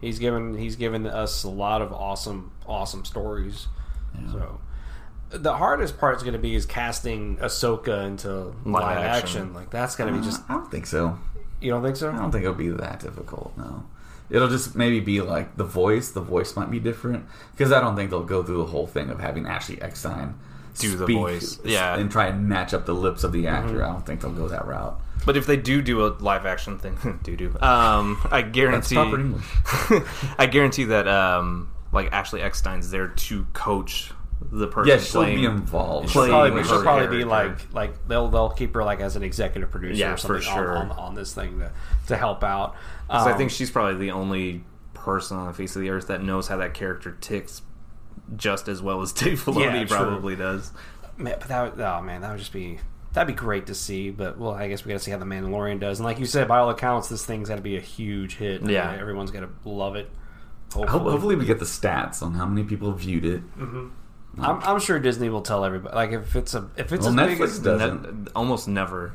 He's 0.01 0.19
given 0.19 0.57
he's 0.57 0.77
given 0.77 1.07
us 1.07 1.45
a 1.45 1.51
lot 1.51 1.83
of 1.83 1.93
awesome 1.93 2.53
awesome 2.67 3.05
stories. 3.05 3.69
So 4.33 4.61
the 5.31 5.55
hardest 5.55 5.99
part 5.99 6.17
is 6.17 6.23
going 6.23 6.33
to 6.33 6.39
be 6.39 6.55
is 6.55 6.67
casting 6.67 7.37
Ahsoka 7.37 8.05
into 8.07 8.55
live, 8.65 8.99
action. 8.99 9.25
action. 9.25 9.55
Like 9.55 9.71
that's 9.71 9.97
going 9.97 10.13
to 10.13 10.19
be 10.19 10.27
uh, 10.27 10.31
just 10.31 10.43
I 10.49 10.55
don't 10.55 10.71
think 10.71 10.87
so. 10.87 11.19
you 11.61 11.71
don't 11.71 11.83
think 11.83 11.97
so? 11.97 12.11
I 12.11 12.17
don't 12.17 12.33
think 12.33 12.43
it'll 12.45 12.55
be 12.55 12.69
that 12.71 13.01
difficult. 13.01 13.57
No, 13.57 13.85
it'll 14.31 14.49
just 14.49 14.75
maybe 14.75 15.01
be 15.01 15.21
like 15.21 15.57
the 15.57 15.65
voice. 15.65 16.11
The 16.11 16.21
voice 16.21 16.57
might 16.57 16.71
be 16.71 16.81
different 16.81 17.27
because 17.53 17.71
I 17.73 17.81
don't 17.81 17.95
think 17.95 18.11
they'll 18.11 18.25
go 18.25 18.43
through 18.43 18.59
the 18.59 18.67
whole 18.67 18.87
thing 18.87 19.11
of 19.11 19.21
having 19.21 19.47
Ashley 19.47 19.81
Eckstein 19.81 20.35
Do 20.79 20.97
the 20.97 21.07
voice. 21.07 21.61
Yeah. 21.65 21.97
and 21.97 22.11
try 22.11 22.27
and 22.27 22.49
match 22.49 22.75
up 22.75 22.87
the 22.87 22.95
lips 22.95 23.23
of 23.23 23.33
the 23.33 23.47
actor. 23.47 23.75
Mm-hmm. 23.75 23.83
I 23.85 23.93
don't 23.93 24.07
think 24.07 24.23
they'll 24.23 24.33
go 24.33 24.49
that 24.49 24.67
route. 24.67 25.01
But 25.27 25.37
if 25.37 25.47
they 25.47 25.57
do 25.57 25.83
do 25.83 26.07
a 26.07 26.09
live 26.19 26.47
action 26.47 26.79
thing, 26.79 27.21
do 27.23 27.37
do. 27.37 27.49
Um, 27.61 28.21
I 28.31 28.43
guarantee. 28.43 28.95
proper 28.95 30.05
I 30.39 30.47
guarantee 30.47 30.85
that 30.85 31.07
um, 31.09 31.71
like 31.93 32.13
Ashley 32.13 32.41
Eckstein's 32.41 32.91
there 32.91 33.09
to 33.09 33.45
coach 33.53 34.13
the 34.51 34.67
person 34.67 34.89
Yeah, 34.89 34.99
she'll 34.99 35.23
playing. 35.23 35.37
be 35.41 35.45
involved. 35.45 36.09
She'll 36.11 36.23
Playing 36.23 36.33
probably, 36.33 36.51
with 36.53 36.67
she'll 36.69 36.83
probably 36.83 37.19
be 37.19 37.25
like 37.25 37.73
like 37.75 38.09
they'll 38.09 38.29
they'll 38.29 38.51
keep 38.51 38.73
her 38.75 38.83
like 38.83 39.01
as 39.01 39.15
an 39.17 39.23
executive 39.23 39.71
producer 39.71 40.01
Yeah, 40.01 40.15
or 40.15 40.17
something 40.17 40.39
for 40.39 40.43
sure. 40.43 40.77
on, 40.79 40.91
on, 40.93 40.99
on 40.99 41.15
this 41.15 41.35
thing 41.35 41.59
to, 41.59 41.71
to 42.09 42.17
help 42.17 42.43
out. 42.43 42.75
'Cause 43.09 43.27
I 43.27 43.33
Um, 43.33 43.37
think 43.39 43.51
she's 43.51 43.71
probably 43.71 43.97
the 43.97 44.13
only 44.13 44.65
person 44.95 45.37
on 45.37 45.47
the 45.47 45.53
face 45.53 45.77
of 45.77 45.83
the 45.83 45.91
earth 45.91 46.07
that 46.07 46.23
knows 46.23 46.49
how 46.49 46.57
that 46.57 46.73
character 46.75 47.17
ticks 47.21 47.61
just 48.37 48.69
as 48.69 48.81
well 48.81 49.03
as 49.03 49.13
Dave 49.13 49.43
Filoni 49.45 49.61
Yeah, 49.81 49.85
true. 49.85 49.97
probably 49.97 50.37
does. 50.37 50.73
Man, 51.19 51.37
but 51.39 51.49
that 51.49 51.77
would, 51.77 51.81
oh 51.85 52.01
man, 52.01 52.23
that 52.23 52.31
would 52.31 52.39
just 52.39 52.53
be 52.53 52.79
that'd 53.13 53.27
be 53.35 53.39
great 53.39 53.67
to 53.67 53.75
see. 53.75 54.11
But 54.11 54.39
well, 54.39 54.53
I 54.53 54.69
guess 54.69 54.85
we 54.85 54.91
got 54.91 54.99
to 54.99 55.05
see 55.05 55.11
how 55.11 55.19
the 55.19 55.25
Mandalorian 55.25 55.81
does. 55.81 55.99
And 55.99 56.05
like 56.07 56.19
you 56.19 56.27
said, 56.27 56.49
by 56.49 56.59
all 56.59 56.71
accounts, 56.71 57.09
this 57.09 57.25
thing's 57.25 57.49
got 57.49 57.57
to 57.57 57.63
be 57.63 57.77
a 57.77 57.81
huge 57.81 58.37
hit. 58.37 58.63
Yeah. 58.69 58.97
everyone's 58.99 59.31
got 59.31 59.41
to 59.41 59.49
love 59.69 59.97
it. 59.97 60.11
Ho- 60.75 60.81
Hopefully, 60.87 61.11
Hopefully, 61.13 61.37
we 61.37 61.45
get 61.47 61.59
the 61.59 61.65
stats 61.65 62.23
on 62.23 62.35
how 62.35 62.47
many 62.47 62.65
people 62.67 62.93
viewed 62.93 63.25
it. 63.25 63.43
Mm-hmm. 63.59 63.89
I'm, 64.41 64.63
I'm 64.63 64.79
sure 64.81 64.99
Disney 65.01 65.29
will 65.29 65.43
tell 65.43 65.65
everybody. 65.65 65.95
Like 65.97 66.13
if 66.13 66.37
it's 66.37 66.55
a 66.55 66.71
if 66.77 66.93
it's 66.93 67.05
Well, 67.07 67.19
as 67.19 67.27
big 67.29 67.39
Netflix 67.39 67.43
as 67.45 67.59
doesn't. 67.59 68.25
Ne- 68.27 68.31
almost 68.37 68.69
never. 68.69 69.13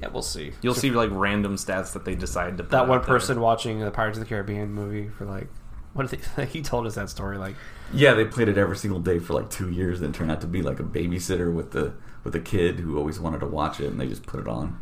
yeah, 0.00 0.06
we'll 0.08 0.22
see. 0.22 0.52
You'll 0.62 0.74
see 0.74 0.90
like 0.92 1.10
random 1.12 1.56
stats 1.56 1.92
that 1.94 2.04
they 2.04 2.14
decide 2.14 2.56
to. 2.58 2.62
Put 2.62 2.70
that 2.70 2.86
one 2.88 2.98
out 2.98 3.06
there. 3.06 3.14
person 3.16 3.40
watching 3.40 3.80
the 3.80 3.90
Pirates 3.90 4.18
of 4.18 4.24
the 4.24 4.28
Caribbean 4.28 4.72
movie 4.72 5.08
for 5.08 5.24
like 5.24 5.48
what 5.94 6.08
did 6.08 6.20
they, 6.36 6.46
he 6.46 6.62
told 6.62 6.86
us 6.86 6.94
that 6.94 7.10
story 7.10 7.38
like 7.38 7.56
Yeah, 7.92 8.14
they 8.14 8.24
played 8.24 8.46
it 8.48 8.56
every 8.56 8.76
single 8.76 9.00
day 9.00 9.18
for 9.18 9.32
like 9.34 9.50
two 9.50 9.70
years. 9.70 9.98
Then 9.98 10.12
turned 10.12 10.30
out 10.30 10.40
to 10.42 10.46
be 10.46 10.62
like 10.62 10.78
a 10.78 10.84
babysitter 10.84 11.52
with 11.52 11.72
the 11.72 11.92
with 12.26 12.34
a 12.34 12.40
kid 12.40 12.80
who 12.80 12.98
always 12.98 13.18
wanted 13.20 13.38
to 13.40 13.46
watch 13.46 13.78
it, 13.80 13.86
and 13.86 14.00
they 14.00 14.08
just 14.08 14.26
put 14.26 14.40
it 14.40 14.48
on. 14.48 14.78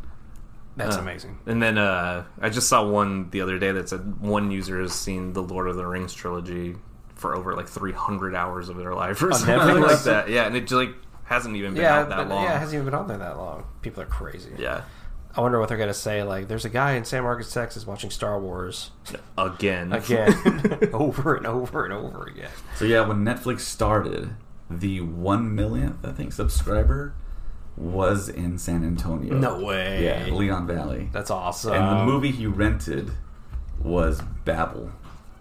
that's 0.77 0.97
Uh, 0.97 1.01
amazing. 1.01 1.39
And 1.47 1.63
then 1.63 1.77
uh, 1.79 2.25
I 2.41 2.49
just 2.49 2.69
saw 2.69 2.85
one 2.89 3.29
the 3.31 3.43
other 3.43 3.59
day 3.59 3.71
that 3.73 3.89
said 3.91 4.21
one 4.21 4.51
user 4.51 4.81
has 4.81 4.93
seen 4.95 5.35
the 5.35 5.43
Lord 5.43 5.69
of 5.69 5.77
the 5.77 5.87
Rings 5.87 6.15
trilogy 6.15 6.75
for 7.15 7.37
over 7.37 7.55
like 7.55 7.69
300 7.69 8.35
hours 8.35 8.69
of 8.71 8.77
their 8.79 8.95
life 8.95 9.23
or 9.23 9.31
something 9.35 9.81
like 9.83 10.03
that. 10.05 10.29
Yeah, 10.31 10.47
and 10.47 10.57
it 10.57 10.63
just, 10.63 10.73
like 10.73 10.95
hasn't 11.25 11.55
even 11.57 11.75
been 11.75 11.83
Yeah, 11.83 12.01
out 12.01 12.09
that 12.09 12.17
but, 12.17 12.29
long. 12.29 12.45
yeah, 12.45 12.57
it 12.57 12.59
hasn't 12.61 12.75
even 12.75 12.87
been 12.87 12.95
out 12.95 13.07
there 13.09 13.19
that 13.19 13.37
long. 13.37 13.65
People 13.83 14.03
are 14.03 14.07
crazy. 14.07 14.51
yeah, 14.59 14.83
I 15.37 15.41
wonder 15.43 15.61
what 15.61 15.69
they're 15.69 15.79
gonna 15.79 15.93
say. 15.95 16.23
Like, 16.23 16.49
there's 16.49 16.65
a 16.65 16.69
guy 16.71 16.93
in 16.95 17.05
San 17.05 17.23
Marcos, 17.25 17.53
Texas, 17.53 17.87
watching 17.87 18.11
Star 18.11 18.41
Wars 18.41 18.91
again, 19.39 19.93
again, 19.93 20.33
over 20.95 21.35
and 21.37 21.47
over 21.47 21.85
and 21.85 21.93
over 21.93 22.25
again. 22.25 22.51
So 22.77 22.85
yeah, 22.85 23.07
when 23.07 23.19
Netflix 23.25 23.61
started, 23.61 24.35
the 24.71 25.03
one 25.03 25.55
millionth 25.55 26.05
I 26.05 26.13
think 26.13 26.33
subscriber 26.33 27.15
was 27.77 28.29
in 28.29 28.59
San 28.59 28.85
Antonio. 28.85 29.35
No 29.35 29.63
way. 29.65 30.05
Yeah, 30.05 30.33
Leon 30.35 30.67
Valley. 30.67 31.09
That's 31.13 31.31
awesome. 31.31 31.73
and 31.75 32.01
the 32.01 32.05
movie 32.05 32.31
he 32.31 32.47
rented 32.47 33.11
was 33.81 34.21
Babel. 34.45 34.93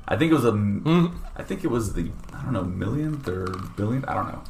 I 0.08 0.16
think 0.18 0.32
it 0.32 0.36
was 0.36 0.46
a. 0.46 1.12
I 1.36 1.44
think 1.44 1.64
it 1.64 1.70
was 1.70 1.94
the 1.94 2.12
I 2.34 2.44
don't 2.44 2.54
know 2.54 2.64
millionth 2.64 3.28
or 3.28 3.46
billionth. 3.78 4.06
I 4.08 4.14
don't 4.16 4.28
know. 4.28 4.44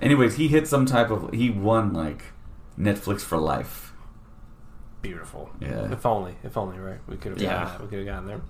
Anyways, 0.00 0.36
he 0.36 0.48
hit 0.48 0.66
some 0.68 0.84
type 0.84 1.10
of. 1.10 1.32
He 1.32 1.48
won 1.50 1.92
like 1.92 2.24
Netflix 2.78 3.20
for 3.20 3.38
life. 3.38 3.92
beautiful. 5.00 5.50
Yeah. 5.60 5.90
If 5.92 6.04
only, 6.06 6.34
if 6.44 6.56
only, 6.56 6.78
right? 6.78 6.98
We 7.08 7.16
could 7.16 7.32
have 7.32 7.40
gotten 7.40 7.50
Yeah. 7.50 7.64
that. 7.64 7.80
We 7.80 7.86
could 7.88 7.98
have 8.00 8.06
gotten 8.06 8.26
there. 8.26 8.40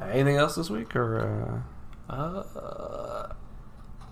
Uh, 0.00 0.10
anything 0.10 0.36
else 0.36 0.54
this 0.56 0.68
week, 0.70 0.96
or? 0.96 1.62
Uh... 2.08 2.12
uh, 2.12 3.32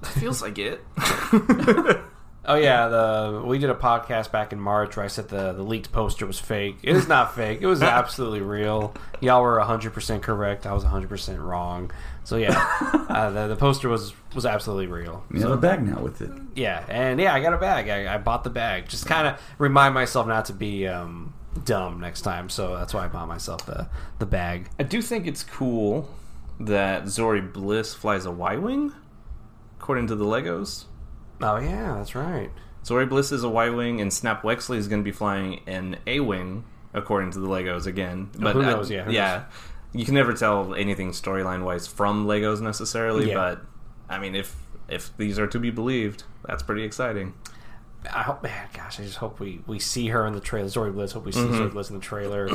feels 0.05 0.41
like 0.43 0.59
it. 0.59 0.81
Oh 2.45 2.57
yeah, 2.57 2.88
the 2.88 3.43
we 3.45 3.59
did 3.59 3.70
a 3.70 3.74
podcast 3.74 4.32
back 4.32 4.53
in 4.53 4.59
March 4.59 4.97
where 4.97 5.05
I 5.05 5.09
said 5.09 5.28
the 5.28 5.53
the 5.53 5.62
leaked 5.62 5.93
poster 5.93 6.26
was 6.26 6.40
fake. 6.40 6.76
It 6.82 6.97
is 6.97 7.07
not 7.07 7.36
fake. 7.36 7.61
It 7.61 7.66
was 7.66 7.82
absolutely 7.82 8.40
real. 8.40 8.95
Y'all 9.20 9.43
were 9.43 9.61
hundred 9.61 9.93
percent 9.93 10.22
correct. 10.24 10.66
I 10.66 10.72
was 10.72 10.82
hundred 10.82 11.09
percent 11.09 11.38
wrong. 11.38 11.93
So 12.24 12.36
yeah, 12.36 12.55
uh, 13.09 13.30
the, 13.30 13.49
the 13.49 13.57
poster 13.57 13.88
was 13.88 14.12
was 14.34 14.45
absolutely 14.45 14.88
real. 14.88 15.24
You 15.32 15.43
have 15.43 15.53
a 15.53 15.57
bag 15.57 15.86
now 15.86 16.01
with 16.01 16.20
it. 16.20 16.32
Yeah, 16.57 16.84
and 16.88 17.20
yeah, 17.20 17.32
I 17.32 17.40
got 17.40 17.53
a 17.53 17.59
bag. 17.59 17.88
I, 17.88 18.14
I 18.14 18.18
bought 18.18 18.43
the 18.43 18.51
bag. 18.51 18.88
Just 18.88 19.07
kind 19.07 19.28
of 19.28 19.40
remind 19.59 19.95
myself 19.95 20.26
not 20.26 20.47
to 20.47 20.53
be 20.53 20.88
um, 20.88 21.34
dumb 21.64 22.01
next 22.01 22.22
time. 22.22 22.49
So 22.49 22.76
that's 22.76 22.93
why 22.93 23.05
I 23.05 23.09
bought 23.09 23.28
myself 23.28 23.66
the 23.66 23.88
the 24.18 24.26
bag. 24.26 24.68
I 24.80 24.82
do 24.82 25.01
think 25.01 25.28
it's 25.28 25.45
cool 25.45 26.11
that 26.59 27.05
Zorii 27.05 27.53
Bliss 27.53 27.95
flies 27.95 28.26
a 28.26 28.32
Y 28.32 28.57
wing, 28.57 28.93
according 29.78 30.09
to 30.09 30.16
the 30.16 30.24
Legos. 30.24 30.86
Oh 31.43 31.57
yeah, 31.59 31.95
that's 31.97 32.14
right. 32.14 32.51
Zorii 32.84 33.09
Bliss 33.09 33.30
is 33.32 33.45
a 33.45 33.49
Y 33.49 33.68
wing, 33.70 34.01
and 34.01 34.12
Snap 34.12 34.43
Wexley 34.43 34.76
is 34.76 34.88
going 34.88 35.01
to 35.01 35.05
be 35.05 35.12
flying 35.12 35.61
an 35.66 35.97
A 36.07 36.20
wing, 36.20 36.64
according 36.95 37.30
to 37.32 37.38
the 37.40 37.47
Legos 37.49 37.86
again. 37.86 38.30
But 38.38 38.55
who 38.55 38.62
I- 38.62 38.70
knows, 38.72 38.90
yeah, 38.90 39.05
who 39.05 39.12
yeah. 39.12 39.45
You 39.95 40.05
can 40.07 40.14
never 40.14 40.32
tell 40.32 40.74
anything 40.74 41.11
storyline 41.11 41.64
wise 41.64 41.86
from 41.86 42.26
Legos 42.26 42.61
necessarily, 42.62 43.28
Yeah. 43.28 43.34
but 43.34 43.62
I 44.09 44.18
mean, 44.18 44.34
if 44.34 44.57
if 44.88 45.14
these 45.16 45.38
are 45.38 45.47
to 45.49 45.59
be 45.59 45.70
believed, 45.70 46.24
that's 46.47 46.62
pretty 46.62 46.82
exciting. 46.82 47.34
I 48.12 48.22
hope, 48.22 48.43
man, 48.43 48.68
gosh, 48.74 48.99
I 48.99 49.05
just 49.05 49.18
hope 49.18 49.38
we, 49.38 49.61
we 49.66 49.78
see 49.78 50.09
her 50.09 50.26
in 50.26 50.32
the 50.32 50.40
trailer. 50.40 50.66
Zorii 50.68 50.93
Bliss. 50.93 51.12
Hope 51.12 51.24
we 51.24 51.30
see 51.32 51.38
Mm-hmm. 51.40 51.55
Zorii 51.55 51.72
Bliss 51.72 51.88
in 51.90 51.97
the 51.97 52.03
trailer. 52.03 52.49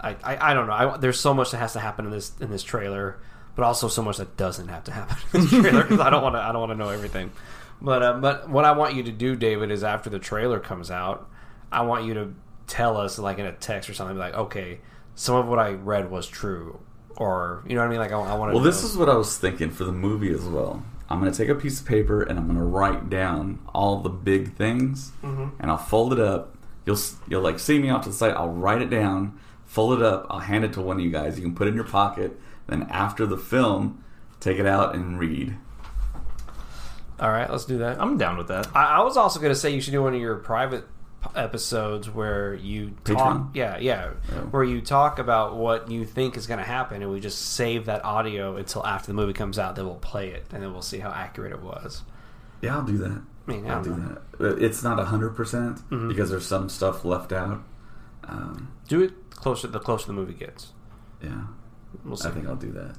I, 0.00 0.16
I, 0.24 0.50
I 0.50 0.54
don't 0.54 0.66
know. 0.68 0.72
I, 0.72 0.96
there's 0.96 1.20
so 1.20 1.34
much 1.34 1.50
that 1.50 1.58
has 1.58 1.74
to 1.74 1.80
happen 1.80 2.06
in 2.06 2.10
this 2.12 2.32
in 2.40 2.50
this 2.50 2.62
trailer, 2.62 3.18
but 3.56 3.64
also 3.64 3.88
so 3.88 4.02
much 4.02 4.16
that 4.16 4.36
doesn't 4.38 4.68
have 4.68 4.84
to 4.84 4.92
happen 4.92 5.16
in 5.34 5.40
this 5.42 5.50
trailer 5.60 5.82
because 5.82 6.00
I 6.00 6.08
don't 6.08 6.22
want 6.22 6.34
to 6.36 6.40
I 6.40 6.50
don't 6.52 6.60
want 6.60 6.72
to 6.72 6.78
know 6.78 6.88
everything. 6.88 7.30
But 7.80 8.02
uh, 8.02 8.12
but 8.14 8.48
what 8.48 8.64
I 8.64 8.72
want 8.72 8.94
you 8.94 9.02
to 9.04 9.12
do, 9.12 9.36
David, 9.36 9.70
is 9.70 9.84
after 9.84 10.08
the 10.10 10.18
trailer 10.18 10.58
comes 10.60 10.90
out, 10.90 11.28
I 11.70 11.82
want 11.82 12.04
you 12.04 12.14
to 12.14 12.34
tell 12.66 12.96
us 12.96 13.18
like 13.18 13.38
in 13.38 13.46
a 13.46 13.52
text 13.52 13.88
or 13.90 13.94
something 13.94 14.16
like, 14.16 14.34
okay, 14.34 14.80
some 15.14 15.36
of 15.36 15.46
what 15.46 15.58
I 15.58 15.72
read 15.72 16.10
was 16.10 16.26
true, 16.26 16.80
or 17.16 17.62
you 17.66 17.74
know 17.74 17.80
what 17.82 17.88
I 17.88 17.90
mean? 17.90 17.98
Like 17.98 18.12
I, 18.12 18.18
I 18.18 18.34
want 18.34 18.50
to. 18.52 18.54
Well, 18.54 18.64
this 18.64 18.82
is 18.82 18.96
what 18.96 19.08
I 19.08 19.14
was 19.14 19.36
thinking 19.38 19.70
for 19.70 19.84
the 19.84 19.92
movie 19.92 20.32
as 20.32 20.42
well. 20.44 20.82
I'm 21.08 21.20
going 21.20 21.30
to 21.30 21.38
take 21.38 21.48
a 21.48 21.54
piece 21.54 21.80
of 21.80 21.86
paper 21.86 22.22
and 22.22 22.36
I'm 22.36 22.46
going 22.46 22.58
to 22.58 22.64
write 22.64 23.08
down 23.08 23.60
all 23.72 24.00
the 24.00 24.08
big 24.08 24.54
things, 24.54 25.12
and 25.22 25.70
I'll 25.70 25.76
fold 25.76 26.12
it 26.12 26.18
up. 26.18 26.56
You'll 26.84 26.98
you'll 27.28 27.42
like 27.42 27.58
see 27.58 27.78
me 27.78 27.90
off 27.90 28.02
to 28.04 28.08
the 28.08 28.14
side. 28.14 28.32
I'll 28.32 28.48
write 28.48 28.82
it 28.82 28.90
down, 28.90 29.38
fold 29.66 30.00
it 30.00 30.02
up. 30.04 30.26
I'll 30.30 30.40
hand 30.40 30.64
it 30.64 30.72
to 30.74 30.80
one 30.80 30.96
of 30.96 31.04
you 31.04 31.10
guys. 31.10 31.36
You 31.36 31.42
can 31.44 31.54
put 31.54 31.66
it 31.66 31.70
in 31.70 31.76
your 31.76 31.84
pocket. 31.84 32.40
Then 32.66 32.84
after 32.90 33.26
the 33.26 33.36
film, 33.36 34.02
take 34.40 34.58
it 34.58 34.66
out 34.66 34.94
and 34.94 35.18
read. 35.18 35.56
All 37.20 37.30
right. 37.30 37.50
Let's 37.50 37.64
do 37.64 37.78
that. 37.78 38.00
I'm 38.00 38.18
down 38.18 38.36
with 38.38 38.48
that. 38.48 38.68
I, 38.74 38.98
I 38.98 39.02
was 39.02 39.16
also 39.16 39.40
going 39.40 39.52
to 39.52 39.58
say 39.58 39.70
you 39.70 39.80
should 39.80 39.92
do 39.92 40.02
one 40.02 40.14
of 40.14 40.20
your 40.20 40.36
private 40.36 40.84
episodes 41.34 42.08
where 42.08 42.54
you 42.54 42.94
Patreon? 43.04 43.16
talk. 43.16 43.48
Yeah, 43.54 43.78
yeah, 43.78 44.10
Oh. 44.32 44.34
where 44.50 44.64
you 44.64 44.80
talk 44.80 45.18
about 45.18 45.56
what 45.56 45.90
you 45.90 46.04
think 46.04 46.36
is 46.36 46.46
going 46.46 46.58
to 46.58 46.64
happen, 46.64 47.02
and 47.02 47.10
we 47.10 47.20
just 47.20 47.40
save 47.54 47.86
that 47.86 48.04
audio 48.04 48.56
until 48.56 48.86
after 48.86 49.08
the 49.08 49.14
movie 49.14 49.32
comes 49.32 49.58
out. 49.58 49.76
Then 49.76 49.86
we'll 49.86 49.96
play 49.96 50.30
it, 50.30 50.46
and 50.52 50.62
then 50.62 50.72
we'll 50.72 50.82
see 50.82 50.98
how 50.98 51.10
accurate 51.10 51.52
it 51.52 51.62
was. 51.62 52.02
Yeah, 52.60 52.76
I'll 52.76 52.84
do 52.84 52.96
that. 52.98 53.20
I 53.48 53.50
mean, 53.50 53.66
I 53.66 53.74
I'll 53.76 53.82
don't 53.82 53.98
know. 54.04 54.18
that. 54.38 54.62
It's 54.62 54.82
not 54.82 54.98
hundred 55.04 55.30
percent 55.36 55.76
Mm-hmm. 55.90 56.08
because 56.08 56.30
there's 56.30 56.46
some 56.46 56.68
stuff 56.68 57.04
left 57.04 57.32
out. 57.32 57.62
Um, 58.24 58.72
Do 58.88 59.02
it 59.02 59.30
closer 59.30 59.68
the 59.68 59.78
closer 59.78 60.06
the 60.08 60.12
movie 60.12 60.32
gets. 60.34 60.72
yeah, 61.22 61.42
We'll 62.04 62.16
see. 62.16 62.28
I 62.28 62.32
think 62.32 62.46
I'll 62.48 62.56
do 62.56 62.72
that. 62.72 62.96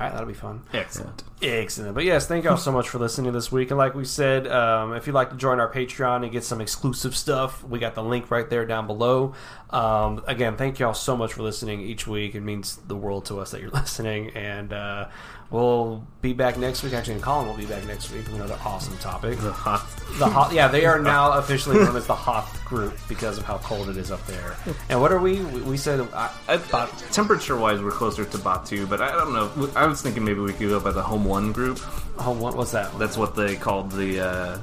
All 0.00 0.06
right, 0.06 0.12
that'll 0.12 0.26
be 0.26 0.32
fun. 0.32 0.62
Excellent. 0.72 1.24
Excellent. 1.42 1.94
But 1.94 2.06
yes, 2.06 2.26
thank 2.26 2.46
y'all 2.46 2.56
so 2.56 2.72
much 2.72 2.88
for 2.88 2.98
listening 2.98 3.34
this 3.34 3.52
week. 3.52 3.70
And 3.70 3.76
like 3.76 3.94
we 3.94 4.06
said, 4.06 4.46
um, 4.46 4.94
if 4.94 5.06
you'd 5.06 5.12
like 5.12 5.28
to 5.28 5.36
join 5.36 5.60
our 5.60 5.70
Patreon 5.70 6.22
and 6.22 6.32
get 6.32 6.42
some 6.42 6.62
exclusive 6.62 7.14
stuff, 7.14 7.62
we 7.62 7.78
got 7.78 7.94
the 7.94 8.02
link 8.02 8.30
right 8.30 8.48
there 8.48 8.64
down 8.64 8.86
below. 8.86 9.34
Um, 9.68 10.24
again, 10.26 10.56
thank 10.56 10.78
y'all 10.78 10.94
so 10.94 11.18
much 11.18 11.34
for 11.34 11.42
listening 11.42 11.82
each 11.82 12.06
week. 12.06 12.34
It 12.34 12.40
means 12.40 12.76
the 12.76 12.96
world 12.96 13.26
to 13.26 13.40
us 13.40 13.50
that 13.50 13.60
you're 13.60 13.70
listening. 13.74 14.30
And 14.30 14.72
uh, 14.72 15.08
we'll 15.50 16.04
be 16.22 16.32
back 16.32 16.56
next 16.58 16.82
week. 16.82 16.92
Actually, 16.92 17.14
and 17.14 17.22
Colin 17.22 17.48
will 17.48 17.56
be 17.56 17.66
back 17.66 17.84
next 17.86 18.10
week 18.12 18.26
with 18.26 18.36
another 18.36 18.58
awesome 18.64 18.96
topic. 18.98 19.38
The 19.38 19.52
hot. 19.52 19.86
The 20.18 20.26
Hoth, 20.26 20.52
yeah, 20.52 20.68
they 20.68 20.84
are 20.86 20.98
now 21.02 21.32
officially 21.38 21.78
known 21.78 21.96
as 21.96 22.06
the 22.06 22.14
Hoth 22.14 22.64
group 22.64 22.94
because 23.08 23.38
of 23.38 23.44
how 23.44 23.58
cold 23.58 23.88
it 23.88 23.96
is 23.96 24.10
up 24.10 24.24
there. 24.26 24.56
And 24.88 25.00
what 25.00 25.12
are 25.12 25.18
we? 25.18 25.40
We 25.42 25.76
said 25.76 26.06
uh, 26.12 26.86
temperature 27.12 27.56
wise, 27.56 27.80
we're 27.82 27.90
closer 27.90 28.24
to 28.24 28.38
Batuu, 28.38 28.88
but 28.88 29.00
I 29.00 29.12
don't 29.12 29.32
know. 29.32 29.70
I 29.74 29.86
was 29.86 30.02
thinking 30.02 30.24
maybe 30.24 30.40
we 30.40 30.52
could 30.52 30.68
go 30.68 30.80
by 30.80 30.92
the 30.92 31.02
Home 31.02 31.24
One 31.24 31.52
group. 31.52 31.78
home. 32.18 32.40
What 32.40 32.56
was 32.56 32.72
that? 32.72 32.96
That's 32.98 33.16
what 33.16 33.34
they 33.34 33.56
called 33.56 33.90
the 33.92 34.20
uh, 34.20 34.58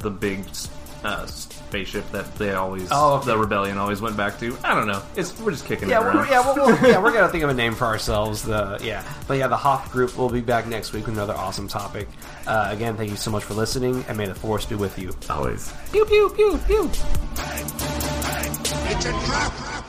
the 0.00 0.10
big 0.10 0.44
uh, 1.04 1.26
spaceship 1.70 2.10
that 2.10 2.34
they 2.36 2.52
always 2.52 2.88
Oh, 2.90 3.14
okay. 3.18 3.26
the 3.26 3.38
rebellion 3.38 3.78
always 3.78 4.00
went 4.00 4.16
back 4.16 4.38
to. 4.40 4.56
I 4.64 4.74
don't 4.74 4.88
know. 4.88 5.00
It's 5.16 5.38
we're 5.38 5.52
just 5.52 5.66
kicking 5.66 5.88
Yeah, 5.88 6.00
it 6.00 6.04
around. 6.06 6.16
we're, 6.16 6.26
yeah, 6.28 6.40
we'll, 6.44 6.66
we'll, 6.66 6.90
yeah, 6.90 7.00
we're 7.00 7.12
gonna 7.12 7.28
think 7.32 7.44
of 7.44 7.50
a 7.50 7.54
name 7.54 7.74
for 7.74 7.84
ourselves. 7.84 8.42
The 8.42 8.78
yeah, 8.82 9.04
but 9.28 9.38
yeah, 9.38 9.46
the 9.46 9.56
Hoth 9.56 9.90
group 9.92 10.16
will 10.18 10.28
be 10.30 10.40
back 10.40 10.66
next 10.66 10.92
week 10.92 11.06
with 11.06 11.14
another 11.14 11.34
awesome 11.34 11.68
topic. 11.68 12.08
Uh, 12.46 12.68
again, 12.72 12.96
thank 12.96 13.10
you 13.10 13.16
so 13.16 13.30
much 13.30 13.44
for 13.44 13.54
listening, 13.54 14.04
and 14.08 14.18
may 14.18 14.26
the 14.26 14.34
force 14.34 14.66
be 14.66 14.74
with 14.74 14.98
you. 14.98 15.12
Always. 15.28 15.72
Pew 15.92 16.04
pew 16.06 16.28
pew 16.34 16.58
pew. 16.66 16.90
It's 18.92 19.04
a 19.06 19.12
trap! 19.24 19.79